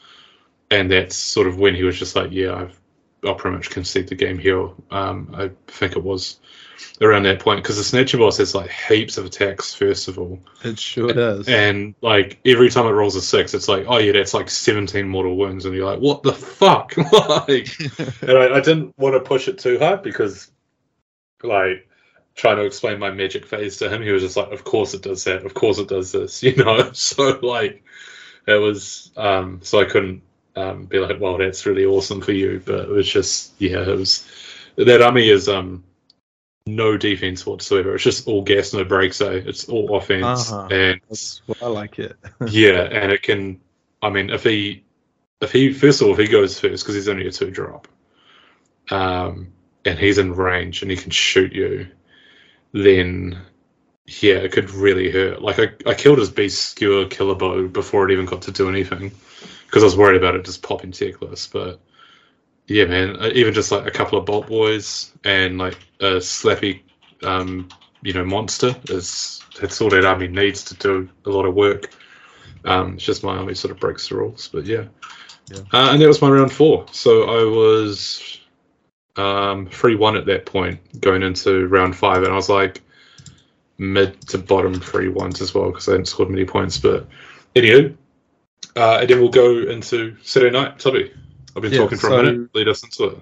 and 0.71 0.91
that's 0.91 1.15
sort 1.15 1.47
of 1.47 1.59
when 1.59 1.75
he 1.75 1.83
was 1.83 1.97
just 1.97 2.15
like, 2.15 2.31
yeah, 2.31 2.55
I've 2.55 2.79
I'll 3.25 3.35
pretty 3.35 3.57
much 3.57 3.69
concede 3.69 4.07
the 4.07 4.15
game 4.15 4.37
here. 4.37 4.69
Um, 4.91 5.33
I 5.37 5.51
think 5.67 5.95
it 5.95 6.03
was 6.03 6.39
around 7.01 7.23
that 7.23 7.39
point 7.39 7.63
because 7.63 7.77
the 7.77 7.97
Snatchaboss 7.97 8.37
has 8.37 8.53
like 8.53 8.69
heaps 8.69 9.17
of 9.17 9.25
attacks 9.25 9.73
first 9.73 10.07
of 10.07 10.19
all, 10.19 10.39
It 10.63 10.77
sure 10.77 11.11
does. 11.13 11.47
and 11.47 11.95
like 12.01 12.39
every 12.45 12.69
time 12.69 12.85
it 12.85 12.91
rolls 12.91 13.15
a 13.15 13.21
six, 13.21 13.53
it's 13.53 13.67
like, 13.67 13.85
oh 13.87 13.97
yeah, 13.97 14.11
that's 14.11 14.33
like 14.33 14.49
seventeen 14.49 15.07
mortal 15.07 15.35
wounds, 15.37 15.65
and 15.65 15.75
you're 15.75 15.85
like, 15.85 15.99
what 15.99 16.23
the 16.23 16.33
fuck? 16.33 16.95
like, 17.47 17.69
and 18.21 18.37
I, 18.37 18.55
I 18.57 18.59
didn't 18.59 18.93
want 18.97 19.15
to 19.15 19.19
push 19.21 19.47
it 19.47 19.57
too 19.59 19.79
hard 19.79 20.03
because, 20.03 20.51
like, 21.41 21.87
trying 22.35 22.57
to 22.57 22.65
explain 22.65 22.99
my 22.99 23.11
magic 23.11 23.45
phase 23.45 23.77
to 23.77 23.89
him, 23.89 24.01
he 24.01 24.11
was 24.11 24.23
just 24.23 24.37
like, 24.37 24.51
of 24.51 24.63
course 24.63 24.93
it 24.93 25.01
does 25.03 25.23
that, 25.25 25.45
of 25.45 25.53
course 25.53 25.79
it 25.79 25.87
does 25.87 26.11
this, 26.11 26.43
you 26.43 26.55
know. 26.55 26.91
So 26.93 27.39
like, 27.41 27.83
it 28.47 28.55
was, 28.55 29.11
um, 29.15 29.59
so 29.63 29.79
I 29.79 29.85
couldn't 29.85 30.21
um, 30.55 30.85
be 30.85 30.99
like, 30.99 31.19
well, 31.19 31.37
that's 31.37 31.65
really 31.65 31.85
awesome 31.85 32.21
for 32.21 32.31
you, 32.31 32.61
but 32.65 32.81
it 32.81 32.89
was 32.89 33.09
just, 33.09 33.53
yeah, 33.59 33.81
it 33.81 33.97
was 33.97 34.27
that 34.75 35.01
army 35.01 35.29
is 35.29 35.47
um 35.49 35.83
no 36.65 36.97
defense 36.97 37.45
whatsoever. 37.45 37.95
It's 37.95 38.03
just 38.03 38.27
all 38.27 38.41
gas, 38.41 38.73
no 38.73 38.83
brakes. 38.83 39.17
So 39.17 39.31
it's 39.31 39.67
all 39.67 39.97
offense, 39.97 40.51
Uh-huh. 40.51 40.67
and 40.71 41.01
I 41.61 41.67
like 41.67 41.99
it. 41.99 42.15
yeah, 42.47 42.81
and 42.81 43.11
it 43.11 43.23
can. 43.23 43.59
I 44.01 44.09
mean, 44.09 44.29
if 44.29 44.43
he, 44.43 44.83
if 45.41 45.51
he 45.51 45.73
first 45.73 46.01
of 46.01 46.07
all, 46.07 46.13
if 46.13 46.19
he 46.19 46.27
goes 46.27 46.59
first 46.59 46.83
because 46.83 46.95
he's 46.95 47.09
only 47.09 47.27
a 47.27 47.31
two 47.31 47.51
drop, 47.51 47.87
um, 48.91 49.53
and 49.85 49.97
he's 49.99 50.17
in 50.17 50.33
range 50.33 50.81
and 50.81 50.91
he 50.91 50.97
can 50.97 51.11
shoot 51.11 51.53
you, 51.53 51.87
then 52.71 53.37
yeah, 54.05 54.35
it 54.35 54.51
could 54.51 54.69
really 54.71 55.11
hurt. 55.11 55.41
Like 55.41 55.59
I, 55.59 55.69
I 55.89 55.93
killed 55.93 56.19
his 56.19 56.29
beast 56.29 56.61
skewer 56.71 57.05
killer 57.05 57.35
bow 57.35 57.67
before 57.67 58.09
it 58.09 58.13
even 58.13 58.25
got 58.25 58.43
to 58.43 58.51
do 58.51 58.69
anything 58.69 59.11
because 59.73 59.81
I 59.81 59.87
was 59.87 59.97
worried 59.97 60.17
about 60.17 60.35
it 60.35 60.45
just 60.45 60.61
popping 60.61 60.91
Teclis. 60.91 61.51
But 61.51 61.79
yeah, 62.67 62.85
man, 62.85 63.15
uh, 63.15 63.31
even 63.33 63.55
just 63.55 63.71
like 63.71 63.87
a 63.87 63.91
couple 63.91 64.19
of 64.19 64.25
bolt 64.25 64.45
boys 64.45 65.11
and 65.23 65.57
like 65.57 65.79
a 65.99 66.17
slappy, 66.17 66.81
um, 67.23 67.69
you 68.03 68.13
know, 68.13 68.23
monster 68.23 68.75
is 68.89 69.41
that's 69.59 69.81
all 69.81 69.89
that 69.89 70.05
army 70.05 70.27
needs 70.27 70.63
to 70.65 70.75
do 70.75 71.09
a 71.25 71.29
lot 71.31 71.47
of 71.47 71.55
work. 71.55 71.89
Um, 72.65 72.93
it's 72.93 73.03
just 73.03 73.23
my 73.23 73.35
army 73.35 73.55
sort 73.55 73.71
of 73.71 73.79
breaks 73.79 74.09
the 74.09 74.15
rules, 74.15 74.47
but 74.47 74.67
yeah. 74.67 74.85
Yeah. 75.49 75.61
Uh, 75.73 75.89
and 75.91 75.99
that 75.99 76.07
was 76.07 76.21
my 76.21 76.29
round 76.29 76.51
four. 76.51 76.85
So 76.91 77.23
I 77.23 77.43
was 77.43 78.41
um, 79.15 79.65
three 79.65 79.95
one 79.95 80.15
at 80.15 80.27
that 80.27 80.45
point 80.45 81.01
going 81.01 81.23
into 81.23 81.67
round 81.67 81.95
five, 81.95 82.21
and 82.21 82.31
I 82.31 82.35
was 82.35 82.47
like 82.47 82.83
mid 83.79 84.21
to 84.27 84.37
bottom 84.37 84.79
three 84.79 85.09
ones 85.09 85.41
as 85.41 85.55
well 85.55 85.71
because 85.71 85.87
I 85.87 85.93
hadn't 85.93 86.05
scored 86.05 86.29
many 86.29 86.45
points. 86.45 86.77
But 86.77 87.07
anywho, 87.55 87.97
uh, 88.75 88.97
and 89.01 89.09
then 89.09 89.19
we'll 89.19 89.29
go 89.29 89.57
into 89.59 90.15
Saturday 90.23 90.51
night. 90.57 90.79
Tubby, 90.79 91.11
I've 91.55 91.61
been 91.61 91.71
Yeah, 91.71 91.79
talking 91.79 91.97
for 91.97 92.09
so- 92.09 92.19
a 92.19 92.23
minute. 92.23 92.49
Lead 92.55 92.67
us 92.67 92.83
into 92.83 93.05
it. 93.15 93.17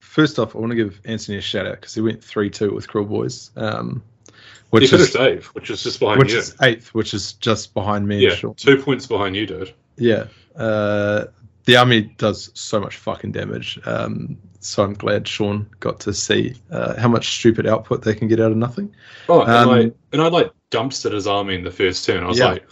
First 0.00 0.38
off, 0.38 0.56
I 0.56 0.58
want 0.58 0.70
to 0.70 0.76
give 0.76 1.00
Anthony 1.04 1.38
a 1.38 1.42
shout 1.42 1.66
out 1.66 1.80
because 1.80 1.94
he 1.94 2.00
went 2.00 2.24
3 2.24 2.48
2 2.48 2.72
with 2.72 2.88
Kruleboyz, 2.88 3.50
um, 3.60 4.02
He 4.26 4.32
which, 4.70 4.90
finished 4.90 5.10
is, 5.10 5.16
eighth, 5.16 5.46
which 5.48 5.68
is 5.70 5.82
just 5.82 6.00
behind 6.00 6.18
which 6.20 6.32
you. 6.32 6.38
is 6.38 6.54
eighth, 6.62 6.94
which 6.94 7.12
is 7.12 7.34
just 7.34 7.74
behind 7.74 8.08
me 8.08 8.20
yeah, 8.20 8.34
two 8.56 8.78
points 8.78 9.06
behind 9.06 9.36
you, 9.36 9.46
dude. 9.46 9.74
Yeah. 9.98 10.24
Uh, 10.54 11.26
the 11.66 11.76
army 11.76 12.02
does 12.16 12.50
so 12.54 12.80
much 12.80 12.96
fucking 12.96 13.32
damage. 13.32 13.78
Um, 13.84 14.38
so 14.60 14.82
I'm 14.84 14.94
glad 14.94 15.28
Sean 15.28 15.68
got 15.80 16.00
to 16.00 16.14
see 16.14 16.54
uh, 16.70 16.98
how 16.98 17.08
much 17.08 17.38
stupid 17.38 17.66
output 17.66 18.02
they 18.02 18.14
can 18.14 18.26
get 18.26 18.40
out 18.40 18.52
of 18.52 18.56
nothing. 18.56 18.94
Oh, 19.28 19.42
and, 19.42 19.50
Um, 19.50 19.68
I, 19.68 19.92
and 20.12 20.22
I 20.22 20.28
like 20.28 20.50
dumpstered 20.70 21.12
his 21.12 21.26
army 21.26 21.56
in 21.56 21.62
the 21.64 21.70
first 21.70 22.04
turn. 22.06 22.24
I 22.24 22.28
was 22.28 22.38
Yeah. 22.38 22.52
like, 22.52 22.66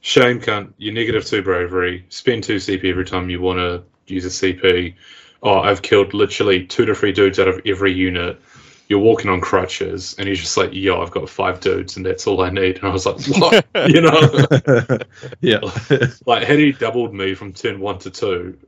shame, 0.00 0.40
cunt, 0.40 0.72
you're 0.78 0.94
negative 0.94 1.24
two 1.24 1.42
bravery, 1.42 2.04
spend 2.08 2.44
two 2.44 2.56
CP 2.56 2.84
every 2.84 3.04
time 3.04 3.30
you 3.30 3.40
want 3.40 3.58
to 3.58 3.82
use 4.06 4.24
a 4.24 4.28
CP. 4.28 4.94
Oh, 5.42 5.60
I've 5.60 5.82
killed 5.82 6.14
literally 6.14 6.66
two 6.66 6.84
to 6.86 6.94
three 6.94 7.12
dudes 7.12 7.38
out 7.38 7.48
of 7.48 7.60
every 7.64 7.92
unit. 7.92 8.40
You're 8.88 8.98
walking 8.98 9.30
on 9.30 9.40
crutches, 9.40 10.14
and 10.18 10.26
he's 10.26 10.40
just 10.40 10.56
like, 10.56 10.72
yo, 10.72 11.02
I've 11.02 11.10
got 11.10 11.28
five 11.28 11.60
dudes, 11.60 11.96
and 11.96 12.06
that's 12.06 12.26
all 12.26 12.40
I 12.40 12.48
need. 12.48 12.76
And 12.78 12.84
I 12.84 12.88
was 12.88 13.04
like, 13.04 13.20
what? 13.36 13.66
you 13.90 14.00
know? 14.00 14.98
yeah. 15.40 15.60
like, 16.26 16.44
had 16.44 16.58
he 16.58 16.72
doubled 16.72 17.14
me 17.14 17.34
from 17.34 17.52
turn 17.52 17.80
one 17.80 17.98
to 18.00 18.10
two, 18.10 18.58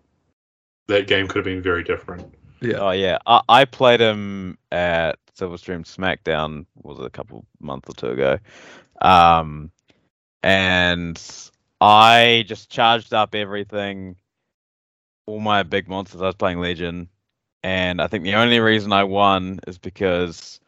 that 0.88 1.06
game 1.06 1.26
could 1.26 1.36
have 1.36 1.44
been 1.44 1.62
very 1.62 1.84
different. 1.84 2.34
yeah. 2.60 2.76
Oh 2.76 2.90
yeah, 2.90 3.18
I, 3.26 3.40
I 3.48 3.64
played 3.64 4.00
him 4.00 4.58
at 4.70 5.18
Silverstream 5.38 5.84
SmackDown 5.84 6.66
was 6.82 6.98
it 6.98 7.06
a 7.06 7.10
couple 7.10 7.46
months 7.58 7.88
or 7.88 7.94
two 7.94 8.10
ago, 8.10 8.38
um, 9.00 9.70
and 10.42 11.20
I 11.80 12.44
just 12.46 12.70
charged 12.70 13.14
up 13.14 13.34
everything, 13.34 14.16
all 15.26 15.40
my 15.40 15.62
big 15.62 15.88
monsters. 15.88 16.22
I 16.22 16.26
was 16.26 16.34
playing 16.34 16.60
Legion, 16.60 17.08
and 17.62 18.00
I 18.00 18.06
think 18.06 18.24
the 18.24 18.34
only 18.34 18.60
reason 18.60 18.92
I 18.92 19.04
won 19.04 19.60
is 19.66 19.78
because 19.78 20.60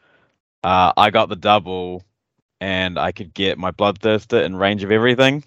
uh, 0.64 0.92
I 0.96 1.10
got 1.10 1.28
the 1.28 1.36
double, 1.36 2.04
and 2.60 2.98
I 2.98 3.12
could 3.12 3.34
get 3.34 3.58
my 3.58 3.70
Bloodthirster 3.70 4.44
in 4.44 4.56
range 4.56 4.82
of 4.84 4.90
everything. 4.90 5.44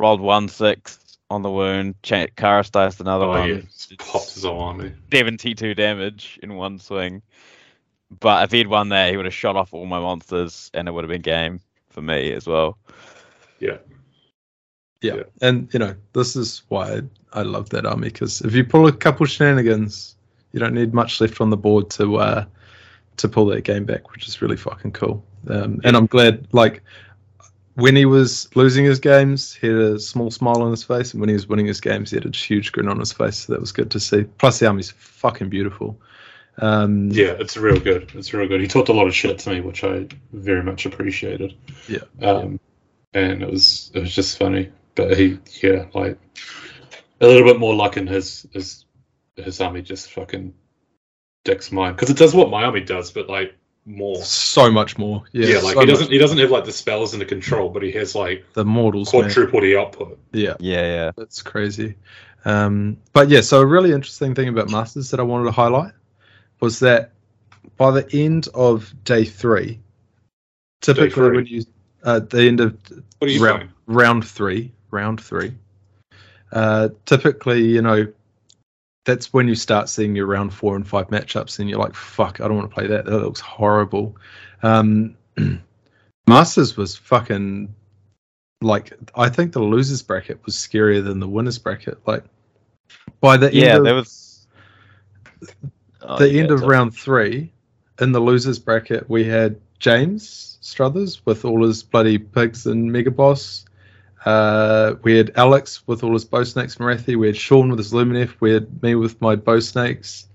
Rolled 0.00 0.20
one 0.20 0.48
six 0.48 1.18
on 1.30 1.42
the 1.42 1.50
wound. 1.50 1.94
Cha- 2.02 2.26
Karis 2.36 2.70
diced 2.70 3.00
another 3.00 3.24
Oh, 3.24 3.28
one. 3.30 3.48
yeah. 3.48 3.60
Popped 3.98 4.34
his 4.34 4.44
army. 4.44 4.92
72 5.12 5.74
damage 5.74 6.38
in 6.42 6.54
one 6.54 6.78
swing. 6.78 7.20
But 8.20 8.44
if 8.44 8.52
he'd 8.52 8.68
won 8.68 8.88
there, 8.88 9.10
he 9.10 9.16
would 9.16 9.26
have 9.26 9.34
shot 9.34 9.56
off 9.56 9.74
all 9.74 9.84
my 9.86 9.98
monsters, 10.00 10.70
and 10.72 10.88
it 10.88 10.92
would 10.92 11.04
have 11.04 11.10
been 11.10 11.20
game 11.20 11.60
for 11.90 12.00
me 12.00 12.32
as 12.32 12.46
well. 12.46 12.78
Yeah. 13.58 13.78
Yeah. 15.00 15.14
Yeah. 15.16 15.22
And, 15.42 15.72
you 15.72 15.78
know, 15.78 15.94
this 16.12 16.36
is 16.36 16.62
why 16.68 17.02
I 17.32 17.42
love 17.42 17.70
that 17.70 17.86
army 17.86 18.08
because 18.08 18.40
if 18.42 18.54
you 18.54 18.64
pull 18.64 18.86
a 18.86 18.92
couple 18.92 19.26
shenanigans, 19.26 20.16
you 20.52 20.60
don't 20.60 20.74
need 20.74 20.94
much 20.94 21.20
left 21.20 21.40
on 21.40 21.50
the 21.50 21.56
board 21.56 21.90
to 21.90 22.16
uh, 22.16 22.44
to 23.18 23.28
pull 23.28 23.46
that 23.46 23.62
game 23.62 23.84
back, 23.84 24.12
which 24.12 24.26
is 24.26 24.40
really 24.40 24.56
fucking 24.56 24.92
cool. 24.92 25.24
Um, 25.48 25.80
and 25.84 25.96
I'm 25.96 26.06
glad, 26.06 26.48
like, 26.52 26.82
when 27.74 27.94
he 27.94 28.06
was 28.06 28.48
losing 28.56 28.84
his 28.84 28.98
games, 28.98 29.54
he 29.54 29.68
had 29.68 29.76
a 29.76 30.00
small 30.00 30.30
smile 30.30 30.62
on 30.62 30.70
his 30.70 30.82
face, 30.82 31.12
and 31.12 31.20
when 31.20 31.28
he 31.28 31.34
was 31.34 31.48
winning 31.48 31.66
his 31.66 31.80
games, 31.80 32.10
he 32.10 32.16
had 32.16 32.26
a 32.26 32.36
huge 32.36 32.72
grin 32.72 32.88
on 32.88 32.98
his 32.98 33.12
face. 33.12 33.36
So 33.36 33.52
that 33.52 33.60
was 33.60 33.72
good 33.72 33.90
to 33.92 34.00
see. 34.00 34.24
Plus, 34.38 34.58
the 34.58 34.66
army's 34.66 34.90
fucking 34.90 35.48
beautiful. 35.48 36.00
Um, 36.58 37.10
Yeah, 37.10 37.36
it's 37.38 37.56
real 37.56 37.78
good. 37.78 38.10
It's 38.14 38.32
real 38.34 38.48
good. 38.48 38.60
He 38.60 38.66
talked 38.66 38.88
a 38.88 38.92
lot 38.92 39.06
of 39.06 39.14
shit 39.14 39.38
to 39.40 39.50
me, 39.50 39.60
which 39.60 39.84
I 39.84 40.08
very 40.32 40.62
much 40.62 40.86
appreciated. 40.86 41.54
Yeah. 41.88 42.00
Um, 42.20 42.58
and 43.14 43.42
it 43.42 43.50
was 43.50 43.90
it 43.94 44.00
was 44.00 44.14
just 44.14 44.38
funny. 44.38 44.70
But 44.94 45.16
he, 45.16 45.38
yeah, 45.62 45.86
like 45.94 46.18
a 47.20 47.26
little 47.26 47.44
bit 47.44 47.58
more 47.58 47.74
luck 47.74 47.96
in 47.96 48.06
his 48.06 48.46
his 48.52 48.84
his 49.36 49.60
army 49.60 49.82
just 49.82 50.10
fucking 50.12 50.54
dicks 51.44 51.70
mine 51.72 51.92
because 51.92 52.10
it 52.10 52.16
does 52.16 52.34
what 52.34 52.50
my 52.50 52.64
army 52.64 52.80
does, 52.80 53.10
but 53.10 53.28
like 53.28 53.54
more. 53.88 54.22
so 54.22 54.70
much 54.70 54.98
more. 54.98 55.24
Yeah, 55.32 55.46
Yeah, 55.46 55.58
like 55.60 55.74
so 55.74 55.80
he 55.80 55.86
doesn't 55.86 56.10
he 56.10 56.18
doesn't 56.18 56.38
have 56.38 56.50
like 56.50 56.64
the 56.64 56.72
spells 56.72 57.14
and 57.14 57.20
the 57.20 57.26
control, 57.26 57.70
but 57.70 57.82
he 57.82 57.92
has 57.92 58.14
like 58.14 58.44
the 58.52 58.64
mortals. 58.64 59.12
man. 59.12 59.22
quadruple 59.22 59.60
the 59.60 59.76
output. 59.76 60.18
Yeah. 60.32 60.54
Yeah, 60.60 60.82
yeah. 60.82 61.10
That's 61.16 61.42
crazy. 61.42 61.96
Um, 62.44 62.98
but 63.12 63.28
yeah, 63.28 63.40
so 63.40 63.60
a 63.60 63.66
really 63.66 63.92
interesting 63.92 64.34
thing 64.34 64.48
about 64.48 64.70
Masters 64.70 65.10
that 65.10 65.20
I 65.20 65.24
wanted 65.24 65.44
to 65.46 65.50
highlight 65.52 65.92
was 66.60 66.78
that 66.80 67.12
by 67.76 67.90
the 67.90 68.08
end 68.16 68.48
of 68.54 68.92
day 69.04 69.24
three, 69.24 69.80
typically 70.80 71.10
three. 71.10 71.36
when 71.36 71.46
you 71.46 71.64
uh, 72.04 72.20
the 72.20 72.42
end 72.42 72.60
of 72.60 72.76
What 73.18 73.28
are 73.28 73.32
you 73.32 73.42
round, 73.44 73.60
doing? 73.60 73.72
round 73.86 74.26
three, 74.26 74.72
round 74.90 75.20
three, 75.20 75.54
uh, 76.52 76.88
typically 77.06 77.62
you 77.64 77.82
know 77.82 78.06
that's 79.04 79.32
when 79.32 79.48
you 79.48 79.54
start 79.54 79.88
seeing 79.88 80.14
your 80.14 80.26
round 80.26 80.52
four 80.52 80.76
and 80.76 80.86
five 80.86 81.08
matchups, 81.08 81.58
and 81.58 81.68
you're 81.70 81.78
like, 81.78 81.94
"Fuck, 81.94 82.40
I 82.40 82.48
don't 82.48 82.56
want 82.56 82.70
to 82.70 82.74
play 82.74 82.86
that. 82.86 83.04
That 83.06 83.18
looks 83.18 83.40
horrible." 83.40 84.16
Um, 84.62 85.16
Masters 86.28 86.76
was 86.76 86.96
fucking 86.96 87.74
like 88.60 88.92
I 89.14 89.28
think 89.28 89.52
the 89.52 89.60
losers 89.62 90.02
bracket 90.02 90.44
was 90.44 90.54
scarier 90.56 91.02
than 91.02 91.20
the 91.20 91.28
winners 91.28 91.58
bracket. 91.58 91.98
Like 92.06 92.24
by 93.20 93.36
the 93.36 93.52
Yeah, 93.52 93.76
end 93.76 93.86
there 93.86 93.94
of 93.94 93.96
was. 93.96 94.46
Oh, 96.02 96.18
the 96.18 96.28
yeah, 96.28 96.40
end 96.42 96.50
of 96.50 96.62
round 96.62 96.94
three, 96.94 97.52
in 98.00 98.12
the 98.12 98.20
losers 98.20 98.58
bracket, 98.58 99.08
we 99.08 99.24
had 99.24 99.60
James 99.78 100.58
Struthers 100.60 101.24
with 101.24 101.44
all 101.44 101.64
his 101.64 101.82
bloody 101.82 102.18
pigs 102.18 102.66
and 102.66 102.92
Mega 102.92 103.10
Boss. 103.10 103.64
Uh, 104.24 104.94
we 105.02 105.16
had 105.16 105.32
Alex 105.36 105.86
with 105.86 106.02
all 106.02 106.12
his 106.12 106.24
bow 106.24 106.44
snakes, 106.44 106.76
Morathi. 106.76 107.16
We 107.16 107.28
had 107.28 107.36
Sean 107.36 107.70
with 107.70 107.78
his 107.78 107.92
Lumineth. 107.92 108.34
We 108.40 108.52
had 108.52 108.82
me 108.82 108.94
with 108.94 109.20
my 109.20 109.36
bow 109.36 109.60
snakes. 109.60 110.26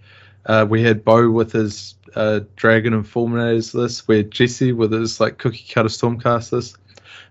Uh, 0.45 0.65
we 0.69 0.81
had 0.81 1.03
Bo 1.03 1.29
with 1.29 1.51
his 1.51 1.95
uh, 2.15 2.41
Dragon 2.55 2.93
and 2.93 3.05
Fulminators 3.05 3.73
list. 3.73 4.07
We 4.07 4.17
had 4.17 4.31
Jesse 4.31 4.71
with 4.71 4.91
his 4.91 5.19
like 5.19 5.37
cookie 5.37 5.65
cutter 5.69 5.89
Stormcasters. 5.89 6.77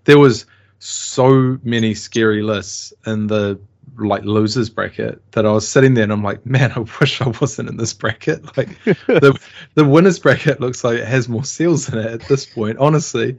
There 0.05 0.19
was 0.19 0.47
so 0.79 1.59
many 1.63 1.95
scary 1.95 2.43
lists 2.43 2.93
in 3.07 3.29
the 3.29 3.59
like 3.99 4.25
losers 4.25 4.71
bracket 4.71 5.21
that 5.33 5.45
I 5.45 5.53
was 5.53 5.69
sitting 5.69 5.95
there 5.95 6.05
and 6.05 6.13
I'm 6.13 6.23
like, 6.23 6.45
man, 6.47 6.73
I 6.73 6.79
wish 7.01 7.21
I 7.21 7.29
wasn't 7.41 7.69
in 7.69 7.77
this 7.77 7.93
bracket. 7.93 8.45
Like 8.57 8.83
the 8.85 9.39
the 9.75 9.85
winners 9.85 10.19
bracket 10.19 10.61
looks 10.61 10.85
like 10.85 10.99
it 10.99 11.07
has 11.07 11.29
more 11.29 11.45
seals 11.45 11.89
in 11.89 11.99
it 11.99 12.07
at 12.07 12.21
this 12.29 12.45
point, 12.47 12.79
honestly. 12.79 13.39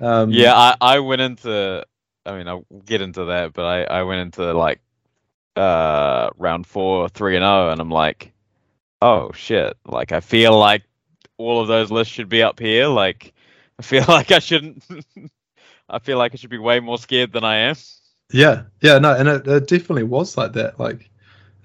Um, 0.00 0.30
Yeah, 0.30 0.54
I, 0.54 0.76
I 0.80 0.98
went 1.00 1.20
into. 1.20 1.84
I 2.26 2.38
mean, 2.38 2.48
I'll 2.48 2.64
get 2.84 3.02
into 3.02 3.26
that, 3.26 3.52
but 3.52 3.64
I, 3.64 3.84
I 3.84 4.02
went 4.04 4.20
into 4.22 4.52
like 4.54 4.80
uh 5.56 6.30
round 6.36 6.66
four, 6.66 7.08
three 7.08 7.36
and 7.36 7.42
zero, 7.42 7.70
and 7.70 7.80
I'm 7.80 7.90
like, 7.90 8.32
oh 9.02 9.30
shit! 9.32 9.76
Like 9.86 10.12
I 10.12 10.20
feel 10.20 10.58
like 10.58 10.82
all 11.36 11.60
of 11.60 11.68
those 11.68 11.90
lists 11.90 12.12
should 12.12 12.28
be 12.28 12.42
up 12.42 12.58
here. 12.58 12.86
Like 12.86 13.34
I 13.78 13.82
feel 13.82 14.04
like 14.08 14.32
I 14.32 14.38
shouldn't. 14.38 14.82
I 15.88 15.98
feel 15.98 16.16
like 16.16 16.32
I 16.32 16.36
should 16.36 16.50
be 16.50 16.58
way 16.58 16.80
more 16.80 16.98
scared 16.98 17.32
than 17.32 17.44
I 17.44 17.56
am. 17.56 17.76
Yeah, 18.34 18.62
yeah, 18.80 18.98
no, 18.98 19.14
and 19.14 19.28
it, 19.28 19.46
it 19.46 19.68
definitely 19.68 20.02
was 20.02 20.36
like 20.36 20.54
that. 20.54 20.80
Like, 20.80 21.08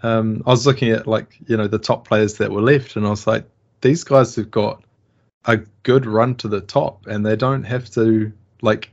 um, 0.03 0.43
I 0.45 0.51
was 0.51 0.67
looking 0.67 0.91
at 0.91 1.07
like 1.07 1.35
you 1.47 1.57
know 1.57 1.65
the 1.65 1.79
top 1.79 2.07
players 2.07 2.35
that 2.35 2.51
were 2.51 2.61
left, 2.61 2.95
and 2.95 3.07
I 3.07 3.09
was 3.09 3.25
like, 3.25 3.45
these 3.81 4.03
guys 4.03 4.35
have 4.35 4.51
got 4.51 4.83
a 5.45 5.57
good 5.81 6.05
run 6.05 6.35
to 6.35 6.47
the 6.47 6.61
top, 6.61 7.07
and 7.07 7.25
they 7.25 7.35
don't 7.35 7.63
have 7.63 7.89
to 7.93 8.31
like 8.61 8.91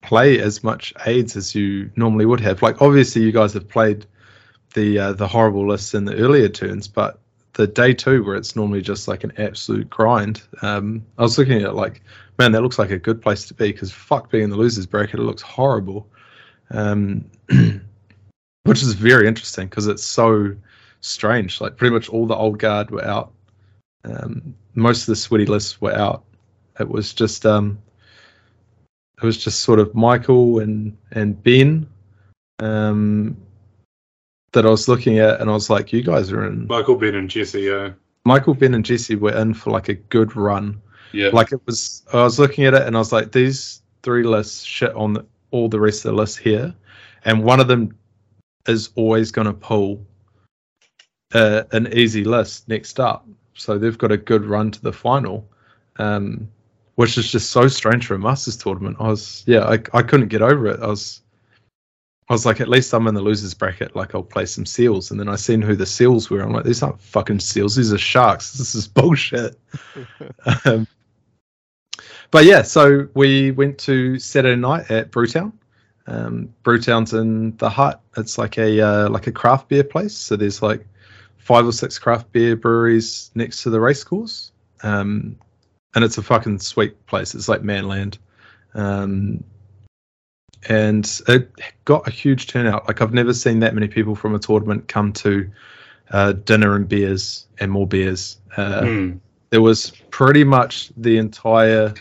play 0.00 0.38
as 0.38 0.62
much 0.62 0.94
aids 1.06 1.34
as 1.34 1.56
you 1.56 1.90
normally 1.96 2.24
would 2.24 2.38
have. 2.38 2.62
Like, 2.62 2.80
obviously, 2.80 3.22
you 3.22 3.32
guys 3.32 3.52
have 3.54 3.68
played 3.68 4.06
the 4.74 4.96
uh, 4.96 5.12
the 5.14 5.26
horrible 5.26 5.66
lists 5.66 5.92
in 5.92 6.04
the 6.04 6.14
earlier 6.14 6.48
turns, 6.48 6.86
but 6.86 7.18
the 7.54 7.66
day 7.66 7.94
two 7.94 8.22
where 8.22 8.36
it's 8.36 8.54
normally 8.54 8.80
just 8.80 9.08
like 9.08 9.24
an 9.24 9.32
absolute 9.38 9.90
grind. 9.90 10.40
Um, 10.62 11.04
I 11.18 11.22
was 11.22 11.36
looking 11.36 11.64
at 11.64 11.74
like, 11.74 12.00
man, 12.38 12.52
that 12.52 12.62
looks 12.62 12.78
like 12.78 12.90
a 12.92 12.98
good 12.98 13.20
place 13.20 13.44
to 13.46 13.54
be 13.54 13.72
because 13.72 13.90
fuck 13.90 14.30
being 14.30 14.44
in 14.44 14.50
the 14.50 14.56
losers 14.56 14.86
bracket, 14.86 15.18
it 15.18 15.24
looks 15.24 15.42
horrible 15.42 16.06
um, 16.70 17.24
which 18.64 18.82
is 18.82 18.94
very 18.94 19.26
interesting 19.26 19.68
because 19.68 19.86
it's 19.86 20.04
so 20.04 20.54
strange. 21.00 21.60
Like 21.60 21.76
pretty 21.76 21.94
much 21.94 22.08
all 22.08 22.26
the 22.26 22.36
old 22.36 22.58
guard 22.58 22.90
were 22.90 23.04
out. 23.04 23.32
Um, 24.04 24.54
most 24.74 25.02
of 25.02 25.06
the 25.06 25.16
sweaty 25.16 25.46
lists 25.46 25.80
were 25.80 25.94
out. 25.94 26.24
It 26.80 26.88
was 26.88 27.14
just 27.14 27.46
um, 27.46 27.78
it 29.22 29.24
was 29.24 29.42
just 29.42 29.60
sort 29.60 29.78
of 29.78 29.94
Michael 29.94 30.58
and 30.58 30.96
and 31.12 31.40
Ben 31.42 31.86
um, 32.58 33.36
that 34.52 34.66
I 34.66 34.70
was 34.70 34.88
looking 34.88 35.18
at, 35.18 35.40
and 35.40 35.50
I 35.50 35.52
was 35.52 35.70
like, 35.70 35.92
you 35.92 36.02
guys 36.02 36.32
are 36.32 36.46
in. 36.46 36.66
Michael, 36.66 36.96
Ben, 36.96 37.14
and 37.14 37.30
Jesse. 37.30 37.62
Yeah, 37.62 37.90
Michael, 38.24 38.54
Ben, 38.54 38.74
and 38.74 38.84
Jesse 38.84 39.16
were 39.16 39.36
in 39.36 39.54
for 39.54 39.70
like 39.70 39.88
a 39.88 39.94
good 39.94 40.34
run. 40.34 40.80
yeah. 41.12 41.28
Like 41.28 41.52
it 41.52 41.60
was, 41.66 42.02
I 42.12 42.22
was 42.22 42.38
looking 42.38 42.64
at 42.64 42.74
it 42.74 42.82
and 42.82 42.96
I 42.96 42.98
was 42.98 43.12
like, 43.12 43.32
these 43.32 43.82
three 44.02 44.22
lists 44.22 44.64
shit 44.64 44.94
on 44.94 45.14
the, 45.14 45.26
all 45.54 45.68
the 45.68 45.78
rest 45.78 46.04
of 46.04 46.10
the 46.10 46.16
lists 46.16 46.36
here, 46.36 46.74
and 47.24 47.44
one 47.44 47.60
of 47.60 47.68
them 47.68 47.96
is 48.66 48.90
always 48.96 49.30
going 49.30 49.46
to 49.46 49.52
pull 49.52 50.04
uh, 51.32 51.62
an 51.70 51.92
easy 51.92 52.24
list 52.24 52.68
next 52.68 52.98
up. 52.98 53.24
So 53.54 53.78
they've 53.78 53.96
got 53.96 54.10
a 54.10 54.16
good 54.16 54.44
run 54.44 54.72
to 54.72 54.82
the 54.82 54.92
final, 54.92 55.48
um, 55.96 56.48
which 56.96 57.16
is 57.16 57.30
just 57.30 57.50
so 57.50 57.68
strange 57.68 58.04
for 58.04 58.14
a 58.14 58.18
Masters 58.18 58.56
tournament. 58.56 58.96
I 58.98 59.06
was, 59.06 59.44
yeah, 59.46 59.64
I, 59.64 59.78
I 59.92 60.02
couldn't 60.02 60.26
get 60.26 60.42
over 60.42 60.66
it. 60.66 60.80
I 60.80 60.88
was, 60.88 61.22
I 62.28 62.32
was 62.32 62.44
like, 62.44 62.60
at 62.60 62.68
least 62.68 62.92
I'm 62.92 63.06
in 63.06 63.14
the 63.14 63.20
losers 63.20 63.54
bracket. 63.54 63.94
Like 63.94 64.12
I'll 64.12 64.24
play 64.24 64.46
some 64.46 64.66
seals, 64.66 65.12
and 65.12 65.20
then 65.20 65.28
I 65.28 65.36
seen 65.36 65.62
who 65.62 65.76
the 65.76 65.86
seals 65.86 66.30
were. 66.30 66.40
I'm 66.40 66.52
like, 66.52 66.64
these 66.64 66.82
aren't 66.82 67.00
fucking 67.00 67.38
seals. 67.38 67.76
These 67.76 67.92
are 67.92 67.98
sharks. 67.98 68.54
This 68.54 68.74
is 68.74 68.88
bullshit. 68.88 69.56
um, 70.64 70.88
but 72.34 72.46
yeah, 72.46 72.62
so 72.62 73.06
we 73.14 73.52
went 73.52 73.78
to 73.78 74.18
Saturday 74.18 74.60
night 74.60 74.90
at 74.90 75.12
Brewtown. 75.12 75.52
Um, 76.08 76.52
Brewtown's 76.64 77.14
in 77.14 77.56
the 77.58 77.70
Hutt. 77.70 78.00
It's 78.16 78.38
like 78.38 78.58
a 78.58 78.80
uh, 78.80 79.08
like 79.08 79.28
a 79.28 79.32
craft 79.32 79.68
beer 79.68 79.84
place. 79.84 80.16
So 80.16 80.34
there's 80.34 80.60
like 80.60 80.84
five 81.38 81.64
or 81.64 81.70
six 81.70 81.96
craft 81.96 82.32
beer 82.32 82.56
breweries 82.56 83.30
next 83.36 83.62
to 83.62 83.70
the 83.70 83.78
race 83.78 84.02
course, 84.02 84.50
um, 84.82 85.38
and 85.94 86.04
it's 86.04 86.18
a 86.18 86.22
fucking 86.24 86.58
sweet 86.58 87.06
place. 87.06 87.36
It's 87.36 87.48
like 87.48 87.62
Manland, 87.62 88.18
um, 88.74 89.44
and 90.68 91.08
it 91.28 91.52
got 91.84 92.08
a 92.08 92.10
huge 92.10 92.48
turnout. 92.48 92.88
Like 92.88 93.00
I've 93.00 93.14
never 93.14 93.32
seen 93.32 93.60
that 93.60 93.74
many 93.74 93.86
people 93.86 94.16
from 94.16 94.34
a 94.34 94.40
tournament 94.40 94.88
come 94.88 95.12
to 95.12 95.48
uh, 96.10 96.32
dinner 96.32 96.74
and 96.74 96.88
beers 96.88 97.46
and 97.60 97.70
more 97.70 97.86
beers. 97.86 98.38
Uh, 98.56 98.80
Hmm. 98.84 99.12
there 99.50 99.62
was 99.62 99.92
pretty 100.10 100.42
much 100.42 100.90
the 100.96 101.16
entire 101.18 101.94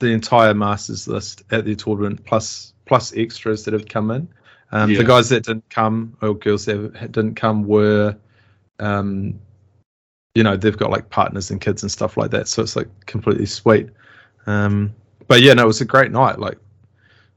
the 0.00 0.08
entire 0.08 0.52
masters 0.54 1.06
list 1.06 1.42
at 1.52 1.64
the 1.64 1.74
tournament 1.76 2.24
plus 2.24 2.74
plus 2.86 3.14
extras 3.16 3.64
that 3.64 3.72
have 3.74 3.86
come 3.86 4.10
in 4.10 4.28
um, 4.72 4.90
Yeah. 4.90 4.98
the 4.98 5.04
guys 5.04 5.28
that 5.28 5.44
didn't 5.44 5.68
come 5.70 6.16
or 6.22 6.34
girls 6.34 6.64
that 6.66 7.12
didn't 7.12 7.34
come 7.36 7.64
were 7.64 8.16
um, 8.80 9.38
you 10.34 10.42
know 10.42 10.56
they've 10.56 10.76
got 10.76 10.90
like 10.90 11.08
partners 11.10 11.50
and 11.50 11.60
kids 11.60 11.82
and 11.82 11.90
stuff 11.92 12.16
like 12.16 12.30
that 12.32 12.48
so 12.48 12.62
it's 12.62 12.76
like 12.76 12.88
completely 13.06 13.46
sweet 13.46 13.88
um, 14.46 14.92
but 15.28 15.40
yeah 15.42 15.52
no 15.54 15.62
it 15.64 15.66
was 15.66 15.80
a 15.80 15.84
great 15.84 16.10
night 16.10 16.38
like 16.38 16.58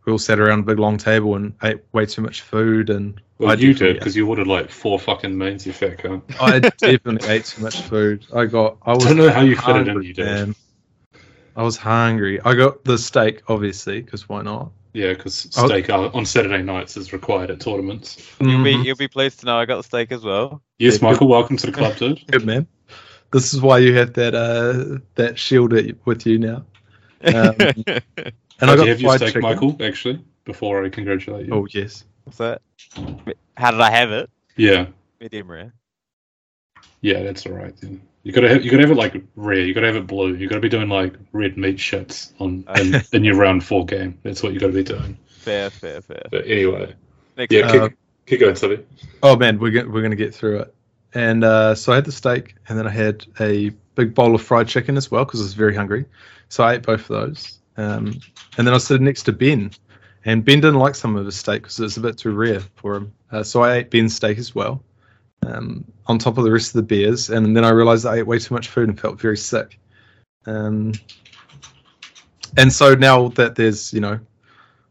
we 0.05 0.11
all 0.11 0.19
sat 0.19 0.39
around 0.39 0.59
a 0.59 0.63
big 0.63 0.79
long 0.79 0.97
table 0.97 1.35
and 1.35 1.53
ate 1.63 1.79
way 1.93 2.05
too 2.05 2.21
much 2.21 2.41
food 2.41 2.89
and 2.89 3.21
Well, 3.37 3.51
I 3.51 3.53
you 3.53 3.73
did 3.73 3.95
because 3.97 4.15
you 4.17 4.27
ordered 4.27 4.47
like 4.47 4.69
four 4.69 4.99
fucking 4.99 5.37
mains. 5.37 5.65
You 5.65 5.71
fat 5.71 5.97
cunt. 5.97 6.21
I 6.41 6.59
definitely 6.59 7.29
ate 7.29 7.45
too 7.45 7.61
much 7.61 7.81
food. 7.83 8.25
I 8.35 8.43
got. 8.45 8.77
I 8.85 8.91
was. 8.95 9.05
don't 9.05 9.15
know 9.15 9.29
how 9.29 9.41
you 9.43 9.55
fit 9.55 9.77
it 9.77 9.87
in, 9.87 10.01
you 10.03 10.13
did. 10.13 10.25
man. 10.25 10.55
I 11.55 11.63
was 11.63 11.77
hungry. 11.77 12.39
I 12.43 12.55
got 12.55 12.83
the 12.83 12.97
steak, 12.97 13.43
obviously, 13.47 14.01
because 14.01 14.27
why 14.27 14.41
not? 14.41 14.71
Yeah, 14.93 15.13
because 15.13 15.35
steak 15.51 15.89
uh, 15.89 16.09
on 16.13 16.25
Saturday 16.25 16.61
nights 16.61 16.97
is 16.97 17.13
required 17.13 17.49
at 17.51 17.59
tournaments. 17.59 18.17
You'll 18.39 18.63
be 18.63 18.75
Mhm. 18.75 18.85
you'll 18.85 18.95
be 18.97 19.07
pleased 19.07 19.39
to 19.39 19.45
know 19.47 19.57
I 19.57 19.65
got 19.65 19.77
the 19.77 19.83
steak 19.83 20.11
as 20.11 20.23
well. 20.23 20.61
Yes, 20.77 21.01
Yeah, 21.01 21.09
Michael, 21.09 21.27
welcome 21.27 21.57
to 21.57 21.65
the 21.65 21.71
club, 21.71 21.97
dude. 21.97 22.25
Good 22.31 22.45
man. 22.45 22.67
This 23.31 23.53
is 23.53 23.61
why 23.61 23.79
you 23.79 23.95
have 23.95 24.13
that 24.13 24.35
uh 24.35 24.99
that 25.15 25.39
shield 25.39 25.73
with 26.05 26.25
you 26.27 26.37
now. 26.39 26.65
Um, 27.23 27.55
And 28.61 28.69
I 28.69 28.75
Did 28.75 28.77
got 28.77 28.83
you 28.83 28.89
have 28.91 29.01
your 29.01 29.17
steak, 29.17 29.27
chicken. 29.29 29.41
Michael? 29.41 29.77
Actually, 29.81 30.23
before 30.45 30.85
I 30.85 30.89
congratulate 30.89 31.47
you. 31.47 31.53
Oh 31.53 31.67
yes. 31.71 32.05
What's 32.23 32.37
that? 32.37 32.61
How 33.57 33.71
did 33.71 33.81
I 33.81 33.89
have 33.89 34.11
it? 34.11 34.29
Yeah, 34.55 34.85
Medium 35.19 35.49
rare. 35.51 35.73
yeah, 37.01 37.23
that's 37.23 37.45
all 37.47 37.53
right. 37.53 37.75
Then 37.77 38.01
you 38.23 38.31
gotta 38.31 38.49
have 38.49 38.63
you 38.63 38.71
gotta 38.71 38.83
have 38.83 38.91
it 38.91 38.97
like 38.97 39.21
rare. 39.35 39.59
You 39.59 39.73
gotta 39.73 39.87
have 39.87 39.95
it 39.95 40.07
blue. 40.07 40.35
You 40.35 40.47
gotta 40.47 40.61
be 40.61 40.69
doing 40.69 40.89
like 40.89 41.15
red 41.33 41.57
meat 41.57 41.77
shits 41.77 42.33
on 42.39 42.65
in, 42.77 43.01
in 43.11 43.23
your 43.23 43.35
round 43.35 43.63
four 43.63 43.85
game. 43.85 44.17
That's 44.23 44.41
what 44.41 44.53
you 44.53 44.59
gotta 44.59 44.73
be 44.73 44.83
doing. 44.83 45.17
Fair, 45.27 45.69
fair, 45.69 46.01
fair. 46.01 46.23
But 46.31 46.47
anyway, 46.47 46.95
Next 47.37 47.53
yeah. 47.53 47.67
Uh, 47.67 47.89
keep, 47.89 47.97
keep 48.25 48.39
going, 48.39 48.55
Subby. 48.55 48.85
Oh 49.21 49.35
man, 49.35 49.59
we're 49.59 49.71
gonna, 49.71 49.89
we're 49.89 50.01
gonna 50.01 50.15
get 50.15 50.33
through 50.33 50.59
it. 50.59 50.73
And 51.13 51.43
uh, 51.43 51.75
so 51.75 51.91
I 51.91 51.95
had 51.95 52.05
the 52.05 52.11
steak, 52.11 52.55
and 52.67 52.77
then 52.77 52.87
I 52.87 52.91
had 52.91 53.25
a 53.39 53.69
big 53.95 54.15
bowl 54.15 54.33
of 54.33 54.41
fried 54.41 54.67
chicken 54.67 54.97
as 54.97 55.11
well 55.11 55.25
because 55.25 55.41
I 55.41 55.43
was 55.43 55.53
very 55.53 55.75
hungry. 55.75 56.05
So 56.49 56.63
I 56.63 56.75
ate 56.75 56.83
both 56.83 57.01
of 57.01 57.07
those. 57.07 57.59
Um, 57.77 58.19
and 58.57 58.65
then 58.65 58.69
I 58.69 58.73
was 58.73 58.85
sitting 58.85 59.05
next 59.05 59.23
to 59.23 59.31
Ben, 59.31 59.71
and 60.25 60.45
Ben 60.45 60.61
didn't 60.61 60.79
like 60.79 60.95
some 60.95 61.15
of 61.15 61.25
his 61.25 61.35
steak 61.35 61.63
because 61.63 61.79
it 61.79 61.83
was 61.83 61.97
a 61.97 62.01
bit 62.01 62.17
too 62.17 62.31
rare 62.31 62.59
for 62.75 62.95
him. 62.95 63.13
Uh, 63.31 63.43
so 63.43 63.61
I 63.63 63.75
ate 63.77 63.91
Ben's 63.91 64.15
steak 64.15 64.37
as 64.37 64.55
well, 64.55 64.83
um, 65.45 65.85
on 66.07 66.17
top 66.19 66.37
of 66.37 66.43
the 66.43 66.51
rest 66.51 66.69
of 66.69 66.73
the 66.73 66.83
beers. 66.83 67.29
And 67.29 67.55
then 67.55 67.63
I 67.65 67.69
realized 67.69 68.05
I 68.05 68.17
ate 68.17 68.27
way 68.27 68.39
too 68.39 68.53
much 68.53 68.67
food 68.67 68.89
and 68.89 68.99
felt 68.99 69.19
very 69.19 69.37
sick. 69.37 69.79
Um, 70.45 70.93
and 72.57 72.71
so 72.71 72.93
now 72.95 73.29
that 73.29 73.55
there's 73.55 73.93
you 73.93 73.99
know 74.01 74.19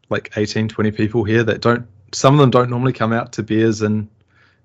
like 0.09 0.31
18 0.35 0.67
20 0.67 0.91
people 0.91 1.23
here 1.23 1.43
that 1.43 1.61
don't 1.61 1.85
some 2.11 2.33
of 2.33 2.39
them 2.39 2.49
don't 2.49 2.69
normally 2.69 2.91
come 2.93 3.13
out 3.13 3.31
to 3.33 3.43
beers 3.43 3.81
and 3.81 4.07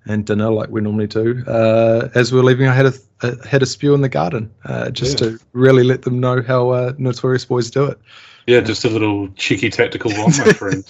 and 0.07 0.25
dinner 0.27 0.51
like 0.51 0.69
we 0.71 0.81
normally 0.81 1.07
do 1.07 1.45
uh, 1.47 2.09
as 2.15 2.33
we 2.33 2.39
were 2.39 2.45
leaving 2.45 2.67
i 2.67 2.73
had 2.75 2.87
a, 2.87 2.93
a 3.23 3.47
had 3.47 3.63
a 3.63 3.67
spew 3.67 3.95
in 3.95 4.01
the 4.01 4.09
garden 4.09 4.51
uh, 4.65 4.91
just 4.91 5.21
Yeah. 5.21 5.29
to 5.31 5.41
really 5.53 5.85
let 5.85 6.03
them 6.03 6.19
know 6.19 6.43
how 6.43 6.71
uh, 6.71 6.93
notorious 6.99 7.45
boys 7.45 7.71
do 7.71 7.85
it 7.85 7.99
Yeah, 8.47 8.61
just 8.61 8.85
a 8.85 8.89
little 8.91 9.29
cheeky 9.37 9.69
tactical 9.71 10.11
one, 10.13 10.33
my 10.39 10.53
friend. 10.61 10.85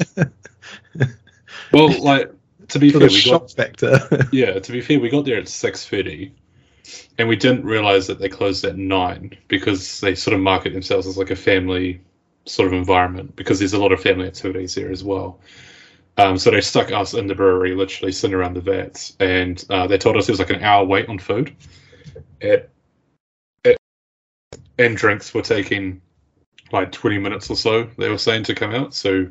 well, 1.73 1.91
like 2.01 2.31
to 2.69 2.79
be 2.79 2.91
fair, 2.91 3.01
the 3.01 3.07
we 3.07 3.13
shock 3.13 3.43
got 3.43 3.51
factor 3.53 4.29
yeah. 4.33 4.59
To 4.59 4.73
be 4.73 4.81
fair, 4.81 5.01
we 5.01 5.09
got 5.09 5.25
there 5.25 5.39
at 5.39 5.49
six 5.49 5.87
thirty, 5.87 6.33
and 7.19 7.29
we 7.29 7.37
didn't 7.37 7.65
realize 7.65 8.07
that 8.07 8.19
they 8.19 8.29
closed 8.29 8.65
at 8.65 8.77
nine 8.77 9.37
because 9.49 10.01
they 10.01 10.15
sort 10.15 10.35
of 10.35 10.41
market 10.41 10.73
themselves 10.73 11.07
as 11.07 11.19
like 11.19 11.31
a 11.31 11.37
family 11.37 12.01
sort 12.45 12.69
of 12.69 12.75
environment 12.75 13.37
because 13.37 13.59
there's 13.59 13.75
a 13.75 13.79
lot 13.79 13.93
of 13.93 14.01
family 14.01 14.27
activities 14.27 14.75
there 14.75 14.91
as 14.91 15.05
well. 15.05 15.41
Um, 16.17 16.37
so 16.37 16.51
they 16.51 16.61
stuck 16.61 16.91
us 16.91 17.15
in 17.15 17.29
the 17.29 17.35
brewery, 17.35 17.75
literally 17.75 18.11
sitting 18.11 18.35
around 18.35 18.55
the 18.55 18.61
vats, 18.61 19.17
and 19.21 19.65
uh, 19.71 19.87
they 19.87 19.99
told 19.99 20.17
us 20.17 20.27
there 20.27 20.33
was 20.33 20.41
like 20.41 20.51
an 20.51 20.65
hour 20.65 20.85
wait 20.85 21.09
on 21.09 21.19
food. 21.19 21.55
At, 22.43 22.71
at, 23.65 23.77
and 24.79 24.97
drinks 24.97 25.33
were 25.33 25.43
taking 25.43 26.03
like 26.73 26.91
20 26.91 27.19
minutes 27.19 27.49
or 27.51 27.57
so. 27.57 27.89
They 27.99 28.09
were 28.09 28.19
saying 28.19 28.45
to 28.45 28.55
come 28.55 28.75
out, 28.75 28.95
so 28.95 29.29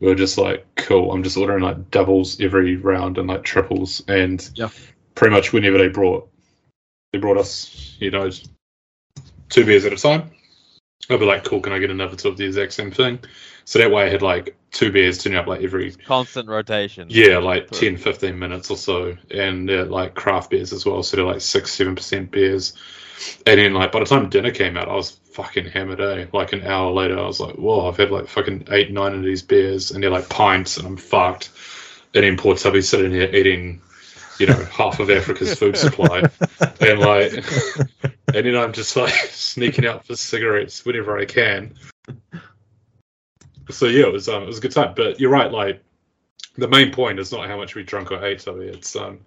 we 0.00 0.08
were 0.08 0.14
just 0.14 0.38
like, 0.38 0.66
cool. 0.76 1.12
I'm 1.12 1.22
just 1.22 1.36
ordering 1.36 1.62
like 1.62 1.90
doubles 1.90 2.40
every 2.40 2.76
round 2.76 3.18
and 3.18 3.28
like 3.28 3.44
triples, 3.44 4.02
and 4.08 4.48
Yeah. 4.54 4.68
pretty 5.14 5.34
much 5.34 5.52
whenever 5.52 5.78
they 5.78 5.88
brought, 5.88 6.28
they 7.12 7.18
brought 7.18 7.36
us, 7.38 7.96
you 8.00 8.10
know, 8.10 8.30
two 9.48 9.64
beers 9.64 9.84
at 9.84 9.92
a 9.92 9.96
time. 9.96 10.30
I'd 11.08 11.18
be 11.18 11.26
like, 11.26 11.44
cool. 11.44 11.60
Can 11.60 11.72
I 11.72 11.78
get 11.78 11.90
another 11.90 12.16
two 12.16 12.28
of 12.28 12.36
the 12.36 12.44
exact 12.44 12.72
same 12.72 12.90
thing? 12.90 13.18
So 13.64 13.78
that 13.78 13.90
way, 13.90 14.04
I 14.04 14.08
had 14.10 14.22
like 14.22 14.56
two 14.70 14.92
beers 14.92 15.18
turning 15.18 15.38
up 15.38 15.46
like 15.46 15.62
every 15.62 15.90
Constant 15.92 16.48
rotation. 16.48 17.08
yeah, 17.10 17.38
like 17.38 17.68
Cool. 17.70 17.78
10, 17.80 17.96
15 17.96 18.38
minutes 18.38 18.70
or 18.70 18.76
so. 18.76 19.16
And 19.30 19.68
they're 19.68 19.84
like 19.84 20.14
craft 20.14 20.50
beers 20.50 20.72
as 20.72 20.86
well. 20.86 21.02
So 21.02 21.16
they're 21.16 21.26
like 21.26 21.40
six, 21.40 21.72
seven 21.72 21.94
percent 21.96 22.30
beers. 22.30 22.74
And 23.46 23.58
then 23.58 23.74
like 23.74 23.92
by 23.92 24.00
the 24.00 24.06
time 24.06 24.28
dinner 24.28 24.50
came 24.50 24.76
out, 24.76 24.88
I 24.88 24.94
was 24.94 25.10
fucking 25.10 25.66
hammered, 25.66 26.00
eh? 26.00 26.26
Like 26.32 26.52
an 26.52 26.66
hour 26.66 26.90
later, 26.90 27.18
I 27.18 27.26
was 27.26 27.40
like, 27.40 27.56
whoa, 27.56 27.88
I've 27.88 27.96
had 27.96 28.10
like 28.10 28.28
fucking 28.28 28.68
eight, 28.70 28.92
nine 28.92 29.14
of 29.14 29.22
these 29.22 29.42
beers 29.42 29.90
and 29.90 30.02
they're 30.02 30.10
like 30.10 30.28
pints 30.28 30.76
and 30.76 30.86
I'm 30.86 30.96
fucked. 30.96 31.50
And 32.14 32.24
then 32.24 32.36
poor 32.36 32.56
Tubby's 32.56 32.88
sitting 32.88 33.12
here 33.12 33.30
eating, 33.34 33.80
you 34.38 34.46
know, 34.46 34.64
half 34.72 35.00
of 35.00 35.10
Africa's 35.10 35.58
food 35.58 35.76
supply. 35.76 36.28
And 36.80 37.00
like 37.00 37.32
and 38.34 38.46
then 38.46 38.56
I'm 38.56 38.72
just 38.72 38.96
like 38.96 39.12
sneaking 39.30 39.86
out 39.86 40.06
for 40.06 40.16
cigarettes 40.16 40.84
whenever 40.84 41.18
I 41.18 41.24
can. 41.24 41.74
So 43.70 43.86
yeah, 43.86 44.06
it 44.06 44.12
was 44.12 44.28
um, 44.28 44.42
it 44.42 44.46
was 44.46 44.58
a 44.58 44.62
good 44.62 44.72
time. 44.72 44.94
But 44.96 45.20
you're 45.20 45.30
right, 45.30 45.50
like 45.50 45.82
the 46.56 46.68
main 46.68 46.92
point 46.92 47.18
is 47.18 47.32
not 47.32 47.48
how 47.48 47.56
much 47.56 47.74
we 47.74 47.82
drunk 47.82 48.10
or 48.10 48.24
ate, 48.24 48.40
Tubby. 48.40 48.66
It's 48.66 48.96
um, 48.96 49.20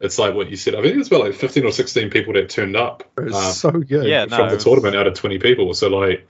it's 0.00 0.18
like 0.18 0.34
what 0.34 0.50
you 0.50 0.56
said. 0.56 0.74
I 0.74 0.82
think 0.82 0.94
it 0.94 0.98
was 0.98 1.08
about 1.08 1.20
like 1.20 1.34
15 1.34 1.64
or 1.64 1.72
16 1.72 2.10
people 2.10 2.32
that 2.34 2.48
turned 2.48 2.76
up 2.76 3.04
It 3.18 3.24
was 3.24 3.34
um, 3.34 3.52
so 3.52 3.70
good. 3.70 4.06
Yeah, 4.06 4.26
from 4.26 4.46
it 4.46 4.48
the 4.50 4.54
was- 4.56 4.64
tournament 4.64 4.96
out 4.96 5.06
of 5.06 5.14
20 5.14 5.38
people. 5.38 5.72
So 5.74 5.88
like. 5.88 6.26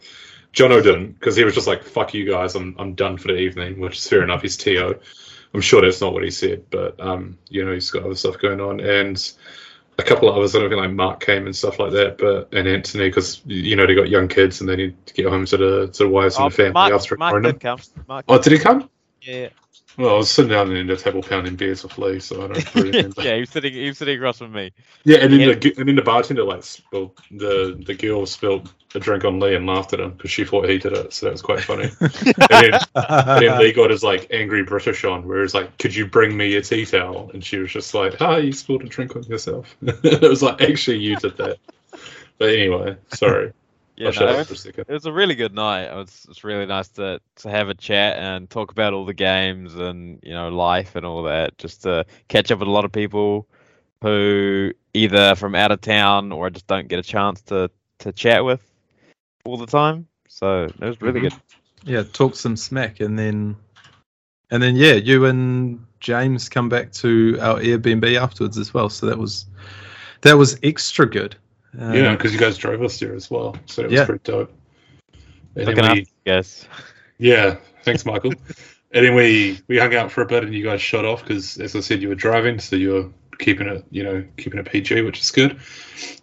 Jono 0.53 0.83
didn't 0.83 1.13
because 1.13 1.37
he 1.37 1.45
was 1.45 1.55
just 1.55 1.69
like, 1.69 1.85
"Fuck 1.85 2.13
you 2.13 2.29
guys, 2.29 2.57
I'm 2.57 2.75
I'm 2.77 2.95
done 2.95 3.19
for 3.19 3.29
the 3.29 3.37
evening," 3.37 3.79
which 3.79 3.99
is 3.99 4.09
fair 4.09 4.21
enough. 4.25 4.43
He's 4.43 4.57
To. 4.57 4.99
I'm 5.55 5.61
sure 5.61 5.81
that's 5.81 6.01
not 6.01 6.13
what 6.13 6.25
he 6.25 6.31
said, 6.33 6.65
but 6.71 6.99
um, 6.99 7.39
you 7.49 7.65
know, 7.65 7.73
he's 7.73 7.89
got 7.93 8.03
other 8.03 8.17
stuff 8.17 8.37
going 8.41 8.61
on, 8.61 8.81
and 8.81 9.33
a 9.97 10.03
couple 10.03 10.29
of 10.29 10.37
others. 10.37 10.57
I 10.57 10.59
don't 10.59 10.69
think 10.69 10.81
like 10.81 10.91
Mark 10.91 11.21
came 11.25 11.47
and 11.47 11.55
stuff 11.55 11.79
like 11.79 11.93
that, 11.93 12.19
but 12.19 12.49
and 12.53 12.67
Anthony 12.67 13.09
because 13.11 13.41
you 13.47 13.77
know 13.77 13.87
they 13.87 13.95
got 13.95 14.09
young 14.09 14.27
kids 14.27 14.59
and 14.61 14.69
they 14.69 14.75
need 14.75 15.07
to 15.07 15.15
get 15.15 15.27
home 15.27 15.47
to 15.47 15.57
the 15.57 15.87
to 15.87 16.03
the 16.03 16.09
wives 16.09 16.35
and 16.35 16.47
Oh, 16.47 16.49
the 16.49 16.57
family 16.57 16.73
Mark, 16.73 16.93
after 16.95 17.17
Mark 17.17 17.29
ignoring 17.37 17.43
them. 17.45 17.53
did 17.53 17.61
come. 17.61 17.79
Mark 18.09 18.25
Oh, 18.27 18.39
did 18.43 18.53
he 18.53 18.59
come? 18.59 18.91
yeah. 19.23 19.51
Well, 20.01 20.15
I 20.15 20.17
was 20.17 20.31
sitting 20.31 20.51
down 20.51 20.75
in 20.75 20.87
the 20.87 20.97
table 20.97 21.23
pounding 21.23 21.57
beers 21.57 21.83
with 21.83 21.99
Lee, 21.99 22.21
so 22.21 22.43
I 22.43 22.47
don't 22.49 22.75
really 22.75 22.91
remember. 22.97 23.21
yeah, 23.23 23.35
he 23.35 23.41
was 23.41 23.51
sitting. 23.51 23.75
He 23.75 23.87
was 23.87 23.99
sitting 23.99 24.17
across 24.17 24.39
from 24.39 24.53
me. 24.53 24.71
Yeah, 25.05 25.19
and 25.19 25.31
then 25.31 25.41
Yeah. 25.41 25.55
the 25.57 25.75
and 25.77 25.87
then 25.89 25.97
the 25.97 26.01
bartender 26.03 26.43
like 26.43 26.63
spilled 26.63 27.21
the 27.31 27.79
the 27.85 27.93
girl 27.93 28.25
spilled 28.25 28.73
a 28.95 28.99
drink 28.99 29.27
on 29.27 29.39
Lee 29.41 29.55
and 29.55 29.67
laughed 29.67 29.93
at 29.93 30.01
him 30.01 30.13
because 30.13 30.31
she 30.31 30.47
thought 30.47 30.71
he 30.71 30.79
did 30.79 30.95
it, 30.95 31.13
so 31.13 31.27
that 31.27 31.33
was 31.33 31.43
quite 31.43 31.61
funny. 31.61 31.91
and, 32.01 32.15
then, 32.49 32.81
and 32.95 33.43
then 33.45 33.59
Lee 33.59 33.73
got 33.73 33.91
his 33.91 34.03
like 34.03 34.27
angry 34.31 34.63
British 34.63 35.05
on, 35.05 35.29
where 35.29 35.43
he's 35.43 35.53
like, 35.53 35.77
"Could 35.77 35.95
you 35.95 36.07
bring 36.07 36.35
me 36.35 36.57
a 36.57 36.63
tea 36.63 36.87
towel?" 36.87 37.31
And 37.35 37.45
she 37.45 37.59
was 37.59 37.71
just 37.71 37.93
like, 37.93 38.23
"Ah, 38.23 38.37
you 38.37 38.53
spilled 38.53 38.83
a 38.83 38.87
drink 38.87 39.15
on 39.17 39.23
yourself." 39.25 39.77
it 39.83 40.23
was 40.23 40.43
like, 40.43 40.63
actually, 40.63 40.97
you 41.01 41.17
did 41.17 41.37
that. 41.37 41.59
But 42.39 42.49
anyway, 42.49 42.97
sorry. 43.13 43.53
Yeah, 44.01 44.11
no, 44.19 44.27
up 44.29 44.39
it, 44.41 44.47
for 44.47 44.55
a 44.55 44.57
second. 44.57 44.85
it 44.89 44.93
was 44.93 45.07
a 45.07 45.13
really 45.13 45.35
good 45.35 45.55
night. 45.55 45.85
It 45.85 45.95
was, 45.95 46.27
it's 46.31 46.43
really 46.43 46.67
nice 46.67 46.89
to 46.91 47.21
to 47.37 47.51
have 47.51 47.69
a 47.69 47.75
chat 47.75 48.19
and 48.19 48.49
talk 48.49 48.73
about 48.73 48.95
all 48.95 49.05
the 49.05 49.13
games 49.15 49.75
and 49.75 50.19
you 50.23 50.33
know 50.33 50.49
life 50.49 50.97
and 50.97 51.05
all 51.05 51.23
that. 51.25 51.59
Just 51.59 51.83
to 51.83 52.07
catch 52.29 52.51
up 52.51 52.61
with 52.61 52.69
a 52.69 52.71
lot 52.71 52.85
of 52.87 52.93
people 52.93 53.47
who 54.03 54.73
either 54.95 55.35
from 55.35 55.55
out 55.55 55.71
of 55.71 55.81
town 55.83 56.33
or 56.33 56.49
just 56.49 56.67
don't 56.67 56.89
get 56.89 56.99
a 56.99 57.03
chance 57.03 57.43
to 57.43 57.71
to 57.99 58.13
chat 58.13 58.45
with 58.45 58.63
all 59.45 59.59
the 59.59 59.67
time. 59.67 60.07
So 60.29 60.65
it 60.65 60.81
was 60.81 61.01
really 61.03 61.21
Mhm. 61.21 61.25
good. 61.25 61.35
yeah, 61.85 62.03
talk 62.03 62.35
some 62.35 62.57
smack, 62.57 63.01
and 63.01 63.19
then, 63.19 63.57
and 64.51 64.63
then 64.63 64.77
yeah, 64.77 64.95
you 64.95 65.27
and 65.27 65.85
James 66.01 66.49
come 66.49 66.69
back 66.71 66.93
to 66.93 67.37
our 67.41 67.59
Airbnb 67.61 68.17
afterwards 68.19 68.57
as 68.57 68.73
well. 68.73 68.89
So 68.89 69.05
that 69.07 69.19
was 69.19 69.45
that 70.23 70.39
was 70.39 70.59
extra 70.63 71.07
good. 71.09 71.37
Um, 71.79 71.95
yeah, 71.95 72.13
because 72.15 72.33
you 72.33 72.39
guys 72.39 72.59
drove 72.59 72.83
us 72.83 72.99
there 72.99 73.15
as 73.15 73.31
well, 73.31 73.57
so 73.67 73.83
it 73.83 73.91
was 73.91 73.95
Yeah. 73.99 74.05
pretty 74.07 74.23
dope. 74.25 74.53
And 75.57 75.67
Looking 75.67 75.83
then 75.83 75.91
up, 75.91 75.97
we. 75.97 76.07
Yeah, 77.19 77.57
thanks, 77.85 78.07
Michael. 78.07 78.33
and 78.93 79.05
then 79.07 79.15
we 79.15 79.61
we 79.69 79.79
hung 79.79 79.95
out 79.95 80.11
for 80.11 80.23
a 80.23 80.27
bit, 80.27 80.43
and 80.45 80.55
you 80.55 80.65
guys 80.65 80.81
shut 80.81 81.05
off 81.05 81.23
because, 81.23 81.59
as 81.59 81.77
I 81.77 81.81
said, 81.81 82.01
you 82.03 82.09
were 82.09 82.15
driving, 82.15 82.59
so 82.59 82.77
you 82.77 82.91
were 82.93 83.09
keeping 83.39 83.69
it, 83.69 83.85
you 83.91 84.03
know, 84.05 84.25
keeping 84.37 84.59
it 84.59 84.67
PG, 84.67 85.03
which 85.03 85.21
is 85.21 85.31
good. 85.31 85.59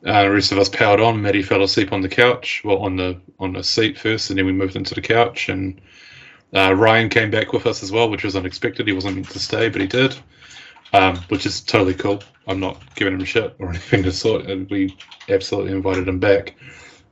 Uh, 0.06 0.24
the 0.24 0.32
rest 0.32 0.52
of 0.52 0.58
us 0.60 0.70
powered 0.70 1.00
on. 1.00 1.22
Maddie 1.22 1.43
fell 1.43 1.62
asleep 1.64 1.91
on 1.93 2.02
the 2.02 2.10
couch, 2.10 2.62
well, 2.66 2.78
on 2.80 2.95
the 2.95 3.20
on 3.39 3.54
the 3.54 3.64
seat 3.64 3.98
first, 4.00 4.30
and 4.32 4.39
then 4.39 4.45
we 4.45 4.52
moved 4.54 4.76
into 4.76 4.95
the 4.95 5.02
couch. 5.02 5.50
And 5.50 5.80
uh, 6.54 6.74
Ryan 6.74 7.10
came 7.10 7.30
back 7.32 7.54
with 7.54 7.66
us 7.68 7.84
as 7.84 7.91
well, 7.91 8.10
which 8.10 8.24
was 8.24 8.36
unexpected. 8.36 8.88
He 8.88 8.93
wasn't 8.93 9.16
meant 9.16 9.30
to 9.30 9.39
stay, 9.39 9.70
but 9.70 9.82
he 9.82 9.88
did, 9.88 10.16
um, 10.93 11.17
which 11.29 11.45
is 11.45 11.61
totally 11.61 11.93
cool. 11.93 12.21
I'm 12.47 12.59
not 12.59 12.81
giving 12.95 13.13
him 13.13 13.25
shit 13.25 13.55
or 13.59 13.69
anything 13.69 14.03
to 14.03 14.11
sort, 14.11 14.45
and 14.45 14.69
we 14.69 14.95
absolutely 15.29 15.71
invited 15.73 16.07
him 16.07 16.19
back. 16.19 16.55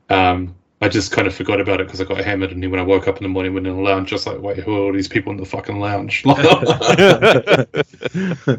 Um, 0.10 0.56
I 0.82 0.90
just 0.90 1.12
kind 1.12 1.28
of 1.28 1.34
forgot 1.34 1.62
about 1.62 1.80
it 1.80 1.88
because 1.88 2.02
I 2.02 2.04
got 2.04 2.24
hammered, 2.24 2.52
and 2.52 2.62
then 2.62 2.70
when 2.70 2.80
I 2.80 2.84
woke 2.84 3.08
up 3.08 3.18
in 3.18 3.24
the 3.24 3.30
morning, 3.30 3.54
went 3.54 3.66
in 3.66 3.76
the 3.76 3.82
lounge, 3.82 4.10
just 4.10 4.28
like, 4.28 4.42
wait, 4.42 4.58
who 4.58 4.76
are 4.76 4.80
all 4.80 4.94
these 4.94 5.08
people 5.08 5.32
in 5.32 5.38
the 5.38 5.46
fucking 5.46 5.80
lounge? 5.80 6.24
I 6.28 7.66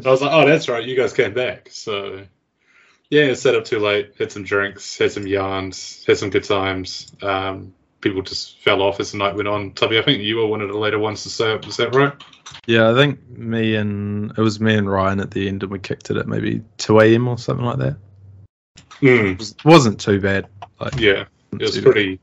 was 0.03 0.21
like, 0.21 0.31
oh, 0.31 0.45
that's 0.47 0.67
right, 0.67 0.83
you 0.83 0.97
guys 0.97 1.13
came 1.13 1.33
back. 1.33 1.69
So, 1.71 2.25
yeah, 3.09 3.33
set 3.35 3.55
up 3.55 3.65
too 3.65 3.79
late, 3.79 4.13
had 4.17 4.31
some 4.31 4.43
drinks, 4.43 4.97
had 4.97 5.11
some 5.11 5.27
yarns, 5.27 6.03
had 6.05 6.17
some 6.17 6.31
good 6.31 6.43
times. 6.43 7.11
Um, 7.21 7.73
people 8.01 8.21
just 8.21 8.59
fell 8.59 8.81
off 8.81 8.99
as 8.99 9.11
the 9.11 9.17
night 9.17 9.35
went 9.35 9.47
on. 9.47 9.71
Tubby, 9.73 9.97
I 9.99 10.01
think 10.03 10.21
you 10.21 10.37
were 10.37 10.47
one 10.47 10.61
of 10.61 10.69
the 10.69 10.77
later 10.77 10.99
ones 10.99 11.23
to 11.23 11.29
say 11.29 11.53
up. 11.53 11.67
Is 11.67 11.77
that 11.77 11.95
right? 11.95 12.13
Yeah, 12.65 12.91
I 12.91 12.93
think 12.93 13.27
me 13.29 13.75
and 13.75 14.31
it 14.31 14.41
was 14.41 14.59
me 14.59 14.75
and 14.75 14.89
Ryan 14.89 15.19
at 15.19 15.31
the 15.31 15.47
end, 15.47 15.63
and 15.63 15.71
we 15.71 15.79
kicked 15.79 16.09
it 16.11 16.17
at 16.17 16.27
maybe 16.27 16.61
two 16.77 16.99
a.m. 16.99 17.27
or 17.27 17.37
something 17.37 17.65
like 17.65 17.79
that. 17.79 17.97
Mm, 19.01 19.31
It 19.33 19.39
was- 19.39 19.55
wasn't 19.65 19.99
too 19.99 20.19
bad. 20.19 20.47
Like, 20.79 20.99
yeah, 20.99 21.25
it 21.53 21.61
was 21.61 21.79
pretty 21.79 22.19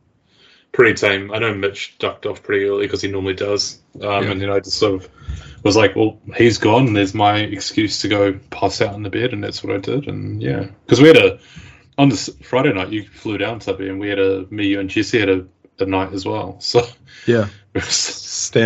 pretty 0.73 0.95
tame. 0.95 1.31
I 1.33 1.39
know 1.39 1.55
Mitch 1.55 1.97
ducked 1.99 2.27
off 2.27 2.43
pretty 2.43 2.65
early 2.65 2.87
because 2.87 3.01
he 3.01 3.09
normally 3.09 3.35
does. 3.35 3.79
Um, 4.03 4.25
Yeah. 4.25 4.31
And 4.33 4.41
then 4.43 4.51
I 4.51 4.59
just 4.59 4.77
sort 4.79 5.03
of 5.05 5.09
was 5.63 5.77
like, 5.77 5.95
well, 5.97 6.21
he's 6.37 6.59
gone. 6.59 6.93
There's 6.93 7.15
my 7.15 7.39
excuse 7.39 8.01
to 8.01 8.09
go 8.09 8.33
pass 8.51 8.81
out 8.81 8.95
in 8.95 9.03
the 9.03 9.11
bed, 9.11 9.33
and 9.33 9.43
that's 9.43 9.63
what 9.63 9.75
I 9.75 9.79
did. 9.79 10.09
And 10.09 10.43
yeah, 10.43 10.67
because 10.85 11.01
we 11.01 11.09
had 11.09 11.17
a 11.17 11.39
on 11.97 12.09
this 12.09 12.29
Friday 12.43 12.73
night, 12.73 12.91
you 12.91 13.05
flew 13.05 13.39
down 13.39 13.61
Tubby, 13.61 13.89
and 13.89 14.01
we 14.01 14.09
had 14.09 14.19
a 14.19 14.47
me, 14.51 14.67
you, 14.67 14.81
and 14.81 14.91
Jesse 14.91 15.21
had 15.21 15.29
a, 15.29 15.47
a 15.79 15.87
night 15.87 16.13
as 16.13 16.25
well. 16.27 16.59
So 16.61 16.83
Yeah, 17.27 17.49
we 17.75 17.81
were, 17.81 17.87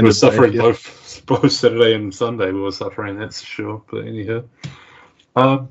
we 0.00 0.08
were 0.08 0.12
suffering 0.12 0.52
behaviour. 0.52 0.60
both 0.60 1.22
both 1.26 1.52
Saturday 1.52 1.94
and 1.94 2.14
Sunday. 2.14 2.52
We 2.52 2.60
were 2.60 2.72
suffering, 2.72 3.18
that's 3.18 3.40
for 3.40 3.46
sure. 3.46 3.82
But 3.90 4.06
anyhow, 4.06 4.44
um, 5.36 5.68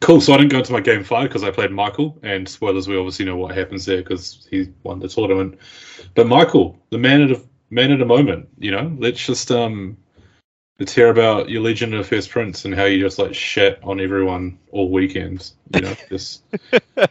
cool. 0.00 0.20
So 0.20 0.32
I 0.34 0.38
didn't 0.38 0.52
go 0.52 0.58
into 0.58 0.72
my 0.72 0.80
game 0.80 1.04
five 1.04 1.28
because 1.28 1.44
I 1.44 1.50
played 1.50 1.70
Michael, 1.72 2.18
and 2.22 2.48
spoilers, 2.48 2.88
we 2.88 2.96
obviously 2.96 3.24
know 3.24 3.36
what 3.36 3.54
happens 3.56 3.84
there 3.84 3.98
because 4.02 4.46
he 4.50 4.72
won 4.82 4.98
the 5.00 5.08
tournament. 5.08 5.58
But 6.14 6.26
Michael, 6.26 6.78
the 6.90 6.98
man 6.98 7.22
at 7.22 7.30
a 7.32 7.42
man 7.70 7.92
of 7.92 7.98
the 7.98 8.04
moment, 8.06 8.48
you 8.58 8.70
know, 8.70 8.94
let's 8.98 9.24
just 9.24 9.50
um. 9.50 9.96
Let's 10.78 10.94
hear 10.94 11.08
about 11.08 11.48
your 11.48 11.62
Legion 11.62 11.94
of 11.94 12.06
First 12.06 12.28
Prince 12.30 12.66
and 12.66 12.74
how 12.74 12.84
you 12.84 13.00
just 13.00 13.18
like 13.18 13.34
shat 13.34 13.78
on 13.82 13.98
everyone 13.98 14.58
all 14.72 14.90
weekend. 14.90 15.50
You 15.72 15.80
know, 15.80 15.96
just 16.10 16.42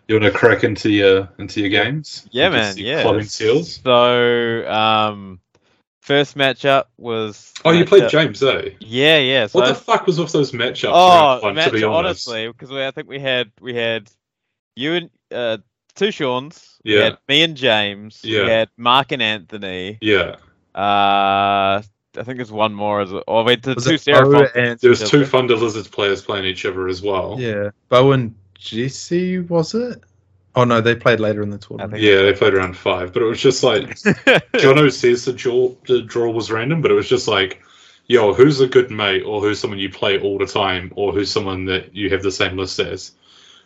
you 0.07 0.20
want 0.20 0.24
to 0.24 0.32
crack 0.32 0.63
into 0.63 0.91
your 0.91 1.30
into 1.39 1.61
your 1.61 1.70
games? 1.70 2.28
Yeah, 2.32 2.49
man. 2.49 2.78
your 2.78 2.88
Yeah. 2.88 3.01
Clubbing 3.01 3.24
seals. 3.24 3.82
So, 3.84 4.68
um, 4.72 5.39
first 6.01 6.38
matchup 6.38 6.86
was. 6.97 7.53
Oh, 7.66 7.72
you 7.72 7.86
played 7.86 8.07
James, 8.09 8.43
eh? 8.43 8.70
Yeah, 8.80 9.18
yeah. 9.18 9.47
So 9.47 9.59
What 9.61 9.70
the 9.70 9.76
fuck 9.76 10.05
was 10.05 10.20
with 10.20 10.32
those 10.32 10.51
matchups? 10.51 10.91
Oh, 10.93 11.39
one, 11.41 11.55
match, 11.55 11.66
to 11.66 11.72
be 11.72 11.84
honest. 11.84 12.28
honestly, 12.28 12.47
because 12.47 12.72
I 12.72 12.91
think 12.91 13.07
we 13.07 13.20
had 13.20 13.51
we 13.59 13.74
had 13.74 14.11
you 14.76 14.93
and 14.93 15.09
uh, 15.32 15.57
two 15.95 16.11
Sean's. 16.11 16.78
We 16.86 16.93
Yeah. 16.93 17.03
had 17.05 17.18
me 17.28 17.41
and 17.41 17.57
James. 17.57 18.20
Yeah. 18.24 18.43
We 18.43 18.49
had 18.51 18.70
Mark 18.78 19.11
and 19.11 19.24
Anthony. 19.24 19.97
Yeah, 20.01 20.36
Uh, 20.76 21.82
I 22.18 22.24
think 22.24 22.38
there's 22.38 22.51
one 22.51 22.74
more 22.74 23.01
as 23.01 23.11
well. 23.11 23.24
Oh, 23.28 23.43
wait, 23.43 23.63
the 23.63 23.74
Was 23.76 23.86
two 23.86 23.93
it 23.95 24.01
Sarah 24.01 24.26
Bo 24.26 24.39
Fox- 24.39 24.51
and 24.55 24.80
there 24.80 24.89
was 24.89 25.09
two 25.09 25.20
but- 25.22 25.30
Thunder 25.30 25.55
Lizards 25.55 25.88
players 25.88 26.22
playing 26.22 26.45
each 26.45 26.66
other 26.66 26.88
as 26.88 27.01
well. 27.01 27.36
yeah, 27.39 27.70
Bo 27.89 28.11
and 28.13 28.34
Jesse 28.57 29.39
was 29.39 29.74
it? 29.76 30.01
Oh 30.55 30.63
no, 30.63 30.80
they 30.80 30.95
played 30.95 31.20
later 31.20 31.43
in 31.43 31.49
the 31.49 31.57
tournament. 31.57 32.01
Yeah, 32.01 32.22
they 32.22 32.32
played 32.34 32.53
around 32.53 32.78
five, 32.78 33.11
but 33.11 33.22
it 33.22 33.26
was 33.26 33.41
just 33.41 33.61
like 33.63 33.89
Jono 34.55 34.89
says 34.91 35.26
the 35.26 35.34
draw, 35.34 35.74
the 35.88 36.01
draw 36.01 36.32
was 36.32 36.49
random, 36.49 36.82
but 36.82 36.91
it 36.91 36.93
was 36.93 37.09
just 37.09 37.28
like, 37.28 37.61
yo, 38.07 38.34
who's 38.34 38.61
a 38.61 38.68
good 38.68 38.89
mate, 38.89 39.24
or 39.24 39.41
who's 39.41 39.59
someone 39.59 39.80
you 39.80 39.89
play 39.89 40.18
all 40.20 40.38
the 40.38 40.45
time, 40.45 40.93
or 40.95 41.11
who's 41.11 41.30
someone 41.30 41.66
that 41.66 41.93
you 41.93 42.09
have 42.09 42.24
the 42.24 42.32
same 42.32 42.55
list 42.57 42.80
as, 42.80 43.11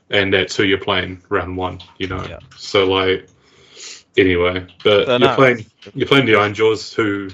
and 0.10 0.34
that's 0.34 0.56
who 0.56 0.64
you're 0.64 0.80
playing 0.80 1.22
round 1.30 1.56
one, 1.56 1.80
you 2.00 2.08
know. 2.08 2.26
Yeah. 2.28 2.40
So 2.58 2.86
like, 2.92 3.28
anyway, 4.18 4.66
but 4.84 5.06
So, 5.06 5.12
you're 5.12 5.20
no, 5.20 5.36
playing 5.36 5.66
you're 5.94 6.08
playing 6.08 6.26
the 6.26 6.34
Ironjawz, 6.34 6.96
who 6.96 7.30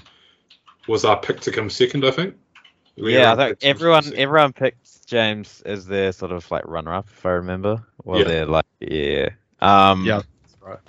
was 0.88 1.06
our 1.06 1.20
pick 1.20 1.40
to 1.42 1.52
come 1.52 1.70
second, 1.70 2.06
I 2.06 2.12
think. 2.12 2.36
We 2.98 3.14
yeah, 3.14 3.34
I 3.34 3.36
think 3.36 3.50
picked 3.50 3.62
to 3.62 3.68
come 3.68 3.76
everyone 3.76 4.04
second. 4.04 4.20
everyone 4.20 4.54
picked 4.54 5.06
James 5.08 5.62
as 5.66 5.86
their 5.86 6.12
sort 6.12 6.32
of 6.32 6.50
like 6.52 6.66
runner 6.66 6.94
up, 6.94 7.08
if 7.10 7.26
I 7.26 7.32
remember. 7.32 7.86
Well, 8.04 8.20
Yeah. 8.20 8.26
they're 8.26 8.46
like 8.46 8.66
yeah. 8.80 9.30
Um, 9.62 10.06
Yeah, 10.06 10.22
that's 10.42 10.58
right. 10.62 10.80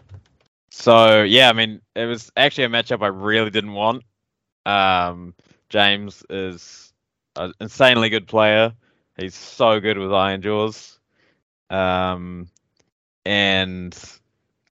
so 0.70 1.22
yeah, 1.22 1.48
I 1.48 1.52
mean, 1.52 1.80
it 1.94 2.06
was 2.06 2.30
actually 2.36 2.64
a 2.64 2.68
matchup 2.68 3.02
I 3.02 3.08
really 3.08 3.50
didn't 3.50 3.72
want. 3.72 4.04
Um, 4.64 5.34
James 5.68 6.24
is 6.30 6.92
an 7.36 7.52
insanely 7.60 8.08
good 8.08 8.26
player. 8.26 8.72
He's 9.18 9.34
so 9.34 9.80
good 9.80 9.98
with 9.98 10.10
Ironjawz. 10.10 10.98
Um, 11.70 12.48
and 13.24 13.96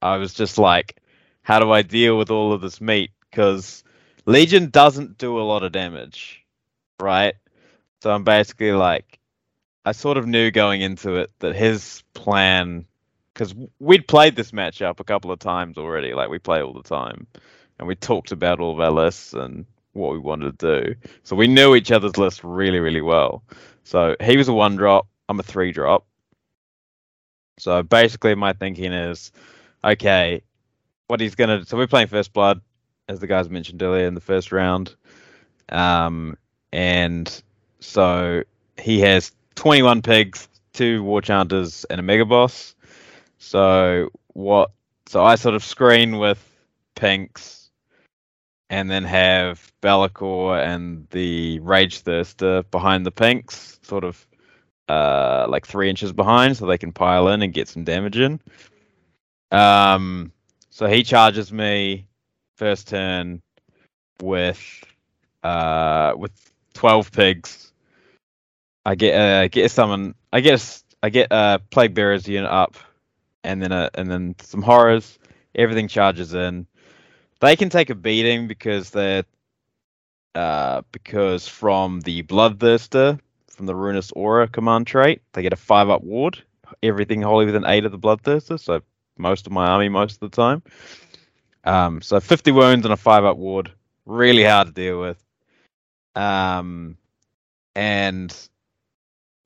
I 0.00 0.16
was 0.16 0.32
just 0.34 0.56
like, 0.58 0.96
how 1.42 1.58
do 1.58 1.70
I 1.70 1.82
deal 1.82 2.16
with 2.16 2.30
all 2.30 2.52
of 2.52 2.60
this 2.60 2.80
meat? 2.80 3.10
Because 3.30 3.84
Legion 4.26 4.70
doesn't 4.70 5.18
do 5.18 5.38
a 5.38 5.42
lot 5.42 5.62
of 5.62 5.72
damage, 5.72 6.44
right? 7.00 7.34
So 8.02 8.10
I'm 8.10 8.24
basically 8.24 8.72
like, 8.72 9.18
I 9.84 9.92
sort 9.92 10.16
of 10.16 10.26
knew 10.26 10.50
going 10.50 10.82
into 10.82 11.16
it 11.16 11.30
that 11.38 11.54
his 11.54 12.02
plan, 12.12 12.84
because 13.32 13.54
we'd 13.78 14.08
played 14.08 14.34
this 14.34 14.50
matchup 14.50 14.98
a 14.98 15.04
couple 15.04 15.30
of 15.30 15.38
times 15.38 15.78
already, 15.78 16.12
like 16.12 16.28
we 16.28 16.38
play 16.38 16.60
all 16.60 16.72
the 16.72 16.82
time, 16.82 17.26
and 17.78 17.86
we 17.86 17.94
talked 17.94 18.32
about 18.32 18.58
all 18.58 18.72
of 18.72 18.80
our 18.80 18.90
lists 18.90 19.32
and 19.32 19.64
what 19.92 20.12
we 20.12 20.18
wanted 20.18 20.58
to 20.58 20.82
do. 20.82 20.94
So 21.22 21.36
we 21.36 21.46
knew 21.46 21.74
each 21.74 21.92
other's 21.92 22.18
list 22.18 22.42
really, 22.42 22.80
really 22.80 23.00
well. 23.00 23.44
So 23.84 24.16
he 24.20 24.36
was 24.36 24.48
a 24.48 24.52
one 24.52 24.76
drop, 24.76 25.06
I'm 25.28 25.40
a 25.40 25.44
three 25.44 25.72
drop. 25.72 26.04
So 27.58 27.82
basically, 27.82 28.34
my 28.34 28.52
thinking 28.52 28.92
is, 28.92 29.32
okay, 29.82 30.42
what 31.06 31.20
he's 31.20 31.34
gonna. 31.34 31.64
So 31.64 31.76
we're 31.76 31.86
playing 31.86 32.08
First 32.08 32.32
Blood, 32.32 32.60
as 33.08 33.20
the 33.20 33.26
guys 33.26 33.48
mentioned 33.48 33.82
earlier 33.82 34.06
in 34.06 34.14
the 34.14 34.20
first 34.20 34.52
round, 34.52 34.94
um, 35.68 36.36
and 36.72 37.42
so 37.80 38.42
he 38.78 39.00
has 39.00 39.32
21 39.54 40.02
pigs, 40.02 40.48
two 40.72 41.02
war 41.02 41.20
chanters, 41.20 41.84
and 41.84 42.00
a 42.00 42.02
mega 42.02 42.24
boss. 42.24 42.74
So 43.38 44.10
what? 44.32 44.70
So 45.06 45.24
I 45.24 45.36
sort 45.36 45.54
of 45.54 45.64
screen 45.64 46.18
with 46.18 46.42
pinks, 46.94 47.70
and 48.70 48.90
then 48.90 49.04
have 49.04 49.72
Be'lakor 49.80 50.62
and 50.64 51.06
the 51.10 51.60
Rage 51.60 52.02
Thirster 52.02 52.68
behind 52.70 53.06
the 53.06 53.12
pinks, 53.12 53.78
sort 53.82 54.04
of 54.04 54.26
uh, 54.88 55.46
like 55.48 55.66
three 55.66 55.88
inches 55.88 56.12
behind, 56.12 56.56
so 56.56 56.66
they 56.66 56.78
can 56.78 56.92
pile 56.92 57.28
in 57.28 57.42
and 57.42 57.52
get 57.52 57.68
some 57.68 57.84
damage 57.84 58.18
in. 58.18 58.40
Um, 59.52 60.32
so 60.70 60.86
he 60.86 61.02
charges 61.02 61.52
me 61.52 62.06
first 62.56 62.88
turn 62.88 63.42
with 64.20 64.84
uh 65.42 66.14
with 66.16 66.32
twelve 66.74 67.12
pigs. 67.12 67.72
I 68.84 68.94
get 68.94 69.14
uh 69.14 69.48
get 69.48 69.70
someone 69.70 70.14
I 70.32 70.40
get 70.40 70.60
a, 70.60 71.06
I 71.06 71.10
get 71.10 71.28
a 71.30 71.60
plague 71.70 71.94
bearers 71.94 72.26
unit 72.28 72.50
up, 72.50 72.76
and 73.44 73.62
then 73.62 73.72
a 73.72 73.90
and 73.94 74.10
then 74.10 74.34
some 74.40 74.62
horrors. 74.62 75.18
Everything 75.54 75.88
charges 75.88 76.34
in. 76.34 76.66
They 77.40 77.56
can 77.56 77.70
take 77.70 77.90
a 77.90 77.94
beating 77.94 78.48
because 78.48 78.90
they're 78.90 79.24
uh 80.34 80.82
because 80.92 81.48
from 81.48 82.00
the 82.00 82.22
bloodthirster 82.22 83.20
from 83.56 83.66
the 83.66 83.74
Ruinous 83.74 84.12
Aura 84.12 84.46
command 84.46 84.86
trait, 84.86 85.22
they 85.32 85.42
get 85.42 85.54
a 85.54 85.56
five 85.56 85.88
up 85.88 86.02
ward. 86.02 86.42
Everything 86.82 87.22
wholly 87.22 87.46
within 87.46 87.64
eight 87.64 87.84
of 87.84 87.92
the 87.92 87.98
bloodthirster, 87.98 88.60
so 88.60 88.82
most 89.16 89.46
of 89.46 89.52
my 89.52 89.66
army 89.66 89.88
most 89.88 90.22
of 90.22 90.30
the 90.30 90.36
time. 90.36 90.62
Um, 91.66 92.00
so 92.00 92.20
50 92.20 92.52
wounds 92.52 92.86
and 92.86 92.92
a 92.92 92.96
five 92.96 93.24
up 93.24 93.36
ward, 93.36 93.72
really 94.06 94.44
hard 94.44 94.68
to 94.68 94.72
deal 94.72 95.00
with. 95.00 95.22
Um, 96.14 96.96
and 97.74 98.34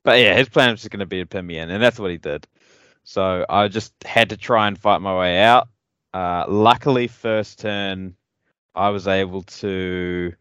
but 0.03 0.19
yeah, 0.19 0.35
his 0.35 0.47
plan 0.47 0.71
was 0.71 0.81
just 0.81 0.91
going 0.91 0.99
to 0.99 1.05
be 1.05 1.19
to 1.19 1.25
pin 1.25 1.45
me 1.45 1.57
in, 1.57 1.69
and 1.69 1.83
that's 1.83 1.99
what 1.99 2.11
he 2.11 2.17
did. 2.17 2.47
So 3.03 3.45
I 3.49 3.67
just 3.67 3.93
had 4.05 4.29
to 4.29 4.37
try 4.37 4.67
and 4.67 4.77
fight 4.77 5.01
my 5.01 5.17
way 5.17 5.41
out. 5.41 5.67
Uh, 6.13 6.45
luckily, 6.47 7.07
first 7.07 7.59
turn, 7.59 8.15
I 8.75 8.89
was 8.89 9.07
able 9.07 9.43
to. 9.43 10.33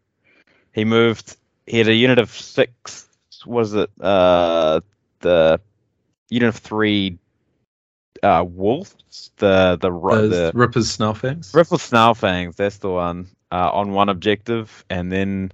He 0.72 0.84
moved. 0.84 1.36
He 1.66 1.78
had 1.78 1.88
a 1.88 1.94
unit 1.94 2.18
of 2.18 2.30
six. 2.30 3.08
Was 3.46 3.74
it 3.74 3.90
uh, 4.00 4.80
the 5.20 5.60
unit 6.28 6.50
of 6.50 6.56
three 6.56 7.18
uh, 8.22 8.44
wolves? 8.46 8.96
The 9.36 9.78
the 9.80 9.90
The, 10.30 10.50
the 10.52 10.52
Rippa's 10.54 10.96
Snarlfangs. 10.96 11.54
Ripple 11.54 11.78
Snarlfangs, 11.78 12.56
that's 12.56 12.78
the 12.78 12.90
one, 12.90 13.28
uh, 13.50 13.70
on 13.72 13.92
one 13.92 14.08
objective, 14.08 14.84
and 14.90 15.10
then 15.10 15.52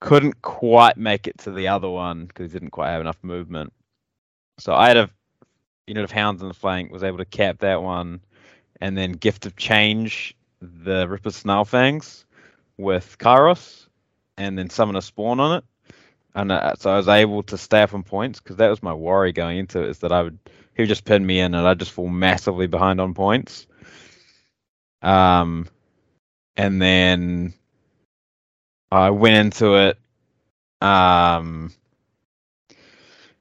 couldn't 0.00 0.42
quite 0.42 0.96
make 0.96 1.26
it 1.26 1.38
to 1.38 1.52
the 1.52 1.68
other 1.68 1.88
one 1.88 2.26
because 2.26 2.52
he 2.52 2.58
didn't 2.58 2.70
quite 2.70 2.90
have 2.90 3.00
enough 3.00 3.18
movement. 3.22 3.72
So 4.58 4.74
I 4.74 4.88
had 4.88 4.96
a 4.96 5.10
unit 5.86 6.04
of 6.04 6.10
hounds 6.10 6.42
on 6.42 6.48
the 6.48 6.54
flank, 6.54 6.92
was 6.92 7.04
able 7.04 7.18
to 7.18 7.24
cap 7.24 7.58
that 7.60 7.82
one, 7.82 8.20
and 8.80 8.96
then 8.96 9.12
Gift 9.12 9.46
of 9.46 9.56
Change 9.56 10.34
the 10.60 11.06
Rippa 11.06 11.32
Snarlfangs 11.32 12.24
with 12.78 13.16
Kairos, 13.18 13.86
and 14.36 14.58
then 14.58 14.70
summon 14.70 14.96
a 14.96 15.02
spawn 15.02 15.40
on 15.40 15.58
it. 15.58 15.64
And 16.34 16.50
uh, 16.50 16.74
so 16.78 16.90
I 16.90 16.96
was 16.96 17.08
able 17.08 17.42
to 17.44 17.58
stay 17.58 17.82
up 17.82 17.92
on 17.94 18.02
points 18.02 18.40
because 18.40 18.56
that 18.56 18.70
was 18.70 18.82
my 18.82 18.94
worry 18.94 19.32
going 19.32 19.58
into 19.58 19.82
it 19.82 19.90
is 19.90 19.98
that 19.98 20.12
I 20.12 20.22
would 20.22 20.38
he 20.74 20.82
would 20.82 20.88
just 20.88 21.04
pin 21.04 21.24
me 21.24 21.40
in 21.40 21.54
and 21.54 21.66
I'd 21.66 21.78
just 21.78 21.92
fall 21.92 22.08
massively 22.08 22.66
behind 22.66 23.00
on 23.00 23.14
points. 23.14 23.66
Um, 25.02 25.68
and 26.56 26.80
then 26.80 27.54
I 28.90 29.10
went 29.10 29.36
into 29.36 29.76
it. 29.76 29.98
Um, 30.80 31.72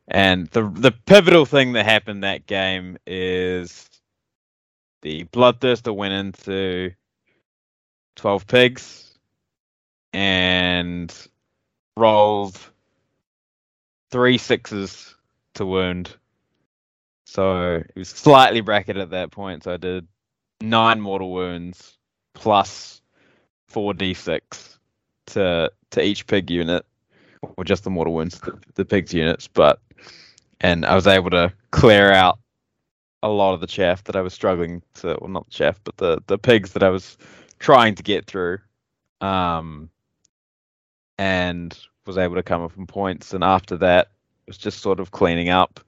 and 0.07 0.47
the 0.49 0.69
the 0.69 0.91
pivotal 0.91 1.45
thing 1.45 1.73
that 1.73 1.85
happened 1.85 2.23
that 2.23 2.47
game 2.47 2.97
is 3.07 3.89
the 5.01 5.25
Bloodthirster 5.25 5.95
went 5.95 6.13
into 6.13 6.93
twelve 8.15 8.47
pigs 8.47 9.13
and 10.13 11.13
rolled 11.97 12.59
three 14.11 14.37
sixes 14.37 15.15
to 15.55 15.65
wound. 15.65 16.15
So 17.31 17.75
it 17.75 17.95
was 17.95 18.09
slightly 18.09 18.59
bracketed 18.59 19.01
at 19.01 19.11
that 19.11 19.31
point. 19.31 19.63
So 19.63 19.73
I 19.73 19.77
did 19.77 20.05
nine 20.59 20.99
mortal 20.99 21.31
wounds 21.31 21.97
plus 22.33 23.01
four 23.69 23.93
d6 23.93 24.77
to 25.27 25.71
to 25.91 26.03
each 26.03 26.27
pig 26.27 26.51
unit, 26.51 26.85
or 27.55 27.63
just 27.63 27.85
the 27.85 27.89
mortal 27.89 28.13
wounds, 28.13 28.37
the, 28.41 28.59
the 28.75 28.83
pigs 28.83 29.13
units. 29.13 29.47
But 29.47 29.79
and 30.59 30.85
I 30.85 30.93
was 30.93 31.07
able 31.07 31.29
to 31.29 31.53
clear 31.71 32.11
out 32.11 32.37
a 33.23 33.29
lot 33.29 33.53
of 33.53 33.61
the 33.61 33.67
chaff 33.67 34.03
that 34.03 34.17
I 34.17 34.21
was 34.21 34.33
struggling 34.33 34.81
to, 34.95 35.17
well, 35.21 35.29
not 35.29 35.49
chaff, 35.49 35.79
but 35.85 35.95
the 35.95 36.21
the 36.27 36.37
pigs 36.37 36.73
that 36.73 36.83
I 36.83 36.89
was 36.89 37.17
trying 37.59 37.95
to 37.95 38.03
get 38.03 38.25
through, 38.25 38.57
um, 39.21 39.89
and 41.17 41.79
was 42.05 42.17
able 42.17 42.35
to 42.35 42.43
come 42.43 42.61
up 42.61 42.73
from 42.73 42.87
points. 42.87 43.33
And 43.33 43.41
after 43.41 43.77
that, 43.77 44.07
it 44.07 44.49
was 44.49 44.57
just 44.57 44.81
sort 44.81 44.99
of 44.99 45.11
cleaning 45.11 45.47
up. 45.47 45.79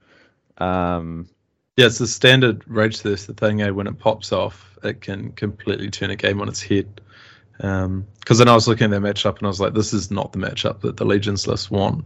Um, 0.58 1.30
Yeah, 1.76 1.88
it's 1.88 1.98
the 1.98 2.08
standard 2.08 2.64
Rage 2.68 3.02
Thirster 3.02 3.36
thing. 3.36 3.62
Eh? 3.62 3.72
When 3.72 3.88
it 3.88 3.98
pops 3.98 4.32
off, 4.32 4.78
it 4.84 5.02
can 5.02 5.32
completely 5.32 5.90
turn 5.90 6.12
a 6.12 6.16
game 6.16 6.42
on 6.42 6.48
its 6.48 6.62
head. 6.62 7.02
Because 7.58 8.38
then 8.38 8.48
I 8.48 8.54
was 8.54 8.68
looking 8.68 8.86
at 8.86 8.92
that 8.92 9.02
matchup 9.02 9.38
and 9.38 9.46
I 9.46 9.48
was 9.48 9.60
like, 9.60 9.74
this 9.74 9.94
is 9.94 10.12
not 10.12 10.34
the 10.34 10.40
matchup 10.40 10.82
that 10.82 10.98
the 10.98 11.06
Legends 11.06 11.48
list 11.48 11.72
want. 11.72 12.06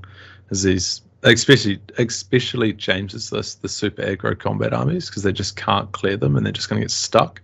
Is 0.51 0.63
these 0.63 1.01
especially 1.23 1.79
especially 1.97 2.73
James's 2.73 3.31
list, 3.31 3.61
the 3.61 3.69
super 3.69 4.03
aggro 4.03 4.37
combat 4.37 4.73
armies, 4.73 5.09
because 5.09 5.23
they 5.23 5.33
just 5.33 5.55
can't 5.55 5.91
clear 5.91 6.15
them 6.15 6.35
and 6.35 6.45
they're 6.45 6.53
just 6.53 6.69
going 6.69 6.79
to 6.79 6.85
get 6.85 6.91
stuck. 6.91 7.41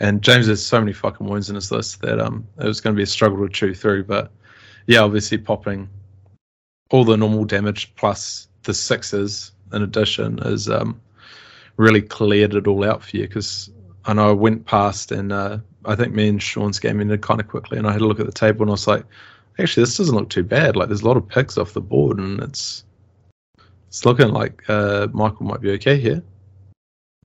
And 0.00 0.22
James 0.22 0.46
has 0.48 0.64
so 0.64 0.80
many 0.80 0.92
fucking 0.92 1.26
wounds 1.26 1.48
in 1.48 1.54
his 1.54 1.70
list 1.70 2.00
that 2.02 2.18
um 2.18 2.46
it 2.58 2.66
was 2.66 2.80
going 2.80 2.94
to 2.94 2.98
be 2.98 3.04
a 3.04 3.06
struggle 3.06 3.46
to 3.46 3.52
chew 3.52 3.74
through. 3.74 4.04
But 4.04 4.32
yeah, 4.86 5.00
obviously 5.00 5.38
popping 5.38 5.88
all 6.90 7.04
the 7.04 7.16
normal 7.16 7.44
damage 7.44 7.94
plus 7.94 8.48
the 8.62 8.74
sixes 8.74 9.52
in 9.72 9.82
addition 9.82 10.38
is 10.40 10.68
um 10.68 11.00
really 11.76 12.02
cleared 12.02 12.54
it 12.54 12.66
all 12.66 12.84
out 12.84 13.02
for 13.02 13.16
you 13.16 13.24
because 13.24 13.70
I 14.04 14.12
know 14.12 14.28
I 14.28 14.32
went 14.32 14.66
past 14.66 15.10
and 15.12 15.32
uh, 15.32 15.58
I 15.84 15.96
think 15.96 16.14
me 16.14 16.28
and 16.28 16.42
Sean's 16.42 16.78
game 16.78 17.00
ended 17.00 17.22
kind 17.22 17.40
of 17.40 17.48
quickly 17.48 17.78
and 17.78 17.86
I 17.86 17.92
had 17.92 18.00
a 18.00 18.06
look 18.06 18.20
at 18.20 18.26
the 18.26 18.32
table 18.32 18.62
and 18.62 18.70
I 18.70 18.72
was 18.72 18.86
like, 18.86 19.04
actually 19.58 19.84
this 19.84 19.96
doesn't 19.96 20.14
look 20.14 20.28
too 20.30 20.44
bad. 20.44 20.76
Like 20.76 20.88
there's 20.88 21.02
a 21.02 21.08
lot 21.08 21.16
of 21.16 21.28
picks 21.28 21.58
off 21.58 21.72
the 21.72 21.80
board 21.80 22.18
and 22.18 22.40
it's 22.40 22.84
it's 23.88 24.04
looking 24.04 24.28
like 24.28 24.62
uh, 24.68 25.08
Michael 25.12 25.46
might 25.46 25.60
be 25.60 25.70
okay 25.72 25.96
here. 25.98 26.22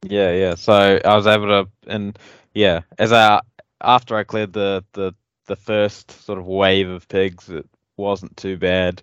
Yeah, 0.04 0.32
yeah. 0.32 0.56
So 0.56 1.00
I 1.04 1.16
was 1.16 1.28
able 1.28 1.48
to, 1.48 1.70
and 1.88 2.18
yeah, 2.54 2.82
as 2.98 3.12
I 3.12 3.42
after 3.82 4.16
I 4.16 4.24
cleared 4.24 4.54
the 4.54 4.84
the 4.94 5.14
the 5.48 5.56
first 5.56 6.12
sort 6.26 6.38
of 6.38 6.46
wave 6.46 6.88
of 6.88 7.08
pigs, 7.08 7.50
it 7.50 7.66
wasn't 7.98 8.38
too 8.38 8.56
bad. 8.56 9.02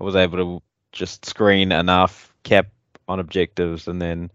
I 0.00 0.04
was 0.04 0.14
able 0.14 0.38
to 0.38 0.62
just 0.92 1.26
screen 1.26 1.72
enough, 1.72 2.32
cap 2.44 2.68
on 3.08 3.20
objectives, 3.20 3.88
and 3.88 4.00
then 4.00 4.30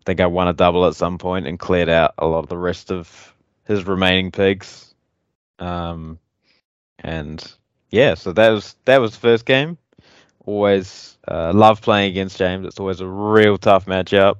I 0.00 0.02
think 0.04 0.20
I 0.20 0.26
won 0.26 0.48
a 0.48 0.52
double 0.52 0.86
at 0.86 0.94
some 0.94 1.18
point 1.18 1.46
and 1.46 1.58
cleared 1.58 1.88
out 1.88 2.14
a 2.18 2.26
lot 2.26 2.40
of 2.40 2.48
the 2.48 2.58
rest 2.58 2.90
of 2.90 3.34
his 3.64 3.86
remaining 3.86 4.30
pigs. 4.30 4.94
Um, 5.58 6.18
and 6.98 7.44
yeah, 7.90 8.14
so 8.14 8.32
that 8.32 8.50
was 8.50 8.76
that 8.84 9.00
was 9.00 9.12
the 9.12 9.20
first 9.20 9.44
game. 9.44 9.78
Always 10.44 11.18
uh, 11.26 11.52
love 11.52 11.80
playing 11.82 12.10
against 12.10 12.38
James. 12.38 12.66
It's 12.66 12.78
always 12.78 13.00
a 13.00 13.06
real 13.06 13.58
tough 13.58 13.86
matchup. 13.86 14.36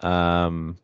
Um, 0.00 0.76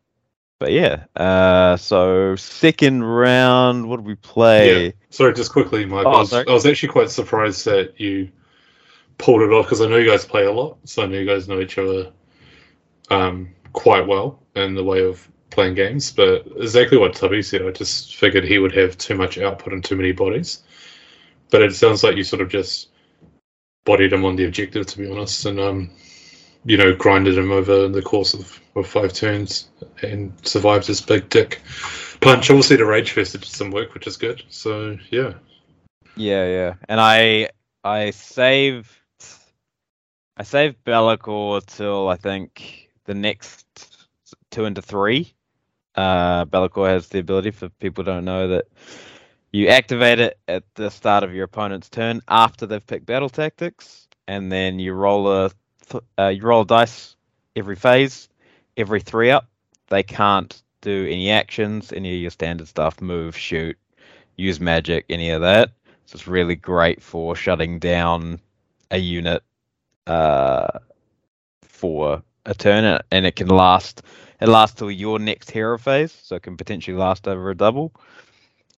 but 0.59 0.71
yeah, 0.71 1.05
uh, 1.15 1.77
so 1.77 2.35
second 2.35 3.03
round, 3.03 3.87
what 3.87 3.97
did 3.97 4.05
we 4.05 4.15
play? 4.15 4.85
Yeah. 4.85 4.91
Sorry, 5.09 5.33
just 5.33 5.51
quickly, 5.51 5.85
Mike. 5.85 6.05
Oh, 6.05 6.11
I, 6.11 6.19
was. 6.19 6.33
I 6.33 6.43
was 6.45 6.65
actually 6.65 6.89
quite 6.89 7.09
surprised 7.09 7.65
that 7.65 7.99
you 7.99 8.29
pulled 9.17 9.41
it 9.41 9.51
off 9.51 9.65
because 9.65 9.81
I 9.81 9.87
know 9.87 9.97
you 9.97 10.09
guys 10.09 10.25
play 10.25 10.45
a 10.45 10.51
lot, 10.51 10.77
so 10.85 11.03
I 11.03 11.05
know 11.07 11.17
you 11.17 11.25
guys 11.25 11.47
know 11.47 11.59
each 11.59 11.77
other 11.77 12.11
um, 13.09 13.49
quite 13.73 14.05
well 14.05 14.43
in 14.55 14.75
the 14.75 14.83
way 14.83 15.03
of 15.03 15.27
playing 15.49 15.75
games. 15.75 16.11
But 16.11 16.45
exactly 16.57 16.97
what 16.97 17.15
Tubby 17.15 17.41
said, 17.41 17.65
I 17.65 17.71
just 17.71 18.15
figured 18.15 18.43
he 18.43 18.59
would 18.59 18.75
have 18.75 18.97
too 18.97 19.15
much 19.15 19.37
output 19.37 19.73
and 19.73 19.83
too 19.83 19.95
many 19.95 20.11
bodies. 20.11 20.63
But 21.49 21.61
it 21.61 21.73
sounds 21.75 22.03
like 22.03 22.17
you 22.17 22.23
sort 22.23 22.41
of 22.41 22.49
just 22.49 22.89
bodied 23.85 24.13
him 24.13 24.25
on 24.25 24.35
the 24.35 24.45
objective, 24.45 24.85
to 24.85 24.97
be 24.97 25.09
honest, 25.09 25.45
and 25.45 25.59
um, 25.59 25.89
you 26.65 26.75
know, 26.75 26.93
grinded 26.93 27.37
him 27.37 27.51
over 27.51 27.87
the 27.87 28.01
course 28.01 28.33
of, 28.33 28.59
of 28.75 28.85
five 28.85 29.13
turns 29.13 29.69
and 30.01 30.33
survived 30.45 30.85
his 30.85 30.99
big 30.99 31.29
dick 31.29 31.61
punch. 32.19 32.49
Obviously, 32.49 32.75
the 32.75 32.85
Rage 32.85 33.11
Fest 33.11 33.31
did 33.31 33.45
some 33.45 33.71
work, 33.71 33.93
which 33.93 34.05
is 34.05 34.17
good. 34.17 34.43
So, 34.49 34.97
yeah. 35.09 35.33
Yeah, 36.17 36.45
yeah. 36.45 36.73
And 36.89 36.99
I 36.99 37.49
I 37.83 38.11
saved 38.11 38.91
I 40.39 40.43
saved 40.43 40.83
Be'lakor 40.83 41.65
till 41.65 42.09
I 42.09 42.15
think 42.15 42.91
the 43.05 43.15
next 43.15 44.07
two 44.51 44.65
into 44.65 44.83
three. 44.83 45.33
Uh 45.95 46.45
Be'lakor 46.45 46.87
has 46.87 47.07
the 47.07 47.17
ability 47.17 47.49
for 47.49 47.69
people 47.69 48.03
don't 48.03 48.23
know 48.23 48.47
that 48.49 48.65
you 49.51 49.69
activate 49.69 50.19
it 50.19 50.37
at 50.47 50.63
the 50.75 50.91
start 50.91 51.23
of 51.23 51.33
your 51.33 51.45
opponent's 51.45 51.89
turn 51.89 52.21
after 52.27 52.67
they've 52.67 52.85
picked 52.85 53.07
battle 53.07 53.29
tactics, 53.29 54.07
and 54.27 54.51
then 54.51 54.77
you 54.77 54.93
roll 54.93 55.27
a 55.31 55.51
th- 55.89 56.03
uh, 56.19 56.27
you 56.27 56.43
roll 56.43 56.63
dice 56.63 57.15
every 57.55 57.75
phase, 57.75 58.29
every 58.77 59.01
three 59.01 59.31
up. 59.31 59.47
They 59.87 60.03
can't 60.03 60.61
do 60.81 61.07
any 61.09 61.31
actions, 61.31 61.91
any 61.91 62.13
of 62.13 62.21
your 62.21 62.29
standard 62.29 62.67
stuff, 62.67 63.01
move, 63.01 63.35
shoot, 63.35 63.75
use 64.35 64.59
magic, 64.59 65.05
any 65.09 65.31
of 65.31 65.41
that. 65.41 65.71
So 66.05 66.17
it's 66.17 66.27
really 66.27 66.55
great 66.55 67.01
for 67.01 67.35
shutting 67.35 67.79
down 67.79 68.39
a 68.91 68.97
unit 68.99 69.41
uh, 70.07 70.79
for 71.63 72.21
a 72.45 72.53
turn, 72.53 72.99
and 73.11 73.25
it 73.25 73.35
can 73.35 73.47
last. 73.47 74.01
It 74.39 74.47
lasts 74.47 74.77
till 74.77 74.91
your 74.91 75.19
next 75.19 75.51
hero 75.51 75.77
phase, 75.77 76.11
so 76.23 76.35
it 76.35 76.43
can 76.43 76.57
potentially 76.57 76.95
last 76.97 77.27
over 77.27 77.49
a 77.49 77.55
double. 77.55 77.93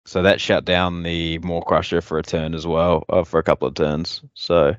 So 0.05 0.23
that 0.23 0.41
shut 0.41 0.65
down 0.65 1.03
the 1.03 1.39
Maw 1.41 1.61
Crusher 1.61 2.01
for 2.01 2.19
a 2.19 2.23
turn 2.23 2.55
as 2.55 2.67
well, 2.67 3.05
uh, 3.09 3.25
for 3.25 3.39
a 3.39 3.43
couple 3.43 3.69
of 3.69 3.75
turns. 3.75 4.23
So 4.35 4.75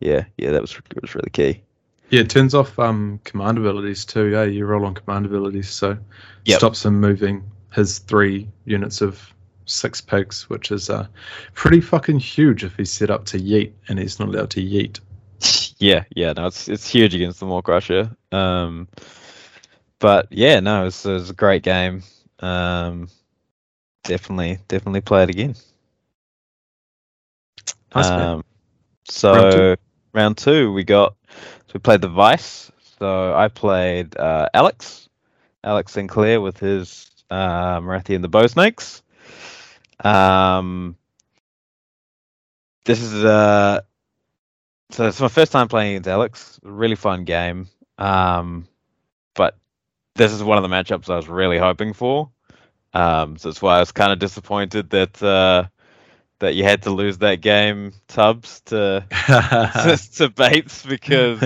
yeah, 0.00 0.24
yeah, 0.36 0.50
that 0.50 0.60
was 0.60 0.72
it 0.94 1.02
was 1.02 1.14
really 1.14 1.30
key. 1.30 1.62
Yeah, 2.10 2.20
it 2.20 2.30
turns 2.30 2.54
off 2.54 2.78
um, 2.78 3.20
command 3.24 3.58
abilities 3.58 4.04
too. 4.04 4.26
Yeah, 4.26 4.44
you 4.44 4.66
roll 4.66 4.84
on 4.84 4.94
command 4.94 5.26
abilities, 5.26 5.70
so 5.70 5.96
Yep. 6.44 6.58
stops 6.58 6.84
him 6.84 7.00
moving 7.00 7.42
his 7.72 7.98
three 8.00 8.48
units 8.66 9.00
of 9.00 9.32
six 9.64 10.00
pigs, 10.00 10.50
which 10.50 10.70
is 10.70 10.90
uh, 10.90 11.06
pretty 11.54 11.80
fucking 11.80 12.18
huge 12.18 12.64
if 12.64 12.76
he's 12.76 12.92
set 12.92 13.10
up 13.10 13.24
to 13.26 13.38
yeet 13.38 13.72
and 13.88 13.98
he's 13.98 14.18
not 14.20 14.28
allowed 14.28 14.50
to 14.50 14.60
yeet. 14.60 15.00
Yeah, 15.82 16.04
yeah, 16.14 16.32
no, 16.32 16.46
it's 16.46 16.68
it's 16.68 16.88
huge 16.88 17.12
against 17.12 17.40
the 17.40 17.46
Maw 17.46 17.60
Crusher. 17.60 18.16
Um, 18.30 18.86
but 19.98 20.28
yeah, 20.30 20.60
no, 20.60 20.82
it 20.82 20.84
was, 20.84 21.04
it 21.04 21.12
was 21.12 21.30
a 21.30 21.34
great 21.34 21.64
game. 21.64 22.04
Um, 22.38 23.08
definitely, 24.04 24.60
definitely 24.68 25.00
play 25.00 25.24
it 25.24 25.30
again. 25.30 25.56
Nice. 27.94 28.08
Um, 28.08 28.44
so 29.08 29.32
Round 29.32 29.78
round 30.12 30.38
two. 30.38 30.66
two. 30.66 30.72
we 30.72 30.84
got 30.84 31.16
so 31.28 31.72
we 31.74 31.80
played 31.80 32.00
the 32.00 32.08
Vice. 32.08 32.70
So 33.00 33.34
I 33.34 33.48
played 33.48 34.16
uh, 34.16 34.48
Alex, 34.54 35.08
Alex 35.64 35.90
Sinclair 35.90 36.40
with 36.40 36.60
his 36.60 37.10
uh, 37.28 37.80
Morathi 37.80 38.14
and 38.14 38.22
the 38.22 38.28
Bow 38.28 38.46
Snakes. 38.46 39.02
Um, 39.98 40.94
this 42.84 43.02
is 43.02 43.24
uh, 43.24 43.80
so 44.92 45.06
it's 45.06 45.20
my 45.20 45.28
first 45.28 45.52
time 45.52 45.68
playing 45.68 45.92
against 45.92 46.08
Alex. 46.08 46.60
Really 46.62 46.96
fun 46.96 47.24
game. 47.24 47.68
Um, 47.98 48.66
but 49.34 49.56
this 50.14 50.32
is 50.32 50.42
one 50.42 50.58
of 50.58 50.62
the 50.62 50.74
matchups 50.74 51.08
I 51.08 51.16
was 51.16 51.28
really 51.28 51.58
hoping 51.58 51.92
for. 51.92 52.30
Um, 52.92 53.38
so 53.38 53.48
that's 53.48 53.62
why 53.62 53.76
I 53.76 53.80
was 53.80 53.92
kind 53.92 54.12
of 54.12 54.18
disappointed 54.18 54.90
that 54.90 55.22
uh, 55.22 55.64
that 56.40 56.54
you 56.54 56.64
had 56.64 56.82
to 56.82 56.90
lose 56.90 57.18
that 57.18 57.40
game, 57.40 57.92
Tubbs, 58.08 58.60
to 58.66 59.06
to, 59.26 59.98
to 60.16 60.28
Bates 60.28 60.84
because 60.84 61.42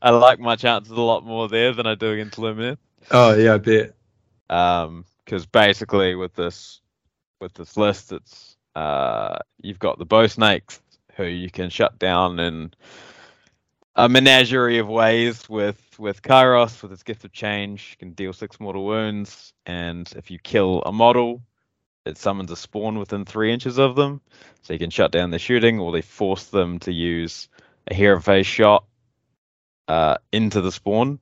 I 0.00 0.10
like 0.10 0.38
my 0.38 0.54
chances 0.54 0.92
a 0.92 1.00
lot 1.00 1.24
more 1.24 1.48
there 1.48 1.72
than 1.72 1.86
I 1.86 1.96
do 1.96 2.12
against 2.12 2.38
Lumineth. 2.38 2.78
oh 3.10 3.34
yeah, 3.34 3.54
I 3.54 3.58
bet. 3.58 3.94
Um, 4.48 5.04
because 5.24 5.44
basically 5.46 6.14
with 6.14 6.34
this 6.34 6.80
with 7.40 7.52
this 7.54 7.76
list, 7.76 8.12
it's 8.12 8.56
uh, 8.76 9.38
you've 9.60 9.80
got 9.80 9.98
the 9.98 10.04
bow 10.04 10.28
snakes 10.28 10.80
who 11.16 11.24
you 11.24 11.50
can 11.50 11.70
shut 11.70 11.98
down 11.98 12.38
in 12.38 12.72
a 13.96 14.08
menagerie 14.08 14.78
of 14.78 14.88
ways 14.88 15.48
with 15.48 15.80
with 15.98 16.22
Kairos 16.22 16.82
with 16.82 16.92
its 16.92 17.02
gift 17.02 17.24
of 17.24 17.32
change, 17.32 17.88
you 17.92 17.96
can 17.96 18.12
deal 18.12 18.34
six 18.34 18.60
mortal 18.60 18.84
wounds, 18.84 19.54
and 19.64 20.10
if 20.16 20.30
you 20.30 20.38
kill 20.38 20.82
a 20.82 20.92
model, 20.92 21.42
it 22.04 22.18
summons 22.18 22.50
a 22.50 22.56
spawn 22.56 22.98
within 22.98 23.24
three 23.24 23.52
inches 23.52 23.78
of 23.78 23.96
them, 23.96 24.20
so 24.62 24.74
you 24.74 24.78
can 24.78 24.90
shut 24.90 25.12
down 25.12 25.30
their 25.30 25.38
shooting, 25.38 25.80
or 25.80 25.92
they 25.92 26.02
force 26.02 26.44
them 26.46 26.78
to 26.80 26.92
use 26.92 27.48
a 27.86 27.94
hero 27.94 28.20
phase 28.20 28.46
shot 28.46 28.84
uh, 29.88 30.16
into 30.30 30.60
the 30.60 30.72
spawn. 30.72 31.18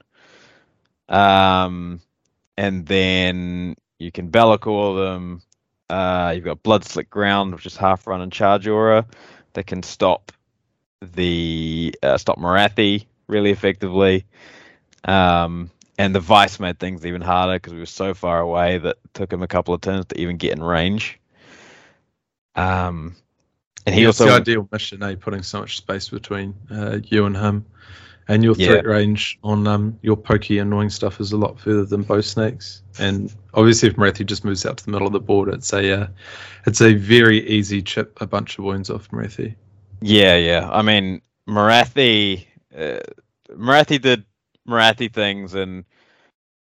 Um, 1.09 2.01
and 2.57 2.87
then 2.87 3.77
you 3.99 4.11
can 4.11 4.31
Be'lakor 4.31 5.05
them. 5.05 5.43
Uh, 5.89 6.33
you've 6.35 6.45
got 6.45 6.63
Blood 6.63 6.85
Slick 6.85 7.11
Ground, 7.11 7.55
which 7.55 7.67
is 7.67 7.77
half 7.77 8.07
run 8.07 8.23
and 8.23 8.33
charge 8.33 8.67
aura 8.67 9.07
that 9.55 9.67
can 9.67 9.83
stop 9.83 10.33
the 11.01 11.95
uh, 12.03 12.17
stop 12.19 12.39
Morathi 12.39 13.07
really 13.27 13.51
effectively. 13.51 14.25
Um, 15.05 15.71
and 15.99 16.15
the 16.15 16.21
Vice 16.21 16.59
made 16.59 16.79
things 16.79 17.07
even 17.07 17.21
harder 17.21 17.55
because 17.55 17.73
we 17.73 17.79
were 17.79 17.87
so 17.87 18.15
far 18.15 18.41
away 18.41 18.79
that 18.79 18.97
it 19.05 19.15
took 19.15 19.33
him 19.33 19.43
a 19.43 19.47
couple 19.47 19.75
of 19.75 19.81
turns 19.81 20.07
to 20.07 20.21
even 20.21 20.37
get 20.37 20.53
in 20.53 20.63
range. 20.63 21.21
Um, 22.57 23.17
and 23.87 23.95
he 23.95 24.03
Yeah, 24.03 24.09
also 24.09 24.27
the 24.27 24.33
ideal 24.33 24.69
mission, 24.73 25.03
eh? 25.03 25.15
Putting 25.19 25.43
so 25.43 25.61
much 25.61 25.77
space 25.77 26.09
between 26.09 26.55
uh, 26.71 26.99
you 27.05 27.27
and 27.27 27.37
him, 27.37 27.65
and 28.29 28.43
your 28.43 28.55
Yeah. 28.57 28.69
threat 28.69 28.87
range 28.87 29.39
on 29.45 29.67
um, 29.67 29.99
your 30.03 30.17
pokey 30.17 30.59
annoying 30.59 30.91
stuff 30.91 31.21
is 31.21 31.33
a 31.33 31.37
lot 31.37 31.59
further 31.59 31.85
than 31.85 32.03
bow 32.03 32.21
snakes. 32.21 32.83
And 32.99 33.35
obviously, 33.55 33.89
if 33.89 33.97
Morathi 33.97 34.25
just 34.25 34.45
moves 34.45 34.65
out 34.65 34.77
to 34.79 34.85
the 34.85 34.91
middle 34.91 35.07
of 35.07 35.13
the 35.13 35.21
board, 35.21 35.49
it's 35.49 35.73
a 35.73 36.03
uh, 36.03 36.07
it's 36.67 36.81
a 36.81 36.95
very 36.95 37.47
easy 37.49 37.83
chip 37.83 38.21
a 38.21 38.27
bunch 38.27 38.59
of 38.59 38.65
wounds 38.65 38.91
off 38.91 39.11
Morathi. 39.11 39.55
Yeah, 40.01 40.37
yeah. 40.37 40.71
I 40.71 40.83
mean, 40.83 41.21
Morathi, 41.49 42.47
uh, 42.77 43.01
Morathi 43.51 44.01
did 44.01 44.25
Morathi 44.69 45.13
things 45.13 45.55
and 45.55 45.85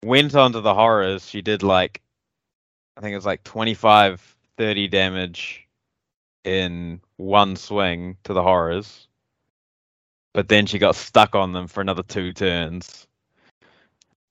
went 0.03 0.35
on 0.35 0.51
to 0.53 0.61
the 0.61 0.73
horrors. 0.73 1.27
She 1.27 1.41
did 1.41 1.63
like, 1.63 2.01
I 2.97 3.01
think 3.01 3.13
it 3.13 3.17
was 3.17 3.25
like 3.25 3.43
25, 3.43 4.35
30 4.57 4.87
damage 4.89 5.67
in 6.43 6.99
one 7.17 7.55
swing 7.55 8.17
to 8.25 8.33
the 8.33 8.43
horrors. 8.43 9.07
But 10.33 10.47
then 10.47 10.65
she 10.65 10.79
got 10.79 10.95
stuck 10.95 11.35
on 11.35 11.53
them 11.53 11.67
for 11.67 11.81
another 11.81 12.03
two 12.03 12.33
turns. 12.33 13.07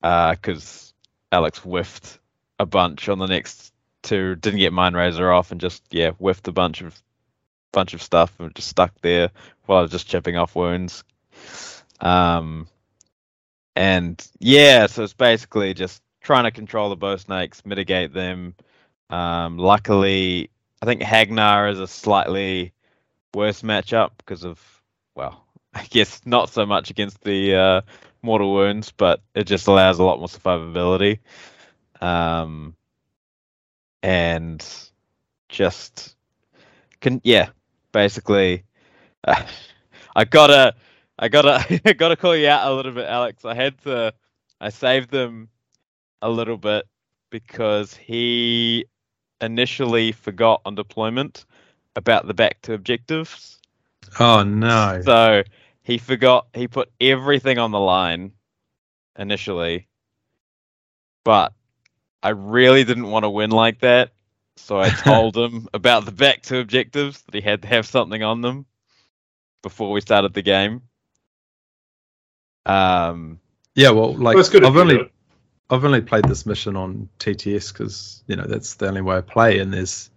Because 0.00 0.92
Alex 1.30 1.58
whiffed 1.58 2.18
a 2.58 2.66
bunch 2.66 3.08
on 3.08 3.18
the 3.18 3.26
next 3.26 3.72
two, 4.02 4.34
didn't 4.34 4.58
get 4.58 4.72
Mind 4.72 4.96
Razor 4.96 5.30
off, 5.32 5.52
and 5.52 5.60
just, 5.60 5.84
yeah, 5.90 6.10
whiffed 6.12 6.48
a 6.48 6.52
bunch 6.52 6.82
of 6.82 7.00
bunch 7.72 7.94
of 7.94 8.02
stuff 8.02 8.38
and 8.38 8.54
just 8.54 8.68
stuck 8.68 8.92
there 9.00 9.30
while 9.64 9.78
I 9.78 9.82
was 9.82 9.90
just 9.90 10.06
chipping 10.06 10.36
off 10.36 10.54
wounds. 10.54 11.04
Um, 12.00 12.66
and 13.74 14.22
yeah, 14.40 14.86
so 14.86 15.04
it's 15.04 15.14
basically 15.14 15.72
just 15.72 16.02
trying 16.20 16.44
to 16.44 16.50
control 16.50 16.90
the 16.90 16.96
bow 16.96 17.16
snakes, 17.16 17.64
mitigate 17.64 18.12
them. 18.12 18.54
Um, 19.08 19.56
luckily, 19.56 20.50
I 20.82 20.86
think 20.86 21.00
Hagg 21.00 21.30
Nar 21.30 21.68
is 21.68 21.80
a 21.80 21.86
slightly 21.86 22.72
worse 23.34 23.62
matchup 23.62 24.10
because 24.18 24.44
of, 24.44 24.60
well, 25.14 25.41
I 25.74 25.84
guess 25.90 26.20
not 26.24 26.50
so 26.50 26.66
much 26.66 26.90
against 26.90 27.22
the 27.22 27.54
uh, 27.54 27.80
mortal 28.22 28.52
wounds, 28.52 28.92
but 28.96 29.20
it 29.34 29.44
just 29.44 29.66
allows 29.66 29.98
a 29.98 30.04
lot 30.04 30.18
more 30.18 30.28
survivability. 30.28 31.18
Um, 32.00 32.74
and 34.02 34.64
just 35.48 36.16
can 37.00 37.20
yeah, 37.24 37.50
basically, 37.92 38.64
uh, 39.24 39.44
I 40.16 40.24
gotta, 40.24 40.74
I 41.18 41.28
gotta, 41.28 41.80
I 41.84 41.92
gotta 41.92 42.16
call 42.16 42.36
you 42.36 42.48
out 42.48 42.70
a 42.70 42.74
little 42.74 42.92
bit, 42.92 43.06
Alex. 43.06 43.44
I 43.44 43.54
had 43.54 43.78
to, 43.82 44.12
I 44.60 44.70
saved 44.70 45.10
them 45.10 45.48
a 46.20 46.30
little 46.30 46.56
bit 46.56 46.86
because 47.30 47.94
he 47.94 48.86
initially 49.40 50.12
forgot 50.12 50.60
on 50.64 50.74
deployment 50.74 51.44
about 51.96 52.26
the 52.26 52.34
back 52.34 52.60
to 52.62 52.74
objectives. 52.74 53.60
Oh 54.20 54.42
no! 54.42 55.00
So 55.04 55.42
he 55.82 55.98
forgot. 55.98 56.46
He 56.54 56.68
put 56.68 56.90
everything 57.00 57.58
on 57.58 57.70
the 57.70 57.80
line 57.80 58.32
initially, 59.18 59.88
but 61.24 61.52
I 62.22 62.30
really 62.30 62.84
didn't 62.84 63.10
want 63.10 63.24
to 63.24 63.30
win 63.30 63.50
like 63.50 63.80
that, 63.80 64.12
so 64.56 64.80
I 64.80 64.88
told 64.90 65.36
him 65.36 65.68
about 65.74 66.04
the 66.04 66.12
back 66.12 66.42
to 66.42 66.58
objectives 66.58 67.22
that 67.22 67.34
he 67.34 67.40
had 67.40 67.62
to 67.62 67.68
have 67.68 67.86
something 67.86 68.22
on 68.22 68.40
them 68.40 68.66
before 69.62 69.92
we 69.92 70.00
started 70.00 70.34
the 70.34 70.42
game. 70.42 70.82
Um, 72.66 73.40
Yeah, 73.74 73.90
well, 73.90 74.14
like 74.14 74.36
Well, 74.36 74.48
good 74.48 74.64
I've 74.64 74.76
only 74.76 74.98
do. 74.98 75.08
I've 75.70 75.84
only 75.84 76.02
played 76.02 76.24
this 76.24 76.44
mission 76.44 76.76
on 76.76 77.08
TTS 77.18 77.72
because 77.72 78.22
you 78.26 78.36
know 78.36 78.44
that's 78.44 78.74
the 78.74 78.88
only 78.88 79.00
way 79.00 79.16
I 79.16 79.20
play, 79.20 79.58
and 79.58 79.72
there's 79.72 80.10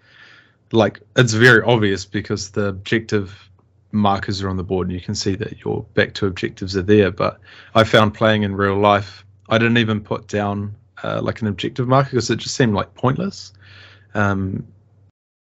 like 0.72 0.99
it's 1.16 1.34
very 1.34 1.63
obvious 1.63 2.05
because 2.05 2.51
the 2.51 2.68
objective 2.68 3.45
markers 3.96 4.41
are 4.41 4.50
on 4.50 4.58
the 4.58 4.64
board, 4.64 4.88
and 4.88 4.93
you 4.93 5.02
can 5.02 5.16
see 5.16 5.36
that 5.36 5.64
your 5.64 5.84
back 5.93 6.14
two 6.14 6.28
objectives 6.28 6.76
are 6.78 6.82
there. 6.82 7.12
But 7.12 7.39
I 7.74 7.84
found 7.84 8.14
playing 8.14 8.43
in 8.43 8.56
real 8.56 8.78
life, 8.78 9.26
I 9.50 9.58
didn't 9.58 9.78
even 9.78 10.02
put 10.02 10.28
down 10.28 10.76
uh, 11.04 11.22
like 11.22 11.41
an 11.41 11.48
objective 11.48 11.88
marker 11.88 12.12
because 12.12 12.30
it 12.30 12.38
just 12.38 12.56
seemed 12.56 12.74
like 12.74 12.93
pointless. 12.93 13.54
Um, 14.14 14.66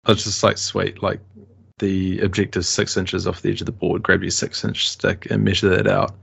I 0.06 0.12
was 0.12 0.24
just 0.24 0.44
like, 0.44 0.58
sweet, 0.58 1.04
like 1.04 1.20
the 1.80 2.20
objective 2.22 2.66
six 2.66 2.98
inches 2.98 3.28
off 3.28 3.42
the 3.42 3.52
edge 3.52 3.62
of 3.62 3.66
the 3.66 3.72
board. 3.72 4.04
Grab 4.04 4.22
your 4.22 4.32
six 4.32 4.64
inch 4.64 4.90
stick 4.90 5.28
and 5.30 5.44
measure 5.44 5.70
that 5.70 5.88
out. 5.88 6.16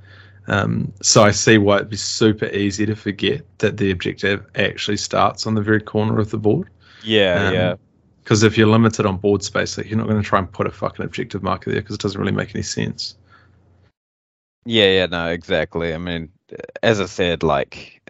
Um, 0.47 0.93
so 1.01 1.23
I 1.23 1.31
see 1.31 1.59
why 1.59 1.77
it'd 1.77 1.91
be 1.91 1.97
super 1.97 2.47
easy 2.47 2.85
to 2.87 2.95
forget 2.95 3.43
that 3.59 3.77
the 3.77 3.91
objective 3.91 4.45
actually 4.57 4.99
starts 4.99 5.47
on 5.47 5.55
the 5.55 5.63
very 5.63 5.81
corner 5.81 6.19
of 6.19 6.31
the 6.31 6.39
board. 6.39 6.69
yeah, 7.03 7.47
Um, 7.47 7.55
yeah, 7.55 7.75
Because 8.25 8.43
if 8.43 8.57
you're 8.57 8.69
limited 8.69 9.05
on 9.05 9.19
board 9.19 9.43
space, 9.43 9.77
like 9.77 9.89
you're 9.89 9.99
not 9.99 10.09
going 10.09 10.21
to 10.23 10.27
try 10.27 10.39
and 10.39 10.51
put 10.51 10.67
a 10.67 10.71
fucking 10.71 11.05
objective 11.05 11.43
marker 11.43 11.71
there 11.71 11.83
because 11.83 11.97
it 11.97 12.01
doesn't 12.01 12.19
really 12.21 12.33
make 12.33 12.55
any 12.55 12.63
sense. 12.63 13.17
yeah, 14.65 14.87
yeah. 14.87 15.07
No, 15.07 15.29
exactly. 15.29 15.93
I 15.95 15.99
mean, 15.99 16.31
as 16.83 17.01
I 17.01 17.07
said, 17.07 17.43
like 17.43 18.01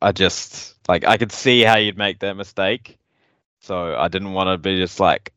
I 0.00 0.12
just 0.12 0.76
like 0.88 1.04
I 1.04 1.16
could 1.16 1.32
see 1.32 1.62
how 1.62 1.76
you'd 1.76 1.98
make 1.98 2.20
that 2.20 2.36
mistake, 2.36 2.98
so 3.60 3.96
I 3.96 4.08
didn't 4.08 4.32
want 4.32 4.48
to 4.48 4.58
be 4.58 4.76
just 4.78 5.00
like, 5.00 5.32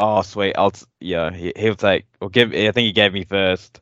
oh 0.00 0.22
sweet, 0.22 0.54
I'll 0.58 0.72
yeah, 1.00 1.30
he, 1.30 1.52
he'll 1.56 1.74
take 1.74 2.04
or 2.20 2.28
give. 2.30 2.52
I 2.52 2.72
think 2.72 2.86
he 2.86 2.92
gave 2.92 3.12
me 3.12 3.24
first, 3.24 3.80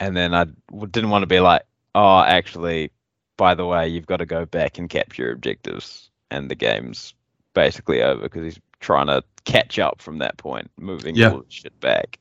and 0.00 0.16
then 0.16 0.34
I 0.34 0.46
didn't 0.90 1.10
want 1.10 1.22
to 1.22 1.26
be 1.26 1.40
like, 1.40 1.62
oh, 1.94 2.20
actually, 2.20 2.90
by 3.38 3.54
the 3.54 3.66
way, 3.66 3.88
you've 3.88 4.06
got 4.06 4.18
to 4.18 4.26
go 4.26 4.44
back 4.44 4.78
and 4.78 4.90
capture 4.90 5.32
objectives, 5.32 6.10
and 6.30 6.50
the 6.50 6.54
game's 6.56 7.14
basically 7.54 8.02
over 8.02 8.22
because 8.22 8.44
he's 8.44 8.60
trying 8.80 9.06
to 9.08 9.22
catch 9.44 9.78
up 9.78 10.00
from 10.00 10.18
that 10.18 10.36
point, 10.36 10.70
moving 10.78 11.16
Yeah. 11.16 11.32
all 11.32 11.44
shit 11.48 11.78
back, 11.80 12.18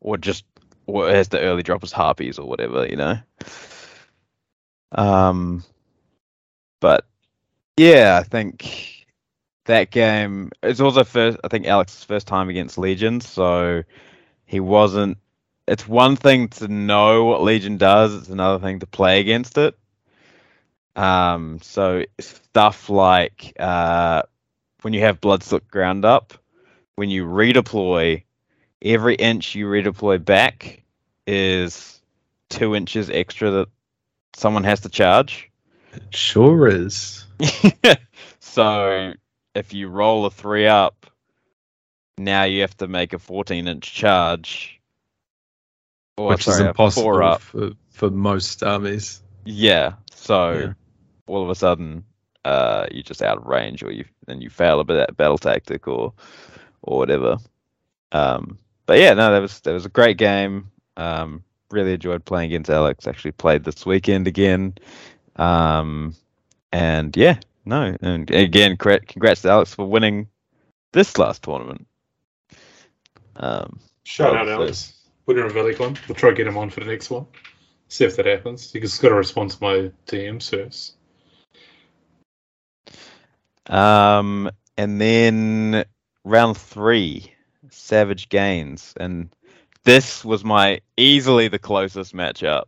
or 0.00 0.16
just 0.16 0.44
or 0.86 1.08
has 1.08 1.28
the 1.28 1.40
early 1.40 1.62
droppers 1.62 1.92
harpies 1.92 2.38
or 2.38 2.48
whatever, 2.48 2.86
you 2.86 2.96
know. 2.96 3.18
Um, 4.92 5.64
but 6.80 7.04
yeah, 7.76 8.18
I 8.20 8.22
think 8.22 9.06
that 9.64 9.90
game 9.90 10.50
it's 10.62 10.80
also 10.80 11.04
first. 11.04 11.38
I 11.44 11.48
think 11.48 11.66
Alex's 11.66 12.04
first 12.04 12.26
time 12.26 12.48
against 12.48 12.78
Legion, 12.78 13.20
so 13.20 13.82
he 14.44 14.60
wasn't. 14.60 15.18
It's 15.68 15.88
one 15.88 16.14
thing 16.14 16.48
to 16.48 16.68
know 16.68 17.24
what 17.24 17.42
Legion 17.42 17.76
does; 17.76 18.14
it's 18.14 18.28
another 18.28 18.64
thing 18.64 18.80
to 18.80 18.86
play 18.86 19.20
against 19.20 19.58
it. 19.58 19.76
Um, 20.94 21.58
so 21.62 22.04
stuff 22.20 22.88
like 22.88 23.52
uh, 23.58 24.22
when 24.86 24.92
you 24.92 25.00
have 25.00 25.20
Bloodslip 25.20 25.66
ground 25.66 26.04
up, 26.04 26.32
when 26.94 27.10
you 27.10 27.24
redeploy, 27.24 28.22
every 28.80 29.16
inch 29.16 29.52
you 29.56 29.66
redeploy 29.66 30.24
back 30.24 30.84
is 31.26 32.00
two 32.50 32.76
inches 32.76 33.10
extra 33.10 33.50
that 33.50 33.68
someone 34.36 34.62
has 34.62 34.82
to 34.82 34.88
charge. 34.88 35.50
It 35.92 36.04
sure 36.14 36.68
is. 36.68 37.24
so 38.38 39.14
if 39.56 39.72
you 39.72 39.88
roll 39.88 40.24
a 40.24 40.30
three 40.30 40.68
up, 40.68 41.06
now 42.16 42.44
you 42.44 42.60
have 42.60 42.76
to 42.76 42.86
make 42.86 43.12
a 43.12 43.18
14 43.18 43.66
inch 43.66 43.92
charge. 43.92 44.80
Or, 46.16 46.28
which 46.28 46.44
sorry, 46.44 46.62
is 46.62 46.68
impossible 46.68 47.24
up. 47.24 47.40
for, 47.40 47.72
for 47.90 48.08
most 48.08 48.62
armies. 48.62 49.20
Yeah. 49.44 49.94
So 50.14 50.52
Yeah. 50.52 50.72
all 51.26 51.42
of 51.42 51.50
a 51.50 51.56
sudden, 51.56 52.04
uh, 52.46 52.86
you're 52.92 53.02
just 53.02 53.22
out 53.22 53.38
of 53.38 53.46
range, 53.46 53.82
or 53.82 53.90
you 53.90 54.04
then 54.26 54.40
you 54.40 54.48
fail 54.48 54.78
a 54.78 54.84
bit 54.84 55.16
battle 55.16 55.36
tactic, 55.36 55.88
or 55.88 56.12
or 56.82 56.98
whatever. 56.98 57.38
Um, 58.12 58.58
but 58.86 59.00
yeah, 59.00 59.14
no, 59.14 59.32
that 59.32 59.40
was 59.40 59.60
that 59.60 59.72
was 59.72 59.84
a 59.84 59.90
great 59.90 60.16
game. 60.16 60.70
Um, 60.96 61.42
really 61.72 61.94
enjoyed 61.94 62.24
playing 62.24 62.52
against 62.52 62.70
Alex. 62.70 63.08
Actually 63.08 63.32
played 63.32 63.64
this 63.64 63.84
weekend 63.84 64.28
again. 64.28 64.74
Um, 65.34 66.14
and 66.72 67.16
yeah, 67.16 67.40
no, 67.64 67.96
and 68.00 68.30
again, 68.30 68.76
congrats 68.76 69.42
to 69.42 69.50
Alex 69.50 69.74
for 69.74 69.84
winning 69.84 70.28
this 70.92 71.18
last 71.18 71.42
tournament. 71.42 71.88
Um, 73.34 73.80
Shout 74.04 74.36
out, 74.36 74.48
Alex. 74.48 74.92
Winner 75.26 75.46
of 75.46 75.52
Velicon. 75.52 75.98
We'll 76.06 76.14
try 76.14 76.30
to 76.30 76.36
get 76.36 76.46
him 76.46 76.56
on 76.56 76.70
for 76.70 76.78
the 76.78 76.86
next 76.86 77.10
one. 77.10 77.26
See 77.88 78.04
if 78.04 78.14
that 78.16 78.26
happens. 78.26 78.72
He's 78.72 78.98
got 78.98 79.08
to 79.08 79.16
respond 79.16 79.50
to 79.50 79.58
my 79.60 79.90
DMs 80.06 80.48
first. 80.48 80.95
Um, 83.68 84.50
and 84.76 85.00
then 85.00 85.84
round 86.24 86.56
three, 86.56 87.32
Savage 87.70 88.28
Gains, 88.28 88.94
and 88.98 89.28
this 89.84 90.24
was 90.24 90.44
my 90.44 90.80
easily 90.96 91.48
the 91.48 91.58
closest 91.58 92.14
matchup. 92.14 92.64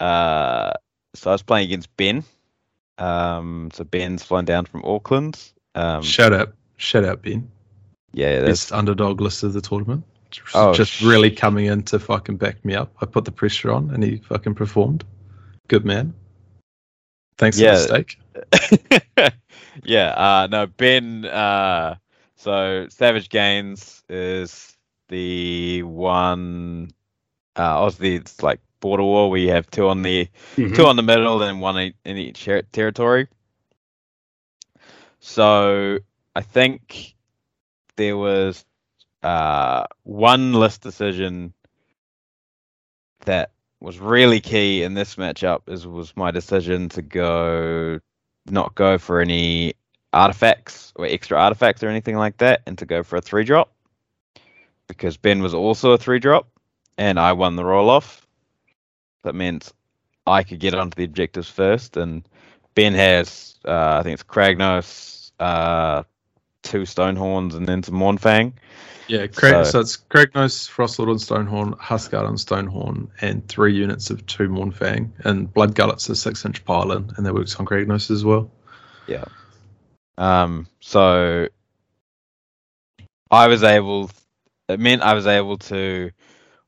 Uh, 0.00 0.72
so 1.14 1.30
I 1.30 1.34
was 1.34 1.42
playing 1.42 1.66
against 1.66 1.94
Ben. 1.96 2.24
Um, 2.98 3.70
so 3.72 3.84
Ben's 3.84 4.22
flying 4.22 4.44
down 4.44 4.64
from 4.66 4.84
Auckland. 4.84 5.38
Um, 5.74 6.02
Shout 6.02 6.32
out, 6.32 6.54
shout 6.76 7.04
out, 7.04 7.22
Ben. 7.22 7.50
yeah, 8.12 8.40
that's 8.40 8.48
Best 8.66 8.72
underdog 8.72 9.20
list 9.20 9.42
of 9.42 9.52
the 9.52 9.60
tournament. 9.60 10.04
Just, 10.30 10.48
Oh, 10.54 10.72
just 10.74 10.92
sh- 10.92 11.02
really 11.02 11.30
coming 11.30 11.66
in 11.66 11.82
to 11.84 11.98
fucking 11.98 12.36
back 12.38 12.64
me 12.64 12.74
up. 12.74 12.92
I 13.00 13.06
put 13.06 13.24
the 13.24 13.32
pressure 13.32 13.70
on, 13.72 13.90
and 13.90 14.02
he 14.02 14.16
fucking 14.18 14.54
performed. 14.54 15.04
Good 15.68 15.84
man. 15.84 16.14
Thanks 17.38 17.58
Yeah. 17.58 17.76
for 17.76 17.88
the 17.88 18.04
steak. 19.18 19.32
yeah, 19.84 20.10
uh, 20.10 20.48
no, 20.50 20.66
Ben. 20.66 21.24
Uh, 21.24 21.96
so 22.36 22.86
Savage 22.88 23.28
Gains 23.28 24.02
is 24.08 24.76
the 25.08 25.82
one. 25.82 26.90
Uh, 27.56 27.80
obviously, 27.84 28.16
it's 28.16 28.42
like 28.42 28.60
border 28.80 29.02
war 29.04 29.30
We 29.30 29.48
have 29.48 29.70
two 29.70 29.88
on 29.88 30.02
the 30.02 30.28
Mhm. 30.56 30.74
two 30.74 30.86
on 30.86 30.96
the 30.96 31.02
middle 31.02 31.42
and 31.42 31.60
one 31.60 31.78
in 31.78 31.94
in 32.04 32.16
each 32.18 32.44
ter- 32.44 32.62
territory. 32.62 33.28
So 35.20 35.98
I 36.34 36.40
think 36.42 37.14
there 37.96 38.16
was 38.16 38.64
uh, 39.22 39.84
one 40.04 40.52
list 40.54 40.82
decision 40.82 41.52
that 43.24 43.52
was 43.80 43.98
really 43.98 44.40
key 44.40 44.82
in 44.82 44.94
this 44.94 45.16
matchup. 45.16 45.62
Is 45.68 45.86
was 45.86 46.16
my 46.16 46.30
decision 46.30 46.88
to 46.90 47.02
go 47.02 48.00
not 48.46 48.74
go 48.74 48.98
for 48.98 49.20
any 49.20 49.74
artifacts 50.12 50.92
or 50.96 51.06
extra 51.06 51.38
artifacts 51.38 51.82
or 51.82 51.88
anything 51.88 52.16
like 52.16 52.38
that, 52.38 52.62
and 52.66 52.76
to 52.78 52.86
go 52.86 53.02
for 53.02 53.16
a 53.16 53.20
three 53.20 53.44
drop 53.44 53.72
because 54.88 55.16
Ben 55.16 55.42
was 55.42 55.54
also 55.54 55.92
a 55.92 55.98
three 55.98 56.18
drop, 56.18 56.48
and 56.98 57.18
I 57.18 57.32
won 57.32 57.56
the 57.56 57.64
roll 57.64 57.88
off. 57.88 58.26
That 59.22 59.34
meant 59.34 59.72
I 60.26 60.42
could 60.42 60.60
get 60.60 60.74
onto 60.74 60.96
the 60.96 61.04
objectives 61.04 61.48
first, 61.48 61.96
and 61.96 62.28
Ben 62.74 62.94
has 62.94 63.58
uh, 63.64 63.98
I 63.98 64.02
think 64.02 64.14
it's 64.14 64.22
Kragnos, 64.22 65.32
uh, 65.38 66.02
two 66.62 66.82
Stonehorns, 66.82 67.54
and 67.54 67.66
then 67.66 67.82
some 67.82 67.94
Mournfang. 67.96 68.52
Yeah, 69.08 69.26
Craig, 69.26 69.52
So- 69.52 69.64
so, 69.64 69.80
it's 69.80 69.96
Kragnos, 69.96 70.70
Frostlord 70.70 71.10
and 71.10 71.20
Stonehorn, 71.20 71.78
Huskard 71.78 72.26
and 72.26 72.38
Stonehorn, 72.38 73.08
and 73.20 73.46
three 73.48 73.74
units 73.74 74.10
of 74.10 74.24
two 74.26 74.48
Mournfang, 74.48 75.10
and 75.24 75.52
Bloodgullets 75.52 76.08
a 76.08 76.14
six 76.14 76.44
inch 76.44 76.64
pile 76.64 76.92
in, 76.92 77.10
and 77.16 77.26
that 77.26 77.34
works 77.34 77.56
on 77.56 77.66
Kragnos 77.66 78.10
as 78.10 78.24
well. 78.24 78.50
Yeah. 79.06 79.24
Um, 80.18 80.66
so 80.80 81.48
I 83.30 83.48
was 83.48 83.62
able. 83.62 84.10
It 84.68 84.78
meant 84.78 85.02
I 85.02 85.14
was 85.14 85.26
able 85.26 85.58
to 85.58 86.10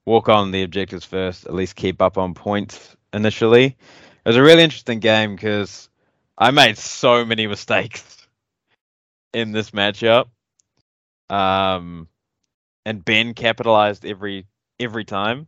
walk 0.05 0.29
on 0.29 0.51
the 0.51 0.63
objectives 0.63 1.05
first, 1.05 1.47
at 1.47 1.55
least 1.55 1.77
keep 1.77 2.03
up 2.03 2.19
on 2.19 2.35
points 2.35 2.97
initially. 3.13 3.67
It 3.67 4.29
was 4.29 4.37
a 4.37 4.43
really 4.43 4.63
interesting 4.63 5.01
game 5.01 5.35
because 5.35 5.89
I 6.37 6.51
made 6.51 6.79
so 6.79 7.25
many 7.25 7.47
mistakes 7.47 8.24
in 9.35 9.53
this 9.53 9.73
matchup. 9.73 10.29
Um, 11.29 12.09
and 12.87 13.05
Ben 13.05 13.35
capitalized 13.35 14.05
every 14.07 14.47
every 14.79 15.05
time, 15.05 15.47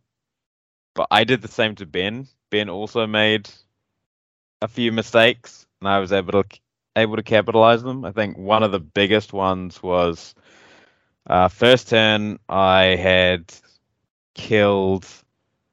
but 0.94 1.08
I 1.10 1.24
did 1.24 1.42
the 1.42 1.48
same 1.48 1.74
to 1.76 1.86
Ben. 1.86 2.28
Ben 2.50 2.68
also 2.68 3.06
made 3.06 3.48
a 4.62 4.68
few 4.68 4.92
mistakes, 4.92 5.66
and 5.80 5.88
I 5.88 5.98
was 6.00 6.12
able 6.12 6.42
to 6.42 6.44
able 6.96 7.16
to 7.16 7.22
capitalize 7.22 7.82
them. 7.82 8.04
I 8.04 8.12
think 8.12 8.38
one 8.38 8.62
of 8.62 8.72
the 8.72 8.80
biggest 8.80 9.32
ones 9.32 9.82
was 9.82 10.34
uh, 11.26 11.48
first 11.48 11.88
turn 11.88 12.38
I 12.48 12.96
had 12.96 13.52
killed 14.34 15.06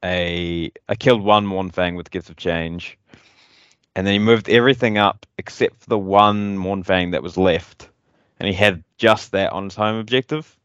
a 0.04 0.70
I 0.88 0.94
killed 0.96 1.22
one 1.22 1.46
Mournfang 1.46 1.96
with 1.96 2.10
Gifts 2.10 2.28
of 2.28 2.36
Change, 2.36 2.98
and 3.96 4.06
then 4.06 4.12
he 4.12 4.18
moved 4.18 4.50
everything 4.50 4.98
up 4.98 5.24
except 5.38 5.80
for 5.80 5.88
the 5.88 5.98
one 5.98 6.58
Mournfang 6.58 7.12
that 7.12 7.22
was 7.22 7.38
left, 7.38 7.88
and 8.38 8.48
he 8.48 8.54
had 8.54 8.84
just 8.98 9.32
that 9.32 9.52
on 9.52 9.64
his 9.64 9.74
home 9.74 9.96
objective. 9.96 10.56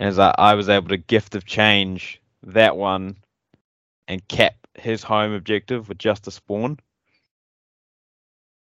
And 0.00 0.08
as 0.08 0.18
I, 0.18 0.34
I 0.36 0.54
was 0.54 0.68
able 0.68 0.88
to 0.88 0.96
gift 0.96 1.34
of 1.34 1.44
change 1.44 2.20
that 2.42 2.76
one 2.76 3.16
and 4.06 4.26
cap 4.28 4.54
his 4.74 5.02
home 5.02 5.32
objective 5.32 5.88
with 5.88 5.98
just 5.98 6.26
a 6.26 6.30
spawn, 6.30 6.78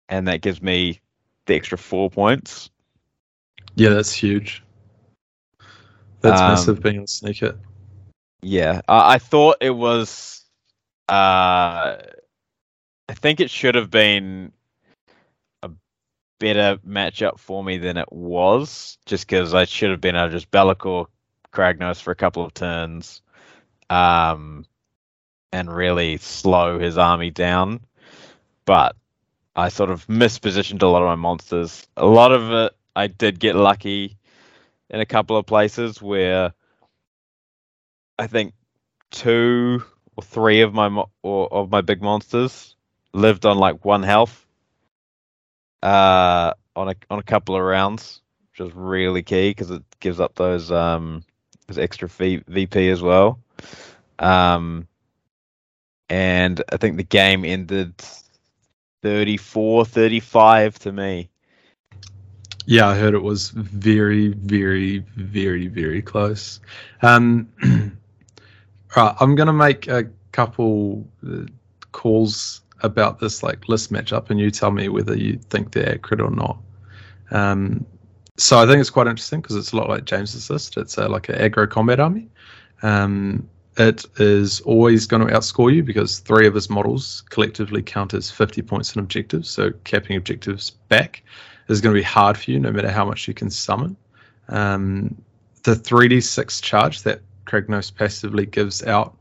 and 0.08 0.28
that 0.28 0.41
gives 0.41 0.62
me 0.62 1.02
the 1.46 1.56
extra 1.56 1.78
four 1.78 2.10
points. 2.10 2.70
Yeah, 3.76 3.89
that's 3.89 4.14
huge. 4.14 4.64
That's 6.22 6.41
Um, 6.41 6.48
massive 6.48 6.82
being 6.82 7.04
a 7.04 7.08
sneak 7.08 7.43
it. 7.43 7.58
Yeah, 8.41 8.82
I, 8.88 9.16
I 9.16 9.18
thought 9.20 9.58
it 9.62 9.72
was. 9.72 10.43
Uh, 11.10 11.98
I 13.08 13.14
think 13.14 13.39
it 13.39 13.52
should 13.52 13.76
have 13.76 13.91
been 13.91 14.52
better 16.40 16.78
matchup 16.88 17.40
for 17.40 17.64
me 17.64 17.78
than 17.78 17.98
it 17.98 18.12
was, 18.12 18.98
just 19.06 19.28
because 19.28 19.54
I 19.54 19.66
should 19.66 19.92
have 19.92 20.02
been 20.02 20.16
able 20.16 20.28
to 20.28 20.32
just 20.32 20.52
Be'lakor 20.52 21.08
Kragnos 21.52 22.02
for 22.02 22.12
a 22.12 22.16
couple 22.16 22.46
of 22.46 22.54
turns, 22.54 23.22
um, 23.90 24.66
and 25.52 25.74
really 25.74 26.18
slow 26.18 26.80
his 26.80 26.98
army 26.98 27.32
down. 27.32 27.82
But 28.66 28.96
I 29.56 29.70
sort 29.70 29.90
of 29.90 30.06
mispositioned 30.08 30.82
a 30.84 30.88
lot 30.88 31.02
of 31.02 31.08
my 31.08 31.16
monsters. 31.16 31.88
A 31.96 32.06
lot 32.06 32.32
of 32.32 32.52
it, 32.52 32.74
I 32.96 33.08
did 33.08 33.40
get 33.40 33.56
lucky 33.56 34.18
in 34.90 35.00
a 35.00 35.06
couple 35.06 35.38
of 35.38 35.46
places 35.46 36.02
where 36.02 36.54
I 38.20 38.28
think 38.28 38.54
two 39.12 39.84
or 40.16 40.24
three 40.24 40.62
of 40.62 40.74
my 40.74 40.90
mo- 40.90 41.10
or 41.24 41.52
of 41.52 41.70
my 41.70 41.82
big 41.82 42.02
monsters 42.02 42.76
lived 43.14 43.46
on 43.46 43.58
like 43.58 43.86
one 43.86 44.04
health 44.04 44.45
uh 45.86 46.54
on 46.76 46.90
a 46.90 46.96
on 47.10 47.20
a 47.20 47.24
couple 47.24 47.56
of 47.56 47.62
rounds 47.62 48.22
which 48.52 48.68
is 48.68 48.76
really 48.76 49.24
key 49.24 49.52
because 49.52 49.72
it 49.72 49.84
gives 50.00 50.20
up 50.20 50.36
those 50.36 50.72
um 50.72 51.24
those 51.68 51.78
extra 51.78 52.08
v- 52.10 52.44
VP 52.48 52.90
as 52.90 53.02
well 53.02 53.40
um 54.20 54.88
and 56.10 56.62
I 56.72 56.78
think 56.78 56.98
the 56.98 57.04
game 57.04 57.46
ended 57.46 57.94
34 59.04 59.86
35 59.86 60.80
to 60.80 60.92
me 60.92 61.30
Yeah, 62.66 62.88
I 62.90 62.96
heard 62.96 63.14
it 63.14 63.24
was 63.24 63.50
very, 63.52 64.30
very, 64.30 65.00
very, 65.16 65.68
very 65.68 66.02
close. 66.02 66.60
Um, 67.02 67.50
right, 68.98 69.16
I'm 69.20 69.36
gonna 69.36 69.54
make 69.54 69.88
a 69.88 70.10
couple 70.32 71.08
uh, 71.28 71.46
calls 71.92 72.62
about 72.86 73.20
this 73.20 73.44
like 73.44 73.68
list 73.68 73.92
matchup, 73.92 74.30
and 74.30 74.40
you 74.40 74.52
tell 74.52 74.72
me 74.72 74.90
whether 74.90 75.16
you 75.16 75.38
think 75.50 75.72
they're 75.72 75.96
accurate 75.96 76.22
or 76.22 76.32
not. 76.32 76.58
Um, 77.32 77.86
so 78.38 78.60
I 78.60 78.66
think 78.66 78.82
it's 78.82 78.90
quite 78.90 79.08
interesting 79.08 79.42
because 79.42 79.56
it's 79.56 79.72
a 79.72 79.78
lot 79.78 79.90
like 79.90 80.06
James's 80.06 80.50
list. 80.50 80.78
It's 80.78 80.98
uh, 80.98 81.10
like 81.10 81.30
an 81.30 81.36
aggro 81.36 81.70
combat 81.70 82.00
army. 82.00 82.30
Um, 82.82 83.48
it 83.78 84.06
is 84.18 84.62
always 84.62 85.06
going 85.06 85.26
to 85.26 85.34
outscore 85.34 85.74
you 85.74 85.84
because 85.84 86.20
three 86.20 86.48
of 86.48 86.54
his 86.54 86.70
models 86.70 87.24
collectively 87.30 87.82
count 87.82 88.14
as 88.14 88.32
50 88.32 88.62
points 88.62 88.96
in 88.96 89.02
objectives. 89.02 89.50
So 89.50 89.72
capping 89.84 90.16
objectives 90.16 90.70
back 90.70 91.24
is 91.68 91.82
going 91.82 91.94
to 91.94 92.00
be 92.00 92.04
hard 92.04 92.38
for 92.38 92.52
you 92.52 92.60
no 92.60 92.72
matter 92.72 92.90
how 92.90 93.06
much 93.06 93.28
you 93.28 93.34
can 93.34 93.50
summon. 93.50 93.98
Um, 94.50 95.16
the 95.64 95.72
3d6 95.72 96.62
charge 96.62 97.02
that 97.04 97.22
Kragnos 97.46 97.94
passively 97.94 98.46
gives 98.46 98.84
out 98.84 99.18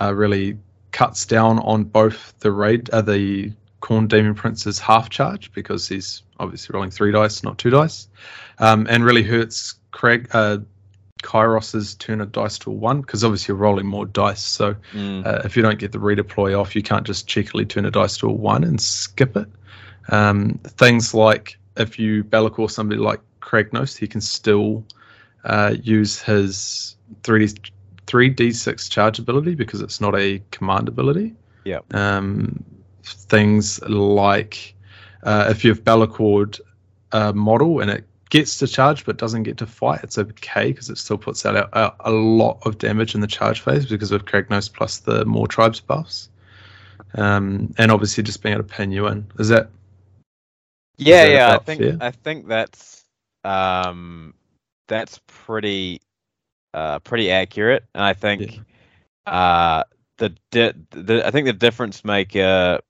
uh, 0.00 0.14
really 0.14 0.58
cuts 0.94 1.26
down 1.26 1.58
on 1.58 1.82
both 1.82 2.32
the 2.38 2.52
raid, 2.52 2.88
uh, 2.90 3.02
the 3.02 3.52
Khorne 3.82 4.06
Demon 4.08 4.34
Prince's 4.34 4.78
half 4.78 5.10
charge 5.10 5.52
because 5.52 5.88
he's 5.88 6.22
obviously 6.38 6.72
rolling 6.72 6.90
three 6.90 7.10
dice, 7.10 7.42
not 7.42 7.58
two 7.58 7.68
dice, 7.68 8.06
um, 8.60 8.86
and 8.88 9.04
really 9.04 9.24
hurts 9.24 9.74
Craig. 9.90 10.28
Uh, 10.32 10.58
Kairos's 11.22 11.94
turn 11.96 12.20
a 12.20 12.26
dice 12.26 12.58
to 12.60 12.70
one 12.70 13.00
because 13.00 13.24
obviously 13.24 13.52
you're 13.52 13.60
rolling 13.60 13.86
more 13.86 14.06
dice. 14.06 14.42
So 14.42 14.76
Mm. 14.92 15.26
uh, 15.26 15.40
if 15.44 15.56
you 15.56 15.62
don't 15.62 15.78
get 15.78 15.90
the 15.92 15.98
redeploy 15.98 16.58
off, 16.58 16.76
you 16.76 16.82
can't 16.82 17.04
just 17.06 17.26
cheekily 17.26 17.64
turn 17.64 17.86
a 17.86 17.90
dice 17.90 18.16
to 18.18 18.28
a 18.28 18.32
one 18.32 18.62
and 18.62 18.80
skip 18.80 19.36
it. 19.36 19.48
Um, 20.10 20.60
things 20.64 21.12
like 21.14 21.58
if 21.76 21.98
you 21.98 22.24
Be'lakor 22.24 22.70
somebody 22.70 23.00
like 23.00 23.20
Kragnos, 23.40 23.96
he 23.98 24.06
can 24.06 24.20
still 24.20 24.84
uh, 25.44 25.74
use 25.82 26.20
his 26.20 26.96
3D, 27.22 27.70
3d6 28.06 28.90
charge 28.90 29.18
ability 29.18 29.54
because 29.54 29.80
it's 29.80 30.00
not 30.00 30.14
a 30.14 30.42
command 30.50 30.88
ability. 30.88 31.34
Yeah. 31.64 31.80
Um, 31.92 32.62
things 33.02 33.80
like 33.82 34.74
uh, 35.22 35.46
if 35.50 35.64
you've 35.64 35.84
Be'lakored 35.84 36.60
a 37.12 37.32
model 37.32 37.80
and 37.80 37.90
it 37.90 38.04
gets 38.30 38.58
to 38.58 38.66
charge 38.66 39.04
but 39.06 39.16
doesn't 39.16 39.44
get 39.44 39.56
to 39.58 39.66
fight, 39.66 40.00
it's 40.02 40.18
okay 40.18 40.72
because 40.72 40.90
it 40.90 40.98
still 40.98 41.18
puts 41.18 41.46
out 41.46 41.56
a, 41.56 41.94
a, 42.00 42.10
lot 42.10 42.58
of 42.66 42.78
damage 42.78 43.14
in 43.14 43.20
the 43.20 43.26
charge 43.26 43.60
phase 43.60 43.86
because 43.86 44.10
of 44.10 44.24
Kragnos 44.24 44.72
plus 44.72 44.98
the 44.98 45.24
Mawtribes 45.24 45.84
buffs. 45.84 46.28
Um, 47.14 47.72
and 47.78 47.92
obviously 47.92 48.24
just 48.24 48.42
being 48.42 48.54
able 48.54 48.64
to 48.64 48.74
pin 48.74 48.90
you 48.90 49.06
in. 49.06 49.26
Is 49.38 49.48
that 49.48 49.70
Yeah, 50.96 51.24
that 51.24 51.32
yeah. 51.32 51.54
I 51.54 51.58
think 51.58 51.80
fair? 51.80 51.96
I 52.00 52.10
think 52.10 52.48
that's 52.48 53.04
um 53.44 54.34
that's 54.88 55.20
pretty 55.26 56.00
uh 56.74 56.98
pretty 56.98 57.30
accurate, 57.30 57.84
and 57.94 58.04
I 58.04 58.12
think 58.12 58.60
uh 59.26 59.84
the, 60.18 60.34
di- 60.50 60.72
the 60.90 61.26
I 61.26 61.30
think 61.30 61.46
the 61.46 61.52
difference 61.54 62.04
maker 62.04 62.80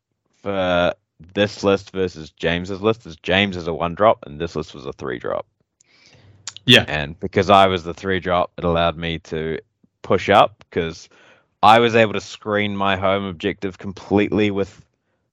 for 0.43 0.95
this 1.35 1.62
list 1.62 1.93
versus 1.93 2.30
James's 2.30 2.80
list 2.82 3.07
is 3.07 3.16
James 3.16 3.57
is 3.57 3.66
a 3.68 3.72
one 3.72 3.95
drop 3.95 4.24
and 4.26 4.41
this 4.41 4.57
list 4.57 4.74
was 4.74 4.85
a 4.85 4.93
three 4.93 5.18
drop. 5.18 5.47
Yeah. 6.66 6.85
And 6.89 7.18
because 7.20 7.51
I 7.51 7.66
was 7.66 7.85
the 7.85 7.95
three 7.95 8.20
drop, 8.20 8.51
it 8.59 8.64
allowed 8.64 8.97
me 8.97 9.20
to 9.20 9.59
push 10.03 10.28
up 10.28 10.57
because 10.59 11.09
I 11.62 11.78
was 11.78 11.95
able 11.95 12.14
to 12.14 12.20
screen 12.20 12.76
my 12.76 12.97
home 12.97 13.24
objective 13.24 13.78
completely 13.78 14.51
with 14.51 14.85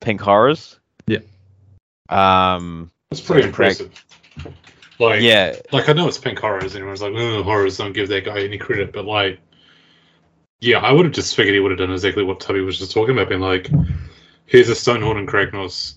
pink 0.02 0.22
horrors. 0.22 0.80
Yeah. 1.08 1.20
Um. 2.10 2.92
It's 3.12 3.22
pretty 3.22 3.48
So, 3.48 3.52
Craig- 3.54 3.80
impressive. 3.82 4.06
Like, 5.02 5.22
Yeah. 5.22 5.56
like 5.72 5.90
I 5.90 5.94
know 5.94 6.08
it's 6.08 6.20
pink 6.20 6.38
horrors, 6.38 6.76
and 6.76 6.82
everyone's 6.82 7.02
like, 7.02 7.14
"Oh, 7.16 7.42
horrors 7.42 7.78
don't 7.78 7.92
give 7.92 8.08
that 8.10 8.24
guy 8.24 8.42
any 8.42 8.60
credit," 8.60 8.94
but 8.94 9.06
like, 9.06 9.40
yeah, 10.60 10.78
I 10.78 10.92
would 10.92 11.06
have 11.06 11.14
just 11.14 11.36
figured 11.36 11.56
he 11.56 11.60
would 11.60 11.72
have 11.72 11.80
done 11.80 11.92
exactly 11.92 12.24
what 12.24 12.40
Tubby 12.40 12.62
was 12.62 12.78
just 12.78 12.92
talking 12.92 13.16
about, 13.16 13.28
being 13.28 13.42
like, 13.42 13.70
"Here's 14.46 14.70
a 14.70 14.74
Stonehorn 14.74 15.18
and 15.18 15.28
Kragnos 15.28 15.96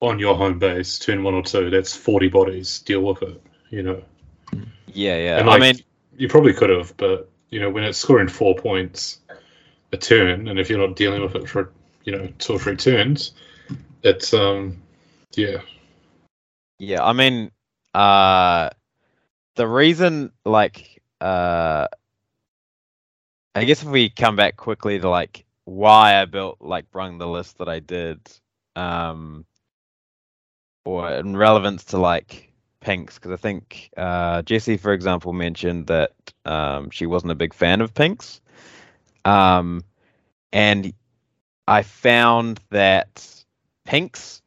on 0.00 0.18
your 0.18 0.34
home 0.34 0.58
base, 0.58 0.98
turn 0.98 1.22
one 1.22 1.34
or 1.34 1.42
two. 1.42 1.68
That's 1.68 1.94
forty 1.94 2.28
bodies. 2.28 2.78
Deal 2.80 3.02
with 3.02 3.22
it." 3.22 3.42
You 3.70 3.82
know, 3.82 4.02
Yeah. 4.94 5.18
Yeah. 5.18 5.40
And, 5.40 5.50
I 5.50 5.58
mean, 5.58 5.74
you 6.16 6.26
probably 6.26 6.54
could 6.54 6.70
have, 6.70 6.96
but 6.96 7.28
you 7.50 7.60
know, 7.60 7.68
when 7.68 7.84
it's 7.84 7.98
scoring 7.98 8.28
four 8.28 8.54
points 8.54 9.20
a 9.92 9.98
turn, 9.98 10.48
and 10.48 10.58
if 10.58 10.70
you're 10.70 10.78
not 10.78 10.96
dealing 10.96 11.20
with 11.20 11.34
it 11.34 11.46
for 11.46 11.70
you 12.04 12.12
know 12.12 12.28
two 12.38 12.54
or 12.54 12.58
three 12.58 12.76
turns, 12.76 13.32
it's 14.02 14.32
um, 14.32 14.80
yeah, 15.34 15.60
Yeah, 16.78 17.04
I 17.04 17.12
mean, 17.12 17.50
uh, 17.94 18.70
the 19.56 19.66
reason, 19.66 20.32
like, 20.44 21.02
uh, 21.20 21.88
I 23.54 23.64
guess 23.64 23.82
if 23.82 23.88
we 23.88 24.08
come 24.08 24.36
back 24.36 24.56
quickly 24.56 24.98
to 25.00 25.08
like 25.08 25.44
why 25.64 26.20
I 26.20 26.24
built 26.26 26.58
like 26.60 26.90
brung 26.90 27.18
the 27.18 27.26
list 27.26 27.58
that 27.58 27.68
I 27.68 27.80
did, 27.80 28.20
um, 28.76 29.44
or 30.84 31.10
in 31.10 31.36
relevance 31.36 31.84
to 31.86 31.98
like 31.98 32.52
pinks, 32.80 33.16
because 33.16 33.32
I 33.32 33.36
think 33.36 33.90
uh, 33.96 34.42
Jesse, 34.42 34.76
for 34.76 34.92
example, 34.92 35.32
mentioned 35.32 35.88
that 35.88 36.12
um, 36.44 36.90
she 36.90 37.06
wasn't 37.06 37.32
a 37.32 37.36
big 37.36 37.52
fan 37.52 37.80
of 37.80 37.94
pinks, 37.94 38.40
um, 39.24 39.82
and 40.52 40.92
I 41.66 41.82
found 41.82 42.60
that 42.70 43.44
pinks 43.84 44.40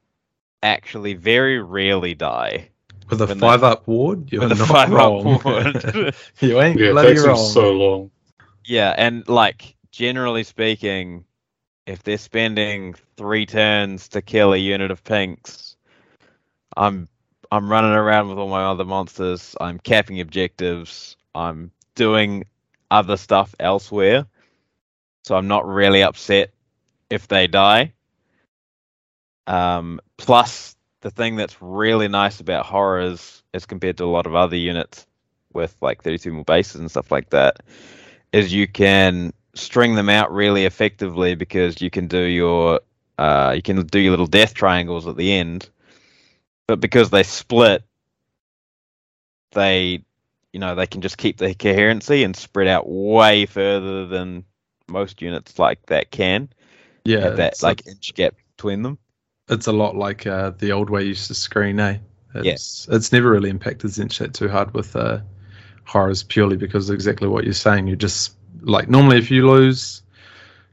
actually 0.64 1.16
very 1.16 1.60
rarely 1.60 2.14
die 2.16 2.70
with 3.10 3.22
a 3.22 3.26
When 3.28 3.38
they- 3.40 3.48
five 3.48 3.64
up 3.64 3.88
ward? 3.88 4.32
You're 4.32 4.48
with 4.48 4.60
a 4.60 4.66
five 4.66 4.90
wrong. 4.92 5.36
up 5.36 5.46
ward. 5.46 6.16
you 6.40 6.62
ain't 6.62 6.80
yeah. 6.80 6.88
It 6.88 6.92
bloody 6.94 7.08
takes 7.10 7.22
them 7.22 7.30
wrong. 7.32 7.50
so 7.50 7.72
long. 7.72 8.12
yeah, 8.66 8.94
and 8.98 9.28
like 9.28 9.76
generally 9.92 10.44
speaking, 10.44 11.26
if 11.86 12.04
they're 12.04 12.18
spending 12.18 12.96
three 13.18 13.46
turns 13.46 14.08
to 14.10 14.22
kill 14.22 14.54
a 14.54 14.58
unit 14.58 14.92
of 14.92 15.04
pinks, 15.04 15.76
I'm 16.78 17.08
I'm 17.52 17.70
running 17.70 17.92
around 17.92 18.30
with 18.30 18.38
all 18.38 18.48
my 18.48 18.64
other 18.64 18.86
monsters. 18.86 19.56
I'm 19.60 19.78
capping 19.80 20.22
objectives. 20.22 21.18
I'm 21.36 21.72
doing 21.96 22.46
other 22.92 23.18
stuff 23.18 23.54
elsewhere, 23.60 24.26
so 25.26 25.36
I'm 25.36 25.48
not 25.48 25.68
really 25.68 26.02
upset 26.04 26.52
if 27.10 27.28
they 27.28 27.48
die. 27.48 27.92
Um, 29.48 30.00
plus, 30.18 30.76
the 31.02 31.12
thing 31.12 31.36
that's 31.36 31.62
really 31.62 32.08
nice 32.08 32.40
about 32.40 32.66
horrors, 32.66 33.44
as 33.54 33.66
compared 33.66 33.98
to 33.98 34.06
a 34.06 34.06
lot 34.06 34.28
of 34.28 34.36
other 34.36 34.56
units 34.56 35.06
with 35.54 35.76
like 35.82 36.04
32 36.04 36.32
more 36.32 36.46
bases 36.46 36.80
and 36.80 36.90
stuff 36.90 37.12
like 37.12 37.30
that, 37.32 37.58
is 38.32 38.54
you 38.54 38.68
can 38.68 39.34
string 39.54 39.96
them 39.96 40.10
out 40.10 40.32
really 40.34 40.66
effectively 40.66 41.36
because 41.36 41.82
you 41.82 41.90
can 41.90 42.08
do 42.08 42.22
your 42.22 42.80
uh, 43.18 43.54
you 43.56 43.62
can 43.62 43.86
do 43.86 44.00
your 44.00 44.12
little 44.12 44.28
death 44.28 44.54
triangles 44.54 45.08
at 45.08 45.18
the 45.18 45.34
end, 45.34 45.70
but 46.68 46.80
because 46.80 47.10
they 47.10 47.24
split, 47.24 47.84
they, 49.52 50.04
you 50.54 50.60
know, 50.60 50.76
they 50.76 50.88
can 50.88 51.02
just 51.02 51.18
keep 51.18 51.38
the 51.38 51.54
coherency 51.54 52.24
and 52.24 52.36
spread 52.36 52.68
out 52.68 52.90
way 52.90 53.46
further 53.46 54.08
than 54.08 54.46
most 54.88 55.22
units 55.22 55.60
like 55.60 55.86
that 55.88 56.12
can. 56.12 56.50
Yeah, 57.04 57.30
that 57.30 57.62
like 57.62 57.86
inch 57.88 58.14
gap 58.14 58.36
between 58.56 58.84
them. 58.84 58.98
It's 59.52 59.68
a 59.68 59.72
lot 59.72 59.96
like 59.96 60.26
uh, 60.26 60.52
the 60.58 60.72
old 60.72 60.90
way 60.90 61.04
you 61.04 61.10
used 61.10 61.28
to 61.28 61.36
screen, 61.36 61.80
eh? 61.80 61.98
It's, 62.34 62.88
It's 62.90 63.12
never 63.12 63.30
really 63.30 63.50
impacted 63.50 63.92
Zenshot 63.92 64.34
too 64.34 64.48
hard 64.48 64.74
with 64.74 64.96
uh, 64.96 65.20
horrors 65.84 66.24
purely 66.24 66.56
because 66.58 66.90
of 66.90 66.94
exactly 66.96 67.28
what 67.28 67.44
you're 67.44 67.54
saying. 67.54 67.88
You 67.88 67.96
just 67.96 68.36
like 68.62 68.90
normally 68.90 69.18
if 69.18 69.30
you 69.30 69.50
lose, 69.50 70.04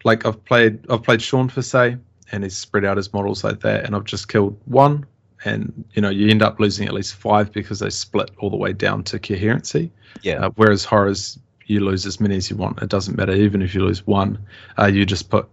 like 0.05 0.25
I've 0.25 0.43
played 0.45 0.79
I've 0.91 1.03
played 1.03 1.21
Sean 1.21 1.49
for 1.49 1.63
say, 1.63 1.97
and 2.31 2.45
he's 2.45 2.57
spread 2.57 2.85
out 2.85 2.97
his 2.97 3.13
models 3.13 3.43
like 3.45 3.61
that, 3.61 3.85
and 3.85 3.97
I've 3.97 4.05
just 4.05 4.29
killed 4.29 4.59
one, 4.67 5.05
and 5.45 5.85
you 5.95 6.03
know 6.03 6.11
you 6.11 6.29
end 6.29 6.43
up 6.43 6.61
losing 6.61 6.87
at 6.87 6.95
least 6.95 7.15
five 7.17 7.53
because 7.53 7.81
they 7.81 7.91
split 7.91 8.31
all 8.39 8.51
the 8.51 8.57
way 8.57 8.73
down 8.73 9.03
to 9.05 9.19
coherency. 9.19 9.91
Yeah. 10.23 10.47
Uh, 10.47 10.51
whereas 10.55 10.85
horrors, 10.85 11.39
you 11.67 11.81
lose 11.81 12.07
as 12.07 12.21
many 12.21 12.37
as 12.37 12.51
you 12.51 12.57
want. 12.57 12.81
It 12.83 12.89
doesn't 12.89 13.17
matter. 13.17 13.33
Even 13.33 13.63
if 13.63 13.75
you 13.75 13.85
lose 13.85 14.07
one, 14.07 14.39
uh, 14.79 14.87
you 14.87 15.05
just 15.05 15.29
put 15.29 15.49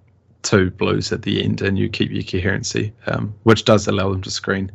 two 0.46 0.70
blues 0.72 1.12
at 1.12 1.24
the 1.24 1.44
end 1.44 1.62
and 1.62 1.78
you 1.78 1.90
keep 1.90 2.12
your 2.12 2.24
coherency, 2.24 2.94
um, 3.08 3.34
which 3.44 3.66
does 3.66 3.88
allow 3.88 4.12
them 4.12 4.22
to 4.22 4.32
screen 4.32 4.72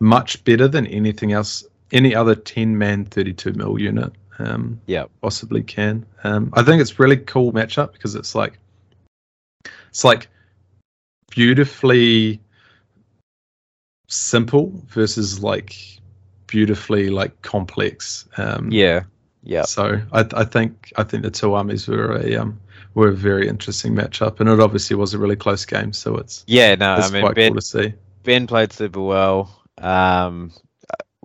much 0.00 0.42
better 0.44 0.68
than 0.68 0.86
anything 0.88 1.32
else, 1.32 1.64
any 1.92 2.14
other 2.14 2.34
10 2.34 2.76
man 2.76 3.04
32 3.06 3.52
mil 3.54 3.80
unit 3.80 4.12
um, 4.38 4.78
Yeah. 4.86 5.06
possibly 5.22 5.62
can. 5.62 6.04
Um, 6.24 6.50
I 6.52 6.62
think 6.62 6.82
it's 6.82 6.98
really 6.98 7.16
cool 7.16 7.52
matchup 7.52 7.92
because 7.92 8.14
it's 8.14 8.34
like, 8.34 8.58
it's 9.88 10.04
like 10.04 10.28
beautifully 11.30 12.40
simple 14.08 14.72
versus 14.88 15.42
like 15.42 15.76
beautifully 16.46 17.08
like 17.10 17.40
complex. 17.42 18.28
Um, 18.36 18.70
Yeah. 18.70 19.04
Yeah. 19.42 19.62
so 19.62 20.00
I, 20.12 20.26
I 20.32 20.44
think 20.44 20.92
I 20.96 21.04
think 21.04 21.22
the 21.22 21.30
two 21.30 21.54
armies 21.54 21.86
were 21.86 22.16
a 22.16 22.34
um, 22.34 22.58
were 22.96 23.08
a 23.08 23.14
very 23.14 23.46
interesting 23.46 23.94
matchup, 23.94 24.40
and 24.40 24.48
it 24.48 24.58
obviously 24.58 24.96
was 24.96 25.12
a 25.12 25.18
really 25.18 25.36
close 25.36 25.64
game. 25.66 25.92
So 25.92 26.16
it's 26.16 26.44
Yeah. 26.48 26.74
No, 26.74 26.96
it's 26.96 27.08
I 27.08 27.12
mean 27.12 27.22
quite 27.22 27.36
Ben, 27.36 27.50
cool 27.50 27.60
to 27.60 27.64
see. 27.64 27.94
Ben 28.24 28.46
played 28.46 28.72
super 28.72 29.02
well. 29.02 29.62
Um, 29.78 30.50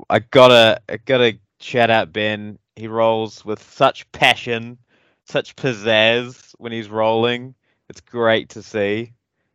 I 0.09 0.19
gotta 0.19 0.81
I 0.87 0.97
gotta 0.97 1.39
shout 1.61 1.89
out 1.89 2.13
Ben. 2.13 2.59
He 2.75 2.87
rolls 2.87 3.45
with 3.45 3.63
such 3.63 4.11
passion, 4.11 4.77
such 5.25 5.55
pizzazz 5.55 6.53
when 6.57 6.73
he's 6.73 6.89
rolling. 6.89 7.55
It's 7.89 8.01
great 8.01 8.49
to 8.49 8.63
see, 8.63 9.13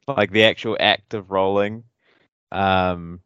like 0.08 0.30
the 0.30 0.44
actual 0.44 0.76
act 0.80 1.12
of 1.12 1.30
rolling. 1.30 1.84
Um, 2.50 3.20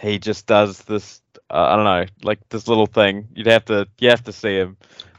he 0.00 0.18
just 0.18 0.46
does 0.46 0.78
this. 0.80 1.20
Uh, 1.50 1.62
I 1.62 1.76
don't 1.76 1.84
know, 1.84 2.06
like 2.22 2.38
this 2.48 2.68
little 2.68 2.86
thing. 2.86 3.28
You'd 3.34 3.46
have 3.48 3.66
to 3.66 3.86
you 3.98 4.08
have 4.08 4.24
to 4.24 4.32
see 4.32 4.56
him, 4.56 4.78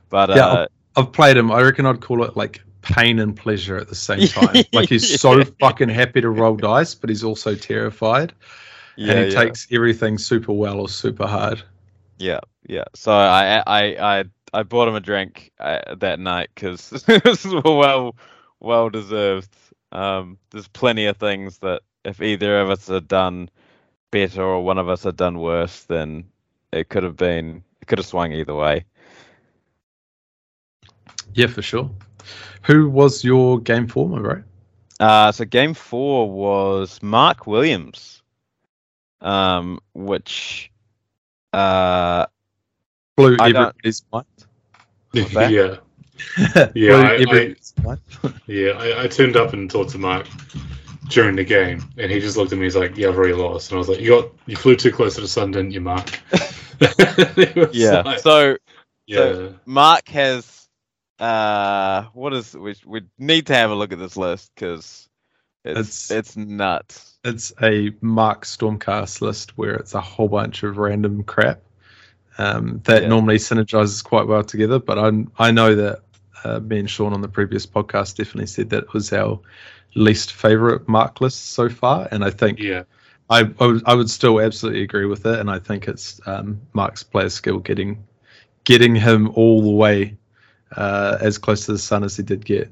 but 0.09 0.29
Yeah, 0.29 0.47
uh, 0.47 0.67
I've 0.97 1.11
played 1.11 1.37
him. 1.37 1.51
I 1.51 1.61
reckon 1.61 1.85
I'd 1.85 2.01
call 2.01 2.23
it 2.23 2.35
like 2.35 2.61
pain 2.81 3.19
and 3.19 3.35
pleasure 3.35 3.77
at 3.77 3.87
the 3.87 3.95
same 3.95 4.27
time. 4.27 4.63
like 4.73 4.89
he's 4.89 5.19
so 5.19 5.43
fucking 5.59 5.89
happy 5.89 6.21
to 6.21 6.29
roll 6.29 6.55
dice, 6.55 6.95
but 6.95 7.09
he's 7.09 7.23
also 7.23 7.55
terrified, 7.55 8.33
yeah, 8.95 9.13
and 9.13 9.19
he 9.19 9.33
yeah. 9.33 9.43
takes 9.43 9.67
everything 9.71 10.17
super 10.17 10.53
well 10.53 10.79
or 10.79 10.89
super 10.89 11.27
hard. 11.27 11.61
Yeah, 12.17 12.39
yeah. 12.67 12.85
So 12.95 13.11
I 13.11 13.63
I 13.65 14.19
I 14.19 14.23
I 14.53 14.63
bought 14.63 14.87
him 14.87 14.95
a 14.95 14.99
drink 14.99 15.51
uh, 15.59 15.95
that 15.95 16.19
night 16.19 16.49
because 16.55 16.91
it 17.07 17.23
was 17.23 17.45
well 17.63 18.15
well 18.59 18.89
deserved. 18.89 19.55
Um, 19.91 20.37
there's 20.49 20.67
plenty 20.67 21.05
of 21.05 21.17
things 21.17 21.59
that 21.59 21.83
if 22.03 22.21
either 22.21 22.59
of 22.59 22.69
us 22.69 22.87
had 22.87 23.07
done 23.07 23.49
better 24.11 24.41
or 24.41 24.63
one 24.63 24.77
of 24.77 24.89
us 24.89 25.03
had 25.03 25.15
done 25.15 25.37
worse, 25.39 25.83
then 25.83 26.25
it 26.71 26.89
could 26.89 27.03
have 27.03 27.15
been 27.15 27.63
it 27.81 27.87
could 27.87 27.99
have 27.99 28.07
swung 28.07 28.31
either 28.31 28.55
way. 28.55 28.85
Yeah, 31.37 31.45
for 31.47 31.61
sure. 31.61 31.89
Who 32.63 32.89
was 32.89 33.23
your 33.23 33.59
game 33.59 33.87
four, 33.87 34.09
my 34.09 34.19
bro? 34.19 34.43
Uh, 34.99 35.31
so 35.31 35.45
game 35.45 35.75
four 35.75 36.29
was 36.31 36.99
Mark 37.03 37.45
Williams, 37.45 38.23
um, 39.21 39.79
which 39.93 40.71
uh, 41.53 42.25
Blew 43.15 43.37
I 43.39 43.49
everybody's 43.49 44.03
mind. 44.11 44.25
What's 45.11 45.33
that? 45.35 45.51
yeah, 45.51 46.65
Blew 46.73 46.91
I- 46.91 47.15
I- 47.17 47.55
mind. 47.83 48.01
yeah. 48.47 48.71
I, 48.71 49.03
I 49.03 49.07
turned 49.07 49.35
up 49.35 49.53
and 49.53 49.69
talked 49.69 49.91
to 49.91 49.99
Mark 49.99 50.25
during 51.09 51.35
the 51.35 51.43
game, 51.43 51.83
and 51.99 52.11
he 52.11 52.19
just 52.19 52.35
looked 52.35 52.51
at 52.51 52.57
me. 52.57 52.65
And 52.65 52.73
he's 52.73 52.75
like, 52.75 52.97
"Yeah, 52.97 53.09
I've 53.09 53.15
already 53.17 53.35
lost." 53.35 53.69
And 53.69 53.77
I 53.77 53.79
was 53.79 53.89
like, 53.89 53.99
"You 53.99 54.09
got 54.09 54.31
you 54.47 54.55
flew 54.55 54.75
too 54.75 54.91
close 54.91 55.13
to 55.15 55.21
the 55.21 55.27
sun, 55.27 55.51
didn't 55.51 55.71
you, 55.71 55.81
Mark?" 55.81 56.19
Yeah. 57.71 58.01
like, 58.01 58.19
So 58.19 58.57
yeah. 59.05 59.49
Mark 59.67 60.07
has 60.09 60.56
uh 61.19 62.03
what 62.13 62.33
is 62.33 62.53
we 62.55 62.75
we 62.85 63.01
need 63.17 63.47
to 63.47 63.55
have 63.55 63.71
a 63.71 63.75
look 63.75 63.91
at 63.91 63.99
this 63.99 64.17
list 64.17 64.51
because 64.55 65.09
it's 65.65 66.11
It's- 66.11 66.11
it's 66.11 66.37
nuts. 66.37 67.17
it's 67.23 67.53
a 67.61 67.91
Mark 68.01 68.45
Stormcast 68.45 69.21
list 69.21 69.57
where 69.57 69.73
it's 69.75 69.93
a 69.95 70.01
whole 70.01 70.29
bunch 70.29 70.63
of 70.63 70.77
random 70.77 71.23
crap 71.23 71.61
um, 72.37 72.81
that 72.85 73.01
Yeah. 73.01 73.07
normally 73.09 73.37
synergizes 73.37 74.03
quite 74.03 74.27
well 74.27 74.43
together. 74.43 74.79
But 74.79 74.99
I 74.99 75.11
I 75.39 75.51
know 75.51 75.75
that 75.75 75.99
uh, 76.43 76.59
me 76.59 76.79
and 76.79 76.89
Sean 76.89 77.13
on 77.13 77.21
the 77.21 77.27
previous 77.27 77.65
podcast 77.65 78.15
definitely 78.15 78.45
said 78.45 78.69
that 78.69 78.83
it 78.83 78.93
was 78.93 79.11
our 79.11 79.39
least 79.95 80.33
favorite 80.33 80.87
Mark 80.87 81.19
list 81.19 81.47
so 81.51 81.67
far, 81.67 82.07
and 82.11 82.23
I 82.23 82.29
think 82.29 82.59
yeah. 82.59 82.83
I 83.29 83.39
I 83.59 83.65
would, 83.65 83.83
I 83.87 83.95
would 83.95 84.09
still 84.09 84.39
absolutely 84.39 84.83
agree 84.83 85.05
with 85.07 85.25
it, 85.25 85.39
and 85.39 85.49
I 85.49 85.57
think 85.59 85.87
it's 85.87 86.21
um, 86.27 86.61
Mark's 86.73 87.01
player 87.03 87.29
skill 87.29 87.57
getting 87.57 88.05
getting 88.63 88.95
him 88.95 89.31
all 89.33 89.61
the 89.63 89.71
way 89.71 90.15
uh, 90.75 91.17
as 91.21 91.37
close 91.37 91.65
to 91.65 91.73
the 91.73 91.77
sun 91.77 92.03
as 92.03 92.17
he 92.17 92.23
did 92.23 92.45
get. 92.45 92.71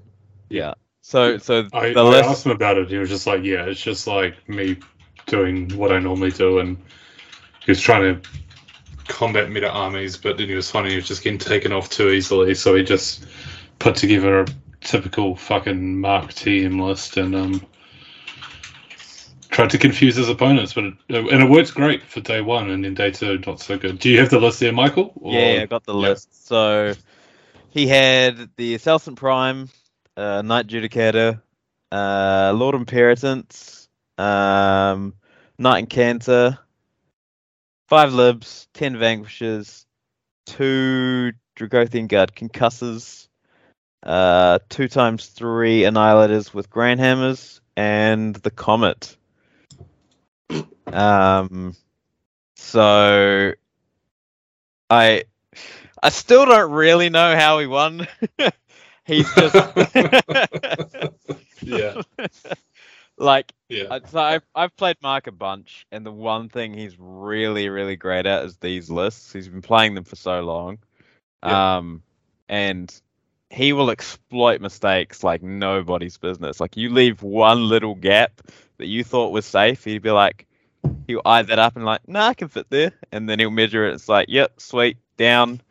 Yeah. 0.50 0.74
So 1.02 1.38
so 1.38 1.68
I, 1.72 1.94
the 1.94 2.00
I 2.00 2.10
list 2.10 2.30
asked 2.30 2.46
him 2.46 2.52
about 2.52 2.78
it. 2.78 2.90
He 2.90 2.98
was 2.98 3.10
just 3.10 3.28
like, 3.28 3.44
"Yeah, 3.44 3.66
it's 3.66 3.82
just 3.82 4.08
like 4.08 4.48
me 4.50 4.78
doing 5.28 5.70
what 5.78 5.92
I 5.92 6.00
normally 6.00 6.32
do," 6.32 6.60
and 6.60 6.78
he 7.64 7.72
was 7.72 7.80
trying 7.80 8.22
to 8.22 8.30
combat 9.08 9.52
meta 9.52 9.70
armies, 9.70 10.18
but 10.18 10.38
then 10.38 10.48
he 10.48 10.56
was 10.56 10.70
finding 10.70 10.92
he 10.92 10.98
was 10.98 11.08
just 11.08 11.24
getting 11.24 11.40
taken 11.40 11.72
off 11.72 11.90
too 11.90 12.10
easily. 12.10 12.54
So 12.56 12.76
he 12.76 12.84
just 12.84 13.26
put 13.80 13.96
together 13.96 14.42
a 14.42 14.48
typical 14.82 15.36
fucking 15.36 16.00
Mark 16.00 16.34
TM 16.34 16.82
list 16.82 17.18
and 17.18 17.36
um, 17.36 17.66
tried 19.50 19.70
to 19.72 19.78
confuse 19.78 20.16
his 20.16 20.30
opponents. 20.30 20.74
But 20.74 20.86
it, 20.86 20.96
and 21.10 21.44
it 21.44 21.50
worked 21.50 21.74
great 21.74 22.04
for 22.04 22.22
day 22.22 22.42
one, 22.42 22.70
and 22.70 22.84
then 22.84 22.94
day 22.94 23.12
two 23.12 23.40
not 23.46 23.60
so 23.60 23.78
good. 23.78 24.00
Do 24.00 24.10
you 24.10 24.20
have 24.20 24.30
the 24.30 24.40
list 24.40 24.60
there, 24.60 24.74
Michael? 24.74 25.14
Or- 25.16 25.34
yeah, 25.34 25.62
I 25.62 25.66
got 25.66 25.84
the 25.84 25.94
yeah. 25.94 26.10
list. 26.10 26.48
So 26.48 26.94
he 27.76 27.88
had 27.88 28.50
the 28.56 28.76
Celestant 28.76 29.18
Prime, 29.18 29.70
uh, 30.16 30.42
Knight 30.42 30.68
Judicator, 30.68 31.42
uh, 31.92 32.54
Lord 32.56 32.74
Imperatant, 32.74 33.88
um, 34.18 35.14
Knight 35.60 35.90
Incantor, 35.90 36.58
five 37.90 38.14
Libs, 38.14 38.70
ten 38.74 38.96
Vanquishes, 38.96 39.86
two 40.46 41.34
Dracothian 41.58 42.08
Guard 42.08 42.34
Concussors, 42.34 43.28
uh, 44.04 44.60
two 44.70 44.88
times 44.88 45.26
three 45.26 45.82
Annihilators 45.82 46.54
with 46.54 46.70
Grand 46.70 47.02
Hammers, 47.02 47.60
and 47.76 48.36
the 48.36 48.52
Comet. 48.52 49.18
Um, 50.88 51.76
so 52.56 53.52
I 54.90 55.26
I 56.06 56.10
still 56.10 56.46
don't 56.46 56.72
really 56.72 57.10
know 57.10 57.36
how 57.36 57.58
he 57.58 57.66
won. 57.66 58.08
He's 59.06 59.34
just 59.34 59.56
yeah, 61.64 62.02
like 63.18 63.52
yeah, 63.70 64.00
so 64.06 64.20
I've 64.20 64.44
I've 64.54 64.76
played 64.78 64.98
Mark 65.02 65.26
a 65.26 65.32
bunch, 65.32 65.88
and 65.92 66.06
the 66.06 66.12
one 66.12 66.50
thing 66.50 66.74
he's 66.74 66.96
really 67.00 67.70
really 67.70 67.96
great 67.96 68.28
at 68.28 68.46
is 68.46 68.58
these 68.58 68.90
lists. 68.90 69.34
He's 69.34 69.48
been 69.48 69.64
playing 69.64 69.96
them 69.96 70.04
for 70.04 70.16
so 70.16 70.42
long, 70.42 70.78
Yeah. 71.44 71.78
um, 71.78 72.04
and 72.50 72.94
he 73.50 73.74
will 73.74 73.90
exploit 73.90 74.62
mistakes 74.62 75.24
like 75.24 75.42
nobody's 75.42 76.18
business. 76.18 76.60
Like 76.60 76.78
you 76.78 76.90
leave 76.90 77.24
one 77.24 77.68
little 77.68 77.96
gap 77.96 78.42
that 78.78 78.88
you 78.88 79.04
thought 79.04 79.32
was 79.32 79.46
safe, 79.46 79.84
he'd 79.84 80.02
be 80.04 80.12
like, 80.12 80.46
he'll 81.08 81.22
eye 81.26 81.44
that 81.44 81.60
up 81.60 81.76
and 81.76 81.86
like, 81.86 82.08
nah, 82.08 82.28
I 82.28 82.34
can 82.36 82.48
fit 82.48 82.68
there, 82.70 82.92
and 83.12 83.28
then 83.30 83.40
he'll 83.40 83.52
measure 83.52 83.88
it. 83.88 83.94
It's 83.94 84.10
like, 84.10 84.28
yep, 84.30 84.60
sweet, 84.60 84.98
down, 85.18 85.62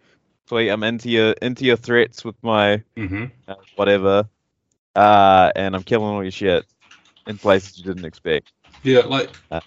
sweet. 0.46 0.70
I'm 0.70 0.82
into 0.82 1.10
your 1.10 1.32
into 1.42 1.64
your 1.64 1.76
threats 1.76 2.24
with 2.24 2.36
my 2.42 2.82
hmm 2.96 3.24
uh, 3.48 3.54
whatever, 3.76 4.28
uh, 4.96 5.52
and 5.54 5.74
I'm 5.74 5.82
killing 5.82 6.14
all 6.14 6.22
your 6.22 6.30
shit 6.30 6.64
in 7.26 7.38
places 7.38 7.78
you 7.78 7.84
didn't 7.84 8.04
expect. 8.04 8.52
Yeah, 8.82 9.00
like 9.00 9.30
Uh. 9.50 9.60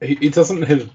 he, 0.00 0.14
he 0.16 0.28
doesn't 0.28 0.62
have. 0.62 0.90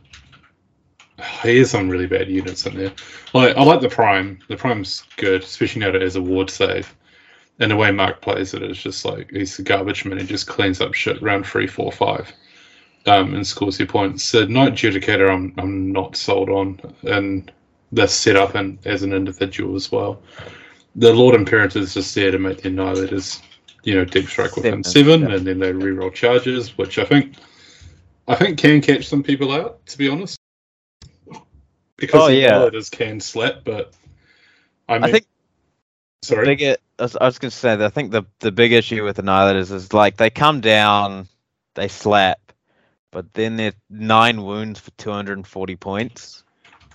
He 1.41 1.57
has 1.57 1.71
some 1.71 1.89
really 1.89 2.05
bad 2.05 2.29
units 2.29 2.65
in 2.67 2.75
there. 2.77 2.93
Like 3.33 3.55
I 3.57 3.63
like 3.63 3.81
the 3.81 3.89
prime. 3.89 4.39
The 4.49 4.55
prime's 4.55 5.03
good, 5.17 5.43
especially 5.43 5.81
now 5.81 5.87
that 5.91 6.01
it 6.01 6.03
has 6.03 6.15
a 6.15 6.21
ward 6.21 6.49
save. 6.49 6.93
And 7.59 7.71
the 7.71 7.75
way 7.75 7.89
Mark 7.91 8.21
plays 8.21 8.53
it 8.53 8.61
is 8.61 8.77
just 8.77 9.03
like 9.03 9.31
he's 9.31 9.57
a 9.57 9.63
garbage 9.63 10.05
man. 10.05 10.19
He 10.19 10.25
just 10.27 10.45
cleans 10.45 10.79
up 10.79 10.93
shit 10.93 11.19
round 11.23 11.45
three, 11.47 11.65
four, 11.65 11.91
five, 11.91 12.31
um, 13.07 13.33
and 13.33 13.47
scores 13.47 13.79
your 13.79 13.87
points. 13.87 14.31
The 14.31 14.45
Knight 14.45 14.73
Judicator, 14.73 15.33
I'm 15.33 15.53
I'm 15.57 15.91
not 15.91 16.15
sold 16.15 16.49
on, 16.49 16.79
and 17.01 17.51
the 17.91 18.07
setup 18.07 18.55
and 18.55 18.77
as 18.85 19.03
an 19.03 19.13
individual 19.13 19.75
as 19.75 19.91
well. 19.91 20.21
The 20.95 21.13
Lord 21.13 21.35
Imperator 21.35 21.79
is 21.79 21.93
just 21.93 22.13
there 22.15 22.31
to 22.31 22.39
make 22.39 22.61
the 22.61 22.69
Annihilators, 22.69 23.41
you 23.83 23.95
know, 23.95 24.03
deep 24.03 24.27
strike 24.27 24.55
within 24.55 24.83
Seven, 24.83 25.21
seven, 25.21 25.29
yeah. 25.29 25.35
and 25.35 25.47
then 25.47 25.59
they 25.59 25.71
reroll 25.71 26.13
charges, 26.13 26.77
which 26.77 26.97
I 26.97 27.05
think 27.05 27.35
I 28.27 28.35
think 28.35 28.57
can 28.57 28.81
catch 28.81 29.07
some 29.07 29.23
people 29.23 29.51
out, 29.51 29.85
to 29.87 29.97
be 29.97 30.09
honest. 30.09 30.37
Because 31.95 32.21
Oh, 32.21 32.27
yeah. 32.27 32.51
Annihilators 32.51 32.91
can 32.91 33.19
slap, 33.19 33.63
but 33.63 33.93
I, 34.89 34.95
mean, 34.95 35.03
I 35.03 35.11
think 35.11 35.27
sorry. 36.23 36.45
big, 36.45 36.63
I 36.63 36.77
was, 36.99 37.17
was 37.19 37.39
going 37.39 37.51
to 37.51 37.57
say 37.57 37.75
that 37.75 37.85
I 37.85 37.89
think 37.89 38.11
the 38.11 38.23
the 38.39 38.51
big 38.51 38.71
issue 38.71 39.03
with 39.03 39.17
Annihilators 39.17 39.71
is 39.71 39.93
like 39.93 40.17
they 40.17 40.29
come 40.29 40.61
down, 40.61 41.27
they 41.75 41.87
slap, 41.87 42.51
but 43.11 43.33
then 43.33 43.55
they're 43.55 43.73
nine 43.89 44.43
wounds 44.43 44.79
for 44.79 44.91
240 44.91 45.75
points. 45.75 46.43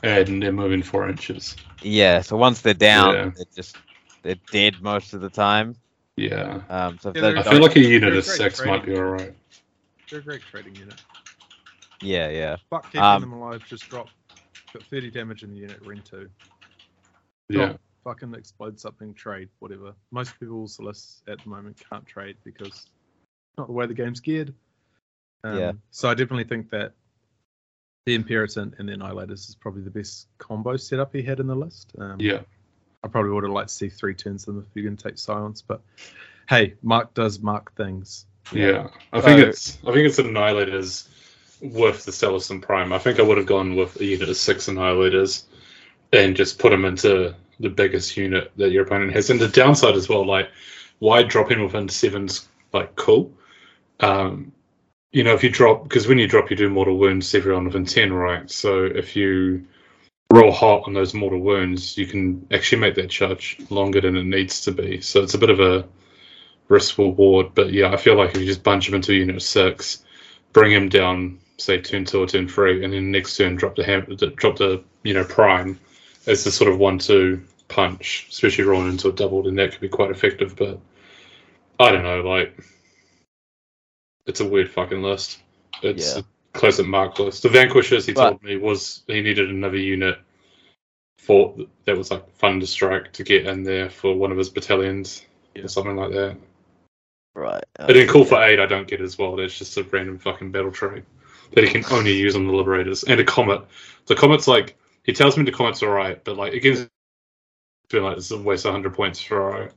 And 0.03 0.43
they're 0.43 0.53
moving 0.53 0.83
four 0.83 1.09
inches. 1.09 1.57
Yeah, 1.83 2.21
so 2.21 2.37
once 2.37 2.61
they're 2.61 2.75
down, 2.75 3.15
Yeah. 3.15 3.31
they're 3.37 3.45
just 3.55 3.77
they're 4.23 4.37
dead 4.53 4.81
most 4.81 5.15
of 5.15 5.21
the 5.21 5.31
time. 5.31 5.75
Yeah. 6.17 6.61
Um, 6.69 6.99
so 7.01 7.13
Yeah, 7.15 7.35
I 7.39 7.43
feel 7.43 7.61
like 7.63 7.77
a 7.77 7.81
unit 7.81 8.09
of 8.17 8.25
great 8.25 8.37
six 8.37 8.65
might 8.65 8.85
be 8.85 8.97
alright. 8.97 9.35
They're 10.11 10.21
a 10.21 10.23
great 10.23 10.43
trading 10.43 10.77
unit. 10.77 11.01
yeah, 12.01 12.29
yeah, 12.29 12.57
Fuck 12.71 12.85
keeping 12.87 13.01
Um, 13.01 13.21
them 13.23 13.33
alive. 13.33 13.65
Just 13.67 13.89
drop. 13.89 14.09
Got 14.73 14.83
30 14.85 15.11
damage 15.11 15.43
in 15.43 15.51
the 15.51 15.57
unit. 15.57 15.81
Ring 15.83 16.03
two. 16.05 16.29
Yeah. 17.49 17.75
Fucking 18.05 18.35
explode 18.35 18.79
something. 18.81 19.15
Trade. 19.15 19.49
Whatever. 19.61 19.95
Most 20.11 20.39
people's 20.41 20.81
lists 20.81 21.23
at 21.29 21.43
the 21.43 21.49
moment 21.49 21.81
can't 21.91 22.05
trade 22.07 22.37
because 22.45 22.69
it's 22.69 22.89
not 23.59 23.67
the 23.69 23.73
way 23.73 23.87
the 23.87 23.95
game's 23.95 24.21
geared. 24.21 24.55
Um, 25.45 25.59
Yeah. 25.59 25.73
So 25.91 26.09
I 26.09 26.15
definitely 26.15 26.45
think 26.45 26.71
that 26.71 26.93
the 28.05 28.15
Imperator 28.15 28.61
and 28.61 28.89
the 28.89 28.93
Annihilators 28.95 29.49
is 29.49 29.57
probably 29.61 29.83
the 29.83 29.91
best 29.91 30.27
combo 30.39 30.77
setup 30.77 31.15
he 31.15 31.23
had 31.23 31.41
in 31.41 31.47
the 31.47 31.55
list. 31.55 31.93
Um, 31.99 32.17
Yeah. 32.19 32.41
I 33.05 33.09
probably 33.09 33.33
would 33.33 33.45
have 33.45 33.53
liked 33.53 33.69
to 33.69 33.75
see 33.75 33.89
three 33.89 34.15
turns 34.15 34.47
of 34.47 34.55
them 34.55 34.65
if 34.65 34.75
you're 34.75 34.85
going 34.85 34.97
to 34.97 35.03
take 35.09 35.19
silence, 35.19 35.63
but 35.63 35.81
hey, 36.49 36.75
Mark 36.83 37.15
does 37.15 37.41
Mark 37.41 37.75
things. 37.77 38.27
Yeah. 38.53 38.89
I 39.13 39.21
think 39.21 39.41
So- 39.41 39.47
it's 39.49 39.79
I 39.87 39.93
think 39.93 40.07
it's 40.09 40.19
an 40.19 40.27
Annihilators 40.27 41.09
with 41.61 42.05
the 42.05 42.11
Celestant 42.13 42.63
Prime. 42.63 42.93
I 42.93 42.99
think 42.99 43.19
I 43.19 43.23
would 43.23 43.39
have 43.39 43.47
gone 43.47 43.77
with 43.77 44.01
a 44.01 44.05
unit 44.05 44.29
of 44.29 44.37
six 44.37 44.67
Annihilators 44.69 45.45
and 46.13 46.37
just 46.37 46.59
put 46.59 46.71
them 46.71 46.85
into 46.85 47.35
the 47.61 47.69
biggest 47.71 48.17
unit 48.17 48.51
that 48.57 48.71
your 48.73 48.85
opponent 48.85 49.13
has. 49.13 49.31
And 49.31 49.41
the 49.41 49.49
downside 49.49 49.95
as 49.95 50.09
well, 50.09 50.27
like 50.27 50.49
why 50.99 51.23
drop 51.23 51.51
in 51.53 51.63
within 51.63 51.89
seven's 51.89 52.49
like 52.73 52.95
cool. 52.97 53.33
Um 54.01 54.53
you 55.13 55.23
know, 55.23 55.35
if 55.35 55.45
you 55.45 55.51
drop 55.51 55.85
because 55.85 56.09
when 56.09 56.19
you 56.19 56.27
drop 56.27 56.51
you 56.51 56.57
do 56.57 56.71
mortal 56.71 56.99
wounds 56.99 57.35
everyone 57.35 57.67
within 57.67 57.85
ten, 57.85 58.13
right? 58.13 58.51
So 58.51 58.85
if 58.85 59.15
you 59.15 59.67
roll 60.33 60.51
hot 60.51 60.85
on 60.87 60.95
those 60.95 61.15
mortal 61.15 61.41
wounds, 61.41 61.99
you 61.99 62.07
can 62.07 62.47
actually 62.51 62.81
make 62.81 62.95
that 62.95 63.11
charge 63.11 63.59
longer 63.69 64.01
than 64.01 64.17
it 64.17 64.25
needs 64.25 64.63
to 64.63 64.73
be. 64.73 65.01
So 65.03 65.23
it's 65.23 65.35
a 65.35 65.39
bit 65.39 65.51
of 65.51 65.61
a 65.61 65.87
risk 66.69 66.97
reward. 66.99 67.55
But 67.55 67.73
yeah, 67.73 67.93
I 67.93 67.99
feel 67.99 68.17
like 68.17 68.31
if 68.31 68.41
you 68.41 68.47
just 68.47 68.63
bunch 68.63 68.89
him 68.89 68.95
into 68.95 69.15
unit 69.15 69.37
of 69.37 69.43
six, 69.43 70.03
bring 70.55 70.73
him 70.73 70.89
down, 70.89 71.39
say 71.59 71.81
turn 71.81 72.07
two 72.07 72.23
or 72.23 72.27
turn 72.27 72.49
three, 72.49 72.83
and 72.83 72.93
then 72.93 73.11
next 73.11 73.37
turn 73.37 73.57
drop 73.57 73.77
the 73.77 73.85
ham- 73.85 74.17
drop 74.37 74.57
the 74.57 74.83
you 75.03 75.13
know 75.13 75.25
prime 75.25 75.79
as 76.27 76.45
the 76.45 76.51
sort 76.51 76.73
of 76.73 76.79
one 76.79 76.99
two 76.99 77.43
punch, 77.69 78.29
especially 78.31 78.65
rolling 78.65 78.93
into 78.93 79.09
a 79.09 79.13
double, 79.13 79.43
then 79.43 79.57
that 79.57 79.73
could 79.73 79.81
be 79.81 79.89
quite 79.89 80.11
effective. 80.11 80.57
But 80.57 80.79
I 81.79 81.93
don't 81.93 82.05
know, 82.05 82.23
like 82.23 82.57
it's 84.27 84.41
a 84.41 84.45
weird 84.49 84.71
fucking 84.71 85.03
list. 85.03 85.41
It's 85.83 86.15
Yeah. 86.17 86.21
a 86.23 86.59
classic 86.59 86.87
mark 86.87 87.19
list. 87.19 87.43
The 87.43 87.49
vanquishers 87.49 88.07
he 88.07 88.13
But- 88.13 88.31
told 88.31 88.43
me 88.43 88.57
was 88.57 89.03
he 89.07 89.21
needed 89.21 89.51
another 89.51 89.77
unit 89.79 90.19
for 91.19 91.57
that 91.85 91.97
was 91.97 92.11
like 92.11 92.29
fun 92.37 92.59
to 92.61 92.67
strike 92.67 93.13
to 93.13 93.23
get 93.23 93.47
in 93.47 93.63
there 93.63 93.89
for 93.89 94.15
one 94.15 94.33
of 94.33 94.39
his 94.39 94.51
battalions 94.51 95.25
or 95.61 95.69
something 95.69 95.97
like 95.97 96.11
that. 96.13 96.37
right. 97.35 97.65
But 97.79 97.97
in 97.97 98.09
Call 98.09 98.25
for 98.27 98.43
Aid, 98.43 98.61
I 98.61 98.67
don't 98.67 98.87
get 98.89 99.01
as 99.01 99.17
well. 99.17 99.37
That's 99.37 99.57
just 99.59 99.77
a 99.79 99.85
random 99.85 100.19
fucking 100.19 100.51
battle 100.53 100.71
trait 100.73 101.05
that 101.53 101.65
he 101.65 101.71
can 101.71 101.85
only 101.93 102.13
use 102.13 102.35
on 102.37 102.47
the 102.47 102.53
Liberators 102.53 103.05
and 103.05 103.21
a 103.21 103.25
Comet. 103.25 103.63
The 104.07 104.15
Comet's 104.15 104.47
like 104.49 104.77
he 105.05 105.13
tells 105.13 105.37
me 105.39 105.45
the 105.45 105.53
Comet's 105.53 105.83
alright, 105.83 106.23
but 106.25 106.37
like 106.37 106.53
against 106.55 106.89
feel 107.89 108.03
like 108.03 108.17
it's 108.19 108.31
a 108.31 108.39
waste 108.39 108.65
of 108.67 108.73
hundred 108.73 108.95
points 108.95 109.21
for 109.21 109.41
alright. 109.43 109.73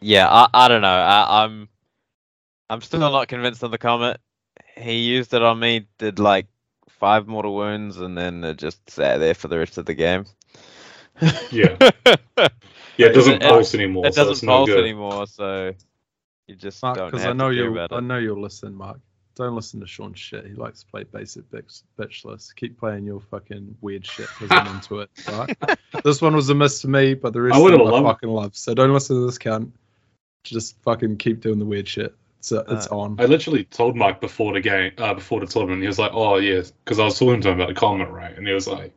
Yeah, 0.00 0.28
I, 0.30 0.48
I 0.52 0.68
don't 0.68 0.82
know. 0.82 0.88
I, 0.88 1.44
I'm 1.44 1.68
I'm 2.70 2.80
still 2.80 3.00
not 3.00 3.28
convinced 3.28 3.62
on 3.64 3.70
the 3.70 3.78
comet. 3.78 4.20
He 4.76 4.98
used 4.98 5.34
it 5.34 5.42
on 5.42 5.58
me, 5.58 5.86
did 5.98 6.18
like 6.18 6.46
five 6.88 7.26
mortal 7.26 7.54
wounds, 7.54 7.98
and 7.98 8.16
then 8.16 8.42
it 8.44 8.56
just 8.58 8.88
sat 8.90 9.18
there 9.18 9.34
for 9.34 9.48
the 9.48 9.58
rest 9.58 9.78
of 9.78 9.86
the 9.86 9.94
game. 9.94 10.24
Yeah. 11.50 11.76
Yeah, 12.96 13.08
it 13.08 13.12
doesn't 13.14 13.42
It- 13.42 13.48
pulse 13.48 13.74
anymore. 13.74 14.06
it 14.06 14.14
so 14.14 14.20
doesn't 14.20 14.32
it's 14.34 14.42
no 14.44 14.52
pulse 14.52 14.68
good. 14.68 14.78
anymore, 14.84 15.26
so 15.26 15.72
you 16.46 16.54
just 16.54 16.80
Mark, 16.80 16.96
don't 16.96 17.06
because 17.08 17.22
have 17.22 17.30
I 17.30 17.32
know 17.32 17.50
to 17.50 17.56
care 17.56 17.64
you. 17.64 17.72
about 17.72 17.92
I 17.92 17.98
know 17.98 18.18
you'll 18.18 18.40
listen, 18.40 18.72
Mark. 18.72 19.00
Don't 19.34 19.56
listen 19.56 19.80
to 19.80 19.86
Sean's 19.88 20.20
shit. 20.20 20.46
He 20.46 20.52
likes 20.54 20.84
to 20.84 20.86
play 20.86 21.02
basic 21.02 21.50
bitch, 21.50 21.82
bitch 21.98 22.24
list. 22.24 22.54
Keep 22.54 22.78
playing 22.78 23.04
your 23.04 23.18
fucking 23.20 23.76
weird 23.80 24.06
shit 24.06 24.28
because 24.38 24.56
I'm 24.56 24.76
into 24.76 25.00
it. 25.00 25.10
Right? 25.28 25.78
this 26.04 26.22
one 26.22 26.36
was 26.36 26.48
a 26.50 26.54
miss 26.54 26.82
for 26.82 26.86
me, 26.88 27.14
but 27.14 27.32
the 27.32 27.42
rest 27.42 27.54
I 27.54 27.58
of 27.58 27.64
would've 27.64 27.80
them 27.84 28.06
I 28.06 28.12
fucking 28.12 28.28
love. 28.28 28.54
So 28.56 28.74
don't 28.74 28.92
listen 28.92 29.16
to 29.16 29.26
this 29.26 29.38
cunt. 29.38 29.72
Just 30.44 30.80
fucking 30.82 31.16
keep 31.16 31.40
doing 31.40 31.58
the 31.58 31.64
weird 31.64 31.88
shit. 31.88 32.14
It's 32.44 32.52
uh, 32.52 32.62
it's 32.68 32.86
Uh, 32.88 32.98
on. 32.98 33.16
I 33.18 33.24
literally 33.24 33.64
told 33.64 33.96
Mike 33.96 34.20
before 34.20 34.52
the 34.52 34.60
game, 34.60 34.92
uh, 34.98 35.14
before 35.14 35.40
the 35.40 35.46
tournament, 35.46 35.80
he 35.80 35.88
was 35.88 35.98
like, 35.98 36.10
"Oh 36.12 36.36
yeah," 36.36 36.60
because 36.84 36.98
I 36.98 37.04
was 37.04 37.18
talking 37.18 37.40
to 37.40 37.48
him 37.48 37.54
about 37.54 37.68
the 37.68 37.74
Comet, 37.74 38.10
right? 38.10 38.36
And 38.36 38.46
he 38.46 38.52
was 38.52 38.68
like, 38.68 38.92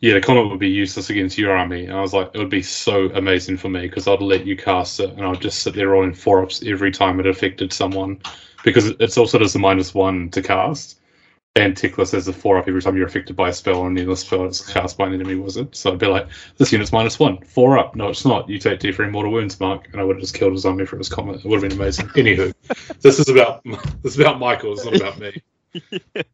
"Yeah, 0.00 0.12
the 0.12 0.20
Comet 0.20 0.50
would 0.50 0.58
be 0.58 0.68
useless 0.68 1.08
against 1.08 1.38
your 1.38 1.56
army." 1.56 1.86
And 1.86 1.96
I 1.96 2.02
was 2.02 2.12
like, 2.12 2.28
"It 2.34 2.38
would 2.38 2.50
be 2.50 2.60
so 2.60 3.08
amazing 3.14 3.56
for 3.56 3.70
me 3.70 3.80
because 3.82 4.06
I'd 4.06 4.20
let 4.20 4.44
you 4.44 4.58
cast 4.58 5.00
it, 5.00 5.08
and 5.08 5.24
I'd 5.24 5.40
just 5.40 5.62
sit 5.62 5.74
there 5.74 5.88
rolling 5.88 6.12
four 6.12 6.42
ups 6.42 6.62
every 6.66 6.90
time 6.90 7.18
it 7.18 7.26
affected 7.26 7.72
someone, 7.72 8.18
because 8.62 8.88
it's 9.00 9.16
also 9.16 9.38
does 9.38 9.54
a 9.54 9.58
minus 9.58 9.94
one 9.94 10.28
to 10.32 10.42
cast, 10.42 10.98
and 11.56 11.76
Teclis 11.76 12.12
has 12.12 12.28
a 12.28 12.32
four 12.32 12.58
up 12.58 12.68
every 12.68 12.80
time 12.80 12.96
you're 12.96 13.06
affected 13.06 13.34
by 13.36 13.48
a 13.48 13.52
spell, 13.52 13.86
and 13.86 13.96
then 13.96 14.06
the 14.06 14.16
spell 14.16 14.46
is 14.46 14.60
cast 14.60 14.96
by 14.96 15.06
an 15.06 15.14
enemy 15.14 15.34
wizard. 15.34 15.74
So 15.74 15.92
I'd 15.92 15.98
be 15.98 16.06
like, 16.06 16.28
"This 16.58 16.72
unit's 16.72 16.92
minus 16.92 17.18
one, 17.18 17.38
four 17.42 17.76
up." 17.78 17.96
No, 17.96 18.08
it's 18.08 18.24
not. 18.24 18.48
You 18.48 18.58
take 18.58 18.80
D3 18.80 19.10
mortal 19.10 19.32
wounds, 19.32 19.58
Mark, 19.58 19.88
and 19.92 20.00
I 20.00 20.04
would 20.04 20.16
have 20.16 20.20
just 20.20 20.34
killed 20.34 20.52
his 20.52 20.64
army 20.64 20.86
for 20.86 20.96
his 20.98 21.08
Comet. 21.08 21.44
It 21.44 21.46
would 21.46 21.62
have 21.62 21.68
been 21.68 21.78
amazing. 21.78 22.06
Anywho 22.08 22.54
this 23.00 23.18
is 23.18 23.28
about 23.28 23.62
this 24.02 24.14
is 24.14 24.20
about 24.20 24.38
Michael. 24.38 24.72
It's 24.72 24.84
not 24.84 24.96
about 24.96 25.18
me. 25.18 25.42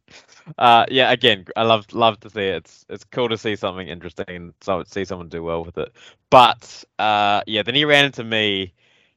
uh, 0.57 0.85
yeah, 0.89 1.11
again, 1.11 1.45
I 1.55 1.63
love 1.63 1.91
love 1.93 2.19
to 2.21 2.29
see 2.29 2.41
it. 2.41 2.55
It's 2.57 2.85
it's 2.89 3.03
cool 3.05 3.29
to 3.29 3.37
see 3.37 3.55
something 3.55 3.87
interesting 3.87 4.25
and 4.29 4.53
so 4.61 4.83
see 4.85 5.05
someone 5.05 5.29
do 5.29 5.43
well 5.43 5.63
with 5.63 5.77
it. 5.77 5.91
But 6.29 6.83
uh, 6.99 7.41
yeah, 7.47 7.63
then 7.63 7.75
he 7.75 7.85
ran 7.85 8.05
into 8.05 8.23
me, 8.23 8.73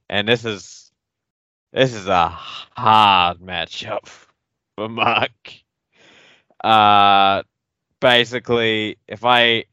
and 0.09 0.29
this 0.29 0.45
is 0.45 0.91
this 1.73 1.95
is 1.95 2.07
a 2.07 2.29
hard 2.29 3.39
matchup 3.39 4.09
for 4.77 4.89
Mark. 4.89 5.31
Uh, 6.63 7.43
basically, 8.01 8.99
if 9.09 9.25
I 9.25 9.65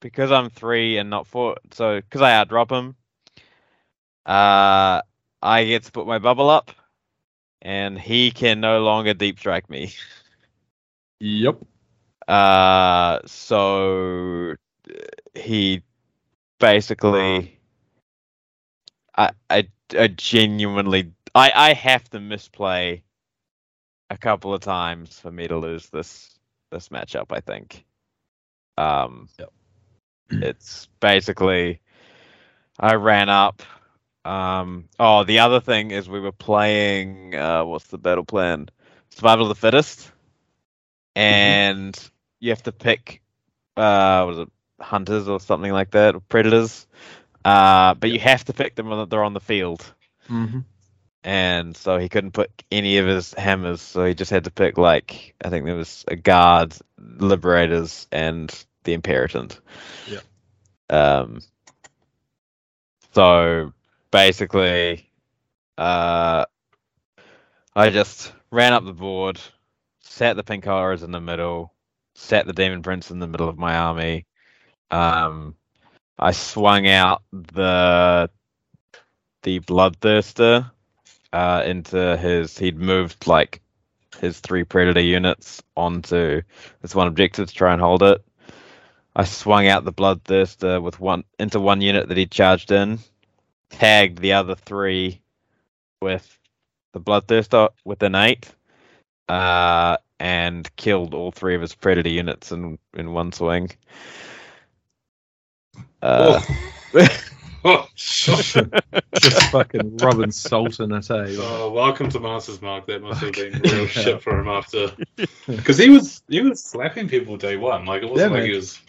because 0.00 0.30
I'm 0.30 0.50
three 0.50 0.98
and 0.98 1.10
not 1.10 1.26
four, 1.26 1.56
so 1.72 1.96
because 1.96 2.20
I 2.20 2.34
outdrop 2.34 2.70
him, 2.70 2.94
uh, 4.26 5.00
I 5.42 5.64
get 5.64 5.84
to 5.84 5.92
put 5.92 6.06
my 6.06 6.18
bubble 6.18 6.50
up, 6.50 6.70
and 7.62 7.98
he 7.98 8.30
can 8.30 8.60
no 8.60 8.82
longer 8.82 9.14
deep 9.14 9.38
strike 9.38 9.68
me. 9.70 9.92
Yep. 11.20 11.58
Uh, 12.28 13.20
so 13.26 14.54
he 15.34 15.82
basically, 16.58 17.58
I, 19.16 19.30
I, 19.50 19.68
I 19.98 20.08
genuinely, 20.08 21.12
I, 21.34 21.52
I 21.54 21.72
have 21.74 22.08
to 22.10 22.20
misplay 22.20 23.02
a 24.10 24.16
couple 24.16 24.54
of 24.54 24.60
times 24.60 25.18
for 25.18 25.30
me 25.30 25.46
to 25.48 25.56
lose 25.58 25.88
this 25.90 26.38
this 26.70 26.88
matchup. 26.88 27.26
I 27.30 27.40
think. 27.40 27.84
Um, 28.76 29.28
Yep. 29.38 29.50
it's 30.40 30.88
basically, 31.00 31.80
I 32.78 32.94
ran 32.94 33.28
up. 33.28 33.62
Um, 34.24 34.88
oh, 34.98 35.24
the 35.24 35.40
other 35.40 35.60
thing 35.60 35.90
is 35.90 36.08
we 36.08 36.20
were 36.20 36.32
playing. 36.32 37.34
Uh, 37.34 37.64
what's 37.64 37.86
the 37.88 37.98
battle 37.98 38.24
plan? 38.24 38.68
Survival 39.10 39.44
of 39.44 39.48
the 39.48 39.54
fittest 39.54 40.10
and 41.16 41.98
you 42.40 42.50
have 42.50 42.62
to 42.62 42.72
pick 42.72 43.22
uh 43.76 44.24
was 44.26 44.38
it 44.38 44.48
hunters 44.80 45.28
or 45.28 45.40
something 45.40 45.72
like 45.72 45.90
that 45.90 46.14
or 46.14 46.20
predators 46.20 46.86
uh 47.44 47.94
but 47.94 48.10
you 48.10 48.18
have 48.18 48.44
to 48.44 48.52
pick 48.52 48.74
them 48.74 48.88
when 48.88 49.08
they're 49.08 49.24
on 49.24 49.34
the 49.34 49.40
field 49.40 49.94
Mm-hmm. 50.30 50.60
And 51.24 51.76
so 51.76 51.98
he 51.98 52.08
couldn't 52.08 52.32
put 52.32 52.50
any 52.70 52.98
of 52.98 53.06
his 53.06 53.34
hammers 53.34 53.82
so 53.82 54.04
he 54.04 54.14
just 54.14 54.30
had 54.30 54.44
to 54.44 54.50
pick 54.50 54.78
like 54.78 55.34
i 55.44 55.50
think 55.50 55.66
there 55.66 55.76
was 55.76 56.04
a 56.08 56.16
guard 56.16 56.76
liberators 56.98 58.08
and 58.12 58.66
the 58.84 58.94
imperatant 58.96 59.60
Yeah. 60.06 60.20
um 60.90 61.40
So 63.14 63.72
basically, 64.10 65.10
uh, 65.78 66.44
I 67.74 67.90
just 67.90 68.32
ran 68.50 68.72
up 68.72 68.84
the 68.84 68.92
board, 68.92 69.40
sat 70.00 70.36
the 70.36 70.44
pink 70.44 70.64
horrors 70.64 71.02
in 71.02 71.12
the 71.12 71.20
middle, 71.20 71.72
sat 72.14 72.46
the 72.46 72.52
demon 72.52 72.82
prince 72.82 73.10
in 73.10 73.18
the 73.20 73.26
middle 73.28 73.48
of 73.48 73.58
my 73.58 73.76
army. 73.76 74.26
Um, 74.90 75.56
I 76.18 76.32
swung 76.32 76.86
out 76.88 77.22
the 77.32 78.30
the 79.42 79.60
bloodthirster 79.60 80.70
uh, 81.34 81.64
into 81.66 82.16
his. 82.16 82.56
He'd 82.56 82.78
moved 82.78 83.26
like 83.26 83.60
his 84.20 84.38
three 84.38 84.62
predator 84.62 85.00
units 85.00 85.60
onto 85.76 86.42
this 86.80 86.94
one 86.94 87.08
objective 87.08 87.48
to 87.48 87.54
try 87.54 87.72
and 87.72 87.82
hold 87.82 88.04
it. 88.04 88.24
I 89.16 89.24
swung 89.24 89.66
out 89.66 89.84
the 89.84 89.92
bloodthirster 89.92 90.80
with 90.80 91.00
one 91.00 91.24
into 91.38 91.58
one 91.58 91.80
unit 91.80 92.08
that 92.08 92.16
he 92.16 92.26
charged 92.26 92.70
in, 92.70 93.00
tagged 93.70 94.18
the 94.20 94.32
other 94.32 94.54
three 94.54 95.20
with 96.00 96.38
the 96.92 97.00
bloodthirster 97.00 97.70
with 97.84 98.02
an 98.04 98.14
eight, 98.14 98.48
uh, 99.28 99.96
and 100.20 100.74
killed 100.76 101.14
all 101.14 101.32
three 101.32 101.56
of 101.56 101.60
his 101.60 101.74
predator 101.74 102.10
units 102.10 102.52
in 102.52 102.78
in 102.94 103.12
one 103.12 103.32
swing. 103.32 103.70
Uh, 106.00 106.40
Oh, 106.94 107.08
Just 107.94 109.50
fucking 109.50 109.96
rubbing 109.96 110.30
salt 110.30 110.80
in 110.80 110.92
it, 110.92 111.10
eh? 111.10 111.36
oh, 111.38 111.70
welcome 111.72 112.10
to 112.10 112.20
Masters 112.20 112.60
Mark. 112.60 112.86
That 112.86 113.00
must 113.00 113.22
have 113.22 113.32
been 113.32 113.58
real 113.62 113.86
shit 113.88 114.22
for 114.22 114.38
him 114.38 114.48
after, 114.48 114.88
because 115.46 115.78
he 115.78 115.88
was 115.88 116.22
he 116.28 116.42
was 116.42 116.62
slapping 116.62 117.08
people 117.08 117.36
day 117.38 117.56
one. 117.56 117.86
Like 117.86 118.02
it 118.02 118.10
wasn't 118.10 118.32
Yeah, 118.32 118.34
like 118.34 118.42
man. 118.42 118.50
he 118.50 118.56
was 118.56 118.80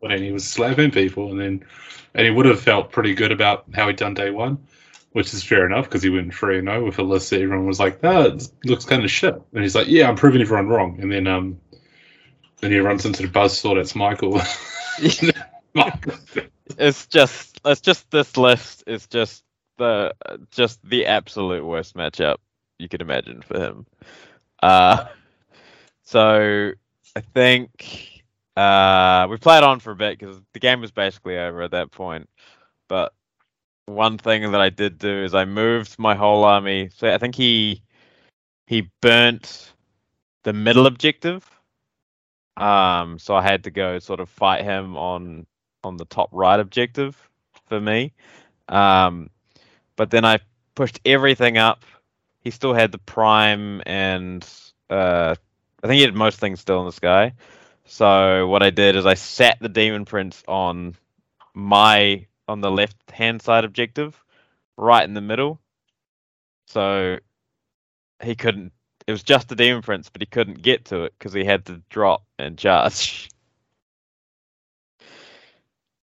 winning. 0.00 0.22
He 0.22 0.32
was 0.32 0.48
slapping 0.48 0.90
people, 0.90 1.32
and 1.32 1.40
then 1.40 1.64
and 2.14 2.24
he 2.24 2.30
would 2.30 2.46
have 2.46 2.60
felt 2.60 2.90
pretty 2.92 3.14
good 3.14 3.30
about 3.30 3.64
how 3.74 3.88
he'd 3.88 3.96
done 3.96 4.14
day 4.14 4.30
one, 4.30 4.56
which 5.12 5.34
is 5.34 5.44
fair 5.44 5.66
enough 5.66 5.84
because 5.84 6.02
he 6.02 6.08
went 6.08 6.32
three 6.34 6.58
and 6.58 6.68
zero 6.68 6.82
with 6.84 6.98
a 6.98 7.02
list 7.02 7.28
that 7.30 7.42
everyone 7.42 7.66
was 7.66 7.78
like, 7.80 8.00
"That 8.00 8.26
it 8.26 8.48
looks 8.64 8.86
kind 8.86 9.04
of 9.04 9.10
shit," 9.10 9.34
and 9.52 9.62
he's 9.62 9.74
like, 9.74 9.88
"Yeah, 9.88 10.08
I'm 10.08 10.16
proving 10.16 10.40
everyone 10.40 10.68
wrong." 10.68 10.98
And 10.98 11.12
then 11.12 11.26
um, 11.26 11.60
then 12.60 12.70
he 12.70 12.78
runs 12.78 13.04
into 13.04 13.20
the 13.22 13.28
buzzsaw. 13.28 13.74
That's 13.76 13.94
Michael. 13.94 14.40
it's 16.78 17.06
just 17.06 17.53
it's 17.64 17.80
just 17.80 18.10
this 18.10 18.36
list 18.36 18.84
is 18.86 19.06
just 19.06 19.44
the 19.78 20.14
just 20.50 20.78
the 20.88 21.06
absolute 21.06 21.64
worst 21.64 21.96
matchup 21.96 22.36
you 22.78 22.88
could 22.88 23.00
imagine 23.00 23.42
for 23.42 23.58
him. 23.58 23.86
Uh, 24.62 25.06
so 26.02 26.72
I 27.16 27.20
think 27.20 28.22
uh, 28.56 29.26
we 29.30 29.36
played 29.36 29.62
on 29.62 29.80
for 29.80 29.92
a 29.92 29.96
bit 29.96 30.18
because 30.18 30.40
the 30.52 30.60
game 30.60 30.80
was 30.80 30.90
basically 30.90 31.38
over 31.38 31.62
at 31.62 31.72
that 31.72 31.90
point. 31.90 32.28
But 32.88 33.12
one 33.86 34.18
thing 34.18 34.50
that 34.52 34.60
I 34.60 34.70
did 34.70 34.98
do 34.98 35.24
is 35.24 35.34
I 35.34 35.44
moved 35.44 35.98
my 35.98 36.14
whole 36.14 36.44
army. 36.44 36.90
So 36.94 37.12
I 37.12 37.18
think 37.18 37.34
he 37.34 37.82
he 38.66 38.90
burnt 39.00 39.72
the 40.44 40.52
middle 40.52 40.86
objective. 40.86 41.48
Um, 42.56 43.18
so 43.18 43.34
I 43.34 43.42
had 43.42 43.64
to 43.64 43.70
go 43.70 43.98
sort 43.98 44.20
of 44.20 44.28
fight 44.28 44.64
him 44.64 44.96
on 44.96 45.46
on 45.82 45.96
the 45.96 46.04
top 46.06 46.30
right 46.32 46.58
objective 46.58 47.28
for 47.66 47.80
me. 47.80 48.12
Um, 48.68 49.30
but 49.96 50.10
then 50.10 50.24
I 50.24 50.40
pushed 50.74 51.00
everything 51.04 51.58
up. 51.58 51.84
He 52.40 52.50
still 52.50 52.74
had 52.74 52.92
the 52.92 52.98
prime 52.98 53.82
and 53.86 54.46
uh, 54.90 55.34
I 55.82 55.86
think 55.86 55.98
he 55.98 56.02
had 56.02 56.14
most 56.14 56.38
things 56.38 56.60
still 56.60 56.80
in 56.80 56.86
the 56.86 56.92
sky. 56.92 57.32
So 57.86 58.46
what 58.48 58.62
I 58.62 58.70
did 58.70 58.96
is 58.96 59.06
I 59.06 59.14
sat 59.14 59.58
the 59.60 59.68
demon 59.68 60.04
prince 60.04 60.42
on 60.48 60.96
my 61.54 62.26
on 62.48 62.60
the 62.60 62.70
left 62.70 63.10
hand 63.10 63.42
side 63.42 63.64
objective, 63.64 64.22
right 64.76 65.04
in 65.04 65.14
the 65.14 65.20
middle. 65.20 65.60
So 66.66 67.18
he 68.22 68.34
couldn't. 68.34 68.72
It 69.06 69.12
was 69.12 69.22
just 69.22 69.48
the 69.48 69.56
demon 69.56 69.82
prince, 69.82 70.08
but 70.08 70.22
he 70.22 70.26
couldn't 70.26 70.62
get 70.62 70.86
to 70.86 71.04
it 71.04 71.14
because 71.18 71.34
he 71.34 71.44
had 71.44 71.66
to 71.66 71.82
drop 71.90 72.24
and 72.38 72.58
charge. 72.58 73.28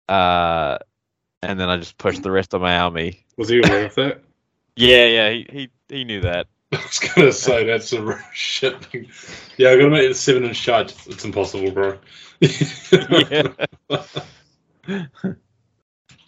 Uh, 0.10 0.78
and 1.44 1.60
then 1.60 1.70
I 1.70 1.78
just 1.78 1.98
pushed 1.98 2.24
the 2.24 2.32
rest 2.32 2.54
of 2.54 2.62
my 2.62 2.78
army. 2.78 3.26
was 3.38 3.50
he 3.50 3.60
aware 3.60 3.86
of 3.86 3.96
that? 3.96 4.22
Yeah, 4.76 5.06
yeah, 5.06 5.30
he 5.32 5.46
he, 5.52 5.70
he 5.90 6.04
knew 6.04 6.22
that. 6.22 6.48
I 6.74 6.78
was 6.78 7.00
gonna 7.00 7.32
say 7.34 7.66
that's 7.66 7.92
a 7.94 8.02
real 8.02 8.18
shit 8.34 8.84
thing. 8.86 9.08
Yeah, 9.58 9.70
I 9.72 9.76
gotta 9.76 9.90
make 9.90 10.10
it 10.10 10.16
seven 10.16 10.46
inch 10.46 10.56
shot. 10.58 10.94
It's 11.08 11.26
impossible, 11.26 11.72
bro. 11.72 11.98
yeah. 12.42 13.48
Uh, 14.90 15.04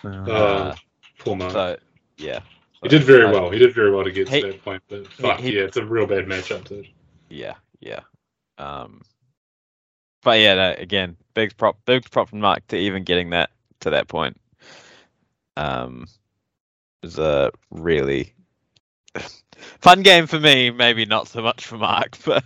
Uh, 0.03 0.75
poor 1.19 1.35
man. 1.35 1.51
So 1.51 1.77
yeah. 2.17 2.39
he 2.81 2.89
did 2.89 3.03
very 3.03 3.25
I- 3.25 3.31
well. 3.31 3.49
He 3.49 3.59
did 3.59 3.73
very 3.73 3.91
well 3.91 4.03
to 4.03 4.11
get 4.11 4.27
He- 4.27 4.41
to 4.41 4.47
that 4.47 4.63
point. 4.63 4.83
But 4.89 5.07
fuck 5.07 5.39
he- 5.39 5.55
yeah, 5.55 5.63
it's 5.63 5.77
a 5.77 5.85
real 5.85 6.05
bad 6.05 6.25
matchup, 6.25 6.65
dude. 6.67 6.87
Yeah, 7.29 7.53
yeah. 7.79 8.01
Um, 8.57 9.01
but 10.23 10.39
yeah, 10.39 10.55
no, 10.55 10.75
again, 10.77 11.15
big 11.33 11.55
prop, 11.57 11.77
big 11.85 12.09
prop 12.11 12.29
from 12.29 12.41
Mark 12.41 12.67
to 12.67 12.77
even 12.77 13.03
getting 13.03 13.29
that 13.31 13.49
to 13.79 13.89
that 13.91 14.07
point. 14.09 14.37
Um, 15.57 16.05
was 17.03 17.19
a 17.19 17.51
really 17.69 18.33
fun 19.81 20.01
game 20.01 20.27
for 20.27 20.39
me. 20.39 20.71
Maybe 20.71 21.05
not 21.05 21.27
so 21.27 21.41
much 21.41 21.65
for 21.65 21.77
Mark, 21.77 22.17
but 22.25 22.43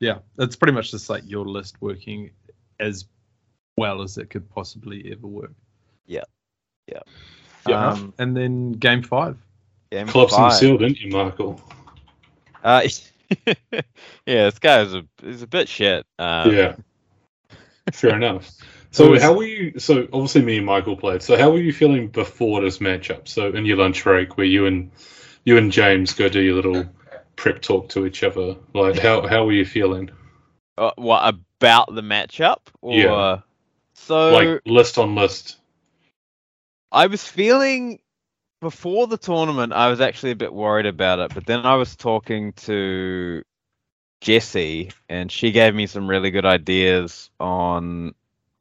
yeah, 0.00 0.18
it's 0.38 0.56
pretty 0.56 0.72
much 0.72 0.90
just 0.90 1.10
like 1.10 1.22
your 1.26 1.44
list 1.44 1.80
working 1.80 2.30
as 2.80 3.04
well 3.76 4.02
as 4.02 4.18
it 4.18 4.30
could 4.30 4.48
possibly 4.50 5.10
ever 5.12 5.26
work. 5.26 5.52
Yeah. 6.06 6.24
Yeah. 6.88 7.00
Yeah. 7.68 7.90
Um, 7.90 8.14
and 8.18 8.36
then 8.36 8.72
game 8.72 9.02
five. 9.02 9.36
game 9.90 10.08
Collapsing 10.08 10.38
five. 10.38 10.54
seal, 10.54 10.78
didn't 10.78 11.00
you, 11.00 11.10
Michael? 11.10 11.60
Uh, 12.64 12.82
yeah, 13.46 13.54
this 14.26 14.58
guy 14.58 14.82
is 14.82 14.94
a 14.94 15.04
is 15.22 15.42
a 15.42 15.46
bit 15.46 15.68
shit. 15.68 16.04
Um, 16.18 16.52
yeah. 16.52 16.76
Fair 17.92 18.16
enough. 18.16 18.50
So 18.92 19.10
was- 19.10 19.22
how 19.22 19.32
were 19.32 19.44
you? 19.44 19.78
So 19.78 20.06
obviously 20.12 20.42
me 20.42 20.58
and 20.58 20.66
Michael 20.66 20.96
played. 20.96 21.22
So 21.22 21.36
how 21.36 21.50
were 21.50 21.60
you 21.60 21.72
feeling 21.72 22.08
before 22.08 22.60
this 22.60 22.78
matchup? 22.78 23.26
So 23.26 23.48
in 23.48 23.64
your 23.66 23.78
lunch 23.78 24.04
break, 24.04 24.36
where 24.36 24.46
you 24.46 24.66
and 24.66 24.92
you 25.44 25.56
and 25.56 25.72
James 25.72 26.12
go 26.12 26.28
do 26.28 26.40
your 26.40 26.54
little 26.54 26.84
prep 27.34 27.62
talk 27.62 27.88
to 27.90 28.06
each 28.06 28.22
other, 28.22 28.56
like 28.74 28.98
how 28.98 29.26
how 29.26 29.44
were 29.46 29.52
you 29.52 29.64
feeling? 29.64 30.10
Uh, 30.76 30.92
what 30.96 31.26
about 31.26 31.94
the 31.94 32.02
matchup? 32.02 32.58
Or 32.80 32.94
Yeah. 32.94 33.38
so 33.94 34.30
Like 34.30 34.62
list 34.66 34.98
on 34.98 35.14
list. 35.14 35.56
I 36.92 37.06
was 37.06 37.26
feeling 37.26 37.98
before 38.60 39.06
the 39.06 39.16
tournament, 39.16 39.72
I 39.72 39.88
was 39.88 40.00
actually 40.02 40.32
a 40.32 40.36
bit 40.36 40.52
worried 40.52 40.86
about 40.86 41.18
it, 41.18 41.34
but 41.34 41.46
then 41.46 41.64
I 41.64 41.76
was 41.76 41.96
talking 41.96 42.52
to 42.52 43.42
Jessie, 44.20 44.90
and 45.08 45.32
she 45.32 45.50
gave 45.50 45.74
me 45.74 45.86
some 45.86 46.08
really 46.08 46.30
good 46.30 46.44
ideas 46.44 47.30
on 47.40 48.14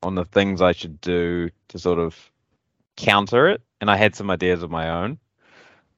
on 0.03 0.15
the 0.15 0.25
things 0.25 0.61
I 0.61 0.71
should 0.71 0.99
do 1.01 1.49
to 1.69 1.79
sort 1.79 1.99
of 1.99 2.31
counter 2.95 3.49
it, 3.49 3.61
and 3.79 3.89
I 3.89 3.97
had 3.97 4.15
some 4.15 4.29
ideas 4.29 4.63
of 4.63 4.71
my 4.71 4.89
own. 4.89 5.19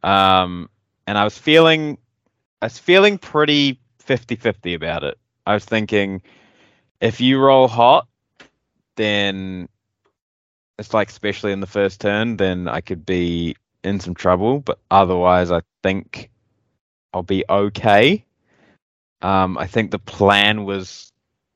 Um, 0.04 0.70
and 1.08 1.18
I 1.18 1.24
was 1.24 1.38
feeling, 1.38 1.98
I 2.62 2.68
was 2.68 2.78
feeling 2.78 3.18
pretty 3.18 3.80
50-50 4.06 4.76
about 4.76 5.04
it. 5.04 5.18
I 5.46 5.54
was 5.54 5.66
thinking, 5.66 6.22
if 7.02 7.20
you 7.20 7.40
roll 7.40 7.68
hot, 7.68 8.08
then 8.96 9.68
it's 10.78 10.94
like 10.94 11.10
especially 11.10 11.52
in 11.52 11.60
the 11.60 11.68
first 11.68 12.02
turn, 12.02 12.38
then 12.38 12.68
I 12.68 12.82
could 12.82 13.06
be 13.06 13.56
in 13.84 14.00
some 14.00 14.14
trouble. 14.14 14.60
But 14.60 14.80
otherwise, 14.92 15.52
I 15.52 15.62
think 15.82 16.30
I'll 17.14 17.24
be 17.24 17.44
okay. 17.50 18.26
Um, 19.22 19.58
I 19.58 19.68
think 19.68 19.92
the 19.92 20.00
plan 20.00 20.66
was 20.66 21.12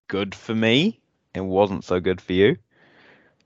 good 0.08 0.34
for 0.34 0.56
me 0.56 1.00
and 1.38 1.50
wasn't 1.50 1.84
so 1.84 2.00
good 2.00 2.20
for 2.20 2.34
you 2.34 2.58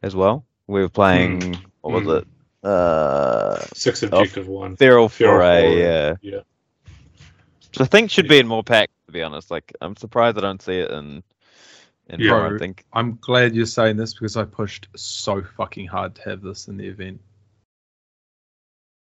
as 0.01 0.15
well. 0.15 0.45
We 0.67 0.81
were 0.81 0.89
playing 0.89 1.61
what 1.81 1.93
was 1.93 2.03
Hmm. 2.05 2.17
it? 2.17 2.27
Uh, 2.63 3.65
Six 3.73 4.03
objective 4.03 4.47
one. 4.47 4.75
Feral 4.77 5.09
Feral 5.09 5.35
Foray. 5.39 5.61
Foray, 5.61 5.81
Yeah, 5.81 6.15
Yeah. 6.21 6.41
which 7.69 7.81
I 7.81 7.85
think 7.85 8.11
should 8.11 8.27
be 8.27 8.39
in 8.39 8.47
more 8.47 8.63
packs. 8.63 8.93
To 9.07 9.11
be 9.11 9.23
honest, 9.23 9.51
like 9.51 9.73
I'm 9.81 9.95
surprised 9.95 10.37
I 10.37 10.41
don't 10.41 10.61
see 10.61 10.79
it 10.79 10.91
in. 10.91 11.23
in 12.07 12.21
Yeah. 12.21 12.31
more, 12.31 12.55
I 12.55 12.59
think 12.59 12.85
I'm 12.93 13.17
glad 13.21 13.55
you're 13.55 13.65
saying 13.65 13.97
this 13.97 14.13
because 14.13 14.37
I 14.37 14.43
pushed 14.43 14.87
so 14.95 15.41
fucking 15.41 15.87
hard 15.87 16.15
to 16.15 16.21
have 16.29 16.41
this 16.41 16.67
in 16.67 16.77
the 16.77 16.87
event. 16.87 17.19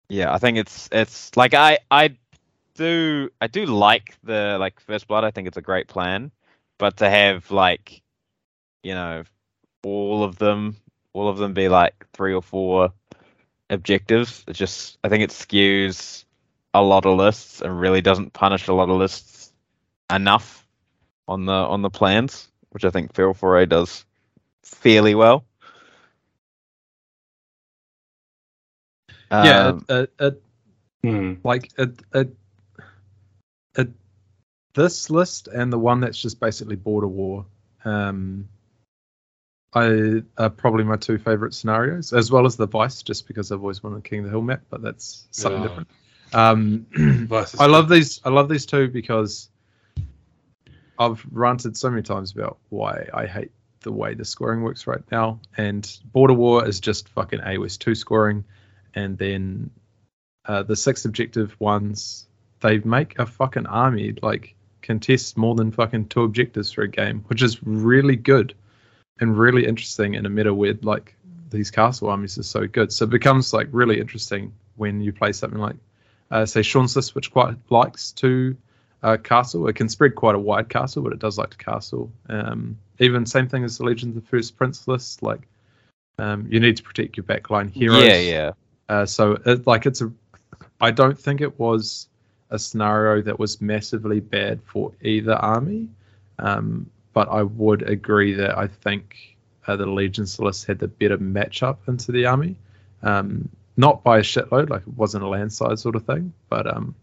Yeah, 0.09 0.33
I 0.33 0.39
think 0.39 0.59
it's 0.59 0.89
it's 0.93 1.37
like 1.37 1.55
I 1.55 1.79
I 1.91 2.17
do 2.75 3.31
I 3.41 3.47
do 3.47 3.67
like 3.67 4.17
the 4.23 4.57
like 4.61 4.81
first 4.81 5.07
blood. 5.09 5.25
I 5.25 5.31
think 5.31 5.49
it's 5.49 5.57
a 5.57 5.63
great 5.63 5.89
plan, 5.89 6.31
but 6.79 6.97
to 6.99 7.11
have 7.11 7.51
like 7.51 8.03
you 8.85 8.95
know 8.95 9.25
all 9.85 10.25
of 10.25 10.39
them 10.39 10.77
all 11.15 11.29
of 11.29 11.39
them 11.39 11.55
be 11.55 11.69
like 11.69 12.07
three 12.15 12.35
or 12.35 12.43
four 12.43 12.93
objectives, 13.71 14.45
it 14.49 14.55
just 14.55 14.99
I 15.05 15.09
think 15.09 15.25
it 15.25 15.31
skews 15.31 16.25
a 16.75 16.83
lot 16.83 17.07
of 17.07 17.17
lists 17.17 17.63
and 17.63 17.81
really 17.81 18.03
doesn't 18.03 18.35
punish 18.35 18.69
a 18.69 18.75
lot 18.75 18.91
of 18.91 18.97
lists 18.99 19.53
enough 20.13 20.67
on 21.29 21.47
the 21.47 21.53
on 21.53 21.83
the 21.83 21.91
plans, 21.91 22.49
which 22.71 22.85
I 22.85 22.91
think 22.91 23.15
Feral 23.15 23.35
Foray 23.35 23.67
does 23.67 24.05
fairly 24.63 25.15
well. 25.15 25.45
yeah, 29.41 29.71
Um, 29.71 29.87
it, 29.89 30.13
it, 30.21 30.21
it, 30.21 30.43
Hmm. 31.05 31.35
like 31.45 31.73
it, 31.79 32.03
it, 32.15 32.37
it, 33.77 33.91
this 34.75 35.11
list 35.11 35.49
and 35.49 35.73
the 35.73 35.79
one 35.79 36.01
that's 36.01 36.21
just 36.21 36.41
basically 36.41 36.77
border 36.77 37.09
war. 37.09 37.47
Um, 37.85 38.49
I 39.75 40.23
are 40.39 40.51
probably 40.51 40.85
my 40.85 40.97
two 40.97 41.19
favorite 41.19 41.55
scenarios, 41.55 42.13
as 42.13 42.31
well 42.31 42.47
as 42.47 42.57
the 42.57 42.67
Vice, 42.67 43.03
just 43.03 43.27
because 43.27 43.51
I've 43.51 43.61
always 43.61 43.83
wanted 43.83 44.05
King 44.05 44.21
of 44.21 44.25
the 44.27 44.31
Hill 44.31 44.43
map, 44.43 44.63
but 44.71 44.83
that's 44.83 45.27
something 45.31 45.63
Yeah. 45.63 45.69
different. 45.69 45.89
Um, 46.33 46.87
I 47.59 47.67
love 47.67 47.89
good. 47.89 47.97
these. 47.97 48.21
I 48.25 48.31
love 48.31 48.49
these 48.49 48.67
two 48.67 48.89
because 48.89 49.49
I've 50.99 51.25
ranted 51.31 51.77
so 51.77 51.91
many 51.91 52.03
times 52.03 52.33
about 52.33 52.59
why 52.69 53.09
I 53.13 53.27
hate 53.27 53.51
the 53.81 53.93
way 53.93 54.15
the 54.15 54.25
scoring 54.25 54.63
works 54.63 54.87
right 54.87 55.03
now. 55.11 55.41
And 55.57 55.91
Border 56.13 56.35
War 56.35 56.67
is 56.67 56.81
just 56.81 57.09
fucking 57.11 57.41
AOS 57.41 57.79
two 57.79 57.95
scoring, 57.95 58.45
and 58.95 59.19
then 59.19 59.71
uh, 60.47 60.63
the 60.63 60.77
six 60.77 61.05
objective 61.05 61.57
ones 61.59 62.27
they 62.61 62.79
make 62.79 63.19
a 63.19 63.27
fucking 63.27 63.67
army 63.67 64.15
like 64.23 64.55
contest 64.83 65.37
more 65.37 65.55
than 65.55 65.71
fucking 65.71 66.07
two 66.09 66.23
objectives 66.23 66.73
for 66.73 66.83
a 66.83 66.89
game, 66.89 67.25
which 67.27 67.43
is 67.43 67.63
really 67.63 68.17
good 68.17 68.55
and 69.21 69.39
really 69.39 69.67
interesting 69.67 70.15
in 70.15 70.27
a 70.27 70.29
meta 70.29 70.53
where 70.53 70.75
like 70.83 71.15
these 71.51 71.71
castle 71.71 72.09
armies 72.09 72.39
are 72.39 72.43
so 72.43 72.67
good. 72.67 72.93
So 72.93 73.05
it 73.05 73.11
becomes 73.11 73.53
like 73.53 73.69
really 73.71 74.01
interesting 74.01 74.53
when 74.77 75.01
you 75.01 75.13
play 75.13 75.33
something 75.33 75.61
like 75.61 75.77
uh, 76.31 76.47
say 76.47 76.63
Sean's 76.63 76.97
list, 76.97 77.15
which 77.15 77.31
quite 77.31 77.57
likes 77.71 78.11
to 78.13 78.57
uh, 79.03 79.17
castle. 79.19 79.69
It 79.69 79.77
can 79.77 79.89
spread 79.89 80.15
quite 80.15 80.35
a 80.35 80.39
wide 80.39 80.69
castle, 80.69 81.03
but 81.03 81.13
it 81.13 81.19
does 81.19 81.39
like 81.39 81.51
to 81.51 81.57
castle. 81.57 82.11
Um, 82.29 82.79
even 82.99 83.27
same 83.27 83.49
thing 83.49 83.65
as 83.65 83.79
the 83.79 83.85
Legion 83.85 84.11
of 84.11 84.15
the 84.17 84.23
First 84.23 84.57
Prince 84.57 84.89
list. 84.89 85.23
Like 85.23 85.43
um, 86.19 86.47
you 86.49 86.61
need 86.61 86.77
to 86.77 86.83
protect 86.83 87.17
your 87.17 87.25
backline 87.25 87.71
heroes. 87.71 88.05
yeah, 88.05 88.19
yeah. 88.19 88.53
Uh, 88.89 89.07
so 89.07 89.39
it, 89.47 89.67
like 89.67 89.87
it's 89.87 90.03
a, 90.03 90.13
I 90.81 90.91
don't 90.91 91.19
think 91.19 91.41
it 91.41 91.59
was 91.59 92.09
a 92.51 92.59
scenario 92.59 93.23
that 93.23 93.39
was 93.39 93.61
massively 93.61 94.21
bad 94.21 94.61
for 94.65 94.93
either 95.03 95.35
army, 95.35 95.89
um, 96.39 96.89
but 97.15 97.29
I 97.31 97.43
would 97.43 97.89
agree 97.89 98.35
that 98.35 98.59
I 98.59 98.67
think 98.67 99.37
uh, 99.67 99.77
the 99.77 99.87
Legends 99.87 100.39
list 100.39 100.67
had 100.67 100.79
the 100.79 100.89
better 100.89 101.17
matchup 101.17 101.79
into 101.89 102.13
the 102.13 102.27
army, 102.27 102.57
um, 103.03 103.49
not 103.77 104.05
by 104.05 104.19
a 104.19 104.23
shitload, 104.23 104.69
like 104.69 104.83
it 104.83 104.97
wasn't 104.97 105.25
a 105.25 105.29
landslide 105.29 105.79
sort 105.79 105.97
of 105.97 106.05
thing, 106.05 106.35
but 106.51 106.67
um, 106.67 106.95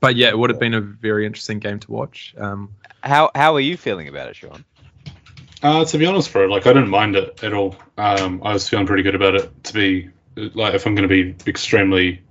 but 0.00 0.16
yeah, 0.16 0.28
it 0.28 0.38
would 0.38 0.50
have 0.50 0.58
been 0.58 0.74
a 0.74 0.80
very 0.80 1.24
interesting 1.24 1.60
game 1.60 1.78
to 1.80 1.92
watch. 1.92 2.34
Um, 2.36 2.74
How 3.02 3.30
how 3.34 3.54
are 3.54 3.60
you 3.60 3.76
feeling 3.76 4.08
about 4.08 4.28
it, 4.28 4.36
Sean? 4.36 4.64
Uh, 5.62 5.84
to 5.84 5.98
be 5.98 6.06
honest, 6.06 6.32
bro, 6.32 6.46
like 6.46 6.66
I 6.66 6.72
didn't 6.72 6.90
mind 6.90 7.16
it 7.16 7.42
at 7.44 7.52
all. 7.52 7.76
Um, 7.96 8.42
I 8.42 8.52
was 8.52 8.68
feeling 8.68 8.86
pretty 8.86 9.02
good 9.02 9.14
about 9.14 9.34
it. 9.34 9.64
To 9.64 9.72
be 9.72 10.10
like, 10.36 10.74
if 10.74 10.86
I'm 10.86 10.94
going 10.94 11.08
to 11.08 11.32
be 11.32 11.34
extremely 11.48 12.22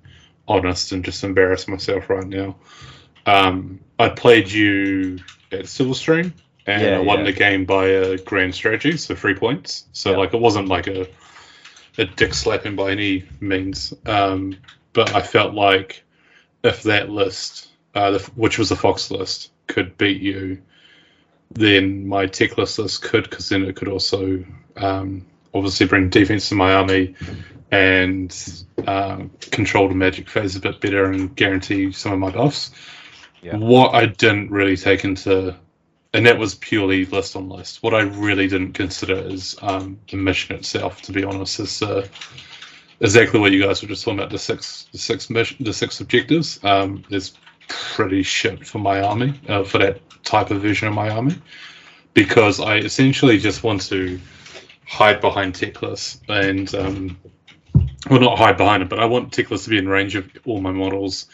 honest 0.48 0.92
and 0.92 1.06
just 1.06 1.24
embarrass 1.24 1.68
myself 1.68 2.10
right 2.10 2.28
now, 2.28 2.56
um, 3.26 3.80
I 3.98 4.10
played 4.10 4.52
you 4.52 5.20
at 5.52 5.62
Silverstream 5.62 6.34
and 6.66 6.82
Yeah, 6.82 6.98
I 6.98 7.00
won 7.02 7.20
yeah. 7.20 7.26
the 7.26 7.34
game 7.34 7.66
by 7.66 7.86
a 7.88 8.18
grand 8.18 8.56
strategy, 8.56 8.98
so 8.98 9.16
three 9.16 9.36
points. 9.36 9.86
So 9.94 10.12
Yeah. 10.12 10.18
like, 10.18 10.34
it 10.34 10.40
wasn't 10.40 10.68
like 10.68 10.88
a 10.88 11.08
a 11.98 12.06
dick 12.06 12.34
slapping 12.34 12.76
by 12.76 12.90
any 12.92 13.24
means. 13.40 13.94
Um, 14.06 14.58
but 14.94 15.14
I 15.16 15.22
felt 15.22 15.54
like 15.54 16.04
if 16.64 16.84
that 16.84 17.10
list, 17.10 17.70
uh, 17.94 18.12
the, 18.12 18.20
which 18.36 18.58
was 18.58 18.70
the 18.70 18.76
Fox 18.76 19.12
list, 19.12 19.52
could 19.68 19.96
beat 19.98 20.22
you, 20.22 20.60
then 21.52 22.08
my 22.08 22.26
Teclis 22.26 22.80
list 22.80 23.04
could, 23.04 23.30
because 23.30 23.50
then 23.50 23.64
it 23.64 23.76
could 23.76 23.88
also 23.88 24.44
um, 24.76 25.26
obviously 25.54 25.86
bring 25.86 26.10
defense 26.10 26.50
to 26.50 26.56
my 26.56 26.74
army 26.74 27.14
and 27.70 28.64
um, 28.88 29.30
control 29.52 29.88
the 29.88 29.96
magic 29.96 30.30
phase 30.30 30.56
a 30.56 30.60
bit 30.60 30.82
better 30.82 31.06
and 31.06 31.36
guarantee 31.36 31.92
some 31.92 32.14
of 32.14 32.20
my 32.20 32.32
buffs. 32.32 32.72
Yeah. 33.44 33.58
What 33.58 33.94
I 33.94 34.08
didn't 34.08 34.50
really 34.50 34.78
take 34.78 35.04
into, 35.04 35.56
and 36.14 36.26
that 36.26 36.38
was 36.38 36.56
purely 36.56 37.06
list 37.06 37.36
on 37.36 37.50
list. 37.50 37.82
What 37.84 37.94
I 37.94 38.02
really 38.02 38.48
didn't 38.48 38.74
consider 38.74 39.16
is 39.16 39.56
um, 39.62 40.00
the 40.10 40.18
mission 40.18 40.56
itself. 40.56 41.02
To 41.04 41.12
be 41.12 41.24
honest, 41.24 41.60
is 41.60 41.82
uh, 41.82 42.08
exactly 43.00 43.40
what 43.40 43.52
you 43.52 43.64
guys 43.64 43.82
were 43.82 43.88
just 43.88 44.04
talking 44.04 44.20
about. 44.20 44.32
The 44.32 44.40
six, 44.40 44.88
the 44.92 44.98
six 44.98 45.30
mission, 45.30 45.58
the 45.64 45.74
six 45.74 46.00
objectives. 46.00 46.60
Um, 46.64 47.04
is 47.10 47.34
pretty 47.68 48.24
shit 48.24 48.66
for 48.68 48.80
my 48.80 49.02
army, 49.02 49.40
uh, 49.48 49.64
for 49.64 49.78
that 49.80 50.02
type 50.24 50.52
of 50.52 50.62
version 50.62 50.88
of 50.88 50.94
my 50.94 51.10
army, 51.10 51.36
because 52.14 52.60
I 52.60 52.78
essentially 52.78 53.38
just 53.38 53.64
want 53.64 53.82
to 53.84 54.20
hide 54.86 55.22
behind 55.22 55.56
Teclis 55.56 56.20
and, 56.28 56.74
um, 56.76 57.18
well, 58.10 58.20
not 58.20 58.38
hide 58.38 58.58
behind 58.58 58.84
it, 58.84 58.90
but 58.90 59.00
I 59.00 59.06
want 59.06 59.32
Teclis 59.32 59.64
to 59.64 59.70
be 59.70 59.78
in 59.78 59.88
range 59.88 60.16
of 60.16 60.30
all 60.46 60.62
my 60.62 60.72
models, 60.72 61.28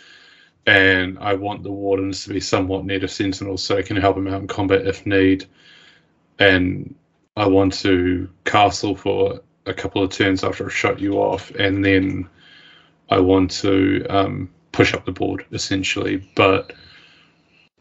and 0.66 1.18
I 1.20 1.34
want 1.34 1.64
the 1.64 1.72
Wardens 1.72 2.24
to 2.24 2.30
be 2.30 2.40
somewhat 2.40 2.86
near 2.86 3.00
to 3.00 3.08
Sentinels 3.08 3.64
so 3.64 3.78
I 3.78 3.82
can 3.82 3.98
help 3.98 4.16
them 4.16 4.28
out 4.28 4.42
in 4.42 4.48
combat 4.48 4.88
if 4.88 5.06
need, 5.06 5.46
and 6.38 6.96
I 7.36 7.48
want 7.48 7.74
to 7.82 8.30
castle 8.46 8.96
for 8.96 9.42
a 9.66 9.74
couple 9.74 10.04
of 10.04 10.12
turns 10.12 10.44
after 10.44 10.66
I've 10.66 10.74
shut 10.74 11.00
you 11.00 11.14
off, 11.14 11.52
and 11.52 11.84
then 11.84 12.30
I 13.10 13.20
want 13.20 13.52
to 13.62 14.06
um, 14.10 14.50
push 14.72 14.94
up 14.94 15.06
the 15.06 15.12
board 15.12 15.46
essentially. 15.52 16.18
But 16.36 16.74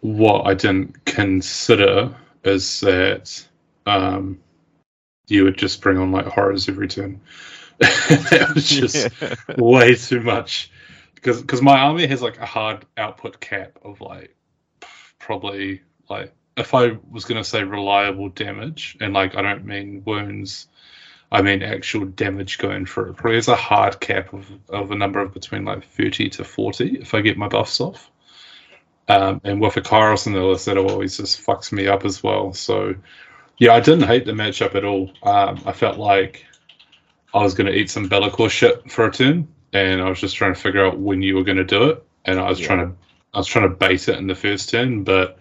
what 0.01 0.47
I 0.47 0.55
didn't 0.55 1.05
consider 1.05 2.15
is 2.45 2.81
that 2.81 3.47
um, 3.87 4.41
you 5.27 5.45
would 5.45 5.59
just 5.59 5.81
bring 5.81 5.99
on 5.99 6.13
like 6.13 6.27
horrors 6.27 6.69
every 6.69 6.89
turn. 6.89 7.21
that 7.79 8.53
was 8.55 8.69
just 8.69 9.09
way 9.59 9.95
too 9.95 10.21
much 10.21 10.71
because 11.19 11.40
because 11.40 11.62
my 11.62 11.78
army 11.78 12.07
has 12.07 12.23
like 12.23 12.39
a 12.39 12.47
hard 12.47 12.86
output 12.97 13.40
cap 13.40 13.78
of 13.82 14.01
like 14.01 14.35
probably 15.19 15.82
like 16.09 16.32
if 16.57 16.74
I 16.74 16.97
was 17.11 17.24
gonna 17.24 17.45
say 17.45 17.65
reliable 17.65 18.28
damage 18.28 18.97
and 19.01 19.12
like 19.12 19.35
I 19.35 19.43
don't 19.43 19.65
mean 19.65 20.03
wounds 20.05 20.69
I 21.31 21.43
mean 21.43 21.62
actual 21.62 22.07
damage 22.07 22.59
going 22.59 22.86
through. 22.86 23.15
Probably 23.15 23.36
has 23.36 23.49
a 23.49 23.57
hard 23.57 24.01
cap 24.01 24.32
of, 24.32 24.47
of 24.69 24.90
a 24.90 24.97
number 24.97 25.20
of 25.20 25.35
between 25.35 25.65
like 25.65 25.85
30 25.85 26.31
to 26.31 26.45
40 26.45 27.01
if 27.01 27.15
I 27.15 27.20
get 27.20 27.36
my 27.36 27.49
buffs 27.49 27.81
off. 27.81 28.11
Um, 29.09 29.40
and 29.45 29.61
with 29.61 29.77
a 29.77 29.81
Kairos 29.81 30.27
in 30.27 30.35
the 30.35 30.43
list, 30.43 30.66
that 30.66 30.77
always 30.77 31.16
just 31.16 31.45
fucks 31.45 31.73
me 31.73 31.86
up 31.86 32.05
as 32.05 32.23
well. 32.23 32.53
So, 32.53 32.95
yeah, 33.57 33.73
I 33.73 33.81
didn't 33.81 34.07
hate 34.07 34.27
the 34.27 34.32
matchup 34.32 34.74
at 34.74 34.85
all. 34.85 35.11
Um, 35.23 35.62
I 35.65 35.73
felt 35.73 35.99
like 35.99 36.45
I 37.32 37.43
was 37.43 37.55
to 37.66 37.74
eat 37.74 37.90
some 37.90 38.09
Be'lakor 38.09 38.51
shit 38.51 38.90
for 38.90 39.07
a 39.07 39.11
turn, 39.11 39.49
and 39.73 40.01
I 40.01 40.09
was 40.09 40.20
just 40.20 40.36
trying 40.36 40.55
to 40.55 40.61
figure 40.61 40.85
out 40.85 40.99
when 40.99 41.23
you 41.23 41.35
were 41.36 41.45
going 41.45 41.59
to 41.59 41.65
do 41.65 41.90
it. 41.90 42.05
And 42.24 42.39
I 42.39 42.49
was 42.49 42.59
Yeah. 42.61 42.66
trying 42.66 42.78
to, 42.81 42.97
I 43.35 43.39
was 43.39 43.47
trying 43.47 43.69
to 43.69 43.77
bait 43.77 44.09
it 44.09 44.19
in 44.19 44.27
the 44.27 44.35
first 44.35 44.70
turn, 44.70 45.05
but 45.05 45.39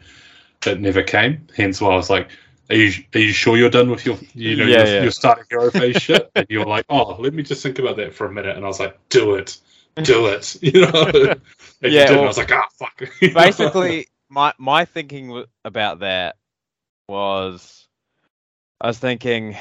it 0.65 0.79
never 0.79 1.03
came. 1.03 1.47
Hence 1.55 1.81
why 1.81 1.91
I 1.91 1.95
was 1.95 2.09
like, 2.09 2.29
are 2.69 2.75
you, 2.75 2.91
are 3.15 3.19
you 3.19 3.31
sure 3.31 3.57
you're 3.57 3.69
done 3.69 3.89
with 3.89 4.05
your, 4.05 4.17
you 4.33 4.55
know, 4.57 4.65
Yeah, 4.65 4.77
your, 4.79 4.87
yeah. 4.87 5.03
your 5.03 5.11
starting 5.11 5.45
hero 5.49 5.71
phase 5.71 5.97
shit? 5.97 6.29
And 6.35 6.45
you 6.49 6.59
were 6.59 6.65
like, 6.65 6.85
oh, 6.89 7.15
let 7.21 7.33
me 7.33 7.43
just 7.43 7.63
think 7.63 7.79
about 7.79 7.97
that 7.97 8.13
for 8.13 8.27
a 8.27 8.31
minute. 8.31 8.55
And 8.55 8.65
I 8.65 8.67
was 8.67 8.79
like, 8.79 8.97
do 9.09 9.35
it, 9.35 9.57
do 10.03 10.27
it, 10.27 10.55
you 10.61 10.81
know. 10.81 11.11
And 11.81 11.93
Yeah, 11.93 12.01
you 12.01 12.05
did, 12.05 12.15
well, 12.17 12.25
I 12.25 12.27
was 12.27 12.37
like, 12.37 12.51
ah, 12.51 12.67
fuck. 12.77 13.01
Basically, 13.33 14.07
my 14.29 14.53
my 14.57 14.85
thinking 14.85 15.45
about 15.63 15.99
that 15.99 16.35
was, 17.07 17.87
I 18.81 18.87
was 18.87 18.99
thinking, 18.99 19.55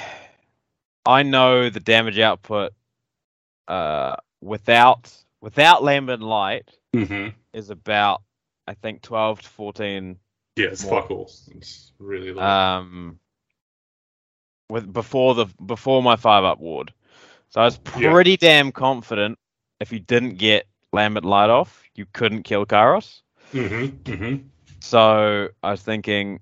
I 1.06 1.22
know 1.22 1.70
the 1.70 1.80
damage 1.80 2.18
output, 2.18 2.72
uh, 3.68 4.16
without 4.40 5.12
without 5.40 5.82
Lambent 5.82 6.22
Light 6.22 6.68
Mhm. 6.94 7.34
is 7.52 7.70
about 7.70 8.22
I 8.66 8.74
think 8.74 9.02
twelve 9.02 9.42
to 9.42 9.48
fourteen 9.48 10.18
Yeah, 10.56 10.66
it's 10.68 10.84
More. 10.84 11.02
fuck 11.02 11.10
all. 11.10 11.30
It's 11.54 11.92
really 11.98 12.32
low. 12.32 12.42
um 12.42 13.18
with 14.68 14.92
before 14.92 15.34
the 15.34 15.46
before 15.64 16.02
my 16.02 16.16
five 16.16 16.44
up 16.44 16.58
ward. 16.58 16.92
So 17.50 17.60
I 17.60 17.64
was 17.64 17.78
Yeah. 17.98 18.10
pretty 18.10 18.36
damn 18.36 18.72
confident 18.72 19.38
if 19.80 19.92
you 19.92 20.00
didn't 20.00 20.36
get 20.36 20.66
Lambent 20.92 21.24
Light 21.24 21.50
off, 21.50 21.82
you 21.94 22.06
couldn't 22.12 22.42
kill 22.42 22.66
Kairos. 22.66 23.22
hmm 23.52 23.86
hmm 24.06 24.36
So 24.80 25.48
I 25.62 25.70
was 25.70 25.82
thinking, 25.82 26.40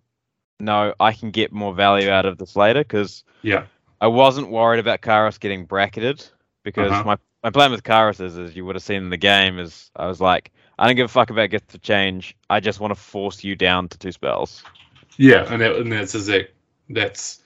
no, 0.61 0.95
I 1.01 1.13
can 1.13 1.31
get 1.31 1.53
more 1.53 1.75
value 1.75 2.11
out 2.11 2.25
of 2.27 2.39
this 2.39 2.57
later 2.57 2.81
because 2.83 3.25
Yeah. 3.43 3.67
I 4.01 4.07
wasn't 4.07 4.51
worried 4.51 4.81
about 4.81 5.01
Kairos 5.03 5.39
getting 5.41 5.67
bracketed 5.67 6.25
because 6.63 6.93
Uh-huh. 6.93 7.05
my, 7.05 7.19
my 7.45 7.51
plan 7.51 7.71
with 7.71 7.83
Kairos 7.83 8.23
is, 8.23 8.39
as 8.39 8.57
you 8.57 8.65
would 8.65 8.75
have 8.75 8.83
seen 8.83 9.03
in 9.03 9.11
the 9.11 9.19
game, 9.19 9.59
is 9.59 9.91
I 9.95 10.07
was 10.07 10.19
like, 10.19 10.51
I 10.79 10.87
don't 10.87 10.97
give 10.97 11.05
a 11.05 11.09
fuck 11.09 11.29
about 11.29 11.51
gifts 11.51 11.73
to 11.73 11.79
change. 11.79 12.35
I 12.49 12.59
just 12.59 12.81
want 12.81 12.93
to 12.93 13.01
force 13.01 13.45
you 13.45 13.55
down 13.55 13.89
to 13.91 13.99
two 13.99 14.13
spells. 14.13 14.65
Yeah, 15.19 15.53
and, 15.53 15.61
that, 15.61 15.77
and 15.77 15.93
that's 15.93 16.15
exact. 16.15 16.53
That's 16.89 17.43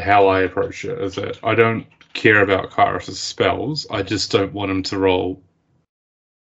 how 0.00 0.26
I 0.26 0.40
approach 0.40 0.86
it. 0.86 0.98
Is 0.98 1.16
that 1.16 1.38
I 1.44 1.54
don't 1.54 1.86
care 2.14 2.42
about 2.42 2.70
Kairos' 2.70 3.12
spells. 3.12 3.86
I 3.90 4.02
just 4.02 4.32
don't 4.32 4.54
want 4.54 4.70
him 4.70 4.82
to 4.84 4.98
roll 4.98 5.42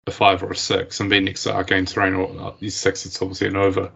a 0.07 0.11
five 0.11 0.41
or 0.41 0.51
a 0.51 0.55
six 0.55 0.99
and 0.99 1.09
be 1.11 1.19
next 1.19 1.43
to 1.43 1.53
Arcane 1.53 1.85
Terrain 1.85 2.15
or 2.15 2.29
uh, 2.39 2.69
six. 2.69 3.05
It's 3.05 3.21
obviously 3.21 3.47
an 3.47 3.55
over, 3.55 3.91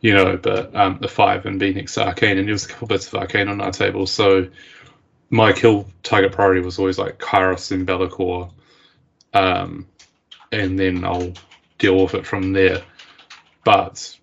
you 0.00 0.14
know. 0.14 0.38
But 0.38 0.74
um, 0.74 0.98
the 1.02 1.08
five 1.08 1.44
and 1.44 1.60
be 1.60 1.74
next 1.74 1.94
to 1.94 2.06
Arcane, 2.06 2.38
and 2.38 2.48
there 2.48 2.54
was 2.54 2.64
a 2.64 2.68
couple 2.68 2.88
bits 2.88 3.08
of 3.08 3.14
Arcane 3.14 3.48
on 3.48 3.60
our 3.60 3.72
table. 3.72 4.06
So 4.06 4.48
my 5.30 5.52
kill 5.52 5.86
target 6.02 6.32
priority 6.32 6.60
was 6.60 6.78
always 6.78 6.98
like 6.98 7.18
Kairos 7.18 7.70
and 7.72 7.86
Be'lakor, 7.86 8.50
um, 9.34 9.86
and 10.52 10.78
then 10.78 11.04
I'll 11.04 11.32
deal 11.78 12.02
with 12.02 12.14
it 12.14 12.26
from 12.26 12.52
there. 12.52 12.82
But 13.64 14.16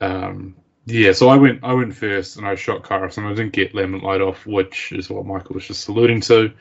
um, 0.00 0.54
yeah, 0.86 1.12
so 1.12 1.28
I 1.28 1.36
went 1.36 1.64
I 1.64 1.72
went 1.72 1.94
first 1.94 2.36
and 2.36 2.46
I 2.46 2.54
shot 2.54 2.82
Kairos 2.82 3.16
and 3.16 3.26
I 3.26 3.30
didn't 3.30 3.52
get 3.52 3.74
Lambent 3.74 4.02
Light 4.02 4.20
off, 4.20 4.46
which 4.46 4.92
is 4.92 5.08
what 5.10 5.26
Michael 5.26 5.54
was 5.54 5.66
just 5.66 5.88
alluding 5.88 6.20
to. 6.22 6.52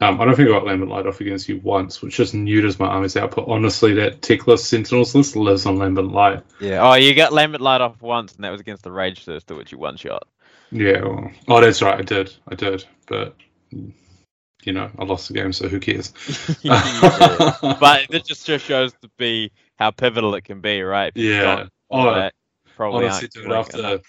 Um, 0.00 0.20
I 0.20 0.24
don't 0.24 0.34
think 0.34 0.48
I 0.48 0.52
got 0.52 0.66
Lambent 0.66 0.90
Light 0.90 1.06
off 1.06 1.20
against 1.20 1.48
you 1.48 1.58
once, 1.58 2.02
which 2.02 2.16
just 2.16 2.34
neutered 2.34 2.78
my 2.80 2.86
army's 2.86 3.16
output. 3.16 3.46
Honestly, 3.46 3.94
that 3.94 4.20
Teclis 4.20 4.58
Sentinels 4.58 5.14
list 5.14 5.36
lives 5.36 5.64
on 5.64 5.76
Lambent 5.76 6.10
Light. 6.10 6.42
Yeah. 6.60 6.80
Oh, 6.82 6.94
you 6.94 7.14
got 7.14 7.32
Lambent 7.32 7.62
Light 7.62 7.80
off 7.80 8.02
once, 8.02 8.34
and 8.34 8.42
that 8.42 8.50
was 8.50 8.60
against 8.60 8.82
the 8.82 8.90
Rage 8.90 9.24
Thirster, 9.24 9.56
which 9.56 9.70
you 9.70 9.78
one 9.78 9.96
shot. 9.96 10.26
Yeah. 10.72 11.02
Well, 11.02 11.30
oh, 11.48 11.60
that's 11.60 11.82
right. 11.82 11.98
I 11.98 12.02
did. 12.02 12.34
I 12.48 12.54
did. 12.54 12.84
But 13.06 13.36
you 13.70 14.72
know, 14.72 14.90
I 14.98 15.04
lost 15.04 15.28
the 15.28 15.34
game, 15.34 15.52
so 15.52 15.68
who 15.68 15.78
cares? 15.78 16.12
But 16.64 18.06
it 18.10 18.24
just 18.24 18.46
just 18.46 18.64
shows 18.64 18.92
to 19.02 19.10
be 19.18 19.52
how 19.76 19.90
pivotal 19.90 20.34
it 20.34 20.44
can 20.44 20.60
be, 20.60 20.82
right? 20.82 21.12
If 21.14 21.22
you 21.22 21.32
Yeah. 21.32 21.66
Oh, 21.90 22.14
that, 22.14 22.34
probably 22.74 23.04
honestly, 23.04 23.28
aren't 23.36 23.48
dude, 23.48 23.52
after 23.52 23.78
enough. 23.78 24.00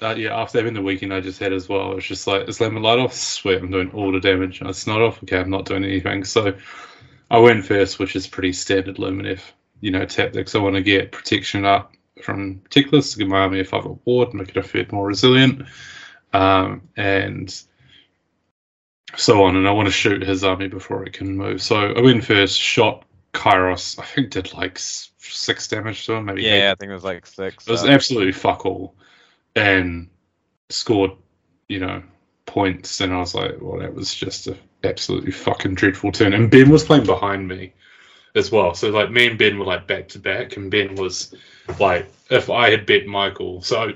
uh, 0.00 0.14
yeah, 0.16 0.40
after 0.40 0.58
having 0.58 0.72
the 0.72 0.82
weekend 0.82 1.12
I 1.12 1.20
just 1.20 1.38
had 1.38 1.52
as 1.52 1.68
well, 1.68 1.96
it's 1.96 2.06
just 2.06 2.26
like 2.26 2.48
is 2.48 2.60
lemon 2.60 2.82
light 2.82 2.98
off? 2.98 3.12
Sweat, 3.12 3.60
I'm 3.60 3.70
doing 3.70 3.90
all 3.92 4.10
the 4.10 4.20
damage. 4.20 4.62
It's 4.62 4.86
not 4.86 5.02
off. 5.02 5.22
Okay, 5.22 5.38
I'm 5.38 5.50
not 5.50 5.66
doing 5.66 5.84
anything. 5.84 6.24
So 6.24 6.56
I 7.30 7.38
went 7.38 7.66
first, 7.66 7.98
which 7.98 8.16
is 8.16 8.26
pretty 8.26 8.54
standard 8.54 8.96
Lumineth, 8.96 9.42
you 9.80 9.90
know, 9.90 10.06
tactics. 10.06 10.54
I 10.54 10.58
want 10.58 10.76
to 10.76 10.82
get 10.82 11.12
protection 11.12 11.66
up 11.66 11.92
from 12.22 12.60
Teclis 12.70 13.12
to 13.12 13.18
give 13.18 13.28
my 13.28 13.40
army 13.40 13.60
a 13.60 13.64
five 13.64 13.86
ward, 14.04 14.34
make 14.34 14.50
it 14.50 14.56
a 14.56 14.72
bit 14.72 14.92
more 14.92 15.06
resilient, 15.06 15.62
um, 16.32 16.88
and 16.96 17.62
so 19.16 19.44
on. 19.44 19.56
And 19.56 19.66
I 19.66 19.72
want 19.72 19.86
to 19.86 19.92
shoot 19.92 20.22
his 20.22 20.44
army 20.44 20.68
before 20.68 21.04
it 21.04 21.12
can 21.12 21.36
move. 21.36 21.62
So 21.62 21.76
I 21.92 22.00
went 22.00 22.24
first, 22.24 22.58
shot 22.58 23.04
Kairos. 23.32 23.98
I 23.98 24.04
think 24.04 24.30
did 24.30 24.52
like 24.54 24.78
six 24.78 25.68
damage 25.68 26.06
to 26.06 26.14
him, 26.14 26.26
maybe 26.26 26.46
eight 26.46 26.58
Yeah, 26.58 26.72
I 26.72 26.74
think 26.74 26.90
it 26.90 26.94
was 26.94 27.04
like 27.04 27.26
six. 27.26 27.66
it 27.66 27.70
was 27.70 27.80
so- 27.82 27.88
absolutely 27.88 28.32
fuck 28.32 28.64
all, 28.66 28.94
and 29.56 30.08
scored, 30.68 31.12
you 31.68 31.80
know, 31.80 32.02
points. 32.46 33.00
And 33.00 33.12
I 33.12 33.18
was 33.18 33.34
like, 33.34 33.56
well, 33.60 33.80
that 33.80 33.94
was 33.94 34.14
just 34.14 34.46
a 34.46 34.56
absolutely 34.84 35.32
fucking 35.32 35.74
dreadful 35.74 36.12
turn. 36.12 36.32
And 36.32 36.50
Ben 36.50 36.70
was 36.70 36.84
playing 36.84 37.04
behind 37.04 37.46
me 37.48 37.72
as 38.34 38.50
well. 38.52 38.74
So 38.74 38.90
like 38.90 39.10
me 39.10 39.26
and 39.26 39.38
Ben 39.38 39.58
were 39.58 39.64
like 39.64 39.86
back 39.86 40.08
to 40.08 40.18
back, 40.18 40.56
and 40.56 40.70
Ben 40.70 40.94
was 40.94 41.34
like, 41.78 42.10
if 42.30 42.50
I 42.50 42.70
had 42.70 42.86
bet 42.86 43.06
Michael, 43.06 43.62
so. 43.62 43.92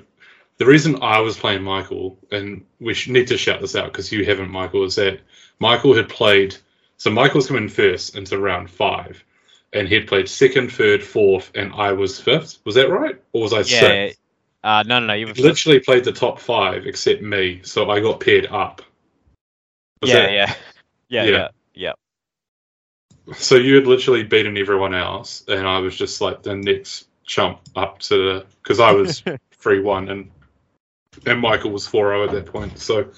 The 0.56 0.66
reason 0.66 1.02
I 1.02 1.18
was 1.18 1.36
playing 1.36 1.64
Michael, 1.64 2.16
and 2.30 2.64
we 2.78 2.94
need 3.08 3.26
to 3.26 3.36
shout 3.36 3.60
this 3.60 3.74
out 3.74 3.86
because 3.86 4.12
you 4.12 4.24
haven't, 4.24 4.52
Michael, 4.52 4.84
is 4.84 4.94
that 4.94 5.18
Michael 5.58 5.96
had 5.96 6.08
played. 6.08 6.56
So 6.96 7.10
Michael's 7.10 7.48
coming 7.48 7.68
first 7.68 8.16
into 8.16 8.38
round 8.38 8.70
five, 8.70 9.24
and 9.72 9.88
he'd 9.88 10.06
played 10.06 10.28
second, 10.28 10.70
third, 10.70 11.02
fourth, 11.02 11.50
and 11.56 11.72
I 11.74 11.90
was 11.90 12.20
fifth. 12.20 12.60
Was 12.64 12.76
that 12.76 12.88
right, 12.88 13.20
or 13.32 13.42
was 13.42 13.52
I 13.52 13.58
yeah. 13.62 13.80
sixth? 13.80 14.20
Uh, 14.62 14.84
no, 14.86 15.00
no, 15.00 15.06
no. 15.08 15.14
You 15.14 15.26
were 15.26 15.32
literally 15.34 15.80
played 15.80 16.04
the 16.04 16.12
top 16.12 16.38
five 16.38 16.86
except 16.86 17.20
me, 17.20 17.60
so 17.64 17.90
I 17.90 17.98
got 17.98 18.20
paired 18.20 18.46
up. 18.46 18.80
Yeah, 20.02 20.14
that- 20.14 20.32
yeah, 20.32 20.54
yeah, 21.08 21.24
Yeah. 21.24 21.30
yeah, 21.30 21.48
yeah. 21.74 21.92
So 23.32 23.56
you 23.56 23.74
had 23.76 23.86
literally 23.86 24.22
beaten 24.22 24.58
everyone 24.58 24.94
else, 24.94 25.44
and 25.48 25.66
I 25.66 25.78
was 25.78 25.96
just 25.96 26.20
like 26.20 26.42
the 26.42 26.54
next 26.54 27.08
chump 27.24 27.60
up 27.74 27.98
to 28.00 28.16
the 28.16 28.46
because 28.62 28.80
I 28.80 28.92
was 28.92 29.22
three 29.52 29.80
one 29.80 30.10
and 30.10 30.30
and 31.26 31.40
Michael 31.40 31.70
was 31.70 31.86
4-0 31.86 32.26
at 32.26 32.32
that 32.32 32.46
point. 32.46 32.78
So 32.78 33.08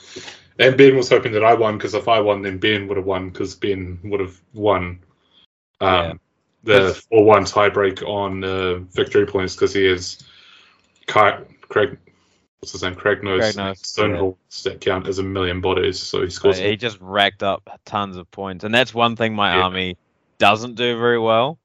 and 0.59 0.77
Ben 0.77 0.97
was 0.97 1.09
hoping 1.09 1.33
that 1.33 1.45
I 1.45 1.55
won 1.55 1.77
because 1.77 1.95
if 1.95 2.09
I 2.09 2.21
won, 2.21 2.43
then 2.43 2.59
Ben 2.59 2.89
would 2.89 2.97
have 2.97 3.07
won 3.07 3.31
because 3.31 3.55
Ben 3.55 3.99
would 4.05 4.21
have 4.21 4.41
won 4.55 5.01
um, 5.81 6.21
the 6.63 6.95
four 7.09 7.25
one 7.25 7.45
tiebreak 7.45 8.03
on 8.03 8.45
uh, 8.45 8.77
victory 8.93 9.27
points 9.27 9.55
because 9.55 9.75
he 9.75 9.85
has 9.85 10.23
Kai, 11.07 11.43
Craig. 11.63 11.99
What's 12.67 12.73
his 12.73 12.83
name? 12.83 12.97
Craig 12.97 13.23
knows 13.23 13.55
Kragnos, 13.55 13.87
Stonehalls 13.87 14.63
that 14.65 14.81
count 14.81 15.07
as 15.07 15.21
a 15.21 15.23
million 15.23 15.61
bodies, 15.61 16.01
so 16.01 16.23
he 16.25 16.31
scores. 16.31 16.59
he 16.59 16.77
just 16.77 16.99
racked 17.01 17.45
up 17.45 17.79
tons 17.85 18.17
of 18.17 18.29
points, 18.33 18.65
and 18.65 18.75
that's 18.75 18.93
one 18.93 19.15
thing 19.15 19.37
my 19.37 19.55
Yeah. 19.55 19.63
army 19.63 19.97
doesn't 20.39 20.75
do 20.75 20.99
very 20.99 21.21
well. 21.21 21.61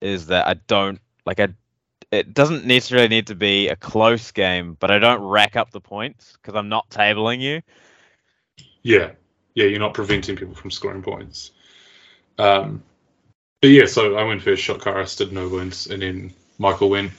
Is 0.00 0.26
that 0.26 0.48
I 0.48 0.54
don't 0.54 1.00
like 1.24 1.38
I. 1.38 1.54
It 2.10 2.34
doesn't 2.34 2.64
necessarily 2.64 3.06
need 3.06 3.28
to 3.28 3.36
be 3.36 3.68
a 3.68 3.76
close 3.76 4.32
game, 4.32 4.76
but 4.80 4.90
I 4.90 4.98
don't 4.98 5.20
rack 5.20 5.54
up 5.54 5.70
the 5.70 5.80
points 5.80 6.32
because 6.32 6.56
I'm 6.56 6.68
not 6.68 6.90
tabling 6.90 7.40
you. 7.40 7.62
Yeah, 8.82 9.12
yeah, 9.54 9.66
you're 9.66 9.78
not 9.78 9.94
preventing 9.94 10.34
people 10.34 10.56
from 10.56 10.72
scoring 10.72 11.02
points. 11.02 11.52
Um, 12.40 12.82
but 13.60 13.70
yeah, 13.70 13.86
so 13.86 14.16
I 14.16 14.24
went 14.24 14.42
first, 14.42 14.60
shot 14.60 14.80
Kairos, 14.80 15.16
did 15.16 15.32
no 15.32 15.48
wounds, 15.48 15.86
and 15.86 16.02
then 16.02 16.34
Michael 16.58 16.90
went. 16.90 17.12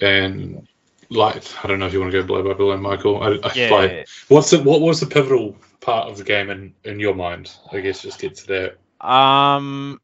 And 0.00 0.68
like, 1.10 1.44
I 1.64 1.68
don't 1.68 1.78
know 1.78 1.86
if 1.86 1.92
you 1.92 2.00
want 2.00 2.12
to 2.12 2.20
go 2.20 2.26
blow 2.26 2.42
by 2.42 2.54
blow, 2.54 2.76
Michael. 2.76 3.22
I, 3.22 3.38
I, 3.46 3.52
Yeah, 3.54 3.70
like, 3.70 4.08
what's 4.28 4.50
the, 4.50 4.62
what 4.62 4.80
was 4.80 5.00
the 5.00 5.06
pivotal 5.06 5.56
part 5.80 6.08
of 6.08 6.16
the 6.16 6.24
game 6.24 6.50
in, 6.50 6.74
in 6.84 7.00
your 7.00 7.14
mind? 7.14 7.52
I 7.72 7.80
guess 7.80 8.02
just 8.02 8.20
get 8.20 8.34
to 8.36 8.46
that. 8.48 9.06
Um, 9.06 10.00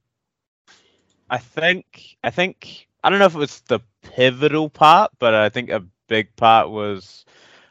I 1.31 1.39
think 1.39 2.17
I 2.23 2.31
think 2.31 2.89
I 3.03 3.09
don't 3.09 3.19
know 3.19 3.27
if 3.27 3.35
it 3.35 3.39
was 3.39 3.61
the 3.63 3.81
pivotal 4.03 4.69
part, 4.69 5.13
but 5.19 5.35
I 5.35 5.49
think 5.49 5.71
a 5.71 5.85
big 6.09 6.35
part 6.37 6.71
was 6.71 7.25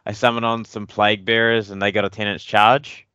I 0.05 0.13
summoned 0.13 0.45
on 0.45 0.65
some 0.65 0.87
plague 0.87 1.25
bearers 1.25 1.69
and 1.69 1.81
they 1.81 1.91
got 1.91 2.05
a 2.05 2.09
ten 2.09 2.27
inch 2.27 2.47
charge, 2.47 3.05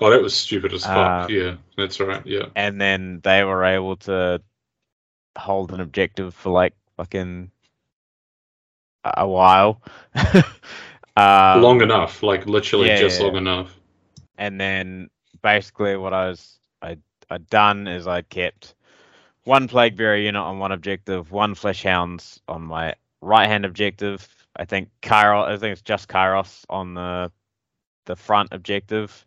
Oh, 0.00 0.10
that 0.10 0.22
was 0.22 0.34
stupid 0.34 0.72
as 0.72 0.84
fuck. 0.84 1.30
Uh, 1.30 1.32
yeah, 1.32 1.56
that's 1.76 2.00
right. 2.00 2.24
Yeah, 2.26 2.46
and 2.56 2.80
then 2.80 3.20
they 3.22 3.44
were 3.44 3.64
able 3.64 3.96
to 3.96 4.42
hold 5.36 5.72
an 5.72 5.80
objective 5.80 6.34
for 6.34 6.50
like 6.50 6.74
fucking 6.96 7.50
a 9.04 9.28
while. 9.28 9.82
um, 11.16 11.62
long 11.62 11.82
enough, 11.82 12.22
like 12.22 12.46
literally 12.46 12.88
yeah, 12.88 12.98
just 12.98 13.20
yeah, 13.20 13.26
long 13.26 13.36
enough. 13.36 13.78
and 14.38 14.60
then 14.60 15.10
basically 15.42 15.96
what 15.96 16.12
I 16.14 16.28
was 16.28 16.58
I 16.82 16.96
I'd 17.30 17.48
done 17.48 17.86
is 17.86 18.06
I 18.06 18.22
kept 18.22 18.74
one 19.44 19.68
plague 19.68 19.96
bearer 19.96 20.16
unit 20.16 20.40
on 20.40 20.58
one 20.58 20.72
objective, 20.72 21.30
one 21.30 21.54
flesh 21.54 21.82
hounds 21.82 22.40
on 22.48 22.62
my 22.62 22.94
right 23.20 23.46
hand 23.48 23.64
objective. 23.64 24.26
I 24.56 24.64
think 24.64 24.88
Kairos 25.02 25.48
I 25.48 25.56
think 25.58 25.72
it's 25.72 25.82
just 25.82 26.08
Kairos 26.08 26.64
on 26.68 26.94
the 26.94 27.30
the 28.06 28.16
front 28.16 28.50
objective. 28.52 29.26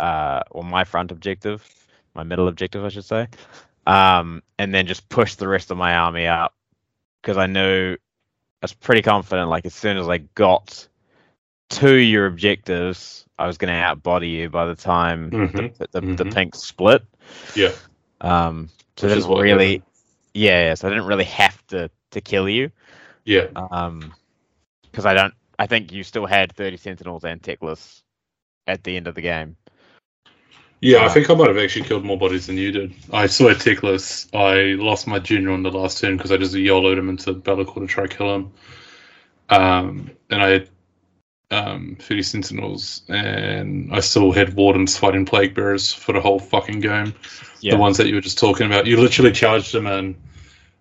Uh 0.00 0.42
or 0.50 0.64
my 0.64 0.84
front 0.84 1.12
objective. 1.12 1.64
My 2.14 2.24
middle 2.24 2.48
objective 2.48 2.84
I 2.84 2.88
should 2.88 3.04
say. 3.04 3.28
Um 3.86 4.42
and 4.58 4.74
then 4.74 4.86
just 4.86 5.08
push 5.08 5.36
the 5.36 5.48
rest 5.48 5.70
of 5.70 5.76
my 5.76 5.94
army 5.94 6.26
up 6.26 6.54
because 7.22 7.36
I 7.36 7.46
knew 7.46 7.96
I 7.96 7.96
was 8.64 8.72
pretty 8.72 9.02
confident 9.02 9.48
like 9.50 9.66
as 9.66 9.74
soon 9.74 9.96
as 9.98 10.08
I 10.08 10.18
got 10.18 10.88
to 11.70 11.94
your 11.94 12.26
objectives, 12.26 13.26
I 13.38 13.46
was 13.46 13.58
going 13.58 13.72
to 13.72 13.78
outbody 13.80 14.30
you 14.32 14.50
by 14.50 14.66
the 14.66 14.74
time 14.74 15.30
Mhm, 15.32 15.74
the, 15.78 15.88
the, 15.92 16.00
the 16.16 16.24
mhm. 16.24 16.34
pink 16.34 16.54
split. 16.54 17.02
Yeah, 17.54 17.72
Um, 18.20 18.70
so 18.96 19.06
Which 19.06 19.14
didn't 19.14 19.36
really, 19.38 19.82
yeah, 20.34 20.68
yeah, 20.68 20.74
so 20.74 20.88
I 20.88 20.90
didn't 20.90 21.06
really 21.06 21.24
have 21.24 21.66
to 21.68 21.90
to 22.12 22.20
kill 22.20 22.48
you. 22.48 22.70
yeah. 23.24 23.48
Um, 23.56 24.14
because 24.82 25.06
I 25.06 25.14
don't, 25.14 25.34
I 25.58 25.66
think 25.66 25.92
you 25.92 26.02
still 26.04 26.26
had 26.26 26.52
thirty 26.52 26.76
sentinels 26.76 27.24
and 27.24 27.42
Teclis 27.42 28.02
at 28.66 28.82
the 28.84 28.96
end 28.96 29.06
of 29.06 29.14
the 29.14 29.22
game. 29.22 29.56
Yeah, 30.84 31.06
I 31.06 31.08
think 31.08 31.30
I 31.30 31.34
might 31.34 31.48
have 31.48 31.56
actually 31.56 31.86
killed 31.86 32.04
more 32.04 32.18
bodies 32.18 32.46
than 32.46 32.58
you 32.58 32.70
did. 32.70 32.92
I 33.10 33.26
saw 33.26 33.48
a 33.48 33.54
Teclis. 33.54 34.28
I 34.34 34.74
lost 34.82 35.06
my 35.06 35.18
junior 35.18 35.50
on 35.50 35.62
the 35.62 35.70
last 35.70 35.98
turn 35.98 36.18
because 36.18 36.30
I 36.30 36.36
just 36.36 36.52
YOLO'd 36.52 36.98
him 36.98 37.08
into 37.08 37.32
Be'lakor 37.32 37.80
to 37.80 37.86
try 37.86 38.06
kill 38.06 38.34
him. 38.34 38.52
Um, 39.48 40.10
and 40.28 40.42
I 40.42 40.48
had 40.48 40.68
um, 41.50 41.96
30 42.00 42.22
Sentinels, 42.22 43.00
and 43.08 43.94
I 43.94 44.00
still 44.00 44.30
had 44.30 44.56
Wardens 44.56 44.98
fighting 44.98 45.24
Plague 45.24 45.54
Bearers 45.54 45.90
for 45.90 46.12
the 46.12 46.20
whole 46.20 46.38
fucking 46.38 46.80
game. 46.80 47.14
Yeah. 47.60 47.72
The 47.72 47.78
ones 47.78 47.96
that 47.96 48.08
you 48.08 48.16
were 48.16 48.20
just 48.20 48.38
talking 48.38 48.66
about. 48.66 48.84
You 48.84 49.00
literally 49.00 49.32
charged 49.32 49.72
them 49.72 49.86
in, 49.86 50.14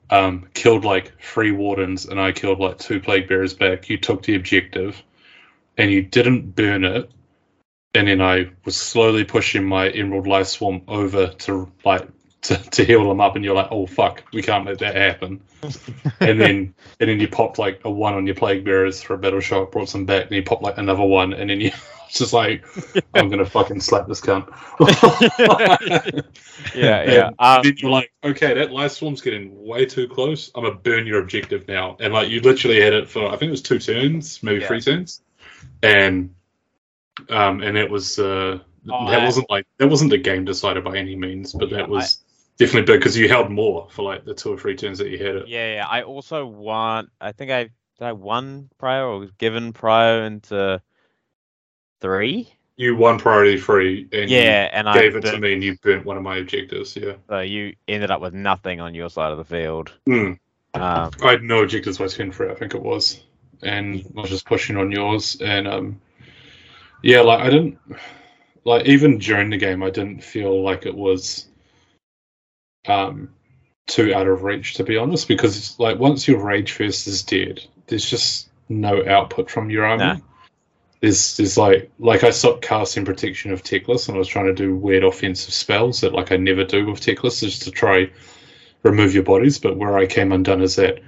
um, 0.09 0.49
killed 0.53 0.83
like 0.83 1.17
three 1.21 1.51
Wardens, 1.51 2.07
and 2.07 2.19
I 2.19 2.33
killed 2.33 2.59
like 2.59 2.77
two 2.77 2.99
Plague 2.99 3.29
Bearers 3.29 3.53
back. 3.53 3.89
You 3.89 3.97
took 3.97 4.23
the 4.23 4.35
objective, 4.35 5.01
and 5.77 5.89
you 5.89 6.01
didn't 6.01 6.57
burn 6.57 6.83
it 6.83 7.09
and 7.95 8.07
then 8.07 8.21
I 8.21 8.49
was 8.65 8.75
slowly 8.75 9.23
pushing 9.23 9.63
my 9.63 9.89
Emerald 9.89 10.27
Life 10.27 10.47
Swarm 10.47 10.81
over 10.87 11.27
to 11.27 11.71
like 11.85 12.07
to, 12.43 12.57
to 12.57 12.83
heal 12.83 13.07
them 13.07 13.21
up, 13.21 13.35
and 13.35 13.45
you're 13.45 13.55
like, 13.55 13.69
oh 13.71 13.87
fuck, 13.87 14.23
we 14.33 14.41
can't 14.41 14.65
let 14.65 14.79
that 14.79 14.95
happen. 14.95 15.41
and 16.19 16.39
then 16.41 16.73
and 16.99 17.09
then 17.09 17.19
you 17.19 17.27
popped 17.27 17.57
like 17.57 17.79
a 17.85 17.89
one 17.91 18.13
on 18.15 18.25
your 18.25 18.35
Plague 18.35 18.65
Bearers 18.65 19.01
for 19.01 19.13
a 19.13 19.17
battle 19.17 19.39
shot, 19.39 19.71
brought 19.71 19.89
some 19.89 20.05
back, 20.05 20.23
and 20.25 20.31
you 20.31 20.43
popped 20.43 20.63
like 20.63 20.77
another 20.77 21.03
one, 21.05 21.33
and 21.33 21.49
then 21.49 21.61
you 21.61 21.71
just 22.09 22.33
like, 22.33 22.65
I'm 23.13 23.29
gonna 23.29 23.45
fucking 23.45 23.79
slap 23.79 24.07
this 24.07 24.19
cunt. 24.21 24.49
Yeah, 26.75 27.03
yeah. 27.11 27.29
Um, 27.39 27.61
then 27.63 27.75
you're 27.77 27.91
like, 27.91 28.11
okay, 28.23 28.53
that 28.53 28.71
life 28.71 28.91
swarm's 28.91 29.21
getting 29.21 29.63
way 29.65 29.85
too 29.85 30.07
close. 30.07 30.51
I'm 30.55 30.63
gonna 30.63 30.75
burn 30.75 31.07
your 31.07 31.21
objective 31.21 31.67
now. 31.67 31.97
And 31.99 32.13
like 32.13 32.29
you 32.29 32.41
literally 32.41 32.81
had 32.81 32.93
it 32.93 33.09
for 33.09 33.27
I 33.27 33.37
think 33.37 33.49
it 33.49 33.51
was 33.51 33.61
two 33.61 33.79
turns, 33.79 34.41
maybe 34.43 34.61
Yeah. 34.61 34.67
three 34.67 34.81
turns. 34.81 35.21
And 35.81 36.33
um 37.29 37.61
and 37.61 37.77
it 37.77 37.89
was 37.89 38.19
uh 38.19 38.59
Oh, 38.89 39.09
that 39.09 39.21
I- 39.21 39.25
wasn't 39.25 39.49
like 39.49 39.65
that 39.77 39.87
wasn't 39.87 40.11
a 40.11 40.17
game 40.17 40.43
decider 40.43 40.81
by 40.81 40.97
any 40.97 41.15
means, 41.15 41.53
but 41.53 41.69
Yeah, 41.69 41.77
that 41.77 41.89
was 41.89 42.21
definitely 42.57 42.93
big 42.93 42.99
because 42.99 43.17
you 43.17 43.29
held 43.29 43.49
more 43.49 43.87
for 43.91 44.03
like 44.03 44.25
the 44.25 44.33
two 44.33 44.51
or 44.53 44.57
three 44.57 44.75
turns 44.75 44.97
that 44.97 45.09
you 45.09 45.17
had 45.17 45.35
it. 45.37 45.47
Yeah, 45.47 45.75
yeah. 45.75 45.87
I 45.87 46.01
also 46.03 46.45
won. 46.45 47.09
I 47.21 47.31
think 47.31 47.49
I 47.49 47.63
did 47.63 47.71
I 48.01 48.11
won 48.11 48.69
prior 48.77 49.05
or 49.05 49.19
was 49.19 49.31
given 49.31 49.71
prior 49.71 50.23
into 50.25 50.81
three. 52.01 52.51
You 52.75 52.95
won 52.95 53.19
priority 53.19 53.57
three, 53.59 54.07
and 54.11 54.29
Yeah, 54.29 54.69
and 54.73 54.85
you 54.87 54.91
I 54.93 54.99
gave 55.01 55.15
it 55.15 55.21
to 55.21 55.39
me 55.39 55.53
and 55.53 55.63
you 55.63 55.77
burnt 55.77 56.05
one 56.05 56.17
of 56.17 56.23
my 56.23 56.37
objectives. 56.37 56.95
Yeah. 56.95 57.13
So 57.29 57.39
you 57.39 57.75
ended 57.87 58.09
up 58.11 58.19
with 58.19 58.33
nothing 58.33 58.81
on 58.81 58.95
your 58.95 59.09
side 59.09 59.31
of 59.31 59.37
the 59.37 59.45
field. 59.45 59.93
Hmm. 60.05 60.33
Um, 60.73 61.11
I 61.23 61.31
had 61.31 61.43
no 61.43 61.61
objectives 61.61 61.99
by 61.99 62.07
turn 62.07 62.31
three, 62.31 62.49
I 62.49 62.55
think 62.55 62.73
it 62.73 62.81
was, 62.81 63.23
and 63.61 64.03
I 64.17 64.21
was 64.21 64.31
just 64.31 64.45
pushing 64.45 64.75
on 64.75 64.91
yours. 64.91 65.37
And 65.39 65.67
um, 65.67 66.01
yeah, 67.03 67.21
like 67.21 67.41
I 67.41 67.49
didn't 67.49 67.77
like 68.63 68.85
even 68.87 69.19
during 69.19 69.49
the 69.49 69.57
game, 69.57 69.83
I 69.83 69.89
didn't 69.89 70.23
feel 70.23 70.63
like 70.63 70.85
it 70.85 70.95
was 70.95 71.47
um 72.87 73.29
too 73.85 74.13
out 74.15 74.27
of 74.27 74.43
reach 74.43 74.75
to 74.75 74.83
be 74.83 74.97
honest, 74.97 75.27
because 75.27 75.77
like 75.79 75.99
once 75.99 76.27
your 76.27 76.39
rage 76.39 76.71
first 76.71 77.05
is 77.05 77.21
dead, 77.21 77.63
there's 77.87 78.09
just 78.09 78.49
no 78.69 79.05
output 79.05 79.51
from 79.51 79.69
your 79.69 79.85
army. 79.85 80.05
Nah. 80.05 80.17
There's, 81.01 81.35
there's 81.35 81.57
like 81.57 81.91
like 81.99 82.23
I 82.23 82.31
stopped 82.31 82.61
casting 82.61 83.03
protection 83.03 83.51
of 83.51 83.61
Teclis 83.61 84.07
and 84.07 84.15
I 84.15 84.19
was 84.19 84.29
trying 84.29 84.45
to 84.45 84.53
do 84.53 84.73
weird 84.73 85.03
offensive 85.03 85.53
spells 85.53 85.99
that 85.99 86.13
like 86.13 86.31
I 86.31 86.37
never 86.37 86.63
do 86.63 86.85
with 86.85 87.01
Teclis 87.01 87.41
just 87.41 87.63
to 87.63 87.71
try 87.71 88.09
remove 88.83 89.13
your 89.13 89.23
bodies. 89.23 89.59
But 89.59 89.75
where 89.75 89.97
I 89.97 90.05
came 90.05 90.31
undone 90.31 90.61
is 90.61 90.77
that 90.77 91.01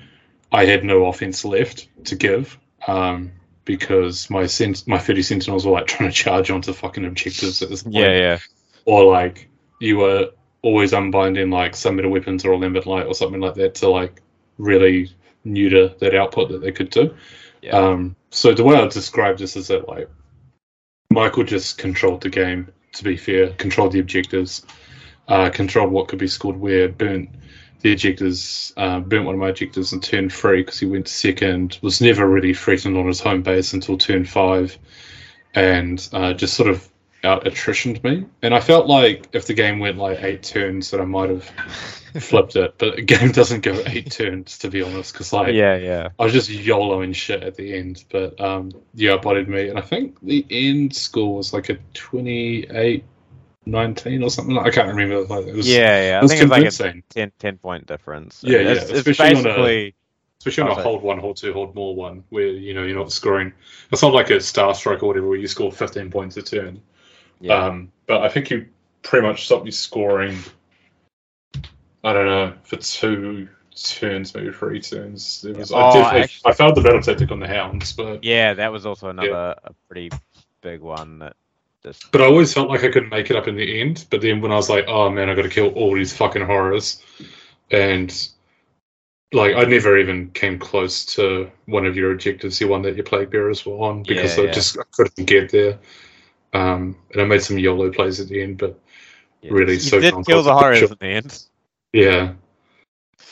I 0.52 0.66
had 0.66 0.84
no 0.84 1.06
offense 1.06 1.46
left 1.46 1.88
to 2.06 2.16
give 2.18 2.60
um, 2.88 3.32
because 3.66 4.30
my 4.30 4.46
sent- 4.46 4.88
my 4.88 4.98
30 4.98 5.24
sentinels 5.24 5.66
were 5.66 5.74
like 5.74 5.88
trying 5.88 6.10
to 6.10 6.16
charge 6.16 6.50
onto 6.50 6.74
fucking 6.74 7.06
objectives 7.06 7.62
at 7.62 7.70
this 7.70 7.84
point. 7.84 7.96
yeah, 7.96 8.18
yeah. 8.18 8.38
Or 8.86 9.12
like 9.12 9.50
you 9.80 9.98
were 9.98 10.32
always 10.62 10.94
unbinding 10.94 11.52
like 11.52 11.76
some 11.76 11.96
metal 11.96 12.12
weapons 12.12 12.46
or 12.46 12.52
a 12.52 12.58
lambent 12.58 12.86
light 12.86 13.06
or 13.06 13.14
something 13.14 13.42
like 13.42 13.56
that 13.56 13.76
to 13.76 13.90
like 13.90 14.22
really 14.58 15.12
neuter 15.44 15.90
that 16.00 16.16
output 16.16 16.50
that 16.50 16.62
they 16.62 16.72
could 16.72 16.90
do. 16.90 17.14
Yeah. 17.62 17.78
Um, 17.78 18.16
so 18.30 18.54
the 18.54 18.64
way 18.64 18.76
I 18.76 18.88
describe 18.88 19.38
this 19.38 19.56
is 19.56 19.68
that 19.68 19.88
like 19.88 20.10
Michael 21.10 21.44
just 21.44 21.78
controlled 21.78 22.22
the 22.22 22.30
game. 22.30 22.72
To 22.94 23.04
be 23.04 23.18
fair, 23.18 23.50
controlled 23.54 23.92
the 23.92 24.00
objectives, 24.00 24.66
uh, 25.28 25.50
controlled 25.50 25.92
what 25.92 26.08
could 26.08 26.20
be 26.20 26.28
scored 26.28 26.58
where, 26.58 26.88
burnt 26.88 27.30
the 27.86 27.94
ejectors, 27.94 28.74
uh, 28.78 29.00
burnt 29.00 29.26
one 29.26 29.36
of 29.36 29.40
my 29.40 29.52
ejectors 29.52 29.94
in 29.94 30.02
turn 30.02 30.28
three 30.28 30.64
because 30.64 30.80
he 30.80 30.88
went 30.88 31.08
second. 31.08 31.78
Was 31.84 32.02
never 32.02 32.28
really 32.28 32.56
threatened 32.56 32.98
on 32.98 33.06
his 33.06 33.20
home 33.20 33.44
base 33.44 33.74
until 33.74 33.96
turn 33.96 34.26
five, 34.26 34.76
and 35.54 36.10
uh, 36.12 36.34
just 36.34 36.56
sort 36.56 36.68
of 36.68 36.90
out 37.24 37.46
attritioned 37.46 38.04
me. 38.04 38.26
And 38.42 38.56
I 38.56 38.60
felt 38.60 38.88
like 38.88 39.28
if 39.34 39.46
the 39.46 39.54
game 39.54 39.78
went 39.78 40.00
like 40.00 40.24
eight 40.24 40.42
turns, 40.42 40.90
that 40.90 41.00
I 41.00 41.06
might 41.06 41.30
have 41.30 41.44
flipped 42.20 42.56
it. 42.56 42.74
But 42.80 42.96
the 42.96 43.04
game 43.04 43.32
doesn't 43.32 43.62
go 43.62 43.80
eight 43.86 44.10
turns, 44.10 44.58
to 44.60 44.70
be 44.72 44.82
honest, 44.82 45.14
because 45.14 45.32
like 45.32 45.54
yeah, 45.54 45.76
yeah. 45.76 46.10
I 46.18 46.24
was 46.24 46.34
just 46.34 46.50
YOLOing 46.50 47.14
shit 47.14 47.44
at 47.44 47.54
the 47.54 47.72
end, 47.76 48.04
but 48.10 48.42
um, 48.42 48.72
yeah, 48.96 49.14
it 49.14 49.22
bodied 49.22 49.48
me. 49.48 49.70
And 49.70 49.78
I 49.78 49.84
think 49.84 50.20
the 50.22 50.44
end 50.50 50.96
score 50.96 51.36
was 51.36 51.54
like 51.54 51.70
a 51.70 51.78
28 51.94 53.04
19 53.66 54.24
or 54.24 54.30
something. 54.30 54.56
Like, 54.56 54.68
I 54.68 54.70
can't 54.72 54.88
remember. 54.88 55.24
Like, 55.26 55.48
it 55.48 55.56
was, 55.56 55.68
Yeah, 55.68 55.78
yeah. 55.78 56.16
it 56.16 56.20
I 56.20 56.22
was 56.22 56.32
think 56.32 56.44
it's 56.44 56.80
like 56.80 56.96
a 56.96 57.02
10, 57.10 57.32
10 57.40 57.58
point 57.58 57.88
difference. 57.88 58.42
Yeah, 58.44 58.60
yeah, 58.60 58.70
It's, 58.72 58.90
it's 58.90 59.08
especially 59.08 59.36
on 59.52 59.60
a- 59.60 59.94
especially 60.40 60.64
on 60.72 60.78
a 60.80 60.84
hold 60.84 61.02
one, 61.02 61.18
hold 61.20 61.38
two, 61.38 61.54
hold 61.54 61.74
more 61.76 61.96
one, 61.96 62.24
where 62.30 62.48
you 62.48 62.74
know 62.74 62.84
you're 62.84 62.98
not 62.98 63.12
scoring. 63.12 63.52
It's 63.92 64.02
not 64.02 64.14
like 64.14 64.30
a 64.30 64.40
star 64.40 64.74
strike 64.76 65.02
or 65.04 65.08
whatever 65.08 65.28
where 65.28 65.38
you 65.38 65.48
score 65.48 65.72
15 65.72 66.12
points 66.12 66.38
a 66.38 66.44
turn. 66.44 66.82
Yeah. 67.40 67.56
Um, 67.66 67.92
but 68.08 68.22
I 68.22 68.30
think 68.30 68.50
you 68.52 68.68
pretty 69.02 69.26
much 69.26 69.46
stopped 69.46 69.66
me 69.66 69.72
scoring. 69.72 70.38
I 72.04 72.14
don't 72.14 72.28
know 72.28 72.54
for 72.64 72.76
two 72.78 73.48
turns, 73.76 74.34
maybe 74.36 74.52
three 74.52 74.80
turns. 74.80 75.44
It 75.44 75.58
was. 75.58 75.72
Oh, 75.72 75.78
I, 75.78 75.94
definitely, 75.94 76.22
actually- 76.22 76.52
I 76.52 76.54
failed 76.54 76.76
the 76.76 76.82
battle 76.82 77.02
tactic 77.02 77.32
on 77.32 77.40
the 77.40 77.48
hounds, 77.48 77.94
but 77.94 78.24
yeah, 78.24 78.54
that 78.54 78.72
was 78.72 78.86
also 78.86 79.10
another 79.10 79.56
a 79.64 79.74
pretty 79.88 80.12
big 80.62 80.82
one 80.82 81.20
that 81.20 81.36
just. 81.86 82.12
But 82.12 82.22
I 82.22 82.26
always 82.26 82.54
felt 82.54 82.70
like 82.70 82.84
I 82.84 82.90
couldn't 82.92 83.10
make 83.10 83.30
it 83.30 83.36
up 83.36 83.48
in 83.48 83.56
the 83.56 83.82
end. 83.82 84.06
But 84.10 84.22
then 84.22 84.42
when 84.42 84.52
I 84.52 84.56
was 84.56 84.70
like, 84.70 84.86
oh 84.88 85.10
man, 85.10 85.30
I 85.30 85.36
got 85.36 85.44
to 85.44 85.50
kill 85.50 85.70
all 85.70 85.94
these 85.96 86.16
fucking 86.16 86.46
horrors, 86.46 87.02
and 87.72 88.12
like 89.34 89.56
I 89.56 89.64
never 89.64 89.98
even 89.98 90.32
came 90.32 90.60
close 90.60 91.06
to 91.16 91.52
one 91.66 91.86
of 91.86 91.96
your 91.96 92.12
objectives, 92.12 92.60
the 92.60 92.66
one 92.66 92.82
that 92.84 92.96
your 92.96 93.04
plague 93.06 93.30
bearers 93.32 93.66
were 93.66 93.76
on, 93.76 94.04
because 94.04 94.38
Yeah, 94.38 94.44
I 94.44 94.46
yeah. 94.48 94.52
just 94.54 94.78
I 94.80 94.84
couldn't 94.92 95.26
get 95.26 95.52
there. 95.52 95.80
Um, 96.54 96.96
and 97.12 97.22
I 97.22 97.26
made 97.26 97.42
some 97.42 97.58
YOLO 97.58 97.92
plays 97.92 98.20
at 98.22 98.30
the 98.30 98.42
end, 98.42 98.58
but 98.58 98.80
yeah. 99.42 99.52
really 99.52 99.74
you 99.74 99.80
so 99.80 100.00
did 100.00 100.14
kill 100.26 100.42
the 100.44 100.44
the 100.44 100.54
horrors 100.54 100.80
picture. 100.80 100.94
in 100.94 100.98
the 101.02 101.16
end. 101.16 101.44
yeah, 101.92 102.34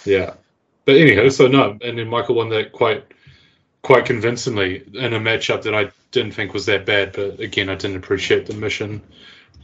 yeah. 0.05 0.33
But 0.85 0.97
anyhow, 0.97 1.29
so 1.29 1.47
no, 1.47 1.77
and 1.81 1.97
then 1.97 2.09
Michael 2.09 2.35
won 2.35 2.49
that 2.49 2.73
quite 2.73 3.05
quite 3.83 4.05
convincingly 4.05 4.83
in 4.93 5.13
a 5.13 5.19
matchup 5.19 5.61
that 5.63 5.75
I 5.75 5.91
didn't 6.11 6.31
think 6.31 6.53
was 6.53 6.65
that 6.65 6.85
bad. 6.85 7.13
But 7.13 7.39
again, 7.39 7.69
I 7.69 7.75
didn't 7.75 7.97
appreciate 7.97 8.45
the 8.45 8.53
mission 8.53 9.01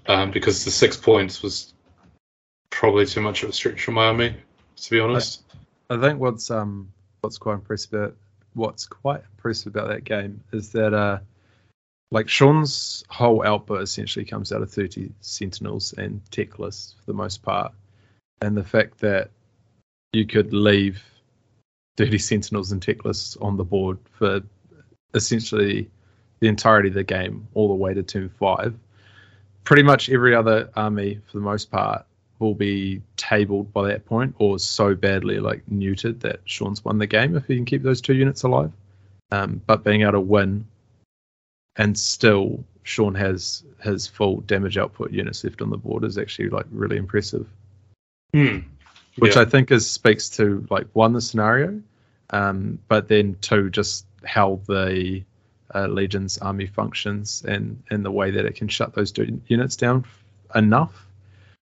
um, 0.08 0.32
because 0.32 0.66
the 0.66 0.72
six 0.72 0.96
points 0.98 1.42
was 1.42 1.74
probably 2.70 3.06
too 3.06 3.22
much 3.22 3.44
of 3.44 3.50
a 3.50 3.54
stretch 3.54 3.84
for 3.84 3.92
Miami, 3.92 4.36
to 4.76 4.92
be 4.92 5.00
honest. 5.00 5.44
I 5.90 5.98
think 5.98 6.20
what's 6.20 6.52
um 6.52 6.92
what's 7.22 7.38
quite 7.38 7.56
impressive 7.56 7.94
about 7.94 8.16
what's 8.54 8.86
quite 8.86 9.22
impressive 9.32 9.76
about 9.76 9.88
that 9.90 10.04
game 10.04 10.44
is 10.52 10.72
that 10.74 10.94
uh 10.94 11.20
like 12.12 12.28
Sean's 12.28 13.04
whole 13.10 13.46
output 13.46 13.82
essentially 13.82 14.26
comes 14.26 14.52
out 14.52 14.62
of 14.62 14.72
30 14.72 15.12
sentinels 15.22 15.94
and 15.94 16.22
Teclis 16.32 16.96
for 16.96 17.06
the 17.06 17.14
most 17.14 17.42
part 17.42 17.74
and 18.42 18.56
the 18.56 18.64
fact 18.64 19.00
that 19.00 19.30
you 20.14 20.26
could 20.26 20.54
leave 20.54 21.04
30 22.06 22.18
sentinels 22.18 22.72
and 22.72 22.82
Teclis 22.82 23.38
on 23.42 23.58
the 23.58 23.64
board 23.64 23.98
for 24.18 24.42
essentially 25.14 25.90
the 26.40 26.48
entirety 26.48 26.90
of 26.90 26.96
the 26.96 27.04
game 27.04 27.48
all 27.54 27.68
the 27.68 27.74
way 27.74 27.94
to 27.94 28.04
turn 28.04 28.30
5 28.30 28.74
pretty 29.64 29.84
much 29.84 30.10
every 30.10 30.34
other 30.34 30.70
army 30.76 31.20
for 31.28 31.38
the 31.38 31.44
most 31.44 31.70
part 31.70 32.06
will 32.40 32.56
be 32.56 33.02
tabled 33.18 33.72
by 33.74 33.88
that 33.88 34.06
point 34.06 34.34
or 34.40 34.58
so 34.58 34.96
badly 34.96 35.40
like 35.40 35.62
neutered 35.72 36.20
that 36.22 36.40
Sean's 36.46 36.84
won 36.84 36.98
the 36.98 37.06
game 37.06 37.36
if 37.36 37.46
he 37.46 37.56
can 37.56 37.66
keep 37.66 37.84
those 37.84 38.02
two 38.02 38.16
units 38.16 38.44
alive. 38.44 38.72
Um, 39.32 39.62
but 39.68 39.84
being 39.84 40.02
able 40.02 40.14
to 40.14 40.22
win 40.22 40.66
and 41.76 41.98
still 41.98 42.64
Sean 42.84 43.14
has 43.14 43.64
his 43.84 44.08
full 44.08 44.42
damage 44.42 44.78
output 44.78 45.12
units 45.12 45.44
left 45.44 45.62
on 45.62 45.70
the 45.70 45.78
board 45.78 46.04
is 46.04 46.18
actually 46.18 46.50
like 46.50 46.66
really 46.72 46.98
impressive. 46.98 47.48
Hmm. 48.34 48.60
Which 49.18 49.36
Yeah. 49.36 49.44
I 49.44 49.46
think 49.46 49.70
is 49.70 49.90
speaks 49.90 50.30
to 50.32 50.66
like 50.72 50.88
one 50.94 51.14
the 51.14 51.22
scenario, 51.22 51.80
um, 52.32 52.80
but 52.88 53.08
then 53.08 53.36
two 53.42 53.70
just 53.70 54.06
how 54.26 54.60
the 54.68 55.24
uh, 55.76 55.88
Legion's 55.88 56.38
army 56.40 56.66
functions 56.68 57.44
and 57.48 57.82
and 57.90 58.04
the 58.04 58.12
way 58.12 58.32
that 58.32 58.46
it 58.46 58.56
can 58.56 58.68
shut 58.68 58.94
those 58.94 59.14
units 59.48 59.76
down 59.76 60.04
enough 60.56 61.06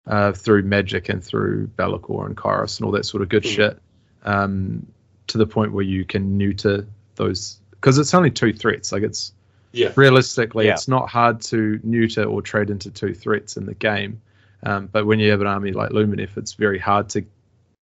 uh, 0.06 0.32
through 0.32 0.62
magic 0.62 1.08
and 1.08 1.22
through 1.22 1.66
Be'lakor 1.76 2.26
and 2.26 2.36
Kairos 2.36 2.78
and 2.78 2.86
all 2.86 2.92
that 2.92 3.04
sort 3.04 3.22
of 3.22 3.28
good 3.28 3.42
Mm. 3.42 3.54
shit 3.54 3.78
um, 4.24 4.86
to 5.26 5.36
the 5.38 5.46
point 5.46 5.72
where 5.72 5.84
you 5.84 6.04
can 6.04 6.38
neuter 6.38 6.86
those 7.16 7.58
because 7.72 7.98
it's 7.98 8.14
only 8.14 8.30
two 8.30 8.52
threats. 8.52 8.92
Like 8.92 9.02
it's 9.02 9.32
Yeah. 9.72 9.92
realistically, 9.96 10.66
Yeah. 10.66 10.72
it's 10.74 10.88
not 10.88 11.08
hard 11.10 11.40
to 11.42 11.78
neuter 11.82 12.24
or 12.24 12.40
trade 12.40 12.70
into 12.70 12.90
two 12.90 13.12
threats 13.14 13.56
in 13.56 13.66
the 13.66 13.74
game. 13.74 14.20
Um, 14.62 14.88
but 14.90 15.06
when 15.06 15.18
you 15.20 15.30
have 15.30 15.40
an 15.40 15.46
army 15.46 15.72
like 15.72 15.90
Lumineth, 15.90 16.36
it's 16.36 16.54
very 16.54 16.78
hard 16.78 17.08
to 17.10 17.22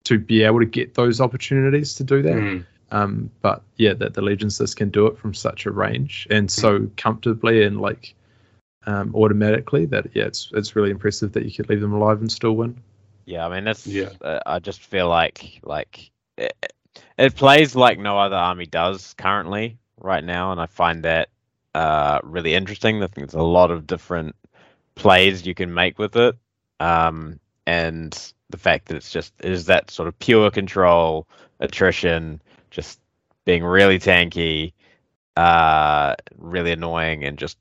to 0.06 0.19
be 0.19 0.44
able 0.44 0.60
to 0.60 0.65
get 0.65 0.94
those 0.94 1.22
opportunities 1.22 1.94
to 1.95 2.03
do 2.03 2.22
that. 2.22 2.40
Hmm. 2.40 2.57
Um, 2.94 3.32
but 3.41 3.61
yeah, 3.78 3.94
that 3.94 4.14
the 4.14 4.22
Legions 4.22 4.60
list 4.60 4.76
can 4.76 4.90
do 4.90 5.07
it 5.07 5.18
from 5.18 5.34
such 5.34 5.65
a 5.65 5.72
range 5.72 6.28
and 6.30 6.52
so 6.52 6.90
comfortably 6.98 7.64
and 7.64 7.80
like 7.80 8.14
um, 8.86 9.15
automatically 9.15 9.86
that 9.86 10.07
yeah, 10.14 10.26
it's 10.26 10.49
it's 10.53 10.76
really 10.76 10.90
impressive 10.90 11.32
that 11.34 11.45
you 11.45 11.52
could 11.52 11.69
leave 11.69 11.82
them 11.82 11.94
alive 11.94 12.19
and 12.19 12.32
still 12.32 12.53
win. 12.53 12.82
Yeah, 13.26 13.45
I 13.45 13.53
mean 13.53 13.64
that's. 13.64 13.86
Yeah. 13.88 14.10
Uh, 14.22 14.40
I 14.45 14.60
just 14.60 14.82
feel 14.82 15.07
like 15.07 15.60
like 15.64 16.11
it, 16.38 16.73
it 17.18 17.36
plays 17.36 17.76
like 17.76 17.99
no 17.99 18.18
other 18.18 18.36
army 18.36 18.65
does 18.65 19.14
currently 19.18 19.78
right 19.98 20.23
now, 20.23 20.52
and 20.52 20.60
I 20.60 20.65
find 20.65 21.03
that 21.03 21.30
uh, 21.76 22.19
really 22.23 22.53
interesting. 22.53 23.02
I 23.03 23.07
think 23.07 23.30
there's 23.30 23.40
a 23.40 23.44
lot 23.44 23.72
of 23.72 23.88
different 23.88 24.36
plays 24.95 25.45
you 25.45 25.56
can 25.56 25.73
make 25.73 25.99
with 25.99 26.15
it, 26.15 26.36
um, 26.80 27.40
and 27.65 28.34
the 28.52 28.57
fact 28.57 28.88
that 28.88 28.95
it's 28.95 29.11
just 29.11 29.34
it 29.40 29.52
is 29.52 29.65
that 29.65 29.91
sort 29.91 30.07
of 30.07 30.18
pure 30.19 30.52
control, 30.52 31.28
attrition, 31.60 32.41
just 32.69 32.99
being 33.45 33.64
really 33.64 33.99
tanky, 33.99 34.73
uh, 35.38 36.15
really 36.38 36.72
annoying, 36.72 37.23
and 37.23 37.38
just 37.38 37.57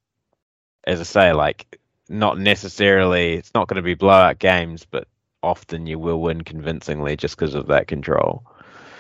as 0.85 1.01
I 1.01 1.05
say, 1.05 1.33
like 1.33 1.79
not 2.09 2.39
necessarily 2.39 3.35
it's 3.35 3.55
not 3.55 3.69
going 3.69 3.77
to 3.77 3.83
be 3.83 3.95
blowout 3.95 4.39
games, 4.39 4.85
but 4.91 5.07
often 5.43 5.87
you 5.87 5.99
will 5.99 6.21
win 6.21 6.43
convincingly 6.43 7.17
just 7.17 7.37
because 7.37 7.55
of 7.55 7.67
that 7.69 7.87
control. 7.87 8.45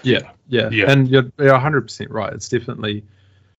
Yeah, 0.02 0.30
yeah, 0.48 0.70
Yeah. 0.70 0.90
and 0.90 1.08
you're 1.08 1.30
you're 1.38 1.52
100 1.52 1.82
percent 1.82 2.10
right. 2.10 2.32
It's 2.32 2.48
definitely, 2.48 3.04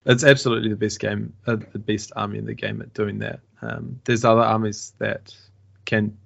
it's 0.05 0.23
absolutely 0.23 0.69
the 0.69 0.75
best 0.75 0.99
game, 0.99 1.33
uh, 1.45 1.57
the 1.73 1.79
best 1.79 2.11
army 2.15 2.39
in 2.39 2.45
the 2.45 2.55
game 2.55 2.81
at 2.81 2.93
doing 2.93 3.19
that. 3.19 3.41
Um, 3.61 3.99
there's 4.05 4.25
other 4.25 4.41
armies 4.41 4.93
that 4.97 5.35
can 5.85 6.17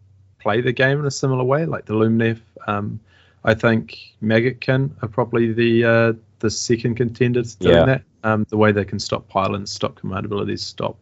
play 0.46 0.62
the 0.62 0.72
game 0.72 1.00
in 1.00 1.06
a 1.08 1.12
similar 1.12 1.44
way, 1.44 1.66
like 1.66 1.86
the 1.86 1.94
Lumineth. 1.96 2.40
Um, 2.68 3.00
I 3.44 3.56
think 3.56 3.98
Maggotkin 4.24 4.92
are 5.02 5.08
probably 5.08 5.52
the 5.52 5.84
uh, 5.84 6.14
the 6.40 6.52
second 6.52 6.96
contenders 6.96 7.56
doing 7.56 7.76
Yeah. 7.78 7.86
that. 7.86 8.02
Um, 8.24 8.46
the 8.50 8.58
way 8.58 8.72
they 8.72 8.86
can 8.86 9.00
stop 9.00 9.28
pylons, 9.28 9.72
stop 9.72 9.96
command 9.96 10.24
abilities, 10.26 10.62
stop 10.62 10.98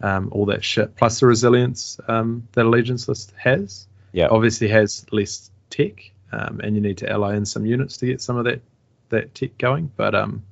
um, 0.00 0.28
all 0.32 0.46
that 0.46 0.64
shit. 0.64 0.96
Plus 0.96 1.20
the 1.20 1.26
resilience 1.26 2.00
um, 2.08 2.42
that 2.52 2.64
Allegiance 2.64 3.06
list 3.06 3.34
has. 3.36 3.86
Yeah. 4.12 4.28
Obviously 4.30 4.68
has 4.68 5.04
less 5.12 5.50
tech, 5.68 6.10
um, 6.32 6.60
and 6.64 6.74
you 6.74 6.80
need 6.80 6.96
to 6.98 7.10
ally 7.10 7.36
in 7.36 7.44
some 7.44 7.66
units 7.66 7.98
to 7.98 8.06
get 8.06 8.22
some 8.22 8.38
of 8.38 8.44
that 8.46 8.62
that 9.10 9.34
tech 9.34 9.56
going. 9.58 9.90
But 9.96 10.14
um, 10.14 10.42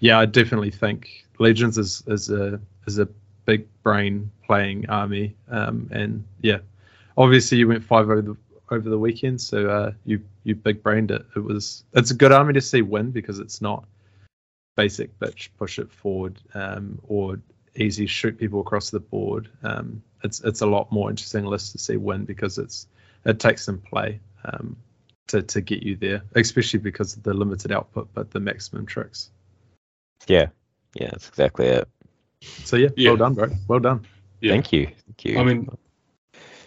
yeah, 0.00 0.18
I 0.18 0.26
definitely 0.26 0.70
think 0.70 1.24
Legions 1.38 1.78
is 1.78 2.02
is 2.08 2.28
a 2.28 2.60
is 2.86 2.98
a 2.98 3.08
big 3.46 3.66
brain 3.82 4.30
playing 4.46 4.88
army. 4.90 5.34
Um, 5.50 5.88
and 5.92 6.24
yeah, 6.42 6.58
obviously 7.16 7.58
you 7.58 7.68
went 7.68 7.84
five 7.84 8.08
over 8.08 8.22
the 8.22 8.36
over 8.70 8.88
the 8.88 8.98
weekend, 8.98 9.40
so 9.40 9.68
uh, 9.68 9.92
you 10.04 10.22
you 10.44 10.54
big 10.54 10.82
brained 10.82 11.10
it. 11.10 11.24
It 11.36 11.40
was 11.40 11.84
it's 11.94 12.10
a 12.10 12.14
good 12.14 12.32
army 12.32 12.52
to 12.54 12.60
see 12.60 12.82
win 12.82 13.10
because 13.10 13.38
it's 13.38 13.60
not 13.60 13.84
basic 14.76 15.16
bitch 15.20 15.48
push 15.56 15.78
it 15.78 15.90
forward 15.92 16.40
um, 16.54 16.98
or 17.06 17.38
easy 17.76 18.06
shoot 18.06 18.36
people 18.38 18.60
across 18.60 18.90
the 18.90 19.00
board. 19.00 19.48
Um, 19.62 20.02
it's 20.22 20.40
it's 20.40 20.62
a 20.62 20.66
lot 20.66 20.90
more 20.90 21.10
interesting 21.10 21.44
list 21.44 21.72
to 21.72 21.78
see 21.78 21.96
win 21.96 22.24
because 22.24 22.58
it's 22.58 22.86
it 23.24 23.38
takes 23.38 23.64
some 23.64 23.78
play 23.78 24.20
um, 24.44 24.76
to 25.28 25.42
to 25.42 25.60
get 25.60 25.82
you 25.82 25.96
there, 25.96 26.22
especially 26.34 26.80
because 26.80 27.16
of 27.16 27.22
the 27.22 27.34
limited 27.34 27.72
output 27.72 28.08
but 28.14 28.30
the 28.30 28.40
maximum 28.40 28.86
tricks. 28.86 29.30
Yeah, 30.26 30.46
yeah, 30.94 31.10
that's 31.10 31.28
exactly 31.28 31.66
it. 31.66 31.88
So 32.40 32.76
yeah, 32.76 32.88
Yeah. 32.96 33.10
well 33.10 33.16
done, 33.18 33.34
bro. 33.34 33.48
Well 33.68 33.80
done. 33.80 34.06
Yeah. 34.40 34.52
Thank 34.52 34.72
you. 34.72 34.86
Thank 34.86 35.24
you. 35.24 35.38
I 35.38 35.44
mean, 35.44 35.68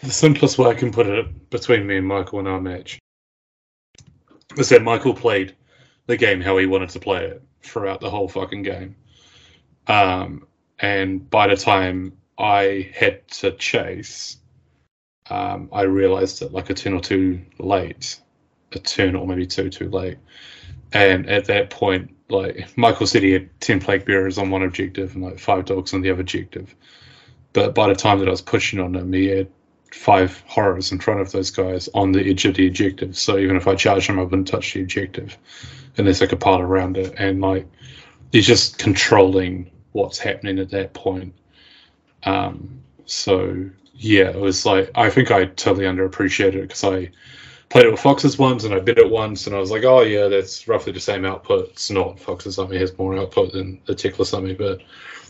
the 0.02 0.10
simplest 0.10 0.58
way 0.58 0.70
I 0.70 0.74
can 0.74 0.92
put 0.92 1.06
it 1.06 1.50
between 1.50 1.86
me 1.86 1.96
and 1.96 2.06
Michael 2.06 2.40
in 2.40 2.46
our 2.46 2.60
match 2.60 2.98
is 4.56 4.68
that 4.70 4.82
Michael 4.82 5.14
played 5.14 5.54
the 6.06 6.16
game 6.16 6.40
how 6.40 6.56
he 6.56 6.66
wanted 6.66 6.90
to 6.90 7.00
play 7.00 7.24
it 7.24 7.42
throughout 7.62 8.00
the 8.00 8.10
whole 8.10 8.28
fucking 8.28 8.62
game. 8.62 8.96
Um, 9.86 10.46
and 10.78 11.28
by 11.28 11.48
the 11.48 11.56
time 11.56 12.16
I 12.38 12.90
had 12.94 13.26
to 13.28 13.52
chase, 13.52 14.38
um, 15.30 15.68
I 15.72 15.82
realized 15.82 16.40
that 16.40 16.52
like 16.52 16.70
a 16.70 16.74
turn 16.74 16.94
or 16.94 17.00
two 17.00 17.40
late, 17.58 18.20
a 18.72 18.78
turn 18.78 19.16
or 19.16 19.26
maybe 19.26 19.46
two 19.46 19.68
too 19.70 19.90
late. 19.90 20.18
And 20.92 21.28
at 21.28 21.46
that 21.46 21.70
point, 21.70 22.14
like 22.30 22.76
Michael 22.76 23.06
said, 23.06 23.22
he 23.22 23.32
had 23.32 23.60
ten 23.60 23.80
plague 23.80 24.04
bearers 24.04 24.38
on 24.38 24.50
one 24.50 24.62
objective 24.62 25.14
and 25.14 25.24
like 25.24 25.38
five 25.38 25.64
dogs 25.64 25.92
on 25.92 26.00
the 26.00 26.10
other 26.10 26.20
objective. 26.20 26.74
But 27.52 27.74
by 27.74 27.88
the 27.88 27.94
time 27.94 28.18
that 28.20 28.28
I 28.28 28.30
was 28.30 28.42
pushing 28.42 28.78
on 28.78 28.94
him, 28.94 29.12
he 29.12 29.26
had 29.26 29.48
five 29.90 30.42
horrors 30.46 30.92
in 30.92 30.98
front 30.98 31.20
of 31.20 31.32
those 31.32 31.50
guys 31.50 31.88
on 31.94 32.12
the 32.12 32.28
edge 32.28 32.44
of 32.44 32.54
the 32.54 32.66
objective. 32.66 33.16
So 33.16 33.38
even 33.38 33.56
if 33.56 33.66
I 33.66 33.74
charged 33.74 34.08
them, 34.08 34.18
I 34.18 34.22
wouldn't 34.22 34.48
touch 34.48 34.74
the 34.74 34.82
objective 34.82 35.36
unless 35.96 36.22
I 36.22 36.26
could 36.26 36.40
pile 36.40 36.60
around 36.60 36.96
it. 36.96 37.14
And 37.18 37.40
like, 37.40 37.66
he's 38.32 38.46
just 38.46 38.78
controlling 38.78 39.70
what's 39.92 40.18
happening 40.18 40.58
at 40.58 40.70
that 40.70 40.94
point. 40.94 41.34
Um, 42.24 42.82
so 43.06 43.70
yeah, 43.94 44.30
it 44.30 44.40
was 44.40 44.64
like 44.64 44.90
I 44.94 45.10
think 45.10 45.30
I 45.30 45.46
totally 45.46 45.86
underappreciated 45.86 46.54
it 46.54 46.62
because 46.62 46.84
I 46.84 47.10
played 47.68 47.86
it 47.86 47.90
with 47.90 48.00
Foxes 48.00 48.38
once 48.38 48.64
and 48.64 48.74
I 48.74 48.80
bid 48.80 48.98
it 48.98 49.10
once 49.10 49.46
and 49.46 49.54
I 49.54 49.58
was 49.58 49.70
like, 49.70 49.84
oh 49.84 50.02
yeah, 50.02 50.28
that's 50.28 50.68
roughly 50.68 50.92
the 50.92 51.00
same 51.00 51.24
output. 51.24 51.70
It's 51.70 51.90
not. 51.90 52.18
Foxes 52.18 52.58
Army 52.58 52.78
has 52.78 52.96
more 52.96 53.18
output 53.18 53.52
than 53.52 53.80
the 53.86 53.94
Teclis 53.94 54.34
Army, 54.34 54.54
but 54.54 54.80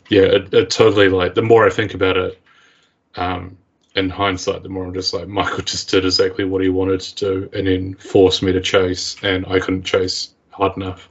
yeah, 0.08 0.22
it, 0.22 0.52
it 0.54 0.70
totally 0.70 1.08
like 1.08 1.34
the 1.34 1.42
more 1.42 1.66
I 1.66 1.70
think 1.70 1.94
about 1.94 2.16
it, 2.16 2.40
um, 3.16 3.56
in 3.98 4.08
hindsight, 4.08 4.62
the 4.62 4.68
more 4.68 4.84
I'm 4.84 4.94
just 4.94 5.12
like 5.12 5.26
Michael 5.28 5.62
just 5.64 5.90
did 5.90 6.04
exactly 6.04 6.44
what 6.44 6.62
he 6.62 6.68
wanted 6.68 7.00
to 7.00 7.14
do 7.14 7.50
and 7.52 7.66
then 7.66 7.94
forced 7.94 8.42
me 8.42 8.52
to 8.52 8.60
chase 8.60 9.16
and 9.22 9.44
I 9.46 9.58
couldn't 9.58 9.82
chase 9.82 10.34
hard 10.50 10.76
enough. 10.76 11.08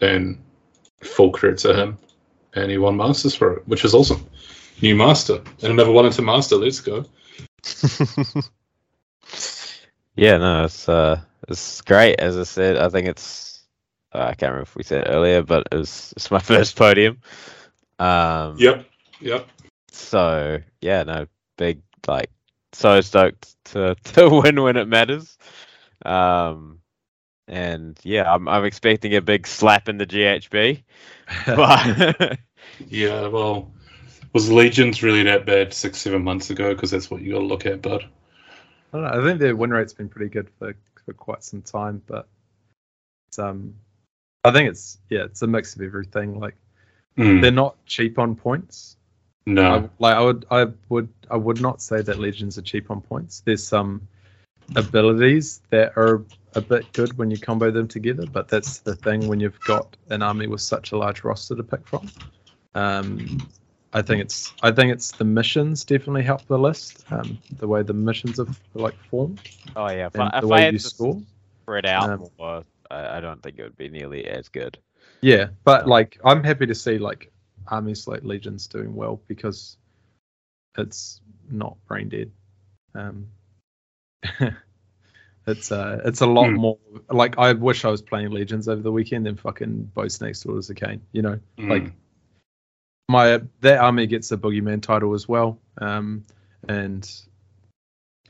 And 0.00 0.42
full 1.00 1.30
credit 1.30 1.58
to 1.60 1.74
him. 1.74 1.96
And 2.54 2.70
he 2.70 2.78
won 2.78 2.96
Masters 2.96 3.34
for 3.34 3.54
it, 3.54 3.68
which 3.68 3.84
is 3.84 3.94
awesome. 3.94 4.26
New 4.82 4.96
Master. 4.96 5.42
And 5.62 5.72
another 5.72 5.92
one 5.92 6.06
into 6.06 6.22
Master, 6.22 6.56
let's 6.56 6.80
go. 6.80 7.04
yeah, 10.16 10.38
no, 10.38 10.64
it's 10.64 10.88
uh, 10.88 11.20
it's 11.48 11.80
great. 11.82 12.18
As 12.20 12.36
I 12.36 12.44
said, 12.44 12.76
I 12.76 12.88
think 12.88 13.08
it's 13.08 13.64
uh, 14.12 14.24
I 14.30 14.34
can't 14.34 14.52
remember 14.52 14.62
if 14.62 14.76
we 14.76 14.82
said 14.82 15.06
it 15.06 15.10
earlier, 15.10 15.42
but 15.42 15.68
it 15.70 15.76
was 15.76 16.12
it's 16.16 16.30
my 16.30 16.38
first 16.40 16.76
podium. 16.76 17.18
Um, 17.98 18.56
Yep. 18.58 18.86
Yep. 19.20 19.48
So 19.90 20.58
yeah, 20.80 21.02
no, 21.04 21.26
big 21.56 21.82
like 22.06 22.30
so 22.72 23.00
stoked 23.00 23.56
to 23.66 23.94
to 24.04 24.28
win 24.28 24.62
when 24.62 24.76
it 24.76 24.88
matters. 24.88 25.36
Um, 26.04 26.80
and 27.48 27.98
yeah, 28.04 28.32
I'm 28.32 28.48
I'm 28.48 28.64
expecting 28.64 29.14
a 29.16 29.22
big 29.22 29.46
slap 29.46 29.88
in 29.88 29.98
the 29.98 30.06
GHB, 30.06 30.84
but 31.46 32.38
Yeah, 32.88 33.28
well, 33.28 33.72
was 34.32 34.50
Legions 34.50 35.02
really 35.02 35.22
that 35.24 35.46
bad 35.46 35.72
six, 35.72 35.98
seven 35.98 36.22
months 36.24 36.50
ago? 36.50 36.74
Because 36.74 36.90
that's 36.90 37.10
what 37.10 37.22
you 37.22 37.32
got 37.32 37.40
to 37.40 37.44
look 37.46 37.66
at, 37.66 37.82
bud. 37.82 38.04
I 38.92 38.96
don't 38.98 39.04
know. 39.04 39.20
I 39.20 39.24
think 39.24 39.40
their 39.40 39.56
win 39.56 39.70
rate's 39.70 39.92
been 39.94 40.08
pretty 40.08 40.30
good 40.30 40.48
for, 40.58 40.74
for 41.04 41.12
quite 41.14 41.42
some 41.44 41.62
time, 41.62 42.02
but 42.06 42.28
it's, 43.28 43.38
um, 43.38 43.74
I 44.44 44.52
think 44.52 44.70
it's 44.70 44.98
yeah, 45.10 45.24
it's 45.24 45.42
a 45.42 45.46
mix 45.46 45.74
of 45.76 45.82
everything. 45.82 46.38
Like 46.38 46.56
Mm, 47.18 47.40
they're 47.40 47.50
not 47.50 47.84
cheap 47.86 48.18
on 48.18 48.36
points. 48.36 48.95
No. 49.46 49.74
I, 49.74 49.88
like 49.98 50.16
I 50.16 50.22
would, 50.22 50.46
I 50.50 50.66
would, 50.88 51.08
I 51.30 51.36
would 51.36 51.60
not 51.60 51.80
say 51.80 52.02
that 52.02 52.18
Legions 52.18 52.58
are 52.58 52.62
cheap 52.62 52.90
on 52.90 53.00
points. 53.00 53.42
There's 53.44 53.66
some 53.66 54.06
abilities 54.74 55.62
that 55.70 55.96
are 55.96 56.22
a 56.54 56.60
bit 56.60 56.92
good 56.92 57.16
when 57.18 57.30
you 57.30 57.38
combo 57.38 57.70
them 57.70 57.86
together, 57.86 58.26
but 58.26 58.48
that's 58.48 58.78
the 58.78 58.94
thing 58.96 59.28
when 59.28 59.38
you've 59.38 59.60
got 59.60 59.96
an 60.10 60.22
army 60.22 60.46
with 60.46 60.60
such 60.60 60.92
a 60.92 60.98
large 60.98 61.22
roster 61.22 61.54
to 61.54 61.62
pick 61.62 61.86
from. 61.86 62.10
Um, 62.74 63.46
I 63.92 64.02
think 64.02 64.20
it's, 64.20 64.52
I 64.62 64.72
think 64.72 64.92
it's 64.92 65.12
the 65.12 65.24
missions 65.24 65.84
definitely 65.84 66.22
help 66.22 66.46
the 66.46 66.58
list. 66.58 67.04
Um, 67.10 67.38
the 67.58 67.68
way 67.68 67.82
the 67.82 67.94
missions 67.94 68.38
have 68.38 68.58
like 68.74 68.96
formed 69.10 69.40
oh 69.76 69.88
yeah, 69.88 70.06
if, 70.06 70.14
and 70.14 70.24
I, 70.24 70.40
the 70.40 70.46
if 70.46 70.52
I 70.52 70.56
way 70.56 70.62
had 70.62 70.72
you 70.74 70.78
score. 70.78 71.22
spread 71.62 71.86
out 71.86 72.10
Um, 72.10 72.26
more, 72.38 72.64
I, 72.90 73.18
I 73.18 73.20
don't 73.20 73.42
think 73.42 73.58
it 73.58 73.62
would 73.62 73.76
be 73.76 73.88
nearly 73.88 74.26
as 74.26 74.48
good. 74.48 74.76
Yeah, 75.22 75.48
but 75.64 75.86
like 75.86 76.18
I'm 76.24 76.42
happy 76.42 76.66
to 76.66 76.74
see 76.74 76.98
like 76.98 77.30
armies 77.68 78.06
like 78.06 78.22
Legions 78.24 78.66
doing 78.66 78.94
well 78.94 79.20
because 79.26 79.76
it's 80.78 81.20
not 81.50 81.76
brain 81.86 82.08
dead. 82.08 82.30
Um, 82.94 83.26
it's 85.46 85.70
uh, 85.72 86.00
it's 86.04 86.20
a 86.20 86.26
lot 86.26 86.50
Hmm. 86.50 86.56
more 86.56 86.78
like 87.10 87.38
I 87.38 87.52
wish 87.52 87.84
I 87.84 87.90
was 87.90 88.02
playing 88.02 88.30
Legions 88.30 88.68
over 88.68 88.82
the 88.82 88.92
weekend 88.92 89.26
than 89.26 89.36
fucking 89.36 89.90
Bow 89.94 90.08
Snakes 90.08 90.42
Daughters 90.42 90.70
of 90.70 90.76
Khaine. 90.76 91.00
You 91.12 91.22
know, 91.22 91.40
Mm. 91.58 91.68
like 91.70 91.92
my 93.08 93.40
that 93.60 93.78
army 93.78 94.06
gets 94.06 94.28
the 94.28 94.38
boogeyman 94.38 94.82
title 94.82 95.14
as 95.14 95.28
well, 95.28 95.58
um, 95.78 96.24
and 96.68 97.08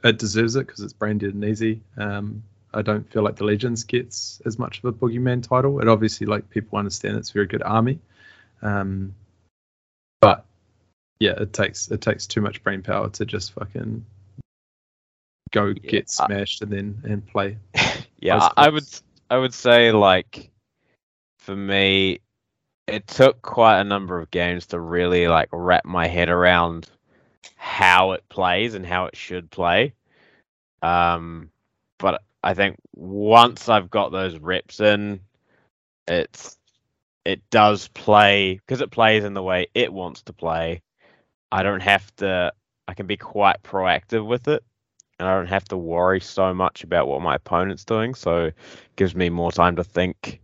it 0.05 0.19
deserves 0.19 0.57
it 0.57 0.67
because 0.67 0.81
it's 0.81 0.93
brain 0.93 1.19
dead 1.19 1.35
and 1.35 1.45
easy. 1.45 1.81
Um, 1.97 2.43
I 2.75 2.83
don't 2.83 3.11
feel 3.11 3.23
like 3.23 3.37
the 3.37 3.45
Legions 3.45 3.85
gets 3.85 4.43
as 4.45 4.59
much 4.59 4.79
of 4.79 4.85
a 4.85 4.93
boogeyman 4.93 5.43
title. 5.43 5.81
It 5.81 5.89
obviously 5.89 6.27
like 6.27 6.49
people 6.51 6.79
understand 6.79 7.17
it's 7.17 7.31
a 7.31 7.33
very 7.35 7.47
good 7.47 7.63
army, 7.63 7.99
um, 8.63 9.15
but 10.21 10.45
yeah, 11.19 11.33
it 11.33 11.53
takes 11.53 11.91
it 11.91 12.01
takes 12.01 12.27
too 12.27 12.41
much 12.41 12.63
brain 12.63 12.83
power 12.83 13.09
to 13.11 13.25
just 13.25 13.53
fucking 13.53 14.05
go 15.53 15.73
get 15.73 16.11
I- 16.19 16.27
smashed 16.27 16.63
and 16.63 16.73
then 16.73 17.03
and 17.05 17.27
play. 17.27 17.59
Yeah, 18.19 18.49
I 18.57 18.67
I 18.67 18.69
would. 18.71 18.89
I 19.29 19.37
would 19.37 19.53
say 19.53 19.93
like 19.93 20.51
for 21.39 21.55
me, 21.55 22.21
it 22.87 23.07
took 23.07 23.43
quite 23.43 23.81
a 23.81 23.85
number 23.85 24.19
of 24.19 24.31
games 24.31 24.67
to 24.69 24.81
really 24.81 25.29
like 25.29 25.49
wrap 25.53 25.85
my 25.85 26.07
head 26.07 26.31
around 26.31 26.89
how 27.57 28.13
it 28.13 28.27
plays 28.29 28.75
and 28.75 28.87
how 28.87 29.07
it 29.07 29.17
should 29.17 29.51
play. 29.51 29.93
Um, 30.83 31.51
but 31.99 32.23
I 32.43 32.55
think 32.55 32.77
once 32.95 33.69
I've 33.69 33.91
got 33.91 34.13
those 34.13 34.39
reps 34.39 34.81
in, 34.81 35.21
it's 36.09 36.57
it 37.27 37.51
does 37.51 37.89
play 37.89 38.55
because 38.55 38.81
it 38.81 38.93
plays 38.93 39.25
in 39.25 39.35
the 39.35 39.43
way 39.43 39.67
it 39.75 39.93
wants 39.93 40.23
to 40.23 40.33
play. 40.33 40.83
I 41.51 41.65
don't 41.65 41.83
have 41.83 42.15
to. 42.17 42.53
I 42.87 42.95
can 42.95 43.07
be 43.07 43.17
quite 43.17 43.63
proactive 43.65 44.25
with 44.25 44.47
it, 44.47 44.63
and 45.19 45.29
I 45.29 45.35
don't 45.35 45.49
have 45.49 45.65
to 45.67 45.77
worry 45.77 46.21
so 46.21 46.55
much 46.55 46.85
about 46.85 47.09
what 47.09 47.21
my 47.21 47.35
opponent's 47.35 47.85
doing. 47.85 48.15
So, 48.15 48.47
it 48.47 48.55
gives 48.95 49.15
me 49.15 49.29
more 49.29 49.51
time 49.51 49.77
to 49.77 49.85
think 49.85 50.41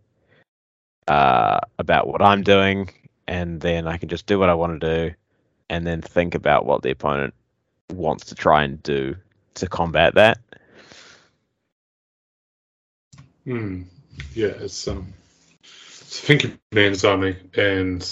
uh, 1.07 1.61
about 1.79 2.09
what 2.09 2.21
I'm 2.21 2.43
doing, 2.43 2.91
and 3.29 3.61
then 3.61 3.87
I 3.87 3.97
can 3.97 4.09
just 4.09 4.27
do 4.27 4.41
what 4.41 4.49
I 4.49 4.55
want 4.55 4.81
to 4.81 5.09
do, 5.09 5.15
and 5.71 5.87
then 5.87 6.03
think 6.03 6.35
about 6.35 6.67
what 6.67 6.83
the 6.83 6.91
opponent 6.91 7.35
wants 7.91 8.27
to 8.27 8.35
try 8.35 8.65
and 8.65 8.83
do 8.83 9.15
to 9.55 9.69
combat 9.69 10.17
that. 10.17 10.39
Mm. 13.47 13.85
Yeah, 14.35 14.49
it's 14.49 14.89
um, 14.89 15.13
a 16.19 16.27
thinking 16.27 16.59
man's 16.73 17.05
army, 17.05 17.37
and 17.55 18.09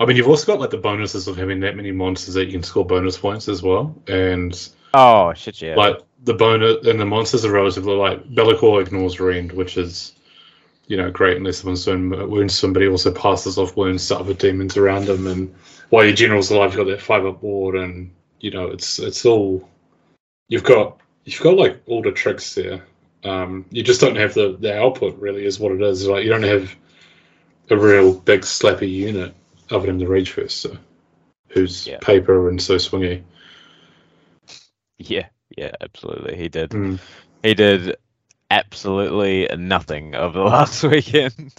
I 0.00 0.06
mean, 0.06 0.16
you've 0.16 0.28
also 0.28 0.46
got 0.46 0.60
like 0.60 0.70
the 0.70 0.78
bonuses 0.78 1.28
of 1.28 1.36
having 1.36 1.60
that 1.60 1.76
many 1.76 1.92
monsters 1.92 2.34
that 2.34 2.46
you 2.46 2.52
can 2.52 2.62
score 2.62 2.86
bonus 2.86 3.18
points 3.18 3.48
as 3.48 3.62
well, 3.62 3.94
and 4.06 4.70
Oh 4.94 5.32
shit, 5.34 5.60
yeah. 5.60 5.76
like 5.76 6.00
the 6.24 6.34
bonus 6.34 6.86
and 6.86 6.98
the 6.98 7.04
monsters 7.04 7.44
are 7.44 7.52
relatively 7.52 7.94
like 7.94 8.22
Be'lakor 8.34 8.80
ignores 8.80 9.20
rend, 9.20 9.52
which 9.52 9.76
is 9.76 10.14
you 10.86 10.96
know 10.96 11.10
great 11.10 11.36
unless 11.36 11.58
someone's 11.58 11.84
doing 11.84 12.10
wounds. 12.10 12.54
Somebody 12.54 12.88
also 12.88 13.12
passes 13.12 13.58
off 13.58 13.76
wounds 13.76 14.06
to 14.08 14.18
other 14.18 14.34
demons 14.34 14.76
around 14.76 15.06
them, 15.06 15.26
and 15.26 15.54
while 15.90 16.04
your 16.04 16.14
general's 16.14 16.50
alive, 16.50 16.72
you've 16.72 16.86
got 16.86 16.90
that 16.90 17.02
five 17.02 17.26
up 17.26 17.40
board, 17.40 17.74
and 17.74 18.10
you 18.40 18.50
know 18.50 18.66
it's 18.66 18.98
it's 18.98 19.24
all 19.26 19.68
you've 20.48 20.64
got. 20.64 21.00
You've 21.24 21.42
got 21.42 21.56
like 21.56 21.82
all 21.86 22.00
the 22.00 22.12
tricks 22.12 22.54
there. 22.54 22.86
Um, 23.24 23.66
you 23.70 23.82
just 23.82 24.00
don't 24.00 24.16
have 24.16 24.32
the 24.32 24.56
the 24.58 24.78
output. 24.78 25.18
Really, 25.18 25.44
is 25.44 25.60
what 25.60 25.72
it 25.72 25.82
is. 25.82 26.06
Like 26.06 26.24
you 26.24 26.30
don't 26.30 26.42
have 26.42 26.74
a 27.70 27.76
real 27.76 28.14
big 28.14 28.42
slappy 28.42 28.90
unit 28.90 29.34
other 29.70 29.86
than 29.86 29.98
the 29.98 30.06
rage 30.06 30.30
first, 30.32 30.60
so, 30.60 30.76
who's 31.48 31.86
Yeah. 31.86 31.98
paper 32.00 32.48
and 32.48 32.60
so 32.60 32.76
swingy. 32.76 33.22
yeah, 34.98 35.26
yeah, 35.56 35.72
absolutely. 35.80 36.36
He 36.36 36.48
did. 36.48 36.70
Mm. 36.70 36.98
He 37.42 37.54
did 37.54 37.96
absolutely 38.50 39.48
nothing 39.56 40.14
over 40.14 40.38
the 40.38 40.44
last 40.56 40.82
weekend. 40.82 41.52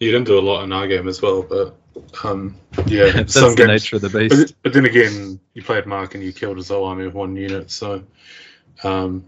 You 0.00 0.10
didn't 0.10 0.26
do 0.26 0.38
a 0.38 0.40
lot 0.40 0.64
in 0.64 0.72
our 0.72 0.86
game 0.88 1.06
as 1.08 1.22
well, 1.22 1.42
but 1.42 1.76
um, 2.24 2.56
yeah, 2.86 3.10
That's 3.12 3.32
some 3.34 3.50
the 3.50 3.66
games. 3.66 3.68
nature 3.68 3.96
of 3.96 4.02
the 4.02 4.08
beast. 4.28 4.54
but 4.62 4.72
then 4.72 4.84
again, 4.86 5.38
you 5.54 5.62
played 5.62 5.86
Mark 5.86 6.14
and 6.14 6.24
you 6.24 6.32
killed 6.32 6.56
his 6.56 6.68
whole 6.68 6.84
army 6.84 7.04
with 7.04 7.14
one 7.14 7.36
unit, 7.36 7.70
so 7.70 8.02
um, 8.82 9.24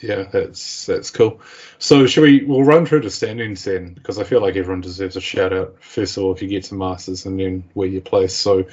yeah, 0.00 0.22
that's 0.22 0.86
that's 0.86 1.10
cool. 1.10 1.40
So 1.78 2.06
should 2.06 2.22
we? 2.22 2.44
We'll 2.44 2.64
run 2.64 2.86
through 2.86 3.02
the 3.02 3.10
standings 3.10 3.64
then, 3.64 3.92
because 3.92 4.18
I 4.18 4.24
feel 4.24 4.40
like 4.40 4.56
everyone 4.56 4.80
deserves 4.80 5.16
a 5.16 5.20
shout 5.20 5.52
out. 5.52 5.76
First 5.82 6.16
of 6.16 6.24
all, 6.24 6.32
if 6.32 6.40
you 6.40 6.48
get 6.48 6.64
to 6.64 6.74
Masters, 6.74 7.26
and 7.26 7.38
then 7.38 7.64
where 7.74 7.88
you 7.88 8.00
place. 8.00 8.34
So, 8.34 8.66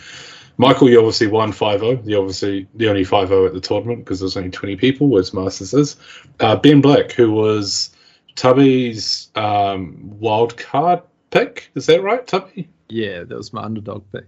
Michael, 0.58 0.90
you 0.90 0.99
obviously 0.99 1.28
won 1.28 1.52
5-0. 1.52 2.04
You're 2.06 2.22
obviously 2.22 2.68
the 2.76 2.88
only 2.88 3.04
5-0 3.04 3.48
at 3.48 3.54
the 3.54 3.60
tournament 3.60 4.06
because 4.06 4.22
there's 4.22 4.38
only 4.38 4.52
20 4.52 4.78
people, 4.78 5.18
as 5.18 5.34
Masters 5.34 5.74
is. 5.74 5.98
Uh, 6.40 6.56
ben 6.56 6.82
Black, 6.82 7.12
who 7.12 7.32
was 7.32 7.91
Tubby's 8.36 9.30
um, 9.36 10.20
wild 10.20 10.56
card 10.58 11.02
pick, 11.30 11.70
is 11.76 11.88
that 11.88 12.02
right, 12.02 12.26
Tubby? 12.26 12.70
Yeah, 12.88 13.24
that 13.24 13.36
was 13.36 13.52
my 13.52 13.64
underdog 13.64 14.04
pick. 14.14 14.26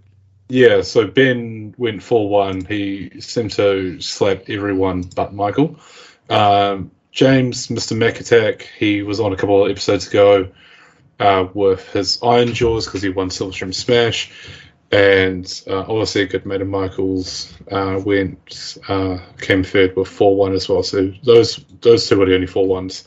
Yeah, 0.50 0.82
so 0.82 1.06
Ben 1.06 1.74
went 1.78 2.02
4 2.02 2.28
1. 2.28 2.64
He 2.64 3.20
seemed 3.20 3.52
to 3.52 4.00
slap 4.00 4.50
everyone 4.50 5.02
but 5.14 5.32
Michael. 5.32 5.78
Um, 6.30 6.92
James, 7.12 7.66
Mr. 7.68 8.20
Attack, 8.20 8.62
he 8.78 9.02
was 9.02 9.20
on 9.20 9.32
a 9.32 9.36
couple 9.36 9.64
of 9.64 9.70
episodes 9.70 10.06
ago 10.06 10.48
uh, 11.18 11.48
with 11.52 11.92
his 11.92 12.18
Ironjawz 12.18 12.84
because 12.86 13.02
he 13.02 13.08
won 13.08 13.28
Silverstream 13.28 13.74
Smash. 13.74 14.30
And 14.92 15.62
uh, 15.68 15.80
obviously, 15.80 16.22
a 16.22 16.26
good 16.26 16.46
mate 16.46 16.62
of 16.62 16.68
Michael's 16.68 17.52
uh, 17.70 18.00
went 18.04 18.78
uh, 18.88 19.18
came 19.38 19.62
third 19.62 19.94
with 19.96 20.08
4 20.08 20.36
1 20.36 20.52
as 20.52 20.68
well. 20.68 20.82
So 20.82 21.12
those 21.22 21.64
those 21.80 22.08
two 22.08 22.18
were 22.18 22.26
the 22.26 22.34
only 22.34 22.48
4 22.48 22.66
1s. 22.66 23.06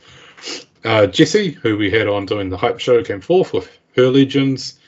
Uh, 0.86 1.08
Jesse, 1.08 1.52
who 1.52 1.78
we 1.78 1.90
had 1.90 2.08
on 2.08 2.26
doing 2.26 2.50
the 2.50 2.58
hype 2.58 2.80
show, 2.80 3.04
came 3.04 3.22
fourth 3.22 3.54
with 3.54 3.70
her 3.96 4.08
Legions. 4.08 4.80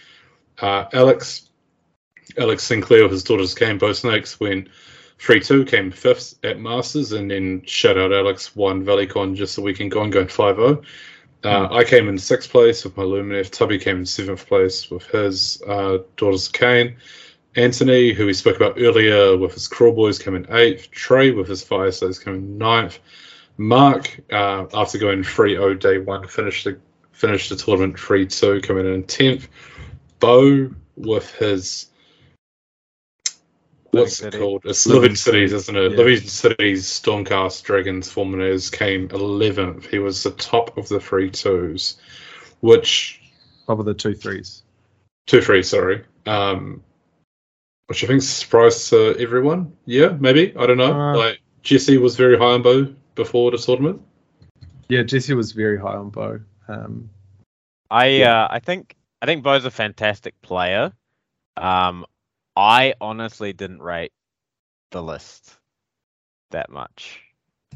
Uh, 0.60 0.86
Alex, 0.94 1.50
Alex 2.38 2.64
Sinclair 2.64 3.08
his 3.10 3.24
daughters 3.24 3.56
came 3.56 3.78
both 3.78 3.98
snakes 3.98 4.40
when 4.40 4.70
3 5.20 5.40
2 5.40 5.66
came 5.66 5.92
fifth 5.92 6.36
at 6.44 6.60
Masters, 6.60 7.12
and 7.12 7.32
then 7.32 7.64
shout 7.66 7.98
out 7.98 8.14
Alex 8.14 8.56
won 8.56 8.84
ValleyCon 8.84 9.36
just 9.36 9.58
a 9.58 9.62
weekend 9.62 9.92
gone, 9.92 10.10
going 10.10 10.28
5 10.28 10.56
0. 10.56 10.82
Uh, 11.44 11.68
I 11.72 11.84
came 11.84 12.10
in 12.10 12.18
sixth 12.18 12.50
place 12.50 12.84
with 12.84 12.98
my 12.98 13.04
Lumineth. 13.04 13.52
Tubby 13.52 13.78
came 13.78 13.98
in 13.98 14.06
seventh 14.06 14.48
place 14.48 14.90
with 14.90 15.06
his 15.08 15.62
uh, 15.68 16.00
daughters 16.18 16.50
Khaine. 16.50 16.96
Anthony, 17.56 18.14
who 18.14 18.26
we 18.26 18.34
spoke 18.34 18.58
about 18.58 18.82
earlier 18.82 19.38
with 19.38 19.54
his 19.54 19.70
Kruleboyz, 19.70 20.22
came 20.22 20.36
in 20.36 20.48
eighth. 20.50 20.92
Trey 20.92 21.32
with 21.32 21.48
his 21.48 21.64
Fyreslayers 21.64 22.24
came 22.24 22.34
in 22.34 22.58
ninth. 22.58 23.00
Mark, 23.58 24.20
uh, 24.32 24.66
after 24.74 24.98
going 24.98 25.24
3 25.24 25.54
0 25.54 25.76
day 25.76 26.00
one, 26.00 26.28
finished 26.28 26.66
the 26.66 26.78
finished 27.12 27.50
the 27.50 27.56
tournament 27.56 28.00
3 28.00 28.26
2, 28.26 28.62
coming 28.62 28.92
in 28.92 29.04
tenth. 29.04 29.48
Bo 30.20 30.72
with 30.98 31.32
his 31.36 31.88
what's 33.96 34.22
Living 34.22 34.40
it 34.40 34.44
called? 34.44 34.62
It's 34.66 34.86
Living 34.86 35.02
Living 35.02 35.16
Cities, 35.16 35.54
isn't 35.54 35.76
it? 35.78 35.92
yeah. 35.92 35.98
Living 35.98 36.20
Cities 36.22 36.86
Stormcast 36.86 37.64
Dragons 37.64 38.10
Fulminators 38.14 38.72
came 38.72 39.10
eleventh. 39.12 39.88
He 39.88 40.00
was 40.00 40.24
the 40.24 40.32
top 40.32 40.78
of 40.78 40.88
the 40.88 41.00
three 41.00 41.30
twos, 41.32 41.98
which 42.62 43.22
Top 43.68 43.80
of 43.80 43.86
the 43.86 43.94
two 43.94 44.14
threes. 44.14 44.64
two 45.28 45.42
three, 45.42 45.64
sorry. 45.64 46.04
Um, 46.26 46.84
which 47.88 48.04
I 48.04 48.08
think 48.08 48.20
is 48.20 48.30
a 48.30 48.32
surprise 48.34 48.90
to 48.90 49.16
everyone. 49.20 49.76
Yeah, 49.86 50.10
maybe 50.20 50.56
I 50.58 50.66
don't 50.66 50.78
know. 50.78 50.94
Uh, 50.94 51.16
like 51.18 51.42
Jesse 51.62 51.98
was 51.98 52.16
very 52.16 52.38
high 52.38 52.54
on 52.54 52.62
Bo 52.62 52.94
before 53.16 53.52
the 53.52 53.58
tournament. 53.58 54.02
Yeah, 54.90 55.04
Jesse 55.04 55.34
was 55.34 55.52
very 55.52 55.80
high 55.80 55.96
on 55.96 56.10
Bo. 56.10 56.40
Um, 56.68 57.10
I 57.92 58.08
Yeah. 58.08 58.44
uh, 58.44 58.48
I 58.52 58.60
think 58.60 58.96
I 59.22 59.26
think 59.26 59.44
Bo's 59.44 59.66
a 59.66 59.72
fantastic 59.72 60.40
player. 60.42 60.92
Um, 61.58 62.06
I 62.56 62.96
honestly 63.02 63.54
didn't 63.54 63.82
rate 63.82 64.14
the 64.92 65.04
list 65.04 65.58
that 66.52 66.70
much. 66.70 67.22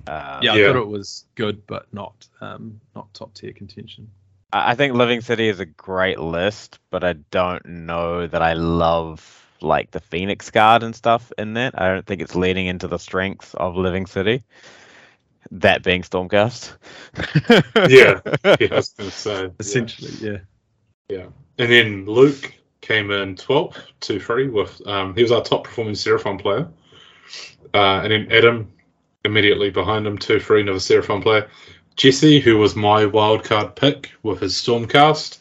Um, 0.08 0.14
yeah, 0.42 0.54
I 0.54 0.58
Yeah. 0.58 0.64
thought 0.64 0.76
it 0.78 0.88
was 0.88 1.26
good, 1.36 1.66
but 1.68 1.94
not 1.94 2.28
um, 2.42 2.80
not 2.96 3.14
top 3.14 3.34
tier 3.34 3.54
contention. 3.54 4.10
I 4.54 4.72
I 4.72 4.76
think 4.76 4.94
Living 4.94 5.22
City 5.22 5.48
is 5.48 5.60
a 5.60 5.66
great 5.66 6.20
list, 6.20 6.80
but 6.92 7.04
I 7.04 7.14
don't 7.14 7.66
know 7.66 8.28
that 8.28 8.42
I 8.42 8.54
love 8.54 9.46
like 9.62 9.92
the 9.92 10.00
Phoenix 10.00 10.50
Guard 10.52 10.84
and 10.84 10.96
stuff 10.96 11.32
in 11.38 11.54
that. 11.56 11.80
I 11.80 11.90
don't 11.90 12.06
think 12.06 12.22
it's 12.22 12.36
leading 12.36 12.68
into 12.68 12.88
the 12.88 13.00
strengths 13.00 13.54
of 13.56 13.76
Living 13.76 14.06
City. 14.06 14.44
That 15.52 15.84
being 15.84 16.04
Stormcast. 16.04 16.76
Yeah. 17.84 18.22
Yeah, 18.60 18.68
I 18.72 18.76
was 18.76 18.90
going 18.90 19.10
to 19.10 19.16
say. 19.16 19.52
essentially, 19.60 20.16
yeah. 20.20 20.40
Essentially, 21.10 21.10
yeah. 21.10 21.28
And 21.58 21.72
then 21.72 22.06
Luke 22.06 22.54
came 22.82 23.12
in 23.12 23.36
12th, 23.36 23.78
2 24.00 24.20
3 24.20 24.48
with, 24.50 24.82
um, 24.88 25.16
he 25.16 25.22
was 25.22 25.32
our 25.32 25.44
top 25.44 25.66
performing 25.66 25.94
Seraphon 25.94 26.40
player. 26.42 26.68
Uh, 27.74 28.02
and 28.04 28.12
then 28.12 28.32
Adam 28.32 28.72
immediately 29.26 29.70
behind 29.70 30.08
him, 30.08 30.18
2 30.18 30.40
3, 30.40 30.62
another 30.62 30.80
Seraphon 30.80 31.22
player. 31.22 31.50
Jesse, 31.96 32.40
who 32.40 32.58
was 32.58 32.76
my 32.76 33.04
wildcard 33.04 33.76
pick 33.76 34.12
with 34.24 34.40
his 34.40 34.54
Stormcast, 34.54 35.40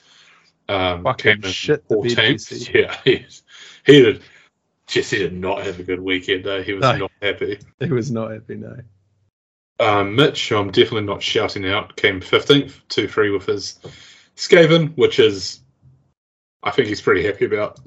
um, 0.68 1.04
Fucking 1.04 1.34
came 1.36 1.44
in 1.44 1.50
shit 1.50 1.88
14th. 1.88 2.74
Yeah, 2.74 2.96
he, 3.04 3.24
he 3.86 4.02
did. 4.02 4.22
Jesse 4.86 5.18
did 5.18 5.34
not 5.34 5.64
have 5.64 5.78
a 5.78 5.82
good 5.82 6.00
weekend, 6.00 6.44
though. 6.44 6.62
He 6.62 6.72
was 6.72 6.82
No. 6.82 6.96
not 6.96 7.12
happy. 7.22 7.58
He 7.80 7.92
was 7.92 8.10
not 8.10 8.32
happy, 8.32 8.56
no. 8.56 8.76
Um, 9.80 10.16
Mitch, 10.16 10.48
who 10.48 10.56
I'm 10.56 10.72
definitely 10.72 11.02
not 11.02 11.22
shouting 11.22 11.64
out, 11.66 11.94
came 11.96 12.20
15th, 12.20 12.80
2 12.88 13.06
3 13.06 13.30
with 13.30 13.46
his 13.46 13.78
Skaven, 14.36 14.96
which 14.96 15.18
is, 15.20 15.60
I 16.62 16.70
think 16.70 16.88
he's 16.88 17.00
pretty 17.00 17.24
happy 17.24 17.44
about, 17.44 17.80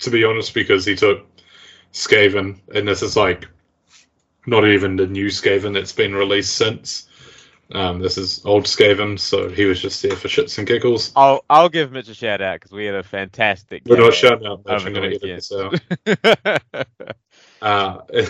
to 0.00 0.10
be 0.10 0.24
honest, 0.24 0.54
because 0.54 0.84
he 0.84 0.94
took 0.94 1.26
Skaven, 1.92 2.60
and 2.74 2.86
this 2.86 3.02
is 3.02 3.16
like 3.16 3.46
not 4.46 4.66
even 4.66 4.96
the 4.96 5.06
new 5.06 5.26
Skaven 5.26 5.72
that's 5.72 5.92
been 5.92 6.14
released 6.14 6.54
since. 6.54 7.08
Um, 7.72 7.98
this 7.98 8.16
is 8.16 8.44
old 8.46 8.64
Skaven, 8.64 9.18
so 9.18 9.50
he 9.50 9.66
was 9.66 9.80
just 9.80 10.02
there 10.02 10.16
for 10.16 10.28
shits 10.28 10.56
and 10.56 10.66
giggles. 10.66 11.12
I'll 11.14 11.44
I'll 11.50 11.68
give 11.68 11.92
Mitch 11.92 12.08
a 12.08 12.14
shout 12.14 12.40
out 12.40 12.56
because 12.56 12.72
we 12.72 12.86
had 12.86 12.94
a 12.94 13.02
fantastic. 13.02 13.82
We're 13.84 13.98
not 13.98 14.14
shouting 14.14 14.46
out 14.46 14.64
Mitch, 14.64 14.86
I'm 14.86 14.92
going 14.94 15.10
to 15.10 15.16
edit 15.16 15.22
this 15.22 15.52
out. 15.52 16.96
Uh, 17.60 17.98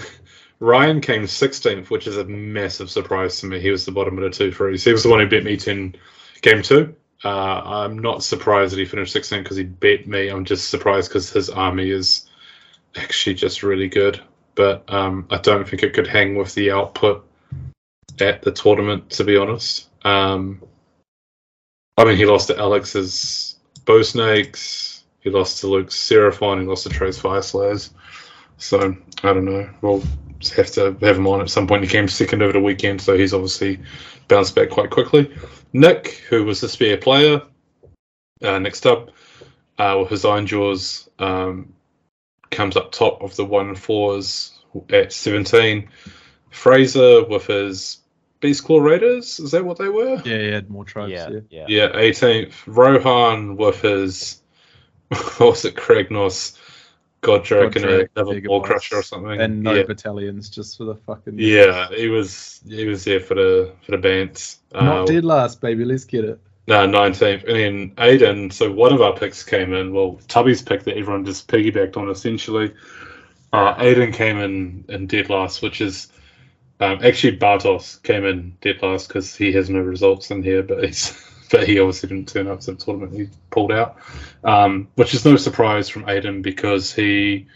Ryan 0.60 1.00
came 1.00 1.22
16th, 1.22 1.90
which 1.90 2.06
is 2.06 2.16
a 2.16 2.24
massive 2.24 2.90
surprise 2.90 3.40
to 3.40 3.46
me. 3.46 3.60
He 3.60 3.70
was 3.70 3.84
the 3.84 3.92
bottom 3.92 4.18
of 4.18 4.24
the 4.24 4.30
two 4.30 4.50
threes. 4.52 4.84
He 4.84 4.92
was 4.92 5.02
the 5.02 5.08
one 5.08 5.20
who 5.20 5.28
beat 5.28 5.44
me 5.44 5.56
10 5.56 5.94
game 6.40 6.62
two. 6.62 6.94
Uh, 7.24 7.62
I'm 7.64 7.98
not 7.98 8.22
surprised 8.22 8.72
that 8.72 8.78
he 8.78 8.84
finished 8.84 9.14
16th 9.14 9.42
because 9.42 9.56
he 9.56 9.64
beat 9.64 10.06
me. 10.06 10.28
I'm 10.28 10.44
just 10.44 10.70
surprised 10.70 11.08
because 11.08 11.30
his 11.30 11.50
army 11.50 11.90
is 11.90 12.28
actually 12.96 13.34
just 13.34 13.62
really 13.62 13.88
good. 13.88 14.20
But 14.54 14.84
um, 14.92 15.26
I 15.30 15.38
don't 15.38 15.68
think 15.68 15.82
it 15.82 15.94
could 15.94 16.06
hang 16.06 16.36
with 16.36 16.54
the 16.54 16.70
output 16.70 17.24
at 18.20 18.42
the 18.42 18.52
tournament, 18.52 19.10
to 19.10 19.24
be 19.24 19.36
honest. 19.36 19.88
Um, 20.04 20.62
I 21.96 22.04
mean, 22.04 22.16
he 22.16 22.26
lost 22.26 22.48
to 22.48 22.58
Alex's 22.58 23.56
Bow 23.84 24.02
Snakes. 24.02 25.04
He 25.20 25.30
lost 25.30 25.60
to 25.60 25.66
Luke's 25.66 25.96
Seraphon. 25.96 26.60
He 26.60 26.66
lost 26.66 26.84
to 26.84 26.88
Trey's 26.88 27.18
Fyreslayers. 27.20 27.90
So 28.58 28.96
I 29.22 29.32
don't 29.32 29.44
know. 29.44 29.68
We'll 29.82 30.02
have 30.56 30.70
to 30.72 30.96
have 31.00 31.16
him 31.16 31.26
on 31.26 31.40
at 31.40 31.50
some 31.50 31.66
point. 31.66 31.82
He 31.82 31.88
came 31.88 32.08
second 32.08 32.42
over 32.42 32.52
the 32.52 32.60
weekend, 32.60 33.00
so 33.00 33.16
he's 33.16 33.34
obviously 33.34 33.80
bounced 34.28 34.54
back 34.54 34.70
quite 34.70 34.90
quickly. 34.90 35.34
Nick, 35.72 36.22
who 36.28 36.44
was 36.44 36.60
the 36.60 36.68
spare 36.68 36.96
player, 36.96 37.42
uh, 38.42 38.58
next 38.58 38.86
up 38.86 39.10
uh, 39.78 39.96
with 39.98 40.10
his 40.10 40.24
Ironjawz, 40.24 41.08
um, 41.18 41.74
comes 42.50 42.76
up 42.76 42.92
top 42.92 43.22
of 43.22 43.36
the 43.36 43.44
one 43.44 43.74
fours 43.74 44.58
at 44.90 45.12
17. 45.12 45.88
Fraser 46.50 47.24
with 47.24 47.46
his 47.46 47.98
Beastclaw 48.40 48.82
Raiders, 48.82 49.40
is 49.40 49.50
that 49.50 49.64
what 49.64 49.78
they 49.78 49.88
were? 49.88 50.22
Yeah, 50.24 50.38
he 50.38 50.48
had 50.48 50.68
Mawtribes. 50.68 51.10
yeah, 51.10 51.30
Yeah, 51.30 51.40
yeah. 51.50 51.66
Yeah, 51.68 51.88
18th. 52.00 52.54
Rohan 52.66 53.56
with 53.56 53.82
his 53.82 54.40
what 55.08 55.40
was 55.40 55.64
it, 55.64 55.74
Kragnos, 55.74 56.56
Gordrakk, 57.22 57.76
and 57.76 57.84
Gordrakk, 57.84 58.08
another 58.16 58.40
Ball 58.42 58.60
Crusher 58.62 58.96
or 58.96 59.02
something. 59.02 59.40
and 59.40 59.62
no 59.62 59.74
yeah. 59.74 59.82
battalions 59.82 60.48
just 60.48 60.76
for 60.78 60.84
the 60.84 60.94
fucking 60.94 61.38
yeah, 61.38 61.88
he 61.90 62.08
was 62.08 62.60
he 62.66 62.86
was 62.86 63.04
there 63.04 63.20
for 63.20 63.34
the 63.34 63.72
for 63.84 63.92
the 63.92 63.98
bands. 63.98 64.60
Not 64.72 64.98
Uh, 64.98 65.04
dead 65.04 65.24
last, 65.24 65.60
baby. 65.60 65.84
Let's 65.84 66.04
get 66.04 66.24
it. 66.24 66.40
No, 66.68 66.86
19th. 66.86 67.48
And 67.48 67.56
then 67.56 67.90
Aiden, 67.96 68.52
so 68.52 68.70
one 68.70 68.92
of 68.92 69.00
our 69.00 69.14
picks 69.16 69.42
came 69.42 69.72
in. 69.72 69.94
Well, 69.94 70.20
Tubby's 70.28 70.60
pick 70.60 70.84
that 70.84 70.98
everyone 70.98 71.24
just 71.24 71.48
piggybacked 71.48 71.96
on 71.96 72.10
essentially. 72.10 72.74
Uh, 73.54 73.74
Aiden 73.76 74.12
came 74.12 74.36
in 74.38 74.84
in 74.90 75.06
dead 75.06 75.30
last, 75.30 75.62
which 75.62 75.80
is 75.80 76.08
um, 76.80 76.98
actually 77.02 77.38
Bartos 77.38 78.02
came 78.02 78.24
in 78.26 78.56
dead 78.60 78.82
last 78.82 79.08
because 79.08 79.34
he 79.34 79.50
has 79.52 79.70
no 79.70 79.80
results 79.80 80.30
in 80.30 80.42
here, 80.42 80.62
but 80.62 80.84
he's 80.84 81.10
but 81.50 81.66
he 81.66 81.78
obviously 81.78 82.08
didn't 82.08 82.28
turn 82.28 82.46
up 82.48 82.60
to 82.60 82.72
the 82.72 82.76
tournament. 82.76 83.14
He 83.14 83.28
pulled 83.50 83.72
out, 83.72 83.96
um, 84.44 84.88
which 84.96 85.14
is 85.14 85.24
no 85.24 85.36
surprise 85.36 85.88
from 85.88 86.04
Aiden 86.04 86.42
because 86.42 86.92
he 86.92 87.46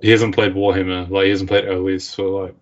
he 0.00 0.10
hasn't 0.10 0.34
played 0.34 0.54
Warhammer, 0.54 1.08
like 1.08 1.24
he 1.24 1.30
hasn't 1.30 1.48
played 1.48 1.68
OS 1.68 2.14
for 2.14 2.44
like 2.44 2.54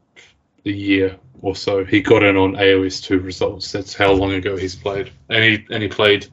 a 0.67 0.71
year 0.71 1.17
or 1.41 1.57
so. 1.57 1.85
He 1.85 2.01
got 2.01 2.23
in 2.23 2.37
on 2.37 2.53
AOS 2.55 3.03
two 3.03 3.19
results. 3.19 3.73
That's 3.73 3.95
how 3.95 4.13
long 4.13 4.33
ago 4.33 4.57
he's 4.57 4.77
played, 4.77 5.11
and 5.29 5.43
he 5.45 5.67
and 5.71 5.83
he 5.83 5.89
played. 5.89 6.27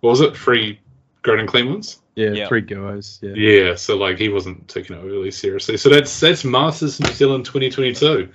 What 0.00 0.10
was 0.10 0.20
it? 0.20 0.36
Three 0.36 0.80
Great 1.22 1.40
Unclean 1.40 1.70
Ones. 1.70 2.00
Yeah, 2.14 2.30
Yeah. 2.30 2.46
three 2.48 2.60
goes. 2.60 3.18
Yeah. 3.22 3.32
Yeah, 3.34 3.74
so 3.74 3.96
like 3.96 4.18
he 4.18 4.28
wasn't 4.28 4.68
taking 4.68 4.96
it 4.96 5.02
really 5.02 5.30
seriously. 5.30 5.76
So 5.76 5.88
that's 5.88 6.20
that's 6.20 6.44
Masters 6.44 7.00
New 7.00 7.10
Zealand 7.10 7.44
2022. 7.44 8.28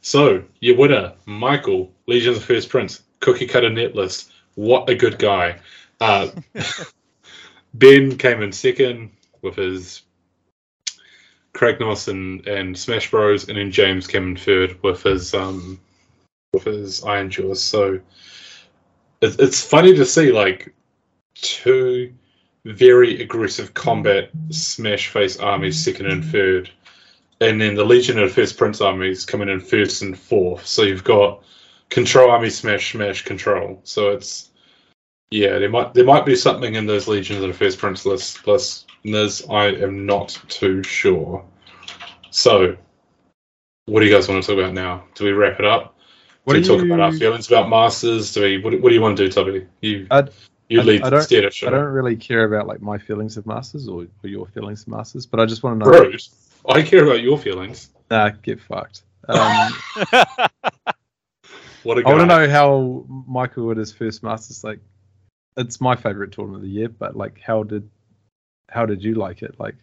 So 0.00 0.42
your 0.60 0.76
winner, 0.76 1.12
Michael, 1.26 1.92
Legions 2.06 2.36
of 2.38 2.44
First 2.44 2.68
Prince, 2.70 3.02
cookie 3.20 3.46
cutter 3.46 3.68
net 3.70 3.94
list. 3.94 4.32
What 4.56 4.90
a 4.90 4.94
good 4.94 5.18
guy. 5.18 5.60
Uh, 6.00 6.30
ben 7.74 8.18
came 8.18 8.42
in 8.42 8.52
second 8.52 9.10
with 9.42 9.56
his 9.56 10.02
Kragnos 11.54 12.08
and, 12.08 12.46
and 12.46 12.76
Smash 12.76 13.10
Bros, 13.10 13.48
and 13.48 13.56
then 13.56 13.70
James 13.70 14.06
came 14.06 14.30
in 14.30 14.36
third 14.36 14.82
with 14.82 15.02
his 15.02 15.32
um 15.32 15.80
with 16.52 16.64
his 16.64 17.02
Ironjawz. 17.02 17.58
So 17.58 18.00
it's 19.20 19.36
it's 19.36 19.62
funny 19.62 19.94
to 19.94 20.04
see 20.04 20.32
like 20.32 20.74
two 21.34 22.12
very 22.64 23.22
aggressive 23.22 23.74
combat 23.74 24.30
smash 24.50 25.08
face 25.08 25.38
armies 25.38 25.82
second 25.82 26.06
and 26.06 26.24
third. 26.24 26.70
And 27.40 27.60
then 27.60 27.74
the 27.74 27.84
Legion 27.84 28.18
of 28.18 28.32
First 28.32 28.56
Prince 28.56 28.80
armies 28.80 29.26
coming 29.26 29.48
in 29.48 29.60
first 29.60 30.02
and 30.02 30.18
fourth. 30.18 30.66
So 30.66 30.82
you've 30.82 31.04
got 31.04 31.42
control 31.90 32.30
army 32.30 32.50
smash 32.50 32.92
smash 32.92 33.22
control. 33.24 33.80
So 33.84 34.10
it's 34.10 34.50
yeah, 35.30 35.58
there 35.58 35.70
might 35.70 35.94
there 35.94 36.04
might 36.04 36.24
be 36.26 36.36
something 36.36 36.74
in 36.74 36.86
those 36.86 37.08
Legions 37.08 37.42
of 37.42 37.48
the 37.48 37.54
First 37.54 37.78
Prince 37.78 38.06
list 38.06 38.46
list. 38.46 38.86
Niz, 39.04 39.44
I 39.50 39.66
am 39.82 40.04
not 40.06 40.38
too 40.48 40.82
sure. 40.82 41.44
So 42.30 42.76
what 43.86 44.00
do 44.00 44.06
you 44.06 44.12
guys 44.12 44.28
want 44.28 44.42
to 44.42 44.46
talk 44.50 44.58
about 44.58 44.74
now? 44.74 45.04
Do 45.14 45.24
we 45.24 45.32
wrap 45.32 45.60
it 45.60 45.64
up? 45.64 45.96
What 46.44 46.54
do 46.54 46.60
we 46.60 46.64
do 46.66 46.76
talk 46.76 46.84
about 46.84 47.00
our 47.00 47.12
feelings 47.12 47.48
about 47.48 47.68
masters? 47.68 48.32
Do 48.34 48.42
we 48.42 48.58
what, 48.58 48.80
what 48.80 48.88
do 48.90 48.94
you 48.94 49.00
want 49.00 49.16
to 49.16 49.24
do, 49.24 49.30
Tubby? 49.32 49.66
You 49.80 50.06
I- 50.10 50.28
you 50.68 50.80
I- 50.80 50.84
lead 50.84 51.02
I 51.02 51.10
don't- 51.10 51.22
steer 51.22 51.42
the 51.42 51.50
show. 51.50 51.68
I 51.68 51.70
don't 51.70 51.84
really 51.84 52.16
care 52.16 52.44
about 52.44 52.66
like 52.66 52.82
my 52.82 52.98
feelings 52.98 53.36
of 53.36 53.46
masters 53.46 53.86
or, 53.88 54.06
or 54.24 54.28
your 54.28 54.46
feelings 54.46 54.82
of 54.82 54.88
masters, 54.88 55.24
but 55.24 55.38
I 55.38 55.46
just 55.46 55.62
want 55.62 55.78
to 55.80 55.84
know. 55.84 55.98
Rude. 55.98 56.20
I 56.68 56.82
care 56.82 57.04
about 57.04 57.20
your 57.20 57.38
feelings. 57.38 57.90
Nah, 58.10 58.30
get 58.42 58.60
fucked. 58.60 59.02
Um, 59.28 59.72
What 61.86 61.98
a 61.98 62.00
I 62.00 62.02
guy. 62.04 62.10
want 62.10 62.20
to 62.22 62.26
know 62.26 62.50
how 62.50 63.04
Michael 63.28 63.70
at 63.70 63.76
his 63.76 63.92
first 63.92 64.22
masters 64.22 64.64
like. 64.64 64.80
It's 65.56 65.80
my 65.80 65.96
favorite 65.96 66.32
tournament 66.32 66.64
of 66.64 66.68
the 66.68 66.74
year, 66.74 66.88
but 66.90 67.16
like, 67.16 67.40
how 67.40 67.62
did 67.62 67.88
how 68.68 68.84
did 68.84 69.02
you 69.02 69.14
like 69.14 69.42
it? 69.42 69.54
Like, 69.58 69.74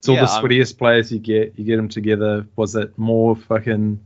it's 0.00 0.08
all 0.08 0.16
Yeah, 0.16 0.24
the 0.24 0.30
I'm- 0.30 0.76
players 0.78 1.12
you 1.12 1.18
get. 1.20 1.56
You 1.58 1.64
get 1.64 1.76
them 1.76 1.88
together. 1.88 2.44
Was 2.56 2.74
it 2.74 2.96
more 2.98 3.36
fucking 3.36 4.00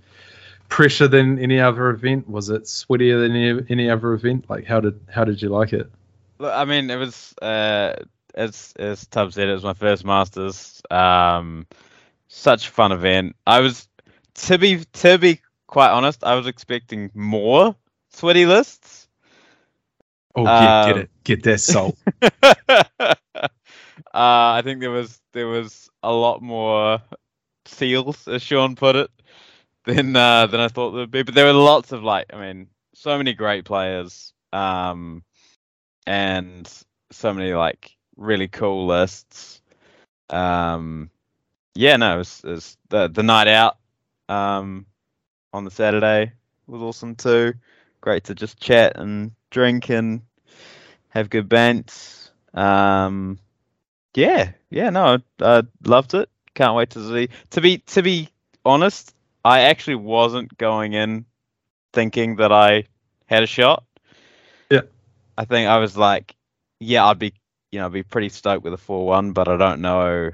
pressure 0.69 1.09
than 1.09 1.39
any 1.39 1.59
other 1.59 1.89
event? 1.91 2.29
Was 2.29 2.51
it 2.51 2.65
sweatier 2.65 3.21
than 3.21 3.35
any, 3.35 3.65
any 3.71 3.91
other 3.91 4.13
event? 4.13 4.51
Like, 4.51 4.67
how 4.67 4.81
did 4.81 5.01
how 5.09 5.25
did 5.25 5.41
you 5.41 5.49
like 5.49 5.73
it? 5.73 5.91
I 6.41 6.65
mean, 6.65 6.91
it 6.91 6.97
was 6.97 7.35
uh, 7.41 7.95
as 8.35 8.75
as 8.79 9.07
Tubb 9.07 9.33
said, 9.33 9.49
it 9.49 9.53
was 9.55 9.65
my 9.65 9.75
first 9.75 10.05
Masters. 10.05 10.83
Um, 10.91 11.67
such 12.29 12.69
fun 12.69 12.93
event. 12.93 13.37
I 13.47 13.61
was 13.61 13.89
to 14.35 14.59
be 14.59 14.85
to 14.95 15.17
be 15.19 15.41
quite 15.71 15.91
honest, 15.91 16.25
I 16.25 16.35
was 16.35 16.47
expecting 16.47 17.11
more 17.15 17.75
sweaty 18.11 18.45
lists. 18.45 19.09
Oh, 20.35 20.45
get, 20.45 20.87
get 20.87 20.97
Um, 20.97 20.99
it, 20.99 21.11
get 21.25 21.43
that 21.45 21.61
salt. 21.61 21.97
uh, 22.23 23.17
I 24.13 24.63
think 24.65 24.81
there 24.81 24.91
was 24.91 25.21
there 25.33 25.47
was 25.47 25.89
a 26.03 26.13
lot 26.13 26.43
more 26.43 27.01
seals, 27.67 28.29
as 28.29 28.43
Sean 28.43 28.75
put 28.77 28.97
it, 28.97 29.11
than 29.85 30.15
uh, 30.15 30.47
than 30.47 30.61
I 30.61 30.69
thought 30.69 30.91
there 30.91 31.01
would 31.01 31.11
be. 31.11 31.23
But 31.23 31.35
there 31.35 31.47
were 31.47 31.53
lots 31.53 31.93
of 31.93 32.03
like, 32.03 32.27
I 32.33 32.41
mean, 32.41 32.69
so 32.95 33.17
many 33.17 33.33
great 33.33 33.65
players, 33.65 34.33
um, 34.53 35.23
and 36.07 36.71
so 37.13 37.33
many 37.33 37.55
like 37.55 37.97
really 38.17 38.49
cool 38.49 38.87
lists. 38.87 39.63
Um, 40.31 41.11
yeah, 41.75 41.97
no, 41.97 42.17
it 42.17 42.19
was, 42.19 42.41
it 42.45 42.51
was 42.51 42.77
the 42.89 43.09
the 43.09 43.23
night 43.23 43.49
out 43.49 43.79
um, 44.29 44.87
on 45.53 45.65
the 45.65 45.71
Saturday 45.71 46.33
was 46.67 46.83
awesome 46.83 47.15
too. 47.17 47.55
Great 48.01 48.25
to 48.25 48.35
just 48.35 48.61
chat 48.61 48.97
and 48.97 49.33
drink 49.51 49.91
and 49.91 50.23
have 51.09 51.31
good 51.31 51.49
bands. 51.49 52.31
Um, 52.55 53.39
yeah, 54.15 54.53
yeah, 54.71 54.91
no, 54.91 55.19
I, 55.41 55.59
I 55.59 55.63
loved 55.85 56.15
it. 56.15 56.29
Can't 56.55 56.75
wait 56.75 56.91
to 56.91 57.09
see. 57.09 57.29
To 57.51 57.61
be 57.61 57.79
to 57.79 58.03
be 58.03 58.29
honest, 58.65 59.15
I 59.45 59.61
actually 59.63 59.97
wasn't 59.97 60.57
going 60.59 60.93
in 60.95 61.27
thinking 61.93 62.37
that 62.37 62.53
I 62.53 62.85
had 63.27 63.43
a 63.43 63.47
shot. 63.47 63.85
Yeah. 64.71 64.83
I 65.37 65.45
think 65.45 65.69
I 65.69 65.79
was 65.79 65.97
like, 65.97 66.35
yeah, 66.79 67.07
I'd 67.07 67.19
be, 67.19 67.33
you 67.71 67.81
know, 67.81 67.87
I'd 67.87 67.93
be 67.93 68.03
pretty 68.03 68.29
stoked 68.29 68.65
with 68.65 68.75
a 68.75 68.79
four-one, 68.79 69.33
but 69.33 69.49
I 69.49 69.57
don't 69.57 69.81
know. 69.81 70.31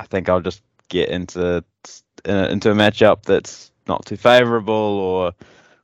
I 0.00 0.06
think 0.06 0.28
I'll 0.28 0.40
just 0.40 0.62
get 0.88 1.08
into 1.08 1.64
uh, 2.28 2.48
into 2.50 2.70
a 2.70 2.74
matchup 2.74 3.22
that's 3.22 3.70
not 3.88 4.04
too 4.06 4.16
favourable, 4.16 4.74
or 4.74 5.32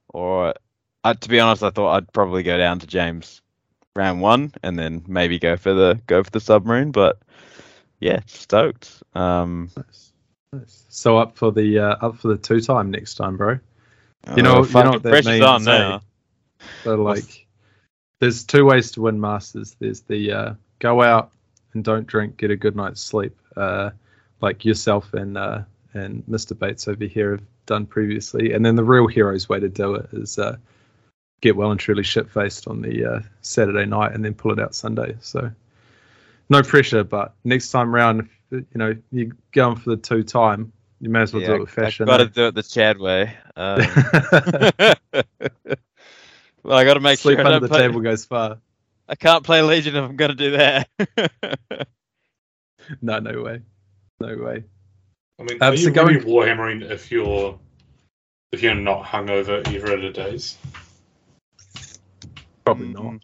or 0.09 0.55
uh, 1.03 1.15
to 1.15 1.29
be 1.29 1.41
honest, 1.41 1.63
I 1.63 1.71
thought 1.71 1.97
I'd 1.97 2.13
probably 2.13 2.43
go 2.43 2.57
down 2.59 2.79
to 2.81 2.87
James 2.87 3.41
round 3.97 4.21
one 4.21 4.53
and 4.63 4.79
then 4.79 5.05
maybe 5.07 5.39
go 5.39 5.57
for 5.57 5.73
the 5.73 6.01
go 6.07 6.23
for 6.23 6.31
the 6.31 6.41
submarine. 6.41 6.91
But 6.93 7.19
yeah, 8.01 8.21
stoked. 8.27 9.03
Um, 9.15 9.71
Nice. 9.77 10.13
Nice. 10.53 10.85
So 10.89 11.19
up 11.19 11.37
for 11.37 11.51
the 11.53 11.79
uh, 11.79 11.97
up 12.01 12.19
for 12.19 12.29
the 12.29 12.37
two 12.39 12.61
time 12.61 12.91
next 12.91 13.15
time, 13.15 13.37
bro. 13.37 13.59
You 14.37 14.43
know- 14.43 14.61
uh, 14.61 14.67
you 14.67 14.73
know 14.85 14.91
what 14.91 15.03
that 15.03 15.11
pressure's 15.11 15.27
means, 15.27 15.45
on 15.45 15.63
eh? 15.69 15.79
now. 15.79 16.01
So 16.83 17.03
What's- 17.03 17.27
like, 17.27 17.47
there's 18.21 18.45
two 18.45 18.65
ways 18.65 18.93
to 18.93 19.03
win 19.03 19.21
masters. 19.21 19.77
There's 19.79 20.01
the 20.03 20.33
uh, 20.33 20.55
go 20.79 21.03
out 21.03 21.33
and 21.75 21.85
don't 21.85 22.07
drink, 22.07 22.37
get 22.37 22.51
a 22.51 22.57
good 22.57 22.77
night's 22.77 23.01
sleep, 23.03 23.37
uh, 23.57 23.91
like 24.41 24.65
yourself 24.65 25.13
and 25.13 25.37
uh, 25.37 25.63
and 25.93 26.25
Mr. 26.27 26.59
Bates 26.59 26.89
over 26.89 27.05
here 27.05 27.33
have 27.33 27.43
done 27.67 27.87
previously. 27.87 28.53
And 28.53 28.65
then 28.65 28.77
the 28.77 28.85
real 28.85 29.07
hero's 29.07 29.49
way 29.49 29.61
to 29.61 29.69
do 29.69 29.95
it 29.95 30.09
is 30.13 30.39
uh, 30.39 30.57
get 31.41 31.57
well 31.57 31.71
and 31.71 31.81
truly 31.81 32.03
shit 32.03 32.31
faced 32.31 32.69
on 32.69 32.83
the 32.83 33.05
uh, 33.05 33.21
Saturday 33.41 33.87
night 33.87 34.13
and 34.13 34.25
then 34.25 34.35
pull 34.35 34.53
it 34.53 34.59
out 34.59 34.75
Sunday. 34.75 35.17
So 35.21 35.51
no 36.49 36.63
pressure, 36.63 37.05
but 37.05 37.35
next 37.45 37.71
time 37.71 37.95
round, 37.95 38.29
you 38.51 38.67
know, 38.75 38.97
you're 39.11 39.33
going 39.53 39.77
for 39.77 39.91
the 39.91 39.97
two 39.97 40.23
time, 40.23 40.73
you 41.01 41.11
may 41.11 41.23
as 41.23 41.33
well 41.33 41.45
do 41.45 41.55
it 41.55 41.61
with 41.61 41.71
fashion. 41.71 42.07
Got 42.07 42.19
to 42.19 42.25
eh? 42.25 42.29
do 42.33 42.47
it 42.49 42.55
the 42.55 42.63
Chad 42.63 42.99
way. 42.99 43.37
Um, 43.57 43.81
well, 46.63 46.79
I 46.79 46.85
got 46.85 46.95
to 46.95 47.01
make 47.01 47.19
Sleep 47.19 47.39
sure 47.39 47.47
I 47.47 47.55
under 47.55 47.61
the 47.61 47.69
play, 47.69 47.81
table 47.81 48.01
goes 48.01 48.25
far. 48.25 48.59
I 49.09 49.15
can't 49.17 49.45
play 49.45 49.61
Legion 49.63 49.97
if 49.97 50.05
I'm 50.05 50.17
going 50.17 50.31
to 50.31 50.37
do 50.37 50.51
that. 50.53 50.89
No, 53.01 53.19
no 53.19 53.43
way, 53.43 53.63
no 54.21 54.37
way. 54.37 54.65
I 55.39 55.43
mean, 55.43 55.59
Um, 55.61 55.73
are 55.73 55.77
so 55.77 55.83
you 55.83 55.91
going- 55.91 56.15
really 56.17 56.25
warhammering 56.27 56.91
if 56.91 57.11
you're 57.11 57.59
if 58.53 58.63
you're 58.63 58.75
not 58.75 59.05
hungover 59.05 59.67
either 59.69 59.95
of 59.95 60.03
the 60.03 60.11
days? 60.11 60.57
Probably 62.65 62.89
not. 62.89 63.15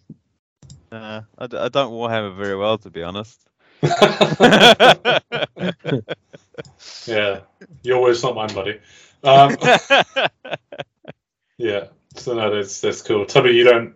Nah, 0.90 1.22
I, 1.38 1.46
d- 1.46 1.56
I 1.56 1.68
don't 1.68 1.92
Warhammer 1.92 2.36
very 2.36 2.56
well, 2.56 2.78
to 2.78 2.90
be 2.90 3.02
honest. 3.04 3.40
yeah, 7.06 7.40
your 7.82 8.02
words, 8.02 8.22
not 8.22 8.34
mine, 8.34 8.52
buddy. 8.54 8.80
Um, 9.22 9.56
yeah, 11.58 11.86
so 12.16 12.34
no, 12.34 12.54
that's 12.54 12.80
that's 12.80 13.02
cool. 13.02 13.24
Tubby, 13.24 13.50
you 13.50 13.64
don't, 13.64 13.94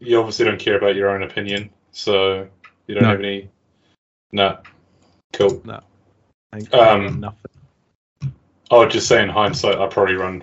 you 0.00 0.18
obviously 0.18 0.44
don't 0.46 0.58
care 0.60 0.76
about 0.76 0.96
your 0.96 1.10
own 1.10 1.22
opinion, 1.22 1.70
so 1.92 2.48
you 2.88 2.94
don't 2.94 3.04
No. 3.04 3.10
have 3.10 3.20
any. 3.20 3.48
No, 4.32 4.58
cool. 5.32 5.62
Ain't 6.54 6.72
Um, 6.74 7.20
nothing. 7.20 8.32
I 8.70 8.78
would 8.78 8.90
just 8.90 9.08
say 9.08 9.22
in 9.22 9.28
hindsight, 9.28 9.78
I 9.78 9.86
probably 9.88 10.14
run, 10.14 10.42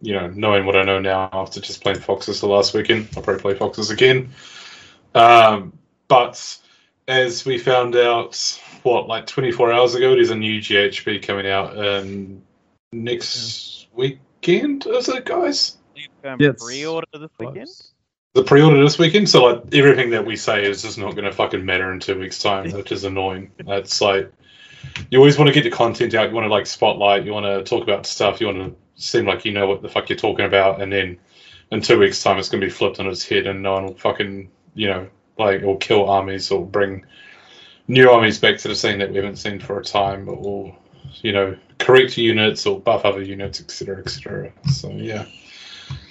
you 0.00 0.14
know, 0.14 0.28
knowing 0.28 0.66
what 0.66 0.76
I 0.76 0.82
know 0.82 1.00
now 1.00 1.30
after 1.32 1.60
just 1.60 1.82
playing 1.82 2.00
Foxes 2.00 2.40
the 2.40 2.46
last 2.46 2.74
weekend, 2.74 3.08
I'll 3.16 3.22
probably 3.22 3.40
play 3.40 3.54
Foxes 3.54 3.90
again. 3.90 4.30
Um, 5.14 5.72
but 6.08 6.58
as 7.08 7.44
we 7.44 7.58
found 7.58 7.96
out, 7.96 8.60
what 8.82 9.08
like 9.08 9.26
24 9.26 9.72
hours 9.72 9.94
ago, 9.94 10.14
there's 10.14 10.30
a 10.30 10.36
new 10.36 10.60
GHB 10.60 11.22
coming 11.22 11.46
out 11.46 11.78
um, 11.78 12.42
next 12.92 13.88
weekend. 13.92 14.86
Is 14.86 15.08
it, 15.08 15.24
guys? 15.24 15.78
Yeah, 16.24 16.36
it's 16.40 16.64
pre-order 16.64 17.06
this 17.12 17.30
weekend. 17.38 17.68
The 18.34 18.42
pre-order 18.42 18.82
this 18.82 18.98
weekend, 18.98 19.28
so 19.28 19.44
like 19.44 19.74
everything 19.74 20.10
that 20.10 20.24
we 20.24 20.36
say 20.36 20.64
is 20.64 20.82
just 20.82 20.98
not 20.98 21.14
going 21.14 21.26
to 21.26 21.32
fucking 21.32 21.64
matter 21.64 21.92
in 21.92 22.00
two 22.00 22.18
weeks' 22.18 22.38
time, 22.38 22.70
which 22.72 22.90
is 22.92 23.04
annoying. 23.04 23.50
That's 23.64 24.00
like 24.00 24.32
you 25.10 25.18
always 25.18 25.38
want 25.38 25.48
to 25.48 25.54
get 25.54 25.64
the 25.64 25.70
content 25.70 26.14
out. 26.14 26.28
You 26.28 26.34
want 26.34 26.46
to 26.46 26.50
like 26.50 26.66
spotlight. 26.66 27.24
You 27.24 27.32
want 27.32 27.46
to 27.46 27.62
talk 27.64 27.82
about 27.82 28.06
stuff. 28.06 28.40
You 28.40 28.48
want 28.48 28.58
to 28.58 28.74
seem 29.02 29.26
like 29.26 29.44
you 29.44 29.52
know 29.52 29.66
what 29.66 29.82
the 29.82 29.88
fuck 29.88 30.08
you're 30.08 30.18
talking 30.18 30.46
about, 30.46 30.80
and 30.80 30.92
then 30.92 31.18
in 31.70 31.80
two 31.80 31.98
weeks' 31.98 32.22
time, 32.22 32.38
it's 32.38 32.48
going 32.48 32.60
to 32.60 32.66
be 32.66 32.72
flipped 32.72 33.00
on 33.00 33.06
its 33.06 33.26
head, 33.26 33.46
and 33.46 33.62
no 33.62 33.72
one 33.74 33.86
will 33.86 33.94
fucking 33.94 34.50
you 34.74 34.88
know 34.88 35.08
like 35.38 35.62
or 35.62 35.78
kill 35.78 36.08
armies 36.08 36.50
or 36.50 36.64
bring 36.64 37.04
new 37.88 38.10
armies 38.10 38.38
back 38.38 38.58
to 38.58 38.68
the 38.68 38.74
scene 38.74 38.98
that 38.98 39.10
we 39.10 39.16
haven't 39.16 39.36
seen 39.36 39.58
for 39.58 39.78
a 39.78 39.84
time, 39.84 40.28
or 40.28 40.76
you 41.22 41.32
know 41.32 41.56
correct 41.78 42.16
units 42.16 42.66
or 42.66 42.80
buff 42.80 43.04
other 43.04 43.22
units, 43.22 43.60
etc., 43.60 43.98
etc. 43.98 44.52
So 44.70 44.90
yeah. 44.90 45.26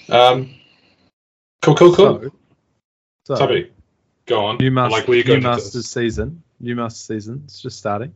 Um, 0.09 0.55
cool, 1.61 1.75
cool, 1.75 1.95
cool. 1.95 2.21
So, 3.25 3.35
so 3.35 3.35
Tubby, 3.35 3.71
go 4.25 4.45
on. 4.45 4.57
new, 4.57 4.71
master, 4.71 4.97
like 4.97 5.07
new 5.07 5.41
Masters 5.41 5.87
season. 5.87 6.43
New 6.59 6.75
Masters 6.75 7.05
season. 7.05 7.41
It's 7.45 7.61
just 7.61 7.77
starting. 7.77 8.13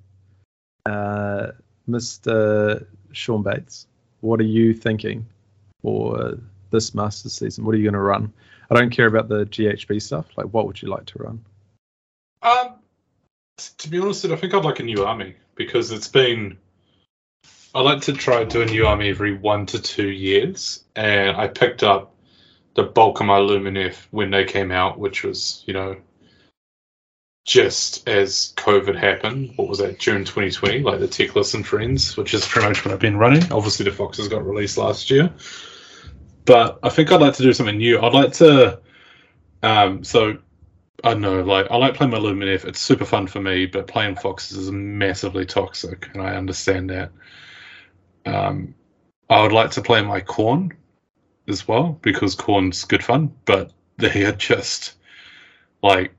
Uh, 0.86 1.52
Mr. 1.90 2.86
Sean 3.12 3.44
Bates, 3.44 3.88
what 4.22 4.40
are 4.40 4.44
you 4.44 4.74
thinking 4.74 5.26
for 5.82 6.38
this 6.72 6.94
Masters 6.94 7.34
season? 7.34 7.66
What 7.66 7.76
are 7.76 7.78
you 7.78 7.84
going 7.84 7.94
to 7.94 8.00
run? 8.00 8.34
I 8.70 8.76
don't 8.76 8.90
care 8.90 9.08
about 9.08 9.30
the 9.30 9.46
GHB 9.46 10.02
stuff. 10.02 10.26
Like, 10.36 10.48
what 10.48 10.66
would 10.68 10.82
you 10.82 10.90
like 10.90 11.06
to 11.08 11.20
run? 11.20 11.46
Um, 12.42 12.76
to 13.78 13.90
be 13.90 14.00
honest, 14.00 14.26
I 14.26 14.36
think 14.36 14.54
I'd 14.54 14.66
like 14.66 14.80
a 14.80 14.84
new 14.84 15.06
army 15.06 15.36
because 15.56 15.92
it's 15.92 16.08
been. 16.08 16.58
I 17.74 17.82
like 17.82 18.02
to 18.04 18.14
try 18.14 18.44
do 18.46 18.62
a 18.62 18.66
new 18.66 18.88
army 18.88 19.10
every 19.10 19.36
one 19.36 19.66
to 19.68 19.82
two 19.82 20.08
years, 20.08 20.84
and 20.96 21.36
I 21.36 21.48
picked 21.48 21.84
up 21.84 22.16
the 22.76 22.84
bulk 22.84 23.20
of 23.20 23.26
my 23.26 23.40
Luminef 23.40 24.08
when 24.12 24.32
they 24.32 24.46
came 24.46 24.72
out, 24.72 24.98
which 24.98 25.24
was 25.24 25.64
you 25.66 25.74
know 25.74 25.98
just 27.46 28.10
as 28.10 28.54
COVID 28.58 28.96
happened. 28.98 29.54
What 29.56 29.70
was 29.70 29.78
that? 29.78 30.00
June 30.00 30.26
2020, 30.26 30.80
like 30.80 31.00
the 31.00 31.08
Teclis 31.08 31.54
and 31.54 31.66
Friends, 31.66 32.18
which 32.18 32.34
is 32.34 32.46
pretty 32.46 32.68
much 32.68 32.84
what 32.84 32.94
I've 32.94 33.00
been 33.00 33.18
running. 33.18 33.52
Obviously, 33.52 33.86
the 33.86 33.92
Foxes 33.92 34.28
got 34.28 34.46
released 34.46 34.78
last 34.78 35.12
year, 35.12 35.32
but 36.46 36.80
I 36.82 36.90
think 36.90 37.12
I'd 37.12 37.22
like 37.22 37.36
to 37.36 37.44
do 37.44 37.54
something 37.54 37.78
new. 37.78 38.02
I'd 38.02 38.14
like 38.14 38.34
to. 38.34 38.82
Um, 39.62 40.04
so 40.04 40.38
I 41.04 41.12
don't 41.12 41.22
know, 41.22 41.44
like 41.44 41.68
I 41.70 41.78
like 41.78 41.94
playing 41.94 42.12
my 42.12 42.18
Lumineth. 42.18 42.66
It's 42.66 42.82
super 42.82 43.06
fun 43.06 43.28
for 43.28 43.40
me, 43.40 43.68
but 43.68 43.88
playing 43.88 44.16
Foxes 44.16 44.58
is 44.58 44.72
massively 44.72 45.46
toxic, 45.46 46.10
and 46.14 46.24
I 46.24 46.36
understand 46.36 46.90
that. 46.90 47.12
Um, 48.26 48.74
I 49.30 49.44
would 49.44 49.52
like 49.52 49.70
to 49.72 49.82
play 49.82 50.02
my 50.02 50.20
Khorne 50.20 50.72
as 51.48 51.68
well 51.68 52.00
because 52.02 52.36
Khorne's 52.36 52.86
good 52.86 53.04
fun, 53.04 53.36
but 53.46 53.72
they 53.98 54.26
are 54.26 54.32
just 54.32 54.96
like 55.84 56.16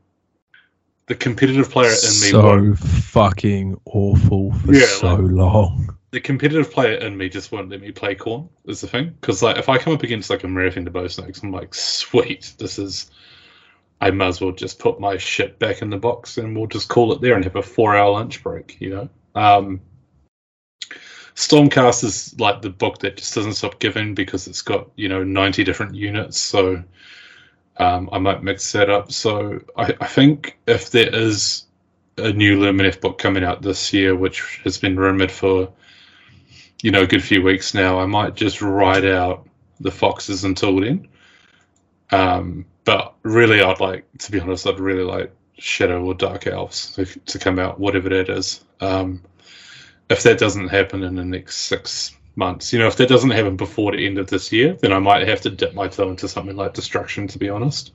the 1.06 1.14
competitive 1.14 1.70
player 1.70 1.88
in 1.88 1.92
me. 1.92 2.30
so 2.30 2.42
won't- 2.42 2.78
fucking 2.78 3.80
awful 3.84 4.52
for 4.54 4.74
Yeah, 4.74 4.86
so 4.86 5.14
like- 5.14 5.30
long. 5.32 5.96
the 6.10 6.20
competitive 6.20 6.70
player 6.70 6.94
in 6.98 7.16
me 7.16 7.28
just 7.28 7.52
won't 7.52 7.68
let 7.68 7.80
me 7.80 7.92
play 7.92 8.14
Khorne. 8.14 8.48
Is 8.66 8.80
the 8.80 8.86
thing 8.86 9.14
because 9.20 9.42
like 9.42 9.56
if 9.58 9.68
I 9.68 9.78
come 9.78 9.92
up 9.92 10.02
against 10.02 10.30
like 10.30 10.44
a 10.44 10.48
Marathon 10.48 10.84
to 10.84 10.90
Bow 10.90 11.06
Snakes, 11.08 11.42
I'm 11.42 11.52
like, 11.52 11.74
sweet, 11.74 12.54
this 12.58 12.78
is. 12.78 13.10
I 14.00 14.10
might 14.10 14.28
as 14.28 14.40
well 14.42 14.52
just 14.52 14.78
put 14.78 15.00
my 15.00 15.16
shit 15.16 15.58
back 15.58 15.80
in 15.80 15.88
the 15.88 15.96
box 15.96 16.36
and 16.36 16.54
we'll 16.54 16.66
just 16.66 16.88
call 16.88 17.12
it 17.12 17.22
there 17.22 17.34
and 17.34 17.42
have 17.44 17.56
a 17.56 17.62
four 17.62 17.96
hour 17.96 18.10
lunch 18.10 18.42
break, 18.42 18.76
you 18.78 18.90
know? 18.90 19.08
Um, 19.34 19.80
Stormcast 21.34 22.04
is 22.04 22.38
like 22.38 22.60
the 22.62 22.68
book 22.70 22.98
that 23.00 23.16
just 23.16 23.34
doesn't 23.34 23.54
stop 23.54 23.78
giving 23.78 24.14
because 24.14 24.46
it's 24.48 24.60
got, 24.62 24.88
you 24.96 25.08
know, 25.08 25.22
90 25.24 25.64
different 25.64 25.94
units. 25.94 26.38
So 26.38 26.82
um, 27.78 28.08
I 28.12 28.18
might 28.18 28.42
mix 28.42 28.72
that 28.72 28.90
up. 28.90 29.12
So 29.12 29.60
I, 29.76 29.94
I 30.00 30.06
think 30.06 30.58
if 30.66 30.90
there 30.90 31.14
is 31.14 31.64
a 32.16 32.32
new 32.32 32.58
Lumineth 32.58 33.00
book 33.00 33.18
coming 33.18 33.44
out 33.44 33.62
this 33.62 33.92
year, 33.92 34.14
which 34.14 34.60
has 34.64 34.78
been 34.78 34.96
rumored 34.96 35.30
for, 35.30 35.72
you 36.82 36.90
know, 36.90 37.02
a 37.02 37.06
good 37.06 37.22
few 37.22 37.42
weeks 37.42 37.74
now, 37.74 37.98
I 37.98 38.06
might 38.06 38.34
just 38.34 38.62
ride 38.62 39.04
out 39.04 39.46
the 39.80 39.90
Foxes 39.90 40.44
until 40.44 40.80
then. 40.80 41.08
Um, 42.10 42.66
but 42.84 43.14
really, 43.22 43.60
I'd 43.60 43.80
like, 43.80 44.06
to 44.18 44.32
be 44.32 44.40
honest, 44.40 44.66
I'd 44.66 44.80
really 44.80 45.02
like 45.02 45.32
Shadow 45.58 46.04
or 46.04 46.14
Dark 46.14 46.46
Elves 46.46 46.94
to, 46.94 47.04
to 47.04 47.38
come 47.38 47.58
out, 47.58 47.78
whatever 47.78 48.08
that 48.10 48.30
is. 48.30 48.64
Um, 48.80 49.22
if 50.08 50.22
that 50.22 50.38
doesn't 50.38 50.68
happen 50.68 51.02
in 51.02 51.16
the 51.16 51.24
next 51.24 51.56
six 51.56 52.16
months, 52.36 52.72
you 52.72 52.78
know, 52.78 52.86
if 52.86 52.96
that 52.96 53.08
doesn't 53.08 53.30
happen 53.30 53.56
before 53.56 53.92
the 53.92 54.06
end 54.06 54.18
of 54.18 54.28
this 54.28 54.52
year, 54.52 54.74
then 54.80 54.92
I 54.92 54.98
might 54.98 55.26
have 55.28 55.40
to 55.42 55.50
dip 55.50 55.74
my 55.74 55.88
toe 55.88 56.10
into 56.10 56.28
something 56.28 56.56
like 56.56 56.74
Destruction, 56.74 57.26
to 57.28 57.38
be 57.38 57.48
honest. 57.48 57.92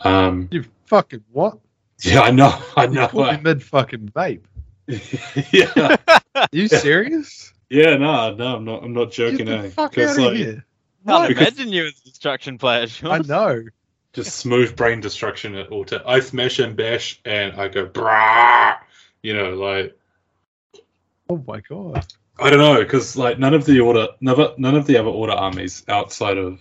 Um, 0.00 0.48
You 0.50 0.64
fucking 0.86 1.24
what? 1.32 1.58
yeah, 2.02 2.20
I 2.22 2.30
know, 2.30 2.58
I 2.76 2.86
know. 2.86 3.08
caught 3.08 3.34
me 3.36 3.40
mid 3.42 3.62
fucking 3.62 4.08
vape. 4.16 4.42
yeah, 5.52 5.96
Are 6.34 6.48
you 6.52 6.66
serious? 6.68 7.52
yeah, 7.68 7.96
no, 7.96 8.34
no, 8.34 8.56
I'm 8.56 8.64
not, 8.64 8.82
I'm 8.82 8.92
not 8.92 9.12
joking. 9.12 9.46
Get 9.46 9.62
the 9.62 9.68
eh? 9.68 9.70
fuck 9.70 9.94
'Cause, 9.94 10.10
out 10.10 10.18
of 10.18 10.24
like, 10.24 10.36
here. 10.36 10.64
Can't 11.06 11.28
Because- 11.28 11.48
imagine 11.58 11.72
you 11.72 11.86
as 11.86 12.00
a 12.00 12.08
destruction 12.08 12.58
player, 12.58 12.86
Sean. 12.88 13.10
I 13.12 13.18
know. 13.18 13.64
just 14.12 14.36
smooth 14.38 14.74
brain 14.74 15.00
destruction 15.00 15.54
at 15.54 15.68
all. 15.68 15.84
times. 15.84 16.02
I 16.06 16.20
smash 16.20 16.58
and 16.58 16.74
bash, 16.76 17.20
and 17.24 17.60
I 17.60 17.68
go 17.68 17.86
brah. 17.86 18.78
You 19.22 19.34
know, 19.34 19.50
like 19.54 19.96
Oh 21.28 21.42
my 21.46 21.60
god. 21.60 22.04
I 22.40 22.48
don't 22.48 22.58
know, 22.58 22.80
because 22.82 23.16
like 23.16 23.38
none 23.38 23.54
of 23.54 23.66
the 23.66 23.80
order, 23.80 24.08
none 24.20 24.54
none 24.56 24.74
of 24.74 24.86
the 24.86 24.96
other 24.96 25.10
order 25.10 25.32
armies 25.32 25.84
outside 25.88 26.38
of 26.38 26.58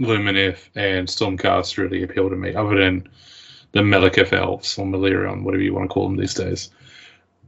Lumineth 0.00 0.68
and 0.76 1.08
Stormcast 1.08 1.78
really 1.78 2.02
appeal 2.02 2.30
to 2.30 2.36
me, 2.36 2.54
other 2.54 2.76
than 2.78 3.08
the 3.72 3.80
Malekith 3.80 4.32
elves 4.32 4.78
or 4.78 4.86
Malerion, 4.86 5.42
whatever 5.42 5.62
you 5.62 5.74
want 5.74 5.90
to 5.90 5.92
call 5.92 6.08
them 6.08 6.16
these 6.16 6.34
days. 6.34 6.70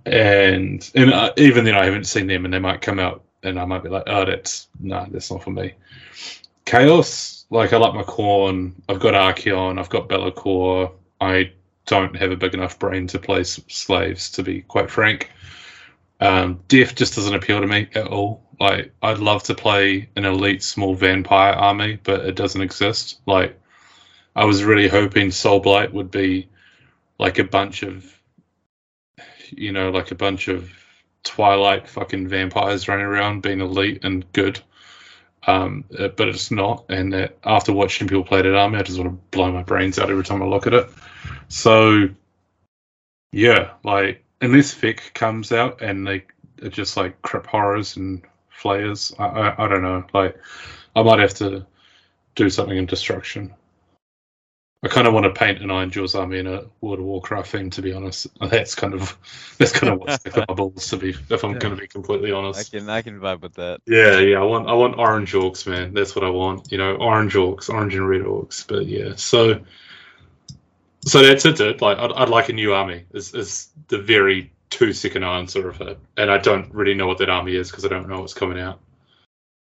And 0.06 0.90
and 0.94 1.12
uh, 1.12 1.32
even 1.36 1.64
then, 1.64 1.76
I 1.76 1.84
haven't 1.84 2.06
seen 2.06 2.26
them, 2.26 2.44
and 2.44 2.52
they 2.52 2.58
might 2.58 2.80
come 2.80 2.98
out, 2.98 3.24
and 3.42 3.60
I 3.60 3.64
might 3.64 3.84
be 3.84 3.90
like, 3.90 4.04
oh, 4.06 4.24
that's 4.24 4.68
no, 4.80 5.06
that's 5.10 5.30
not 5.30 5.44
for 5.44 5.50
me. 5.50 5.74
Chaos, 6.64 7.46
like 7.50 7.72
I 7.72 7.76
like 7.76 7.94
my 7.94 8.02
Khorne. 8.02 8.72
I've 8.88 9.00
got 9.00 9.14
Archaon. 9.14 9.78
I've 9.78 9.88
got 9.88 10.08
Be'lakor. 10.08 10.92
I 11.20 11.52
don't 11.86 12.16
have 12.16 12.32
a 12.32 12.36
big 12.36 12.54
enough 12.54 12.78
brain 12.78 13.06
to 13.08 13.18
play 13.18 13.44
slaves, 13.44 14.30
to 14.32 14.42
be 14.42 14.62
quite 14.62 14.90
frank. 14.90 15.30
Um, 16.20 16.60
Death 16.68 16.94
just 16.94 17.14
doesn't 17.14 17.34
appeal 17.34 17.60
to 17.60 17.66
me 17.66 17.88
at 17.94 18.08
all. 18.08 18.42
Like, 18.60 18.92
I'd 19.02 19.18
love 19.18 19.44
to 19.44 19.54
play 19.54 20.08
an 20.16 20.24
elite 20.24 20.62
small 20.62 20.94
vampire 20.94 21.52
army, 21.52 21.98
but 22.02 22.26
it 22.26 22.34
doesn't 22.34 22.60
exist. 22.60 23.20
Like, 23.26 23.58
I 24.34 24.44
was 24.44 24.64
really 24.64 24.88
hoping 24.88 25.28
Soulblight 25.28 25.92
would 25.92 26.10
be 26.10 26.48
like 27.18 27.38
a 27.38 27.44
bunch 27.44 27.82
of, 27.82 28.20
you 29.50 29.72
know, 29.72 29.90
like 29.90 30.10
a 30.10 30.16
bunch 30.16 30.48
of 30.48 30.70
Twilight 31.24 31.88
fucking 31.88 32.28
vampires 32.28 32.88
running 32.88 33.06
around 33.06 33.42
being 33.42 33.60
elite 33.60 34.04
and 34.04 34.30
good. 34.32 34.60
Um, 35.46 35.84
uh, 35.98 36.08
but 36.08 36.28
it's 36.28 36.50
not. 36.50 36.84
And 36.88 37.12
that 37.12 37.38
after 37.44 37.72
watching 37.72 38.08
people 38.08 38.24
play 38.24 38.42
that 38.42 38.54
army, 38.54 38.78
I 38.78 38.82
just 38.82 38.98
want 38.98 39.10
to 39.10 39.36
blow 39.36 39.50
my 39.52 39.62
brains 39.62 39.98
out 39.98 40.10
every 40.10 40.24
time 40.24 40.42
I 40.42 40.46
look 40.46 40.66
at 40.66 40.74
it. 40.74 40.88
So, 41.48 42.08
yeah, 43.32 43.70
like 43.84 44.24
unless 44.40 44.74
FEC 44.74 45.12
comes 45.14 45.52
out 45.52 45.82
and 45.82 46.06
they 46.06 46.24
are 46.62 46.68
just 46.68 46.96
like 46.96 47.20
Crypt 47.22 47.46
Horrors 47.46 47.96
and 47.96 48.22
Flayers, 48.50 49.12
I, 49.18 49.24
I 49.26 49.64
I 49.64 49.68
don't 49.68 49.82
know. 49.82 50.04
Like 50.12 50.36
I 50.96 51.02
might 51.02 51.20
have 51.20 51.34
to 51.34 51.66
do 52.34 52.50
something 52.50 52.76
in 52.76 52.86
Destruction. 52.86 53.54
I 54.80 54.86
kind 54.86 55.08
of 55.08 55.12
want 55.14 55.24
to 55.24 55.30
paint 55.30 55.60
an 55.60 55.70
Ironjawz 55.70 56.16
army 56.16 56.38
in 56.38 56.46
a 56.46 56.62
World 56.80 57.00
of 57.00 57.04
Warcraft 57.04 57.50
theme, 57.50 57.70
to 57.70 57.82
be 57.82 57.92
honest. 57.92 58.28
That's 58.40 58.76
kind 58.76 58.94
of 58.94 59.18
that's 59.58 59.72
kind 59.72 59.92
of 59.92 59.98
what's 59.98 60.24
my 60.36 60.44
balls, 60.44 60.88
to 60.90 60.96
be 60.96 61.10
if 61.10 61.42
I'm 61.44 61.54
Yeah. 61.54 61.58
going 61.58 61.74
to 61.74 61.80
be 61.80 61.88
completely 61.88 62.30
honest. 62.30 62.72
I 62.74 62.78
can 62.78 62.88
I 62.88 63.02
can 63.02 63.18
vibe 63.18 63.40
with 63.40 63.54
that. 63.54 63.80
Yeah, 63.86 64.18
yeah, 64.20 64.40
I 64.40 64.44
want 64.44 64.68
I 64.68 64.74
want 64.74 64.96
orange 64.98 65.32
orcs, 65.32 65.66
man. 65.66 65.94
That's 65.94 66.14
what 66.14 66.24
I 66.24 66.30
want. 66.30 66.70
You 66.70 66.78
know, 66.78 66.94
orange 66.94 67.34
orcs, 67.34 67.68
orange 67.68 67.96
and 67.96 68.08
red 68.08 68.22
orcs. 68.22 68.64
But 68.66 68.86
yeah, 68.86 69.14
so 69.16 69.60
so 71.04 71.22
that's 71.22 71.44
it. 71.44 71.56
Dude. 71.56 71.80
Like, 71.80 71.98
I'd, 71.98 72.12
I'd 72.12 72.28
like 72.28 72.48
a 72.48 72.52
new 72.52 72.72
army. 72.74 73.04
Is 73.12 73.34
is 73.34 73.68
the 73.88 73.98
very 73.98 74.52
two 74.70 74.92
second 74.92 75.24
answer 75.24 75.68
of 75.68 75.80
it, 75.80 75.98
and 76.16 76.30
I 76.30 76.38
don't 76.38 76.72
really 76.74 76.94
know 76.94 77.06
what 77.06 77.18
that 77.18 77.30
army 77.30 77.54
is 77.56 77.70
because 77.70 77.84
I 77.84 77.88
don't 77.88 78.08
know 78.08 78.20
what's 78.20 78.34
coming 78.34 78.58
out. 78.58 78.80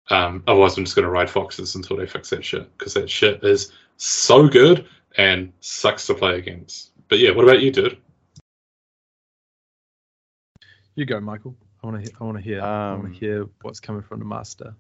Um, 0.09 0.43
otherwise, 0.47 0.77
I'm 0.77 0.85
just 0.85 0.95
going 0.95 1.03
to 1.05 1.11
ride 1.11 1.29
foxes 1.29 1.75
until 1.75 1.97
they 1.97 2.07
fix 2.07 2.31
that 2.31 2.43
shit 2.43 2.75
because 2.77 2.95
that 2.95 3.09
shit 3.09 3.43
is 3.43 3.71
so 3.97 4.47
good 4.47 4.87
and 5.17 5.53
sucks 5.59 6.07
to 6.07 6.15
play 6.15 6.37
against. 6.39 6.91
But 7.09 7.19
yeah, 7.19 7.31
what 7.31 7.43
about 7.43 7.61
you, 7.61 7.71
dude? 7.71 7.97
You 10.95 11.05
go, 11.05 11.19
Michael. 11.19 11.55
I 11.83 11.87
want 11.87 12.05
to. 12.05 12.11
I 12.19 12.23
want 12.23 12.37
to 12.37 12.43
hear. 12.43 12.61
I 12.61 12.93
want 12.93 13.05
Um, 13.05 13.13
to 13.13 13.19
hear 13.19 13.47
what's 13.61 13.79
coming 13.79 14.01
from 14.01 14.19
the 14.19 14.25
master. 14.25 14.75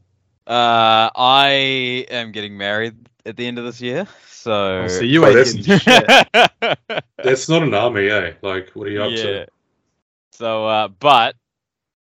Uh, 0.49 1.09
I 1.15 2.05
am 2.09 2.31
getting 2.31 2.57
married 2.57 2.95
at 3.25 3.37
the 3.37 3.45
end 3.45 3.59
of 3.59 3.65
this 3.65 3.79
year, 3.79 4.07
so. 4.27 4.81
Oh, 4.83 4.87
so 4.87 5.01
you 5.01 5.23
Oh, 5.23 5.27
ain't 5.27 5.35
that's- 5.35 5.53
getting 5.53 5.79
shit. 5.79 7.03
That's 7.23 7.47
not 7.49 7.61
an 7.63 7.73
army, 7.73 8.09
eh? 8.09 8.33
Like, 8.41 8.71
what 8.71 8.87
are 8.87 8.91
you 8.91 9.03
up 9.03 9.11
to? 9.11 9.45
So, 10.31 10.65
uh, 10.65 10.87
but 10.87 11.35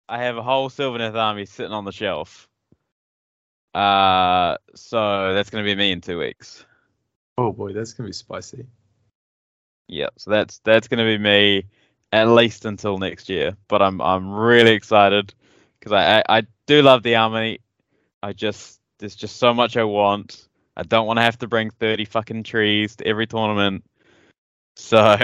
I 0.09 0.23
have 0.23 0.37
a 0.37 0.41
whole 0.41 0.69
Sylvaneth 0.69 1.13
army 1.15 1.45
sitting 1.45 1.73
on 1.73 1.85
the 1.85 1.91
shelf. 1.91 2.47
Uh, 3.73 4.57
so 4.75 5.33
that's 5.33 5.49
gonna 5.49 5.63
be 5.63 5.75
me 5.75 5.91
in 5.91 5.99
two 5.99 6.19
weeks. 6.19 6.63
Oh 7.37 7.51
boy, 7.51 7.73
that's 7.73 7.91
gonna 7.93 8.07
be 8.09 8.13
spicy. 8.13 8.65
Yeah, 9.87 10.09
so 10.17 10.29
that's 10.31 10.59
that's 10.63 10.87
gonna 10.87 11.05
be 11.05 11.17
me 11.17 11.65
at 12.11 12.27
least 12.29 12.65
until 12.65 12.97
next 12.99 13.29
year. 13.29 13.57
But 13.67 13.81
I'm 13.81 13.99
I'm 14.01 14.31
really 14.31 14.71
excited 14.71 15.33
because 15.79 15.91
I, 15.91 16.19
I 16.19 16.23
I 16.39 16.43
do 16.67 16.81
love 16.83 17.03
the 17.03 17.15
army. 17.15 17.59
I 18.23 18.31
just 18.31 18.79
there's 18.99 19.15
just 19.15 19.35
so 19.35 19.53
much 19.53 19.75
I 19.75 19.83
want. 19.83 20.47
I 20.77 20.83
don't 20.83 21.05
want 21.05 21.17
to 21.17 21.23
have 21.23 21.37
to 21.39 21.47
bring 21.47 21.69
thirty 21.69 22.05
fucking 22.05 22.43
trees 22.43 22.95
to 22.95 23.05
every 23.05 23.27
tournament. 23.27 23.83
So 24.77 25.17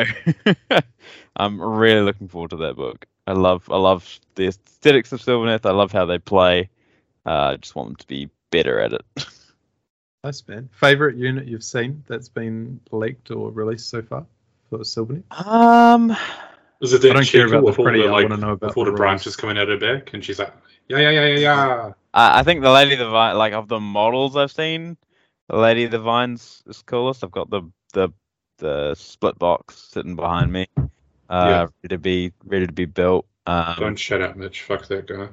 I'm 1.36 1.62
really 1.62 2.02
looking 2.02 2.28
forward 2.28 2.52
to 2.52 2.58
that 2.58 2.76
book. 2.76 3.06
I 3.26 3.32
love 3.32 3.70
I 3.72 3.78
love 3.78 4.20
the 4.36 4.48
aesthetics 4.48 5.14
of 5.14 5.22
Sylvaneth. 5.22 5.66
I 5.66 5.72
love 5.72 5.94
how 5.94 6.06
they 6.06 6.20
play. 6.20 6.70
Uh, 7.26 7.54
I 7.54 7.56
just 7.56 7.76
want 7.76 7.90
them 7.90 7.96
to 7.96 8.08
be 8.08 8.30
better 8.52 8.80
at 8.80 8.94
it. 8.94 9.06
Nice 10.22 10.46
man. 10.50 10.68
Favorite 10.74 11.16
unit 11.16 11.48
you've 11.48 11.64
seen 11.64 12.04
that's 12.06 12.28
been 12.28 12.82
leaked 12.92 13.32
or 13.32 13.52
released 13.52 13.90
so 13.90 14.02
far 14.02 14.26
for 14.70 14.80
Sylvaneth? 14.80 15.24
Um, 15.32 16.14
Is 16.82 16.94
it 16.94 17.04
I 17.06 17.14
don't 17.14 17.28
care 17.28 17.46
about 17.46 17.66
the 17.66 17.84
pretty. 17.84 18.02
the, 18.02 18.08
I 18.08 18.12
want 18.12 18.30
to 18.32 18.38
know 18.38 18.52
about 18.52 18.70
with 18.70 18.78
all 18.78 18.86
the 18.86 18.92
rules. 18.92 19.00
branches 19.00 19.36
coming 19.36 19.58
out 19.58 19.70
of 19.70 19.82
her 19.82 19.96
back? 19.98 20.14
And 20.14 20.24
she's 20.24 20.40
like, 20.40 20.54
yeah, 20.88 21.00
yeah, 21.00 21.10
yeah, 21.12 21.26
yeah, 21.26 21.38
yeah. 21.40 21.92
I, 22.14 22.40
I 22.40 22.44
think 22.44 22.62
the 22.62 22.72
Lady 22.72 22.94
of 22.94 23.00
the 23.00 23.10
Vine, 23.10 23.38
like 23.38 23.54
of 23.54 23.68
the 23.68 23.80
models 23.80 24.38
I've 24.38 24.52
seen, 24.52 24.98
the 25.50 25.58
Lady 25.58 25.84
of 25.84 25.92
the 25.92 26.00
Vines 26.00 26.64
is 26.68 26.82
coolest. 26.82 27.24
I've 27.24 27.32
got 27.32 27.50
the 27.50 27.64
the 27.94 28.10
the 28.60 28.96
split 28.96 29.38
box 29.40 29.78
sitting 29.92 30.16
behind 30.16 30.52
me, 30.54 30.68
uh, 30.78 30.86
Yeah. 31.30 31.60
ready 31.62 31.90
to 31.90 31.98
be 31.98 32.34
ready 32.46 32.68
to 32.68 32.74
be 32.74 32.86
built. 32.86 33.26
Um, 33.46 33.76
Don't 33.78 34.00
shut 34.00 34.22
up, 34.22 34.36
Mitch. 34.38 34.62
Fuck 34.64 34.88
that 34.88 35.06
guy. 35.08 35.30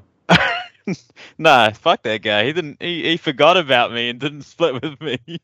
nah, 1.39 1.71
fuck 1.71 2.03
that 2.03 2.23
guy. 2.23 2.45
He 2.45 2.53
didn't. 2.53 2.81
He, 2.83 3.05
he 3.11 3.17
forgot 3.19 3.57
about 3.57 3.93
me 3.93 4.09
and 4.09 4.19
didn't 4.19 4.43
split 4.43 4.83
with 4.83 5.01
me. 5.01 5.19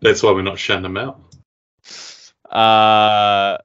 That's 0.00 0.22
why 0.22 0.32
we're 0.32 0.42
not 0.42 0.58
shutting 0.58 0.84
him 0.84 0.96
out. 0.98 1.20
uh, 2.50 3.58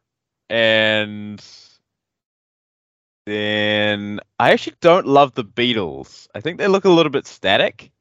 and 0.51 1.41
then 3.25 4.19
I 4.37 4.51
actually 4.51 4.75
don't 4.81 5.07
love 5.07 5.33
the 5.33 5.45
Beatles. 5.45 6.27
I 6.35 6.41
think 6.41 6.57
they 6.57 6.67
look 6.67 6.85
a 6.85 6.89
little 6.89 7.09
bit 7.11 7.25
static 7.25 7.91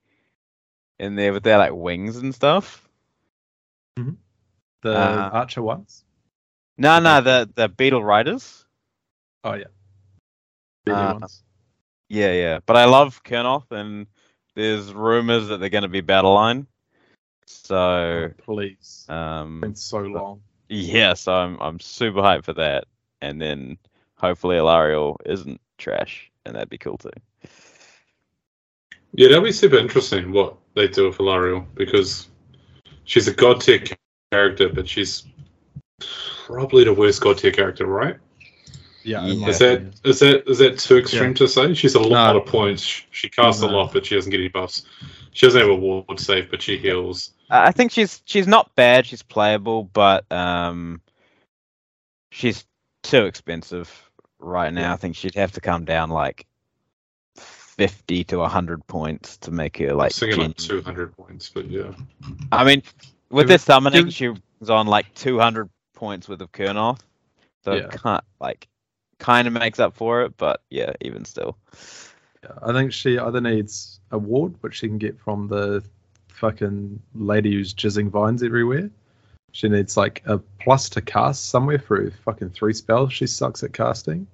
in 0.98 1.14
there 1.14 1.32
with 1.32 1.44
their 1.44 1.58
like 1.58 1.72
wings 1.72 2.16
and 2.16 2.34
stuff. 2.34 2.86
The 4.82 4.90
Uh, 4.90 5.30
Archer 5.32 5.62
ones. 5.62 6.04
No, 6.78 6.98
no, 6.98 7.20
the 7.20 7.48
the 7.54 7.68
Beetle 7.68 8.02
Riders. 8.02 8.64
Oh 9.44 9.54
yeah. 9.54 9.66
Uh, 10.88 11.14
ones. 11.20 11.42
Yeah, 12.08 12.32
yeah. 12.32 12.58
But 12.66 12.76
I 12.76 12.86
love 12.86 13.22
Kurnoth, 13.22 13.70
and 13.70 14.06
there's 14.56 14.92
rumors 14.92 15.48
that 15.48 15.60
they're 15.60 15.68
going 15.68 15.82
to 15.82 15.88
be 15.88 16.00
battle 16.00 16.34
line. 16.34 16.66
So, 17.46 17.76
Oh, 17.76 18.28
please. 18.42 19.06
um, 19.08 19.60
It's 19.62 19.68
been 19.68 19.76
so 19.76 19.98
long. 19.98 20.42
Yeah, 20.72 21.14
so 21.14 21.32
I'm 21.34 21.58
I'm 21.60 21.80
super 21.80 22.20
hyped 22.20 22.44
for 22.44 22.52
that, 22.54 22.84
and 23.20 23.42
then 23.42 23.76
hopefully 24.14 24.56
Alarielle 24.56 25.16
isn't 25.26 25.60
trash, 25.78 26.30
and 26.46 26.54
that'd 26.54 26.70
be 26.70 26.78
cool 26.78 26.96
too. 26.96 27.10
Yeah, 29.14 29.28
that'd 29.28 29.42
be 29.42 29.50
super 29.52 29.76
interesting 29.78 30.30
what 30.32 30.54
they 30.76 30.86
do 30.86 31.06
with 31.08 31.18
Alarielle 31.18 31.66
because 31.74 32.28
she's 33.04 33.26
a 33.26 33.34
god 33.34 33.60
tier 33.60 33.82
character, 34.30 34.68
but 34.68 34.88
she's 34.88 35.24
probably 36.46 36.84
the 36.84 36.94
worst 36.94 37.20
god 37.20 37.38
tier 37.38 37.50
character, 37.50 37.86
right? 37.86 38.16
Yeah. 39.02 39.24
Yeah. 39.26 39.32
in 39.32 39.38
my 39.40 39.48
Is 39.48 39.58
that 39.58 39.72
opinion. 39.74 39.94
is 40.04 40.18
that 40.20 40.48
is 40.48 40.58
that 40.58 40.78
too 40.78 40.98
extreme 40.98 41.34
to 41.34 41.48
say? 41.48 41.74
She's 41.74 41.96
a 41.96 42.00
lot 42.00 42.34
No. 42.34 42.40
of 42.42 42.46
points. 42.46 42.84
She 43.10 43.28
casts 43.28 43.62
a 43.62 43.66
lot, 43.66 43.92
but 43.92 44.06
she 44.06 44.14
doesn't 44.14 44.30
get 44.30 44.38
any 44.38 44.48
buffs. 44.48 44.84
She 45.32 45.46
doesn't 45.46 45.60
have 45.60 45.70
a 45.70 45.74
ward 45.74 46.20
save, 46.20 46.48
but 46.48 46.62
she 46.62 46.76
heals. 46.78 47.32
I 47.50 47.68
I 47.68 47.70
think 47.72 47.92
she's 47.92 48.22
she's 48.24 48.46
not 48.46 48.74
bad. 48.74 49.06
She's 49.06 49.22
playable, 49.22 49.84
but 49.84 50.30
um, 50.32 51.00
she's 52.30 52.64
too 53.02 53.24
expensive 53.24 54.10
right 54.38 54.72
now. 54.72 54.92
I 54.92 54.96
think 54.96 55.16
she'd 55.16 55.34
have 55.34 55.52
to 55.52 55.60
come 55.60 55.84
down 55.84 56.10
like 56.10 56.46
fifty 57.36 58.24
to 58.24 58.42
hundred 58.46 58.86
points 58.86 59.36
to 59.38 59.50
make 59.50 59.78
her 59.78 59.86
Like 59.88 59.96
like. 59.96 60.12
singing 60.12 60.38
like 60.38 60.56
genuine. 60.56 60.82
two 60.82 60.82
hundred 60.82 61.16
points, 61.16 61.48
but 61.52 61.66
yeah. 61.70 61.92
I 62.52 62.64
mean, 62.64 62.82
with 63.30 63.48
this 63.48 63.62
it- 63.62 63.66
summoning, 63.66 64.04
give- 64.06 64.14
she 64.14 64.28
was 64.60 64.68
on 64.70 64.86
like 64.86 65.12
200 65.14 65.70
points 65.94 66.28
worth 66.28 66.40
of 66.42 66.52
Kurnoth, 66.52 67.00
so 67.64 67.72
Yeah. 67.74 67.84
it 67.84 67.90
can't 68.02 68.24
like 68.40 68.68
kind 69.18 69.46
of 69.48 69.54
makes 69.54 69.78
up 69.78 69.96
for 69.96 70.22
it, 70.22 70.36
but 70.36 70.60
yeah, 70.70 70.92
even 71.00 71.24
still. 71.24 71.56
Yeah, 72.42 72.50
I 72.62 72.72
think 72.72 72.92
she 72.92 73.18
either 73.18 73.40
needs 73.40 74.00
a 74.10 74.18
ward, 74.18 74.54
which 74.60 74.74
she 74.76 74.88
can 74.88 74.98
get 74.98 75.18
from 75.18 75.48
the 75.48 75.82
fucking 76.40 77.00
lady 77.14 77.52
who's 77.52 77.74
jizzing 77.74 78.08
vines 78.10 78.42
everywhere. 78.42 78.90
She 79.52 79.68
needs 79.68 79.96
like 79.96 80.22
a 80.26 80.38
plus 80.60 80.88
to 80.90 81.00
cast 81.00 81.48
somewhere 81.50 81.78
for 81.78 82.10
fucking 82.24 82.50
three 82.50 82.72
spells. 82.72 83.12
She 83.12 83.26
sucks 83.26 83.62
at 83.62 83.72
casting. 83.72 84.26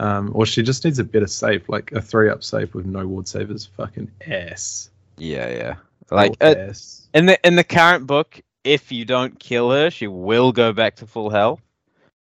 Um, 0.00 0.30
or 0.34 0.44
she 0.44 0.62
just 0.62 0.84
needs 0.84 0.98
a 0.98 1.04
better 1.04 1.26
save, 1.26 1.66
like 1.68 1.92
a 1.92 2.02
three 2.02 2.28
up 2.28 2.44
save 2.44 2.74
with 2.74 2.84
no 2.84 3.06
ward 3.06 3.26
save 3.28 3.50
is 3.50 3.64
fucking 3.64 4.10
ass. 4.26 4.90
Yeah, 5.16 5.48
yeah. 5.48 5.74
Like 6.10 6.36
uh, 6.42 6.54
ass. 6.58 7.08
in 7.14 7.26
the 7.26 7.46
in 7.46 7.56
the 7.56 7.64
current 7.64 8.06
book, 8.06 8.40
if 8.64 8.92
you 8.92 9.04
don't 9.06 9.38
kill 9.40 9.70
her, 9.70 9.90
she 9.90 10.06
will 10.06 10.52
go 10.52 10.72
back 10.74 10.96
to 10.96 11.06
full 11.06 11.30
health. 11.30 11.60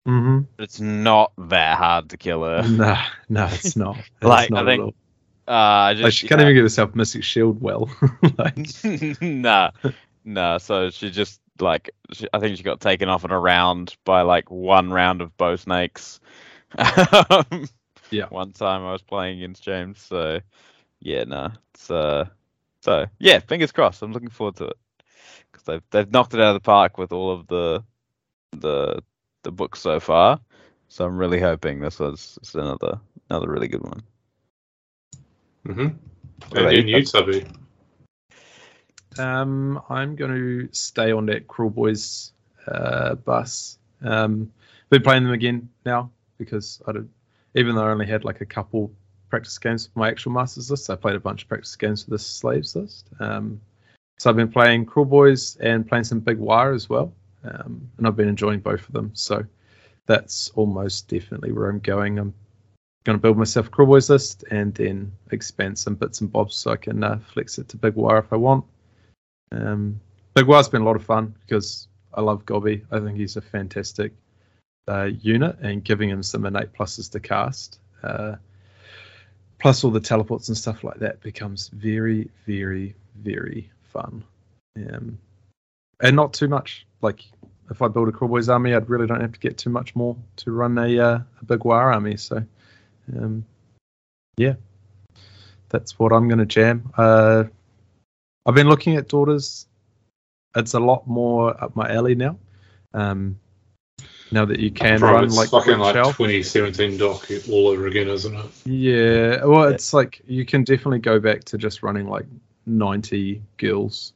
Mm-hmm. 0.08 0.42
But 0.58 0.64
it's 0.64 0.80
not 0.82 1.32
that 1.38 1.78
hard 1.78 2.10
to 2.12 2.18
kill 2.18 2.44
her. 2.44 2.62
Nah, 2.68 3.04
no, 3.30 3.46
it's 3.52 3.76
not. 3.76 3.98
It's 4.22 4.24
Like, 4.24 4.52
I 4.52 4.56
not 4.56 4.66
think- 4.66 4.82
at 4.82 4.86
all. 4.86 4.94
Uh, 5.48 5.94
just 5.94 6.04
Like, 6.04 6.14
she 6.14 6.28
can't 6.28 6.42
even 6.42 6.54
get 6.54 6.62
herself 6.62 6.96
Mystic 6.96 7.24
Shield 7.24 7.62
well. 7.62 7.90
like, 8.38 8.58
nah, 9.22 9.72
nah. 10.24 10.58
So 10.58 10.90
she 10.90 11.12
just 11.12 11.42
like 11.60 11.92
she, 12.14 12.28
I 12.34 12.40
think 12.40 12.58
she 12.58 12.64
got 12.64 12.80
taken 12.80 13.10
off 13.10 13.26
in 13.26 13.32
a 13.32 13.40
round 13.40 13.96
by 14.06 14.22
like 14.22 14.50
one 14.50 14.92
round 14.92 15.22
of 15.22 15.36
bow 15.38 15.56
snakes. 15.56 16.20
Yeah. 16.78 18.28
One 18.30 18.52
time 18.52 18.84
I 18.86 18.92
was 18.92 19.02
playing 19.02 19.40
against 19.40 19.64
James, 19.64 20.00
so 20.00 20.40
yeah, 21.00 21.24
nah. 21.24 21.52
It's 21.74 21.90
uh, 21.92 22.26
so 22.82 23.06
yeah, 23.20 23.40
fingers 23.40 23.72
crossed. 23.72 24.02
I'm 24.02 24.14
looking 24.14 24.30
forward 24.30 24.56
to 24.58 24.66
it 24.66 24.78
because 25.52 25.66
they've 25.66 25.84
they've 25.92 26.12
knocked 26.12 26.34
it 26.34 26.40
out 26.40 26.56
of 26.56 26.62
the 26.62 26.66
park 26.66 26.98
with 26.98 27.12
all 27.12 27.32
of 27.32 27.48
the 27.48 27.84
the 28.52 29.04
the 29.44 29.52
books 29.52 29.82
so 29.82 30.00
far. 30.00 30.40
So 30.88 31.06
I'm 31.06 31.18
really 31.18 31.40
hoping 31.40 31.80
this 31.80 32.00
was 32.00 32.38
this 32.40 32.50
is 32.50 32.56
another 32.56 33.00
another 33.30 33.50
really 33.50 33.68
good 33.68 33.84
one. 33.84 34.04
Mm-hmm. 35.68 35.88
What 36.50 36.74
And 36.74 36.90
you? 36.90 36.98
you, 36.98 37.06
Tubby. 37.06 37.46
Um, 39.18 39.82
I'm 39.90 40.16
going 40.16 40.32
to 40.32 40.70
stay 40.72 41.12
on 41.12 41.26
that 41.28 41.48
Kruleboyz 41.48 42.32
uh, 42.68 43.16
bus. 43.16 43.78
Um, 44.02 44.52
been 44.90 45.02
playing 45.02 45.24
them 45.24 45.34
again 45.34 45.70
now 45.86 46.12
because 46.38 46.82
I 46.88 46.92
did, 46.92 47.10
even 47.56 47.76
though 47.76 47.86
I 47.86 47.92
only 47.92 48.06
had 48.06 48.26
like 48.26 48.42
a 48.42 48.46
couple 48.46 48.92
practice 49.30 49.58
games 49.58 49.88
for 49.88 50.00
my 50.00 50.10
actual 50.10 50.32
Masters 50.32 50.70
list, 50.70 50.90
I 50.90 50.96
played 50.96 51.16
a 51.16 51.20
bunch 51.20 51.44
of 51.44 51.50
practice 51.50 51.76
games 51.76 52.04
for 52.04 52.12
this 52.12 52.26
Slaves 52.26 52.76
list. 52.76 53.08
Um, 53.20 53.62
so 54.20 54.30
I've 54.30 54.36
been 54.36 54.52
playing 54.52 54.86
Kruleboyz 54.86 55.58
and 55.60 55.88
playing 55.88 56.04
some 56.04 56.20
Big 56.20 56.38
Waaagh 56.38 56.76
as 56.76 56.90
well, 56.90 57.14
um, 57.44 57.90
and 57.98 58.06
I've 58.06 58.16
been 58.16 58.28
enjoying 58.28 58.60
both 58.60 58.88
of 58.88 58.94
them. 58.94 59.12
So 59.14 59.44
that's 60.06 60.50
almost 60.50 61.08
definitely 61.08 61.52
where 61.52 61.70
I'm 61.70 61.80
going. 61.80 62.20
I'm 62.20 62.34
going 63.04 63.18
to 63.18 63.22
build 63.22 63.38
myself 63.38 63.68
a 63.68 63.70
Kruleboyz 63.70 64.10
list 64.10 64.44
and 64.50 64.74
then 64.74 65.12
expand 65.32 65.78
some 65.78 65.96
bits 65.96 66.22
and 66.22 66.32
bobs 66.32 66.56
so 66.56 66.72
I 66.72 66.78
can 66.78 67.04
uh, 67.04 67.20
flex 67.34 67.58
it 67.58 67.70
to 67.70 67.78
Big 67.78 67.96
Waaagh 67.96 68.24
if 68.24 68.34
I 68.34 68.38
want. 68.38 68.66
Um, 69.52 70.00
Big 70.34 70.46
Waaagh's 70.46 70.70
been 70.70 70.82
a 70.82 70.86
lot 70.86 70.96
of 70.96 71.04
fun 71.04 71.36
because 71.42 71.88
I 72.14 72.22
love 72.22 72.46
Gobby. 72.46 72.86
I 72.92 73.00
think 73.00 73.18
he's 73.18 73.38
a 73.38 73.42
fantastic 73.42 74.14
uh, 74.88 75.10
unit, 75.22 75.58
and 75.62 75.84
giving 75.84 76.10
him 76.10 76.24
some 76.24 76.46
innate 76.46 76.74
pluses 76.74 77.12
to 77.12 77.20
cast, 77.20 77.80
uh, 78.04 78.36
plus 79.60 79.84
all 79.84 79.92
the 79.92 80.00
teleports 80.00 80.48
and 80.48 80.58
stuff 80.58 80.84
like 80.84 81.00
that, 81.00 81.22
becomes 81.22 81.70
very, 81.70 82.30
very, 82.46 82.96
very 83.16 83.72
fun. 83.92 84.24
Um, 84.76 85.18
and 86.02 86.16
not 86.16 86.34
too 86.34 86.48
much. 86.48 86.86
Like 87.02 87.24
if 87.70 87.82
I 87.82 87.88
build 87.88 88.10
a 88.10 88.12
Cruel 88.12 88.30
Boys 88.30 88.50
army, 88.50 88.74
I 88.74 88.78
really 88.78 89.08
don't 89.08 89.22
have 89.22 89.34
to 89.34 89.40
get 89.40 89.58
too 89.58 89.70
much 89.70 89.96
more 89.96 90.18
to 90.38 90.52
run 90.52 90.78
a, 90.78 91.00
uh, 91.00 91.20
a 91.42 91.46
Big 91.46 91.60
Waaagh 91.60 91.94
army. 91.94 92.18
So, 92.18 92.44
um, 93.18 93.46
yeah, 94.38 94.54
that's 95.70 95.98
what 96.00 96.12
I'm 96.12 96.28
going 96.28 96.40
to 96.40 96.46
jam. 96.46 96.92
Uh, 96.98 97.46
I've 98.46 98.56
been 98.56 98.68
looking 98.70 98.96
at 98.96 99.08
daughters. 99.08 99.68
It's 100.56 100.74
a 100.74 100.80
lot 100.80 101.08
more 101.08 101.62
up 101.62 101.76
my 101.76 101.92
alley 101.92 102.16
now. 102.16 102.38
Um, 102.94 103.40
now 104.32 104.46
that 104.46 104.60
you 104.60 104.72
can 104.72 105.00
Bro, 105.00 105.14
run 105.14 105.24
it's 105.26 105.38
like 105.38 105.50
fucking 105.50 105.78
like 105.78 105.96
Shelf. 105.96 106.18
2017 106.18 106.98
doc 106.98 107.28
all 107.50 107.68
over 107.68 107.88
again, 107.88 108.10
isn't 108.10 108.36
it? 108.36 108.46
Yeah, 108.66 109.46
well, 109.46 109.66
it's 109.66 109.94
like 109.94 110.22
you 110.28 110.46
can 110.46 110.64
definitely 110.64 111.00
go 111.00 111.20
back 111.20 111.44
to 111.46 111.58
just 111.58 111.84
running 111.84 112.08
like 112.08 112.26
90 112.66 113.42
gills, 113.58 114.14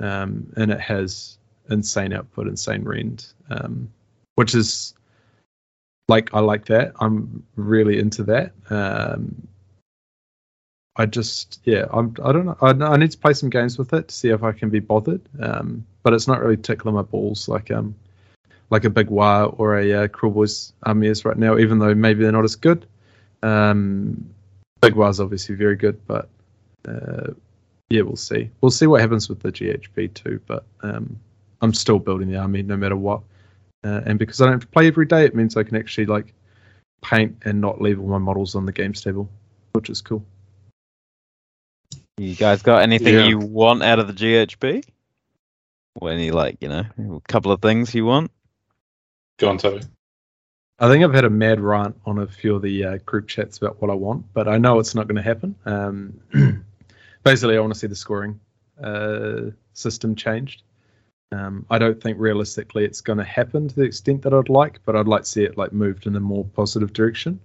um, 0.00 0.52
and 0.56 0.70
it 0.72 0.80
has 0.80 1.38
insane 1.70 2.12
output, 2.12 2.48
insane 2.48 2.82
rend, 2.82 3.26
um, 3.50 3.88
which 4.34 4.54
is 4.54 4.94
like 6.08 6.32
I 6.34 6.40
like 6.40 6.66
that. 6.66 6.92
I'm 7.00 7.44
really 7.56 7.98
into 7.98 8.22
that. 8.24 8.52
Um, 8.70 9.48
I 10.96 11.06
just 11.06 11.60
yeah, 11.64 11.86
I'm 11.92 12.14
I 12.24 12.32
don't 12.32 12.46
know. 12.46 12.56
I, 12.60 12.70
I, 12.70 12.96
need 12.96 13.10
to 13.10 13.18
play 13.18 13.34
some 13.34 13.50
games 13.50 13.76
with 13.78 13.92
it 13.92 14.08
to 14.08 14.14
see 14.14 14.30
if 14.30 14.42
I 14.42 14.52
can 14.52 14.70
be 14.70 14.80
bothered. 14.80 15.20
Um, 15.40 15.84
but 16.02 16.14
it's 16.14 16.28
not 16.28 16.40
really 16.40 16.56
tickling 16.56 16.94
my 16.94 17.02
balls 17.02 17.48
like 17.48 17.70
um 17.70 17.94
like 18.70 18.84
a 18.84 18.90
big 18.90 19.08
Waaagh 19.08 19.54
or 19.58 19.78
a 19.78 19.92
uh, 19.92 20.08
Kruleboyz 20.08 20.72
army 20.84 21.08
is 21.08 21.24
right 21.24 21.36
now. 21.36 21.58
Even 21.58 21.78
though 21.78 21.94
maybe 21.94 22.22
they're 22.22 22.32
not 22.32 22.44
as 22.44 22.56
good. 22.56 22.86
Um, 23.42 24.28
big 24.80 24.96
is 24.96 25.20
obviously 25.20 25.54
very 25.54 25.76
good, 25.76 26.00
but 26.06 26.28
uh, 26.88 27.32
yeah, 27.90 28.02
we'll 28.02 28.16
see. 28.16 28.50
We'll 28.60 28.70
see 28.70 28.86
what 28.86 29.00
happens 29.00 29.28
with 29.28 29.40
the 29.40 29.52
GHB 29.52 30.14
too. 30.14 30.40
But 30.46 30.64
um, 30.82 31.18
I'm 31.60 31.74
still 31.74 31.98
building 31.98 32.30
the 32.30 32.38
army 32.38 32.62
no 32.62 32.76
matter 32.76 32.96
what. 32.96 33.22
Uh, 33.86 34.00
and 34.04 34.18
because 34.18 34.40
I 34.40 34.46
don't 34.46 34.70
play 34.72 34.88
every 34.88 35.06
day, 35.06 35.24
it 35.24 35.34
means 35.34 35.56
I 35.56 35.62
can 35.62 35.76
actually 35.76 36.06
like 36.06 36.34
paint 37.02 37.36
and 37.44 37.60
not 37.60 37.80
leave 37.80 38.00
all 38.00 38.08
my 38.08 38.18
models 38.18 38.56
on 38.56 38.66
the 38.66 38.72
games 38.72 39.00
table, 39.00 39.30
which 39.74 39.90
is 39.90 40.00
cool. 40.00 40.24
You 42.18 42.34
guys 42.34 42.62
got 42.62 42.82
anything 42.82 43.14
yeah. 43.14 43.26
you 43.26 43.38
want 43.38 43.84
out 43.84 44.00
of 44.00 44.08
the 44.08 44.12
GHB? 44.12 44.84
Or 46.00 46.10
any 46.10 46.32
like 46.32 46.56
you 46.60 46.68
know 46.68 46.84
a 46.98 47.20
couple 47.28 47.52
of 47.52 47.62
things 47.62 47.94
you 47.94 48.04
want? 48.04 48.32
Go 49.38 49.50
on, 49.50 49.58
Toby. 49.58 49.84
I 50.78 50.88
think 50.88 51.04
I've 51.04 51.14
had 51.14 51.24
a 51.24 51.30
mad 51.30 51.60
rant 51.60 51.96
on 52.04 52.18
a 52.18 52.26
few 52.26 52.56
of 52.56 52.62
the 52.62 52.84
uh, 52.84 52.96
group 53.06 53.28
chats 53.28 53.56
about 53.58 53.80
what 53.80 53.90
I 53.90 53.94
want, 53.94 54.26
but 54.34 54.48
I 54.48 54.58
know 54.58 54.78
it's 54.78 54.94
not 54.94 55.06
going 55.06 55.16
to 55.16 55.22
happen. 55.22 55.54
Um, 55.64 56.20
basically, 57.22 57.56
I 57.56 57.60
want 57.60 57.72
to 57.72 57.78
see 57.78 57.86
the 57.86 57.96
scoring 57.96 58.40
uh, 58.82 59.52
system 59.72 60.16
changed. 60.16 60.64
Um, 61.32 61.66
I 61.70 61.78
don't 61.78 62.00
think 62.00 62.18
realistically 62.18 62.84
it's 62.84 63.00
going 63.00 63.18
to 63.18 63.24
happen 63.24 63.68
to 63.68 63.74
the 63.74 63.82
extent 63.82 64.22
that 64.22 64.32
I'd 64.32 64.48
like, 64.48 64.80
but 64.84 64.94
I'd 64.94 65.08
like 65.08 65.22
to 65.22 65.28
see 65.28 65.44
it 65.44 65.58
like 65.58 65.72
moved 65.72 66.06
in 66.06 66.14
a 66.16 66.20
more 66.20 66.44
positive 66.44 66.92
direction. 66.92 67.40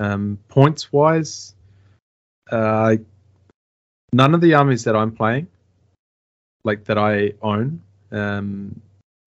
Um, 0.00 0.38
points 0.48 0.92
wise, 0.92 1.54
uh, 2.50 2.96
none 4.12 4.34
of 4.34 4.40
the 4.40 4.54
armies 4.54 4.84
that 4.84 4.96
I'm 4.96 5.12
playing, 5.12 5.46
like 6.64 6.84
that 6.84 6.98
I 6.98 7.34
own, 7.42 7.80
um, 8.10 8.80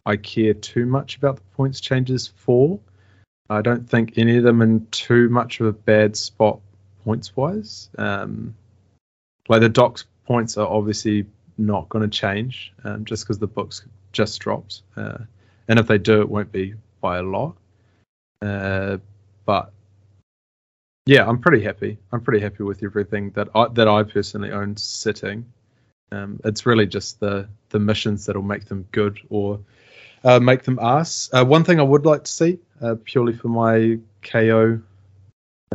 I 0.05 0.17
care 0.17 0.53
too 0.53 0.85
much 0.85 1.17
about 1.17 1.37
the 1.37 1.43
points 1.55 1.79
changes 1.79 2.27
for. 2.27 2.79
I 3.49 3.61
don't 3.61 3.89
think 3.89 4.17
any 4.17 4.37
of 4.37 4.43
them 4.43 4.61
in 4.61 4.85
too 4.91 5.29
much 5.29 5.61
of 5.61 5.67
a 5.67 5.71
bad 5.71 6.17
spot 6.17 6.59
points 7.05 7.35
wise. 7.37 7.89
Um, 7.97 8.53
like 9.47 9.61
the 9.61 9.69
docs 9.69 10.05
points 10.25 10.57
are 10.57 10.67
obviously 10.67 11.25
not 11.57 11.89
going 11.89 12.09
to 12.09 12.17
change 12.17 12.73
um, 12.83 13.05
just 13.05 13.23
because 13.23 13.39
the 13.39 13.47
books 13.47 13.85
just 14.11 14.39
dropped. 14.39 14.81
Uh, 14.95 15.19
and 15.67 15.79
if 15.79 15.87
they 15.87 15.97
do, 15.97 16.21
it 16.21 16.29
won't 16.29 16.51
be 16.51 16.73
by 17.01 17.17
a 17.17 17.23
lot. 17.23 17.55
Uh, 18.41 18.97
but 19.45 19.71
yeah, 21.05 21.27
I'm 21.27 21.39
pretty 21.39 21.63
happy. 21.63 21.97
I'm 22.11 22.21
pretty 22.21 22.39
happy 22.39 22.63
with 22.63 22.83
everything 22.83 23.31
that 23.31 23.49
I 23.55 23.67
that 23.69 23.87
I 23.87 24.03
personally 24.03 24.51
own 24.51 24.77
sitting. 24.77 25.45
Um, 26.11 26.39
it's 26.43 26.65
really 26.65 26.85
just 26.85 27.19
the 27.19 27.47
the 27.69 27.79
missions 27.79 28.25
that'll 28.25 28.41
make 28.41 28.65
them 28.65 28.85
good 28.91 29.19
or 29.29 29.59
uh, 30.23 30.39
make 30.39 30.63
them 30.63 30.79
ass. 30.81 31.29
Uh, 31.33 31.45
one 31.45 31.63
thing 31.63 31.79
I 31.79 31.83
would 31.83 32.05
like 32.05 32.23
to 32.25 32.31
see, 32.31 32.59
uh, 32.81 32.95
purely 33.03 33.33
for 33.33 33.47
my 33.47 33.99
KO 34.23 34.79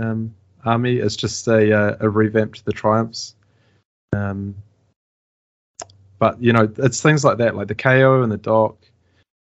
um, 0.01 0.35
army, 0.65 0.99
is 0.99 1.17
just 1.17 1.47
a, 1.49 1.73
uh, 1.77 1.97
a 2.01 2.09
revamp 2.09 2.55
to 2.57 2.65
the 2.65 2.73
triumphs. 2.73 3.35
Um, 4.13 4.55
but 6.23 6.41
you 6.41 6.53
know, 6.53 6.73
it's 6.79 7.03
things 7.03 7.25
like 7.25 7.39
that, 7.39 7.57
like 7.57 7.67
the 7.67 7.75
KO 7.75 8.23
and 8.23 8.31
the 8.31 8.37
Doc. 8.37 8.77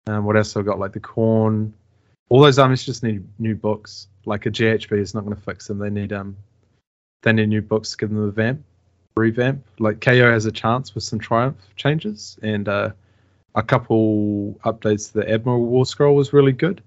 Um, 0.07 0.27
what 0.27 0.36
else 0.36 0.55
I've 0.55 0.66
got? 0.66 0.78
Like 0.78 0.93
the 0.93 1.01
Khorne. 1.01 1.73
All 2.28 2.43
those 2.43 2.59
armies 2.59 2.85
just 2.85 3.03
need 3.03 3.27
new 3.39 3.55
books. 3.55 4.09
Like 4.27 4.45
a 4.45 4.51
GHB 4.51 4.93
is 4.99 5.15
not 5.15 5.24
going 5.24 5.35
to 5.35 5.40
fix 5.40 5.66
them. 5.66 5.78
They 5.78 5.89
need 5.89 6.12
um, 6.12 6.36
they 7.23 7.32
need 7.32 7.49
new 7.49 7.62
books 7.62 7.93
to 7.93 7.97
give 7.97 8.11
them 8.11 8.23
a 8.23 8.31
vamp, 8.31 8.62
revamp. 9.16 9.65
Like 9.78 10.03
KO 10.03 10.31
has 10.31 10.45
a 10.45 10.53
chance 10.53 10.95
with 10.95 11.05
some 11.05 11.19
Triumph 11.19 11.57
changes 11.77 12.39
and 12.43 12.69
uh, 12.69 12.90
a 13.55 13.62
couple 13.62 14.53
updates 14.66 15.11
to 15.12 15.20
the 15.20 15.31
Admiral 15.31 15.65
War 15.65 15.86
Scroll 15.86 16.15
was 16.15 16.35
really 16.35 16.53
good. 16.53 16.82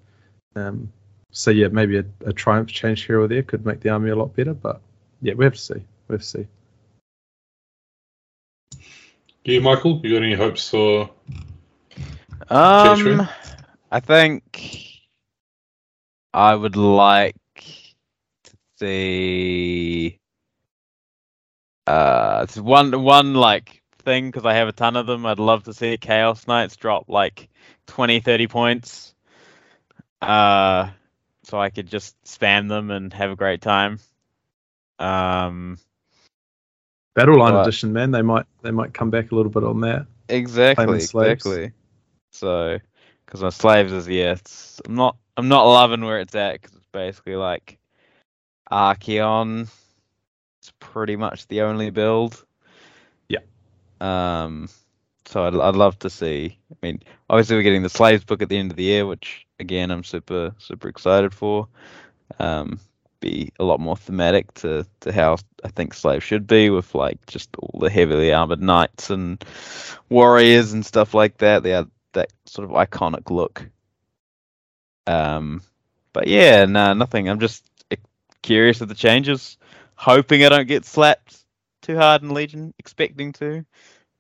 Um, 0.56 0.94
so 1.32 1.49
yeah, 1.49 1.70
maybe 1.70 1.98
a, 1.98 2.06
a 2.28 2.34
Triumph 2.34 2.70
change 2.70 3.06
here 3.06 3.20
or 3.20 3.28
there 3.28 3.41
could 3.41 3.66
make 3.66 3.80
the 3.80 3.90
army 3.90 4.12
a 4.12 4.16
lot 4.16 4.36
better. 4.36 4.53
But 4.53 4.80
yeah, 5.24 5.34
we 5.34 5.44
have 5.44 5.56
to 5.56 5.60
see. 5.60 5.84
We 6.08 6.14
have 6.14 6.22
to 6.22 6.28
see. 6.28 6.48
You, 9.43 9.59
Michael, 9.59 9.99
you 10.03 10.13
got 10.13 10.23
any 10.23 10.35
hopes 10.35 10.69
for? 10.69 11.09
Um, 12.49 13.27
I 13.91 13.99
think 13.99 15.01
I 16.31 16.53
would 16.53 16.76
like 16.76 17.35
to 17.55 18.51
see. 18.77 20.19
Uh, 21.88 22.41
it's 22.43 22.57
one 22.57 23.01
one 23.01 23.34
like 23.34 23.81
thing 24.03 24.27
because 24.27 24.45
I 24.45 24.53
have 24.53 24.68
a 24.68 24.73
ton 24.73 24.95
of 24.95 25.07
them. 25.07 25.26
I'd 25.26 25.39
love 25.39 25.63
to 25.63 25.73
see 25.73 25.97
Chaos 25.97 26.47
Knights 26.47 26.76
drop 26.76 27.05
like 27.09 27.49
20, 27.88 28.19
30 28.19 28.47
points. 28.47 29.15
Uh, 30.22 30.91
so 31.45 31.59
I 31.59 31.72
could 31.72 31.88
just 31.88 32.15
spam 32.26 32.69
them 32.69 32.91
and 32.91 33.11
have 33.13 33.31
a 33.31 33.35
great 33.35 33.61
time. 33.61 33.99
Um, 34.99 35.80
Battle 37.13 37.38
Line 37.38 37.55
Edition, 37.55 37.93
man. 37.93 38.11
They 38.11 38.21
might 38.21 38.45
they 38.61 38.71
might 38.71 38.93
come 38.93 39.09
back 39.09 39.31
a 39.31 39.35
little 39.35 39.51
bit 39.51 39.63
on 39.63 39.81
that. 39.81 40.05
Exactly, 40.29 40.97
exactly. 40.97 41.71
So, 42.31 42.79
because 43.25 43.41
my 43.41 43.49
slaves 43.49 43.91
is 43.91 44.07
yeah, 44.07 44.33
it's, 44.33 44.79
I'm 44.85 44.95
not 44.95 45.17
I'm 45.35 45.49
not 45.49 45.63
loving 45.63 46.05
where 46.05 46.19
it's 46.19 46.35
at 46.35 46.61
because 46.61 46.75
it's 46.75 46.88
basically 46.93 47.35
like 47.35 47.77
Archaon. 48.71 49.67
It's 50.59 50.71
pretty 50.79 51.15
much 51.15 51.47
the 51.47 51.61
only 51.61 51.89
build. 51.89 52.43
Yeah. 53.27 53.39
Um. 53.99 54.69
So 55.25 55.45
I'd 55.45 55.55
I'd 55.55 55.75
love 55.75 55.99
to 55.99 56.09
see. 56.09 56.57
I 56.71 56.75
mean, 56.81 57.01
obviously 57.29 57.57
we're 57.57 57.63
getting 57.63 57.83
the 57.83 57.89
slaves 57.89 58.23
book 58.23 58.41
at 58.41 58.49
the 58.49 58.57
end 58.57 58.71
of 58.71 58.77
the 58.77 58.83
year, 58.83 59.05
which 59.05 59.45
again 59.59 59.91
I'm 59.91 60.03
super 60.03 60.53
super 60.59 60.88
excited 60.88 61.33
for. 61.33 61.67
Um 62.39 62.79
be 63.22 63.53
a 63.60 63.64
lot 63.64 63.80
more 63.80 63.95
thematic 63.95 64.53
to, 64.56 64.85
to 64.99 65.14
how 65.14 65.38
I 65.64 65.69
think 65.69 65.93
slaves 65.93 66.26
should 66.26 66.45
be, 66.45 66.69
with 66.69 66.93
like 66.93 67.26
just 67.27 67.56
all 67.57 67.80
the 67.80 67.89
heavily 67.89 68.34
armored 68.34 68.61
knights 68.61 69.10
and 69.10 69.43
warriors 70.10 70.73
and 70.73 70.85
stuff 70.85 71.14
like 71.14 71.38
that. 71.38 71.64
They 71.64 71.69
have 71.69 71.89
that 72.11 72.34
sort 72.45 72.69
of 72.69 72.76
iconic 72.76 73.30
look. 73.30 73.69
Um, 75.07 75.61
but 76.11 76.27
yeah, 76.27 76.65
no, 76.65 76.88
nah, 76.88 76.93
nothing. 76.93 77.30
I'm 77.30 77.39
just 77.39 77.64
curious 78.41 78.81
of 78.81 78.89
the 78.89 78.95
changes, 78.95 79.57
hoping 79.95 80.43
I 80.43 80.49
don't 80.49 80.68
get 80.68 80.85
slapped 80.85 81.38
too 81.81 81.98
hard 81.98 82.22
in 82.22 82.34
Legion, 82.34 82.73
expecting 82.77 83.34
to, 83.34 83.65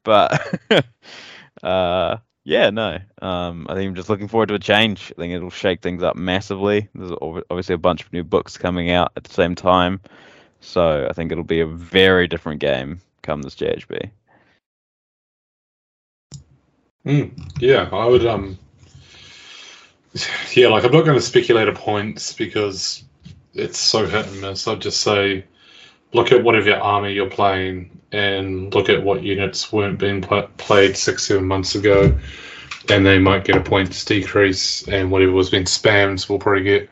but 0.03 0.59
uh, 1.63 2.17
yeah, 2.43 2.69
no. 2.69 2.99
Um, 3.21 3.67
I 3.69 3.75
think 3.75 3.89
I'm 3.89 3.95
just 3.95 4.09
looking 4.09 4.27
forward 4.27 4.49
to 4.49 4.55
a 4.55 4.59
change. 4.59 5.11
I 5.15 5.21
think 5.21 5.33
it'll 5.33 5.49
shake 5.49 5.81
things 5.81 6.03
up 6.03 6.15
massively. 6.15 6.89
There's 6.95 7.11
obviously 7.21 7.75
a 7.75 7.79
bunch 7.79 8.03
of 8.03 8.11
new 8.11 8.23
books 8.23 8.57
coming 8.57 8.91
out 8.91 9.11
at 9.15 9.23
the 9.23 9.33
same 9.33 9.55
time, 9.55 10.01
so 10.59 11.07
I 11.09 11.13
think 11.13 11.31
it'll 11.31 11.43
be 11.43 11.61
a 11.61 11.67
very 11.67 12.27
different 12.27 12.59
game 12.59 13.01
come 13.21 13.41
this 13.41 13.55
GHB. 13.55 14.09
Mm, 17.05 17.31
yeah, 17.59 17.89
I 17.91 18.05
would. 18.05 18.25
Um, 18.25 18.57
yeah, 20.53 20.67
like 20.67 20.83
I'm 20.83 20.91
not 20.91 21.05
going 21.05 21.17
to 21.17 21.21
speculate 21.21 21.67
a 21.67 21.73
points 21.73 22.33
because 22.33 23.03
it's 23.53 23.79
so 23.79 24.05
hit 24.05 24.27
and 24.27 24.41
miss. 24.41 24.67
I'd 24.67 24.81
just 24.81 25.01
say 25.01 25.45
look 26.13 26.31
at 26.31 26.43
whatever 26.43 26.75
army 26.75 27.13
you're 27.13 27.29
playing 27.29 28.00
and 28.11 28.73
look 28.73 28.89
at 28.89 29.03
what 29.03 29.23
units 29.23 29.71
weren't 29.71 29.99
being 29.99 30.21
pl- 30.21 30.49
played 30.57 30.97
six, 30.97 31.23
seven 31.23 31.45
months 31.45 31.75
ago, 31.75 32.17
and 32.89 33.05
they 33.05 33.19
might 33.19 33.45
get 33.45 33.55
a 33.55 33.61
points 33.61 34.03
decrease, 34.03 34.87
and 34.87 35.11
whatever 35.11 35.31
was 35.31 35.49
being 35.49 35.65
spammed 35.65 36.27
will 36.29 36.39
probably 36.39 36.63
get 36.63 36.89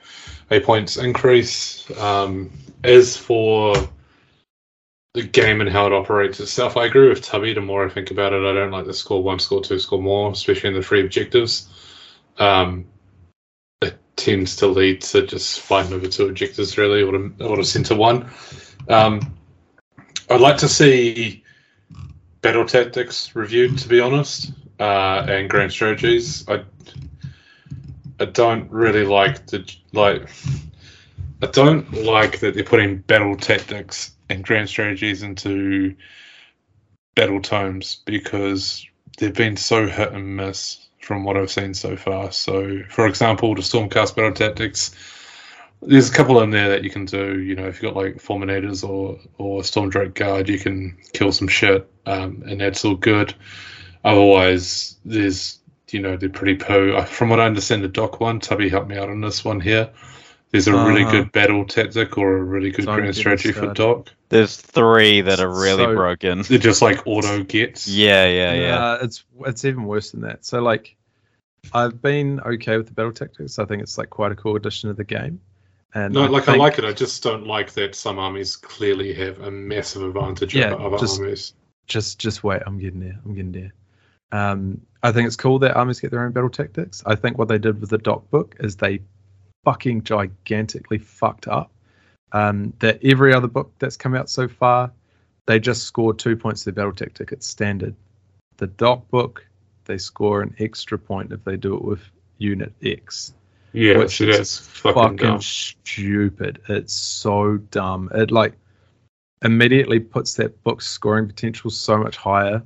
a 0.51 0.59
points 0.59 0.97
increase. 0.97 1.89
Um, 1.99 2.51
as 2.83 3.17
for 3.17 3.75
the 5.13 5.23
game 5.23 5.59
and 5.59 5.69
how 5.69 5.87
it 5.87 5.93
operates 5.93 6.39
itself, 6.39 6.77
I 6.77 6.85
agree 6.85 7.09
with 7.09 7.21
Tubby. 7.21 7.53
The 7.53 7.61
more 7.61 7.85
I 7.85 7.89
think 7.89 8.11
about 8.11 8.33
it, 8.33 8.45
I 8.45 8.53
don't 8.53 8.71
like 8.71 8.85
the 8.85 8.93
score 8.93 9.21
one, 9.21 9.39
score 9.39 9.61
two, 9.61 9.79
score 9.79 10.01
more, 10.01 10.31
especially 10.31 10.69
in 10.69 10.75
the 10.75 10.81
free 10.81 11.01
objectives. 11.01 11.69
Um, 12.37 12.85
it 13.81 13.97
tends 14.15 14.55
to 14.57 14.67
lead 14.67 15.01
to 15.01 15.25
just 15.25 15.59
fighting 15.59 15.93
over 15.93 16.07
two 16.07 16.27
objectives, 16.27 16.77
really, 16.77 17.01
or 17.01 17.11
to, 17.11 17.33
or 17.41 17.57
to 17.57 17.65
center 17.65 17.95
one. 17.95 18.29
Um, 18.87 19.38
I'd 20.29 20.41
like 20.41 20.57
to 20.57 20.67
see 20.67 21.43
battle 22.41 22.65
tactics 22.65 23.35
reviewed, 23.35 23.77
to 23.79 23.87
be 23.87 23.99
honest, 23.99 24.51
uh, 24.79 25.25
and 25.27 25.49
grand 25.49 25.71
strategies. 25.71 26.47
I 26.47 26.63
I 28.19 28.25
don't 28.25 28.69
really 28.69 29.05
like 29.05 29.47
the 29.47 29.69
like. 29.93 30.29
I 31.41 31.47
don't 31.47 31.91
like 31.93 32.39
that 32.41 32.53
they're 32.53 32.65
putting 32.65 32.97
battle 32.97 33.37
tactics 33.37 34.11
and 34.29 34.43
grand 34.43 34.67
strategies 34.67 35.23
into 35.23 35.95
battle 37.15 37.41
tomes 37.41 38.01
because 38.05 38.85
they've 39.17 39.33
been 39.33 39.55
so 39.55 39.87
hit 39.87 40.11
and 40.11 40.35
miss 40.35 40.85
from 40.99 41.23
what 41.23 41.37
I've 41.37 41.49
seen 41.49 41.73
so 41.73 41.95
far. 41.95 42.31
So, 42.31 42.83
for 42.89 43.07
example, 43.07 43.55
the 43.55 43.61
Stormcast 43.61 44.15
battle 44.15 44.33
tactics, 44.33 44.93
there's 45.81 46.09
a 46.09 46.13
couple 46.13 46.41
in 46.41 46.49
there 46.51 46.69
that 46.69 46.83
you 46.83 46.89
can 46.89 47.05
do. 47.05 47.39
You 47.39 47.55
know, 47.55 47.67
if 47.67 47.81
you've 47.81 47.93
got 47.93 48.01
like 48.01 48.17
Fulminators 48.17 48.87
or 48.87 49.19
or 49.37 49.61
Stormdrake 49.61 50.13
Guard, 50.13 50.49
you 50.49 50.59
can 50.59 50.97
kill 51.13 51.31
some 51.31 51.47
shit, 51.47 51.89
um, 52.05 52.43
and 52.47 52.59
that's 52.61 52.83
all 52.85 52.95
good. 52.95 53.33
Otherwise, 54.03 54.97
there's 55.05 55.59
you 55.91 55.99
know 56.01 56.17
they're 56.17 56.29
pretty 56.29 56.55
poo. 56.55 56.93
Uh, 56.95 57.05
From 57.05 57.29
what 57.29 57.39
I 57.39 57.45
understand, 57.45 57.83
the 57.83 57.87
Doc 57.87 58.19
one, 58.19 58.39
Tubby 58.39 58.69
helped 58.69 58.89
me 58.89 58.97
out 58.97 59.09
on 59.09 59.21
this 59.21 59.43
one 59.43 59.59
here. 59.59 59.89
There's 60.51 60.67
a 60.67 60.73
really 60.73 61.03
Uh-huh. 61.03 61.11
good 61.11 61.31
battle 61.31 61.63
tactic 61.65 62.17
or 62.17 62.37
a 62.37 62.41
really 62.43 62.71
good 62.71 62.85
Don't 62.85 62.97
grand 62.97 63.15
strategy 63.15 63.51
for 63.51 63.71
Doc. 63.71 64.09
There's 64.29 64.55
three 64.57 65.21
that 65.21 65.39
are 65.39 65.49
really 65.49 65.83
So- 65.85 65.93
broken. 65.95 66.39
It 66.49 66.59
just 66.61 66.81
like 66.81 67.05
auto 67.05 67.43
gets. 67.43 67.87
Yeah, 67.87 68.25
yeah, 68.25 68.53
yeah. 68.53 68.83
Uh, 68.85 68.99
it's 69.03 69.23
it's 69.45 69.65
even 69.65 69.83
worse 69.83 70.11
than 70.11 70.21
that. 70.21 70.45
So 70.45 70.61
like, 70.61 70.95
I've 71.71 72.01
been 72.01 72.39
okay 72.39 72.77
with 72.77 72.87
the 72.87 72.93
battle 72.93 73.11
tactics. 73.11 73.59
I 73.59 73.65
think 73.65 73.83
it's 73.83 73.97
like 73.97 74.09
quite 74.09 74.31
a 74.31 74.35
cool 74.35 74.55
addition 74.55 74.89
to 74.89 74.93
the 74.95 75.03
game. 75.03 75.39
And 75.95 76.13
No, 76.13 76.25
like 76.25 76.45
think- 76.45 76.57
I 76.57 76.59
like 76.59 76.77
it. 76.77 76.85
I 76.85 76.93
just 76.93 77.23
don't 77.23 77.47
like 77.47 77.71
that 77.73 77.95
some 77.95 78.19
armies 78.19 78.55
clearly 78.55 79.13
have 79.13 79.39
a 79.41 79.49
massive 79.49 80.03
advantage 80.03 80.53
Yeah, 80.53 80.73
over 80.73 80.83
other 80.87 80.97
just- 80.99 81.19
armies. 81.19 81.53
just 81.87 82.19
just 82.19 82.43
wait. 82.43 82.61
I'm 82.65 82.77
getting 82.77 82.99
there. 82.99 83.19
I'm 83.25 83.33
getting 83.33 83.51
there. 83.51 83.73
Um, 84.31 84.81
I 85.01 85.11
think 85.11 85.25
it's 85.25 85.35
cool 85.35 85.57
that 85.59 85.75
armies 85.75 85.99
get 85.99 86.11
their 86.11 86.23
own 86.23 86.31
battle 86.31 86.49
tactics. 86.49 87.01
I 87.05 87.15
think 87.15 87.37
what 87.39 87.47
they 87.47 87.57
did 87.57 87.81
with 87.81 87.89
the 87.89 87.97
doc 87.97 88.29
book 88.29 88.55
is 88.59 88.75
they 88.75 89.01
fucking 89.65 90.03
gigantically 90.03 90.99
fucked 90.99 91.47
up. 91.47 91.71
Um, 92.31 92.73
that 92.79 92.99
every 93.03 93.33
other 93.33 93.47
book 93.47 93.71
that's 93.79 93.97
come 93.97 94.13
out 94.13 94.29
so 94.29 94.47
far, 94.47 94.91
they 95.47 95.59
just 95.59 95.83
score 95.83 96.13
two 96.13 96.35
points 96.37 96.61
to 96.63 96.65
the 96.69 96.73
battle 96.73 96.93
tactic. 96.93 97.31
It's 97.31 97.47
standard. 97.47 97.95
The 98.57 98.67
doc 98.67 99.09
book, 99.09 99.43
they 99.85 99.97
score 99.97 100.43
an 100.43 100.53
extra 100.59 100.99
point 100.99 101.31
if 101.31 101.43
they 101.43 101.57
do 101.57 101.75
it 101.75 101.81
with 101.83 102.01
unit 102.37 102.71
X. 102.83 103.33
Yeah, 103.73 103.97
which 103.97 104.17
so 104.17 104.25
is 104.25 104.57
fucking, 104.57 105.17
fucking 105.17 105.41
stupid. 105.41 106.61
It's 106.69 106.93
so 106.93 107.57
dumb. 107.57 108.09
It 108.13 108.31
like 108.31 108.53
immediately 109.43 109.99
puts 109.99 110.33
that 110.35 110.61
book's 110.63 110.87
scoring 110.87 111.27
potential 111.27 111.69
so 111.69 111.97
much 111.97 112.17
higher 112.17 112.61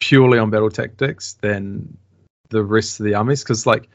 purely 0.00 0.38
on 0.38 0.50
battle 0.50 0.70
tactics 0.70 1.34
than 1.34 1.96
the 2.48 2.62
rest 2.62 2.98
of 2.98 3.06
the 3.06 3.14
armies 3.14 3.42
because 3.42 3.66
like 3.66 3.88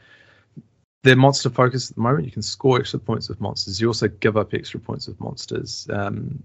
they're 1.04 1.16
monster 1.16 1.50
focused 1.50 1.92
at 1.92 1.96
the 1.96 2.02
moment. 2.02 2.26
You 2.26 2.32
can 2.32 2.42
score 2.42 2.80
extra 2.80 3.00
points 3.00 3.30
with 3.30 3.40
monsters. 3.40 3.80
You 3.80 3.88
also 3.88 4.08
give 4.08 4.38
up 4.38 4.54
extra 4.54 4.80
points 4.80 5.08
with 5.08 5.20
monsters. 5.20 5.88
Um, 5.92 6.42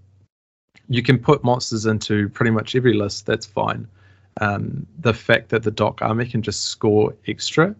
you 0.88 1.02
can 1.02 1.18
put 1.18 1.42
monsters 1.44 1.86
into 1.86 2.28
pretty 2.28 2.50
much 2.50 2.74
every 2.74 2.92
list. 2.92 3.24
That's 3.24 3.46
fine. 3.46 3.88
Um, 4.40 4.86
the 4.98 5.14
fact 5.14 5.48
that 5.50 5.62
the 5.62 5.70
doc 5.70 6.02
army 6.02 6.26
can 6.26 6.42
just 6.42 6.64
score 6.64 7.14
extra 7.26 7.74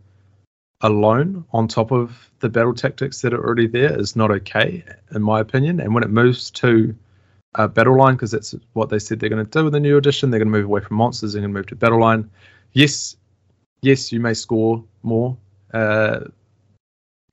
alone 0.83 1.45
on 1.53 1.69
top 1.69 1.93
of 1.93 2.31
the 2.41 2.49
battle 2.49 2.75
tactics 2.75 3.21
that 3.23 3.33
are 3.33 3.45
already 3.45 3.67
there 3.67 3.99
is 3.99 4.17
not 4.17 4.31
okay, 4.31 4.85
in 5.15 5.23
my 5.23 5.41
opinion. 5.41 5.81
And 5.81 5.95
when 5.95 6.03
it 6.03 6.11
moves 6.11 6.51
to 6.53 6.95
uh, 7.55 7.69
battle 7.69 7.97
line, 7.97 8.15
because 8.15 8.31
that's 8.31 8.55
what 8.73 8.89
they 8.89 8.99
said 8.99 9.21
they're 9.21 9.31
going 9.31 9.45
to 9.45 9.51
do 9.51 9.65
with 9.65 9.73
the 9.73 9.81
new 9.81 9.97
edition, 9.97 10.31
they're 10.31 10.41
going 10.41 10.53
to 10.53 10.59
move 10.59 10.67
away 10.67 10.81
from 10.81 10.97
monsters 10.97 11.35
and 11.35 11.43
going 11.43 11.55
to 11.55 11.59
move 11.59 11.67
to 11.69 11.77
battle 11.77 12.01
line. 12.01 12.29
Yes, 12.73 13.17
yes, 13.81 14.13
you 14.13 14.21
may 14.21 14.35
score 14.35 14.83
more. 15.03 15.37
Uh, 15.73 16.21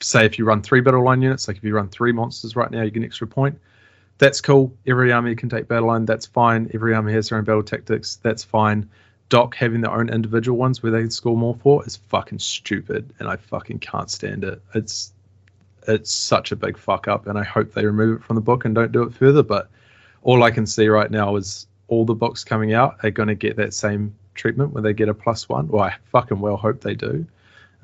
say 0.01 0.25
if 0.25 0.37
you 0.37 0.45
run 0.45 0.61
three 0.61 0.81
battle 0.81 1.03
line 1.03 1.21
units, 1.21 1.47
like 1.47 1.57
if 1.57 1.63
you 1.63 1.75
run 1.75 1.89
three 1.89 2.11
monsters 2.11 2.55
right 2.55 2.71
now, 2.71 2.83
you 2.83 2.91
get 2.91 2.99
an 2.99 3.05
extra 3.05 3.27
point. 3.27 3.59
That's 4.17 4.41
cool. 4.41 4.73
Every 4.85 5.11
army 5.11 5.33
can 5.35 5.49
take 5.49 5.67
battle 5.67 5.87
line. 5.87 6.05
That's 6.05 6.25
fine. 6.25 6.69
Every 6.73 6.93
army 6.93 7.13
has 7.13 7.29
their 7.29 7.37
own 7.37 7.45
battle 7.45 7.63
tactics. 7.63 8.17
That's 8.17 8.43
fine. 8.43 8.89
Doc 9.29 9.55
having 9.55 9.81
their 9.81 9.91
own 9.91 10.09
individual 10.09 10.57
ones 10.57 10.81
where 10.81 10.91
they 10.91 11.01
can 11.01 11.11
score 11.11 11.37
more 11.37 11.55
for 11.55 11.85
is 11.85 11.95
fucking 11.95 12.39
stupid, 12.39 13.13
and 13.19 13.29
I 13.29 13.35
fucking 13.37 13.79
can't 13.79 14.09
stand 14.09 14.43
it. 14.43 14.61
It's 14.73 15.13
it's 15.87 16.11
such 16.11 16.51
a 16.51 16.55
big 16.55 16.77
fuck 16.77 17.07
up, 17.07 17.27
and 17.27 17.37
I 17.37 17.43
hope 17.43 17.73
they 17.73 17.85
remove 17.85 18.19
it 18.19 18.23
from 18.23 18.35
the 18.35 18.41
book 18.41 18.65
and 18.65 18.75
don't 18.75 18.91
do 18.91 19.03
it 19.03 19.13
further. 19.13 19.43
But 19.43 19.69
all 20.23 20.43
I 20.43 20.51
can 20.51 20.65
see 20.65 20.87
right 20.87 21.09
now 21.09 21.35
is 21.35 21.67
all 21.87 22.05
the 22.05 22.15
books 22.15 22.43
coming 22.43 22.73
out 22.73 22.97
are 23.03 23.11
going 23.11 23.29
to 23.29 23.35
get 23.35 23.55
that 23.57 23.73
same 23.73 24.13
treatment 24.35 24.73
where 24.73 24.83
they 24.83 24.93
get 24.93 25.09
a 25.09 25.13
plus 25.13 25.47
one. 25.47 25.67
Well, 25.67 25.83
I 25.83 25.95
fucking 26.11 26.39
well 26.39 26.57
hope 26.57 26.81
they 26.81 26.95
do. 26.95 27.25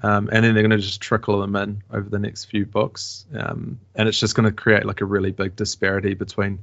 Um, 0.04 0.30
and 0.32 0.44
then 0.44 0.54
they're 0.54 0.64
going 0.64 0.72
to 0.72 0.78
just 0.78 1.00
trickle 1.00 1.40
them 1.40 1.56
in 1.56 1.82
over 1.92 2.10
the 2.10 2.20
next 2.20 2.46
few 2.46 2.66
books, 2.66 3.26
um, 3.34 3.80
and 3.96 4.10
it's 4.10 4.20
just 4.20 4.36
going 4.36 4.46
to 4.46 4.52
create 4.52 4.86
like 4.86 5.02
a 5.02 5.06
really 5.06 5.32
big 5.32 5.56
disparity 5.56 6.14
between 6.14 6.60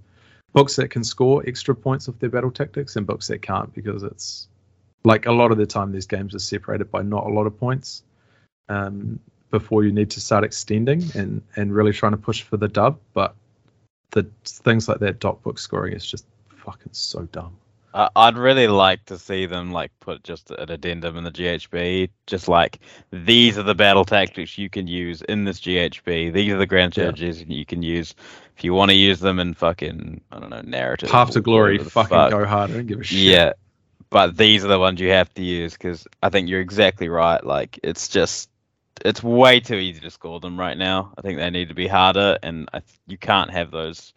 books 0.53 0.77
that 0.77 0.91
can 0.91 1.03
score 1.03 1.43
extra 1.47 1.75
points 1.75 2.09
off 2.09 2.19
their 2.19 2.29
battle 2.29 2.51
tactics 2.51 2.97
and 2.97 3.07
books 3.07 3.29
that 3.29 3.41
can't 3.41 3.73
because 3.75 4.03
it's 4.03 4.49
like 5.05 5.27
a 5.27 5.33
lot 5.33 5.51
of 5.53 5.59
the 5.59 5.66
time 5.66 5.93
these 5.93 6.07
games 6.07 6.35
are 6.35 6.39
separated 6.39 6.91
by 6.91 7.03
not 7.03 7.27
a 7.27 7.29
lot 7.29 7.47
of 7.47 7.59
points 7.59 8.03
um, 8.69 9.19
before 9.51 9.85
you 9.85 9.93
need 9.93 10.11
to 10.11 10.20
start 10.20 10.45
extending 10.45 11.03
and 11.15 11.43
and 11.57 11.74
really 11.74 11.93
trying 11.93 12.12
to 12.12 12.19
push 12.19 12.43
for 12.43 12.57
the 12.57 12.69
dub 12.69 12.99
but 13.15 13.35
the 14.12 14.27
things 14.45 14.89
like 14.89 14.99
that 15.01 15.19
dot 15.20 15.43
book 15.43 15.59
scoring 15.59 15.93
is 15.93 16.07
just 16.07 16.27
fucking 16.49 16.93
so 16.93 17.23
dumb 17.33 17.55
I- 17.95 18.09
I'd 18.16 18.39
really 18.39 18.69
like 18.69 19.05
to 19.07 19.19
see 19.19 19.45
them 19.45 19.70
like 19.70 19.91
put 20.01 20.23
just 20.24 20.51
an 20.51 20.70
addendum 20.70 21.19
in 21.19 21.24
the 21.24 21.31
GHB, 21.31 22.09
just 22.27 22.49
like 22.49 22.79
these 23.11 23.59
are 23.59 23.62
the 23.62 23.74
battle 23.74 24.07
tactics 24.07 24.57
you 24.57 24.70
can 24.70 24.87
use 24.87 25.20
in 25.29 25.45
this 25.45 25.61
GHB. 25.61 26.33
These 26.33 26.53
are 26.55 26.57
the 26.57 26.65
grand 26.65 26.97
Yeah. 26.97 27.03
strategies 27.12 27.45
you 27.47 27.66
can 27.66 27.83
use 27.83 28.15
if 28.57 28.65
you 28.65 28.73
want 28.73 28.93
to 28.93 28.97
use 28.97 29.20
them 29.20 29.39
in 29.39 29.53
fucking 29.53 30.23
I 30.33 30.41
don't 30.41 30.49
know 30.49 30.62
narrative. 30.62 31.11
path 31.11 31.33
to 31.33 31.43
glory 31.43 31.77
fucking 31.77 32.09
fuck. 32.16 32.31
go 32.31 32.47
hard 32.47 32.70
I 32.70 32.74
don't 32.77 32.87
give 32.87 33.01
a 33.01 33.05
shit 33.05 33.19
Yeah, 33.19 33.53
but 34.13 34.37
these 34.37 34.63
are 34.63 34.69
the 34.69 34.79
ones 34.79 35.01
you 35.01 35.09
have 35.09 35.33
to 35.35 35.43
use 35.43 35.73
because 35.73 36.07
I 36.23 36.29
think 36.29 36.49
you're 36.49 36.61
exactly 36.61 37.09
right. 37.09 37.43
Like 37.43 37.81
it's 37.83 38.09
just 38.09 38.51
it's 39.05 39.23
way 39.23 39.59
too 39.59 39.77
easy 39.77 40.01
to 40.01 40.11
score 40.11 40.39
them 40.39 40.61
right 40.61 40.77
now. 40.77 41.15
I 41.17 41.23
think 41.23 41.39
they 41.39 41.49
need 41.49 41.71
to 41.71 41.75
be 41.75 41.89
harder, 41.89 42.39
and 42.43 42.69
I, 42.75 42.83
you 43.07 43.17
can't 43.17 43.51
have 43.51 43.71
those 43.71 44.13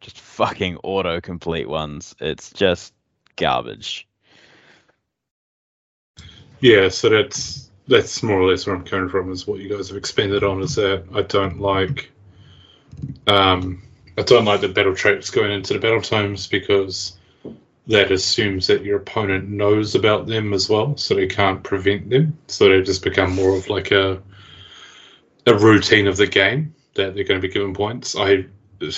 just 0.00 0.20
fucking 0.20 0.78
auto 0.84 1.20
complete 1.20 1.68
ones. 1.68 2.14
It's 2.20 2.52
just 2.52 2.94
garbage. 3.34 4.06
Yeah, 6.60 6.88
so 6.88 7.08
that's 7.08 7.70
that's 7.88 8.22
more 8.22 8.40
or 8.40 8.48
less 8.48 8.68
where 8.68 8.76
I'm 8.76 8.84
coming 8.84 9.08
from. 9.08 9.32
Is 9.32 9.48
what 9.48 9.58
you 9.58 9.68
guys 9.68 9.88
have 9.88 9.96
expanded 9.96 10.44
on. 10.44 10.62
Is 10.62 10.76
that 10.76 11.06
I 11.12 11.22
don't 11.22 11.60
like, 11.60 12.12
um, 13.26 13.82
I 14.16 14.22
don't 14.22 14.44
like 14.44 14.60
the 14.60 14.68
battle 14.68 14.94
traits 14.94 15.30
going 15.30 15.50
into 15.50 15.72
the 15.72 15.80
battle 15.80 16.02
tomes 16.02 16.46
because 16.46 17.16
that 17.90 18.12
assumes 18.12 18.68
that 18.68 18.84
your 18.84 18.98
opponent 18.98 19.48
knows 19.48 19.96
about 19.96 20.26
them 20.26 20.52
as 20.52 20.68
well, 20.68 20.96
so 20.96 21.14
they 21.14 21.26
can't 21.26 21.62
prevent 21.62 22.08
them. 22.08 22.38
So 22.46 22.68
they 22.68 22.82
just 22.82 23.02
become 23.02 23.34
more 23.34 23.56
of 23.56 23.68
like 23.68 23.90
a 23.90 24.22
a 25.46 25.54
routine 25.54 26.06
of 26.06 26.16
the 26.16 26.26
game 26.26 26.72
that 26.94 27.14
they're 27.14 27.24
going 27.24 27.40
to 27.40 27.46
be 27.46 27.52
given 27.52 27.74
points. 27.74 28.14
I 28.16 28.46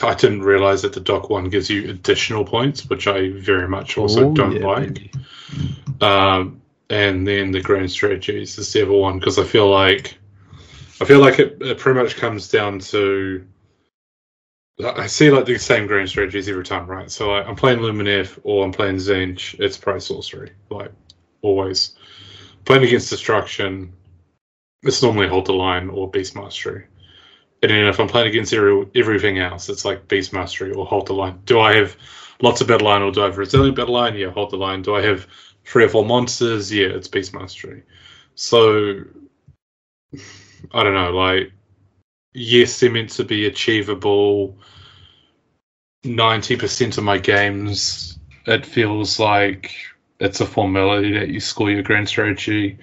I 0.02 0.14
didn't 0.14 0.42
realize 0.42 0.82
that 0.82 0.92
the 0.92 1.00
doc 1.00 1.30
one 1.30 1.48
gives 1.48 1.70
you 1.70 1.90
additional 1.90 2.44
points, 2.44 2.88
which 2.88 3.06
I 3.06 3.30
very 3.30 3.66
much 3.66 3.96
also 3.96 4.28
Oh, 4.28 4.34
don't 4.34 4.60
yeah, 4.60 4.66
like. 4.66 5.12
Um, 6.02 6.60
and 6.90 7.26
then 7.26 7.50
the 7.50 7.62
grand 7.62 7.90
strategy 7.90 8.42
is 8.42 8.72
the 8.72 8.82
other 8.82 8.92
one 8.92 9.18
because 9.18 9.38
I 9.38 9.44
feel 9.44 9.70
like 9.70 10.18
I 11.00 11.06
feel 11.06 11.20
like 11.20 11.38
it, 11.38 11.56
it 11.62 11.78
pretty 11.78 11.98
much 11.98 12.16
comes 12.16 12.48
down 12.48 12.78
to 12.80 13.44
I 14.84 15.06
see 15.06 15.30
like 15.30 15.44
the 15.44 15.58
same 15.58 15.86
grand 15.86 16.08
strategies 16.08 16.48
every 16.48 16.64
time, 16.64 16.86
right? 16.86 17.10
So 17.10 17.30
like, 17.30 17.46
I'm 17.46 17.56
playing 17.56 17.80
Lumineth 17.80 18.38
or 18.42 18.64
I'm 18.64 18.72
playing 18.72 18.96
Tzeentch, 18.96 19.58
it's 19.60 19.76
Prized 19.76 20.06
Sorcery, 20.06 20.52
like 20.70 20.92
always. 21.42 21.94
Playing 22.64 22.84
against 22.84 23.10
destruction, 23.10 23.92
it's 24.82 25.02
normally 25.02 25.28
hold 25.28 25.46
the 25.46 25.52
line 25.52 25.88
or 25.88 26.10
beast 26.10 26.34
mastery. 26.34 26.86
And 27.62 27.70
then 27.70 27.86
if 27.86 28.00
I'm 28.00 28.08
playing 28.08 28.28
against 28.28 28.52
every, 28.52 28.86
everything 28.94 29.38
else, 29.38 29.68
it's 29.68 29.84
like 29.84 30.08
beast 30.08 30.32
mastery 30.32 30.72
or 30.72 30.86
hold 30.86 31.06
the 31.06 31.14
line. 31.14 31.40
Do 31.44 31.60
I 31.60 31.74
have 31.76 31.96
lots 32.40 32.60
of 32.60 32.68
battle 32.68 32.88
line 32.88 33.02
or 33.02 33.12
do 33.12 33.22
I 33.22 33.26
have 33.26 33.34
a 33.34 33.38
resilient 33.38 33.76
battle 33.76 33.94
line? 33.94 34.16
Yeah, 34.16 34.30
hold 34.30 34.50
the 34.50 34.56
line. 34.56 34.82
Do 34.82 34.94
I 34.94 35.02
have 35.02 35.26
three 35.64 35.84
or 35.84 35.88
four 35.88 36.04
monsters? 36.04 36.72
Yeah, 36.72 36.88
it's 36.88 37.08
beast 37.08 37.34
mastery. 37.34 37.82
So 38.34 39.02
I 40.72 40.82
don't 40.82 40.94
know, 40.94 41.10
like 41.10 41.52
yes, 42.32 42.80
they're 42.80 42.90
meant 42.90 43.10
to 43.10 43.24
be 43.24 43.46
achievable. 43.46 44.58
Ninety 46.04 46.56
percent 46.56 46.98
of 46.98 47.04
my 47.04 47.18
games, 47.18 48.18
it 48.46 48.66
feels 48.66 49.20
like 49.20 49.72
it's 50.18 50.40
a 50.40 50.46
formality 50.46 51.12
that 51.12 51.28
you 51.28 51.38
score 51.38 51.70
your 51.70 51.84
grand 51.84 52.08
strategy. 52.08 52.76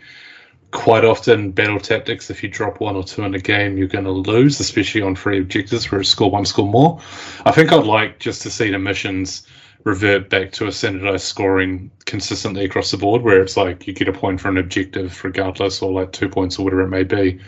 Quite 0.72 1.04
often, 1.04 1.52
battle 1.52 1.82
tactics, 1.82 2.30
if 2.30 2.42
you 2.42 2.48
drop 2.48 2.80
one 2.80 2.96
or 2.96 3.04
two 3.04 3.24
in 3.24 3.36
a 3.36 3.40
game, 3.40 3.78
you're 3.78 3.88
going 3.88 4.06
to 4.06 4.12
lose, 4.12 4.62
especially 4.62 5.02
on 5.02 5.16
free 5.16 5.38
objectives 5.38 5.92
where 5.92 6.00
it's 6.00 6.10
score 6.10 6.32
one, 6.32 6.46
score 6.46 6.66
more. 6.66 7.02
I 7.46 7.52
think 7.52 7.74
I'd 7.74 7.86
like 7.86 8.20
just 8.20 8.42
to 8.44 8.50
see 8.50 8.72
the 8.72 8.80
missions 8.80 9.46
revert 9.84 10.30
back 10.30 10.54
to 10.54 10.68
a 10.68 10.72
standardized 10.72 11.26
scoring 11.26 11.92
consistently 12.06 12.64
across 12.64 12.92
the 12.92 12.98
board, 12.98 13.24
where 13.24 13.42
it's 13.42 13.58
like 13.58 13.86
you 13.86 13.92
get 13.92 14.08
a 14.08 14.14
point 14.14 14.40
for 14.40 14.48
an 14.48 14.58
objective 14.58 15.22
regardless, 15.26 15.82
or 15.82 15.92
like 15.92 16.14
two 16.14 16.30
points 16.30 16.58
or 16.58 16.64
whatever 16.64 16.84
it 16.84 16.88
may 16.88 17.04
be. 17.04 17.42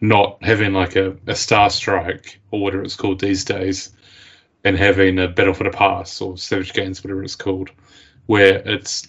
Not 0.00 0.42
having 0.42 0.72
like 0.72 0.96
a, 0.96 1.14
a 1.26 1.34
star 1.34 1.68
strike 1.68 2.40
or 2.52 2.62
whatever 2.62 2.84
it's 2.84 2.96
called 2.96 3.20
these 3.20 3.44
days, 3.44 3.90
and 4.64 4.76
having 4.76 5.18
a 5.18 5.28
battle 5.28 5.54
for 5.54 5.64
the 5.64 5.70
pass 5.70 6.20
or 6.20 6.36
savage 6.36 6.72
gains, 6.72 7.02
whatever 7.02 7.22
it's 7.22 7.36
called, 7.36 7.70
where 8.26 8.62
it's 8.66 9.08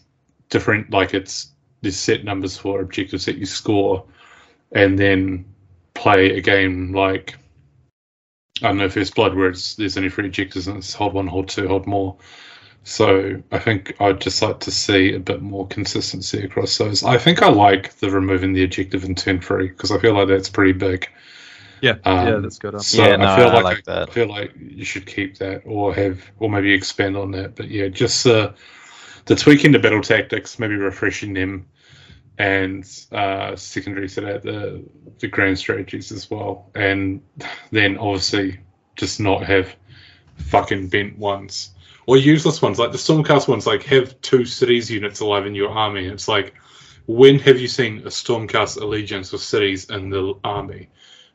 different, 0.50 0.90
like 0.92 1.14
it's 1.14 1.52
there's 1.82 1.98
set 1.98 2.24
numbers 2.24 2.58
for 2.58 2.82
objectives 2.82 3.26
that 3.26 3.38
you 3.38 3.46
score, 3.46 4.06
and 4.72 4.98
then 4.98 5.46
play 5.94 6.38
a 6.38 6.42
game 6.42 6.94
like 6.94 7.36
I 8.62 8.68
don't 8.68 8.78
know 8.78 8.90
First 8.90 9.16
Blood, 9.16 9.36
where 9.36 9.50
it's, 9.50 9.76
there's 9.76 9.98
only 9.98 10.10
three 10.10 10.28
objectives 10.28 10.68
and 10.68 10.78
it's 10.78 10.94
hold 10.94 11.14
one, 11.14 11.28
hold 11.28 11.50
two, 11.50 11.68
hold 11.68 11.88
more. 11.88 12.16
So 12.84 13.42
I 13.52 13.60
think 13.60 13.96
I'd 14.00 14.22
just 14.22 14.42
like 14.42 14.60
to 14.62 14.72
see 14.72 15.14
a 15.14 15.20
bit 15.20 15.42
more 15.42 15.68
consistency 15.68 16.44
across 16.44 16.78
those. 16.78 17.04
I 17.04 17.18
think 17.18 17.42
I 17.42 17.50
like 17.50 17.96
the 17.96 18.10
removing 18.10 18.54
the 18.54 18.64
objective 18.64 19.04
in 19.04 19.16
turn 19.16 19.42
three 19.42 19.68
because 19.68 19.92
I 19.92 20.00
feel 20.00 20.14
like 20.14 20.28
that's 20.28 20.50
pretty 20.50 20.74
big. 20.74 21.10
Yeah, 21.82 21.98
Um, 22.06 22.28
yeah, 22.28 22.38
that's 22.40 22.60
good. 22.60 22.80
So 22.82 23.04
Yeah, 23.08 23.18
no, 23.18 23.28
I 23.28 23.36
feel 23.36 23.50
I 23.50 23.54
like, 23.54 23.64
like 23.64 23.84
I, 23.96 24.06
that. 24.06 24.10
feel 24.12 24.28
like 24.28 24.54
you 24.60 24.86
should 24.86 25.06
keep 25.06 25.38
that 25.40 25.64
or 25.66 25.94
have 25.94 26.22
or 26.40 26.50
maybe 26.50 26.74
expand 26.74 27.18
on 27.18 27.32
that. 27.32 27.56
But 27.56 27.70
yeah, 27.70 27.88
just 27.90 28.26
uh, 28.28 28.54
the 29.26 29.36
tweaking 29.36 29.72
the 29.72 29.80
battle 29.80 30.02
tactics, 30.02 30.60
maybe 30.60 30.76
refreshing 30.76 31.34
them, 31.34 31.68
and 32.38 32.86
uh, 33.12 33.56
secondary 33.56 34.10
to 34.10 34.22
that 34.22 34.44
the 34.44 34.84
the 35.20 35.28
grand 35.28 35.58
strategies 35.60 36.12
as 36.12 36.30
well, 36.30 36.70
and 36.76 37.22
then 37.72 37.98
obviously 37.98 38.60
just 38.96 39.20
not 39.20 39.44
have 39.44 39.76
fucking 40.38 40.88
bent 40.88 41.18
ones 41.18 41.72
or 42.08 42.18
useless 42.18 42.62
ones 42.62 42.80
like 42.80 42.92
the 42.92 42.98
Stormcast 42.98 43.48
ones. 43.48 43.68
Like 43.68 43.84
have 43.84 44.20
two 44.22 44.46
cities 44.46 44.90
units 44.90 45.20
alive 45.20 45.46
in 45.46 45.56
your 45.56 45.70
army. 45.72 46.08
It's 46.08 46.28
like 46.28 46.54
when 47.08 47.40
have 47.40 47.60
you 47.60 47.68
seen 47.68 48.00
a 48.00 48.10
Stormcast 48.10 48.82
allegiance 48.82 49.32
with 49.32 49.42
cities 49.42 49.90
in 49.90 50.10
the 50.10 50.34
army? 50.44 50.90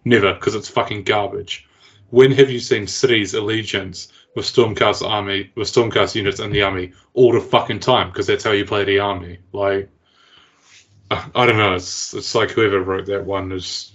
Never, 0.07 0.35
because 0.35 0.55
it's 0.55 0.69
fucking 0.69 1.03
garbage. 1.03 1.69
When 2.11 2.31
have 2.31 2.49
you 2.49 2.61
seen 2.61 2.87
cities 2.87 3.35
allegiance 3.35 4.13
with 4.37 4.47
Stormcast 4.47 5.05
army 5.05 5.51
with 5.57 5.67
Stormcast 5.67 6.15
units 6.15 6.39
in 6.39 6.53
the 6.53 6.63
army 6.63 6.93
all 7.15 7.33
the 7.33 7.41
fucking 7.41 7.81
time? 7.81 8.11
Because 8.11 8.29
that's 8.29 8.45
how 8.45 8.53
you 8.53 8.65
play 8.65 8.85
the 8.85 9.01
army. 9.01 9.41
Like, 9.53 9.91
I 11.11 11.45
don't 11.45 11.57
know. 11.57 11.75
It's 11.75 12.15
it's 12.15 12.37
like 12.37 12.53
whoever 12.53 12.83
wrote 12.83 13.07
that 13.07 13.27
one 13.27 13.51
is 13.51 13.95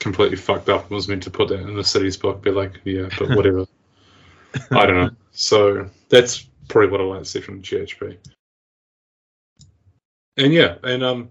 completely 0.00 0.36
fucked 0.36 0.68
up. 0.68 0.82
and 0.82 0.90
Was 0.90 1.06
meant 1.06 1.22
to 1.22 1.30
put 1.30 1.48
that 1.50 1.60
in 1.60 1.76
the 1.76 1.84
cities 1.84 2.16
book. 2.16 2.42
Be 2.42 2.50
like, 2.50 2.80
yeah, 2.82 3.08
but 3.16 3.28
whatever. 3.36 3.66
I 4.72 4.84
don't 4.84 4.96
know. 4.96 5.10
So 5.30 5.88
that's 6.08 6.48
probably 6.66 6.90
what 6.90 7.00
I 7.00 7.04
like 7.04 7.20
to 7.20 7.24
see 7.24 7.40
from 7.40 7.60
the 7.60 7.62
GHB. 7.62 8.18
And 10.38 10.52
yeah, 10.52 10.74
and 10.82 11.04
um, 11.04 11.30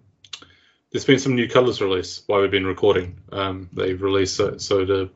there's 0.92 1.06
been 1.06 1.20
some 1.20 1.36
new 1.36 1.50
colours 1.50 1.82
released 1.82 2.24
while 2.28 2.42
we've 2.42 2.52
been 2.52 2.66
recording. 2.66 3.18
Um, 3.32 3.70
they've 3.74 4.02
released 4.02 4.40
it, 4.40 4.62
so 4.62 4.86
the, 4.86 5.10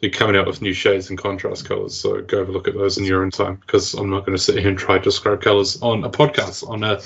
they're 0.00 0.10
coming 0.10 0.36
out 0.36 0.46
with 0.46 0.62
new 0.62 0.72
shades 0.72 1.10
and 1.10 1.18
contrast 1.18 1.66
colours. 1.66 1.96
So 1.96 2.20
go 2.22 2.38
have 2.38 2.48
a 2.48 2.52
look 2.52 2.68
at 2.68 2.74
those 2.74 2.98
in 2.98 3.04
your 3.04 3.22
own 3.22 3.30
time 3.30 3.56
because 3.56 3.94
I'm 3.94 4.10
not 4.10 4.26
going 4.26 4.36
to 4.36 4.42
sit 4.42 4.58
here 4.58 4.68
and 4.68 4.78
try 4.78 4.98
to 4.98 5.04
describe 5.04 5.42
colours 5.42 5.80
on 5.82 6.04
a 6.04 6.10
podcast 6.10 6.68
on 6.68 6.82
a 6.82 7.00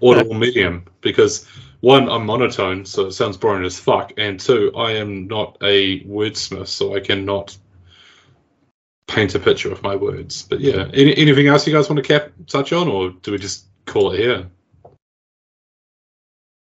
audible 0.06 0.34
medium 0.34 0.84
because 1.00 1.46
one, 1.82 2.08
I'm 2.08 2.26
monotone, 2.26 2.84
so 2.84 3.06
it 3.06 3.12
sounds 3.12 3.36
boring 3.36 3.64
as 3.64 3.76
fuck, 3.76 4.12
and 4.16 4.38
two, 4.38 4.72
I 4.76 4.92
am 4.92 5.26
not 5.26 5.58
a 5.62 6.04
wordsmith, 6.04 6.68
so 6.68 6.94
I 6.94 7.00
cannot 7.00 7.56
paint 9.08 9.34
a 9.34 9.40
picture 9.40 9.68
with 9.68 9.82
my 9.82 9.96
words. 9.96 10.42
But 10.42 10.60
yeah, 10.60 10.88
any, 10.94 11.16
anything 11.16 11.48
else 11.48 11.66
you 11.66 11.74
guys 11.74 11.90
want 11.90 11.96
to 11.96 12.06
cap 12.06 12.30
touch 12.46 12.72
on, 12.72 12.86
or 12.86 13.10
do 13.10 13.32
we 13.32 13.38
just 13.38 13.66
call 13.84 14.12
it 14.12 14.20
here? 14.20 14.48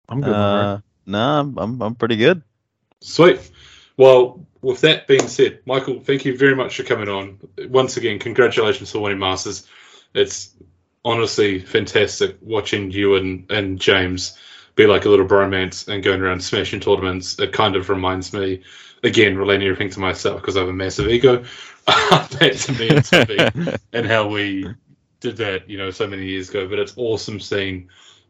I'm 0.08 0.20
good. 0.20 0.34
Uh, 0.34 0.78
no, 1.06 1.40
I'm, 1.40 1.58
I'm 1.58 1.82
I'm 1.82 1.94
pretty 1.94 2.16
good. 2.16 2.42
Sweet. 3.00 3.50
Well, 3.96 4.46
with 4.62 4.80
that 4.82 5.06
being 5.06 5.28
said, 5.28 5.60
Michael, 5.64 6.00
thank 6.00 6.24
you 6.24 6.36
very 6.36 6.54
much 6.54 6.76
for 6.76 6.82
coming 6.82 7.08
on. 7.08 7.38
Once 7.68 7.96
again, 7.96 8.18
congratulations 8.18 8.90
for 8.90 9.00
winning 9.00 9.18
Masters. 9.18 9.66
It's 10.14 10.54
honestly 11.04 11.60
fantastic 11.60 12.36
watching 12.40 12.90
you 12.90 13.14
and, 13.14 13.50
and 13.50 13.80
James 13.80 14.36
be 14.74 14.86
like 14.86 15.04
a 15.04 15.08
little 15.08 15.26
bromance 15.26 15.88
and 15.88 16.02
going 16.02 16.20
around 16.20 16.42
smashing 16.42 16.80
tournaments. 16.80 17.38
It 17.38 17.52
kind 17.52 17.76
of 17.76 17.88
reminds 17.88 18.32
me, 18.32 18.62
again, 19.02 19.38
relating 19.38 19.68
everything 19.68 19.90
to 19.90 20.00
myself 20.00 20.40
because 20.40 20.56
I 20.56 20.60
have 20.60 20.68
a 20.68 20.72
massive 20.72 21.08
ego. 21.08 21.44
Back 21.86 22.28
to 22.30 22.72
me 22.72 22.88
and 22.88 23.04
Tippy 23.04 23.38
and 23.92 24.06
how 24.06 24.28
we 24.28 24.66
did 25.20 25.36
that, 25.38 25.70
you 25.70 25.78
know, 25.78 25.90
so 25.90 26.06
many 26.06 26.26
years 26.26 26.50
ago. 26.50 26.68
But 26.68 26.80
it's 26.80 26.94
awesome 26.96 27.40
seeing, 27.40 27.88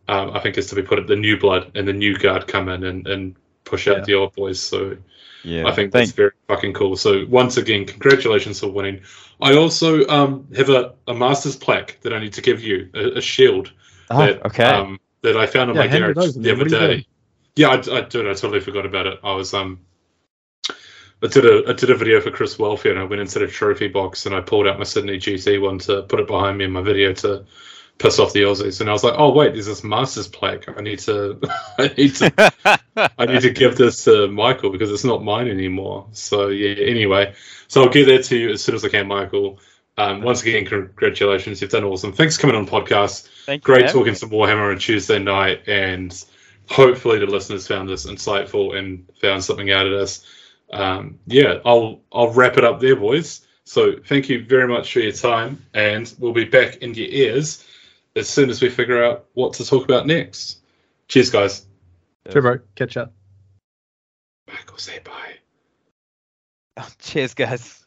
um, 0.08 0.30
I 0.30 0.40
think, 0.40 0.58
is 0.58 0.68
to 0.68 0.74
be 0.76 0.82
put 0.82 0.98
it, 0.98 1.06
the 1.06 1.16
new 1.16 1.38
blood 1.38 1.72
and 1.74 1.86
the 1.86 1.92
new 1.92 2.16
guard 2.16 2.46
come 2.46 2.68
in 2.68 2.84
and, 2.84 3.06
and 3.06 3.36
push 3.64 3.88
out 3.88 3.98
Yeah. 3.98 4.04
the 4.04 4.14
old 4.14 4.34
boys. 4.34 4.60
So 4.60 4.96
Yeah, 5.42 5.66
I 5.66 5.72
think 5.72 5.92
thank 5.92 6.08
that's 6.08 6.12
very 6.12 6.32
fucking 6.48 6.74
cool. 6.74 6.96
So 6.96 7.24
once 7.28 7.56
again, 7.56 7.84
congratulations 7.84 8.60
for 8.60 8.68
winning. 8.68 9.02
I 9.40 9.56
also 9.56 10.06
um, 10.08 10.48
have 10.56 10.70
a, 10.70 10.94
a 11.06 11.14
master's 11.14 11.56
plaque 11.56 11.98
that 12.02 12.12
I 12.12 12.18
need 12.20 12.32
to 12.34 12.42
give 12.42 12.62
you, 12.62 12.88
a, 12.94 13.18
a 13.18 13.20
shield 13.20 13.72
Oh, 14.10 14.18
that 14.18 14.46
okay. 14.46 14.64
um, 14.64 15.00
that 15.22 15.36
I 15.36 15.46
found 15.46 15.70
on 15.70 15.76
Yeah, 15.76 15.82
my 15.82 15.88
hand 15.88 16.04
garage 16.04 16.14
those, 16.16 16.34
the 16.36 16.52
other 16.52 16.64
What 16.64 16.72
are 16.72 16.92
you 16.92 16.98
day. 16.98 17.06
Yeah, 17.56 17.68
I, 17.68 17.74
I 17.74 18.00
did. 18.02 18.28
I 18.28 18.34
totally 18.34 18.60
forgot 18.60 18.86
about 18.86 19.06
it. 19.06 19.18
I 19.24 19.34
was 19.34 19.54
um, 19.54 19.80
I 21.22 21.28
did 21.28 21.44
a 21.44 21.68
I 21.68 21.72
did 21.72 21.90
a 21.90 21.96
video 21.96 22.20
for 22.20 22.30
Chris 22.30 22.58
Welfare, 22.58 22.92
and 22.92 23.00
I 23.00 23.04
went 23.04 23.20
into 23.20 23.38
the 23.38 23.46
trophy 23.46 23.88
box 23.88 24.26
and 24.26 24.34
I 24.34 24.40
pulled 24.40 24.66
out 24.66 24.78
my 24.78 24.84
Sydney 24.84 25.18
GT 25.18 25.60
one 25.60 25.78
to 25.80 26.02
put 26.02 26.20
it 26.20 26.26
behind 26.26 26.58
me 26.58 26.66
in 26.66 26.72
my 26.72 26.82
video 26.82 27.12
to 27.14 27.44
piss 27.98 28.18
off 28.18 28.32
the 28.32 28.42
Aussies. 28.42 28.80
And 28.80 28.90
I 28.90 28.92
was 28.92 29.04
like, 29.04 29.14
oh 29.16 29.32
wait, 29.32 29.52
there's 29.52 29.66
this 29.66 29.84
master's 29.84 30.28
plaque. 30.28 30.68
I 30.68 30.80
need 30.82 30.98
to 31.00 31.40
I 31.78 31.90
need 31.96 32.14
to 32.16 32.80
I 32.96 33.26
need 33.26 33.42
to 33.42 33.50
give 33.50 33.76
this 33.76 34.04
to 34.04 34.28
Michael 34.28 34.70
because 34.70 34.90
it's 34.90 35.04
not 35.04 35.24
mine 35.24 35.48
anymore. 35.48 36.06
So 36.12 36.48
yeah. 36.48 36.74
Anyway, 36.84 37.34
so 37.68 37.82
I'll 37.82 37.88
give 37.88 38.06
that 38.06 38.24
to 38.24 38.36
you 38.36 38.50
as 38.50 38.62
soon 38.62 38.74
as 38.74 38.84
I 38.84 38.88
can, 38.88 39.06
Michael. 39.06 39.58
Um, 39.98 40.20
once 40.20 40.42
again, 40.42 40.66
congratulations. 40.66 41.62
You've 41.62 41.70
done 41.70 41.84
awesome. 41.84 42.12
Thanks 42.12 42.36
for 42.36 42.42
coming 42.42 42.56
on 42.56 42.66
the 42.66 42.70
podcast. 42.70 43.28
Thank. 43.46 43.62
Great 43.62 43.88
talking 43.88 44.14
some 44.14 44.28
Warhammer 44.28 44.70
on 44.70 44.78
Tuesday 44.78 45.18
night, 45.18 45.66
and 45.66 46.24
hopefully 46.68 47.18
the 47.18 47.26
listeners 47.26 47.66
found 47.66 47.88
this 47.88 48.04
insightful 48.04 48.76
and 48.76 49.10
found 49.22 49.42
something 49.42 49.70
out 49.70 49.86
of 49.86 49.98
this. 49.98 50.26
Um, 50.70 51.18
yeah, 51.26 51.60
I'll 51.64 52.02
I'll 52.12 52.30
wrap 52.32 52.58
it 52.58 52.64
up 52.64 52.80
there, 52.80 52.96
boys. 52.96 53.46
So 53.64 53.96
thank 53.98 54.28
you 54.28 54.44
very 54.44 54.68
much 54.68 54.92
for 54.92 55.00
your 55.00 55.12
time, 55.12 55.64
and 55.72 56.12
we'll 56.18 56.34
be 56.34 56.44
back 56.44 56.76
in 56.76 56.92
your 56.92 57.08
ears 57.08 57.65
as 58.16 58.28
soon 58.28 58.50
as 58.50 58.60
we 58.60 58.68
figure 58.70 59.04
out 59.04 59.26
what 59.34 59.52
to 59.54 59.64
talk 59.64 59.84
about 59.84 60.06
next. 60.06 60.60
Cheers, 61.08 61.30
guys. 61.30 61.66
Sure, 62.32 62.42
bro. 62.42 62.58
Catch 62.74 62.96
up. 62.96 63.12
Michael, 64.48 64.78
say 64.78 64.98
bye. 65.04 65.36
Cheers, 66.98 67.34
guys. 67.34 67.86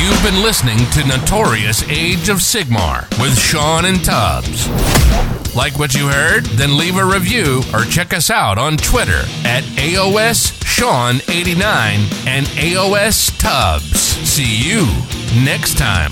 You've 0.00 0.22
been 0.22 0.42
listening 0.42 0.78
to 0.92 1.04
Notorious 1.06 1.82
Age 1.88 2.28
of 2.28 2.38
Sigmar 2.38 3.08
with 3.20 3.36
Sean 3.36 3.84
and 3.84 4.02
Tubbs. 4.04 4.68
Like 5.56 5.76
what 5.78 5.92
you 5.94 6.06
heard? 6.06 6.44
Then 6.46 6.78
leave 6.78 6.96
a 6.96 7.04
review 7.04 7.62
or 7.74 7.82
check 7.82 8.14
us 8.14 8.30
out 8.30 8.58
on 8.58 8.76
Twitter 8.76 9.24
at 9.44 9.64
AOS 9.76 10.52
Sean89 10.62 12.26
and 12.28 12.46
AOS 12.46 13.36
Tubbs. 13.40 13.98
See 13.98 14.68
you 14.68 14.86
next 15.42 15.76
time. 15.76 16.10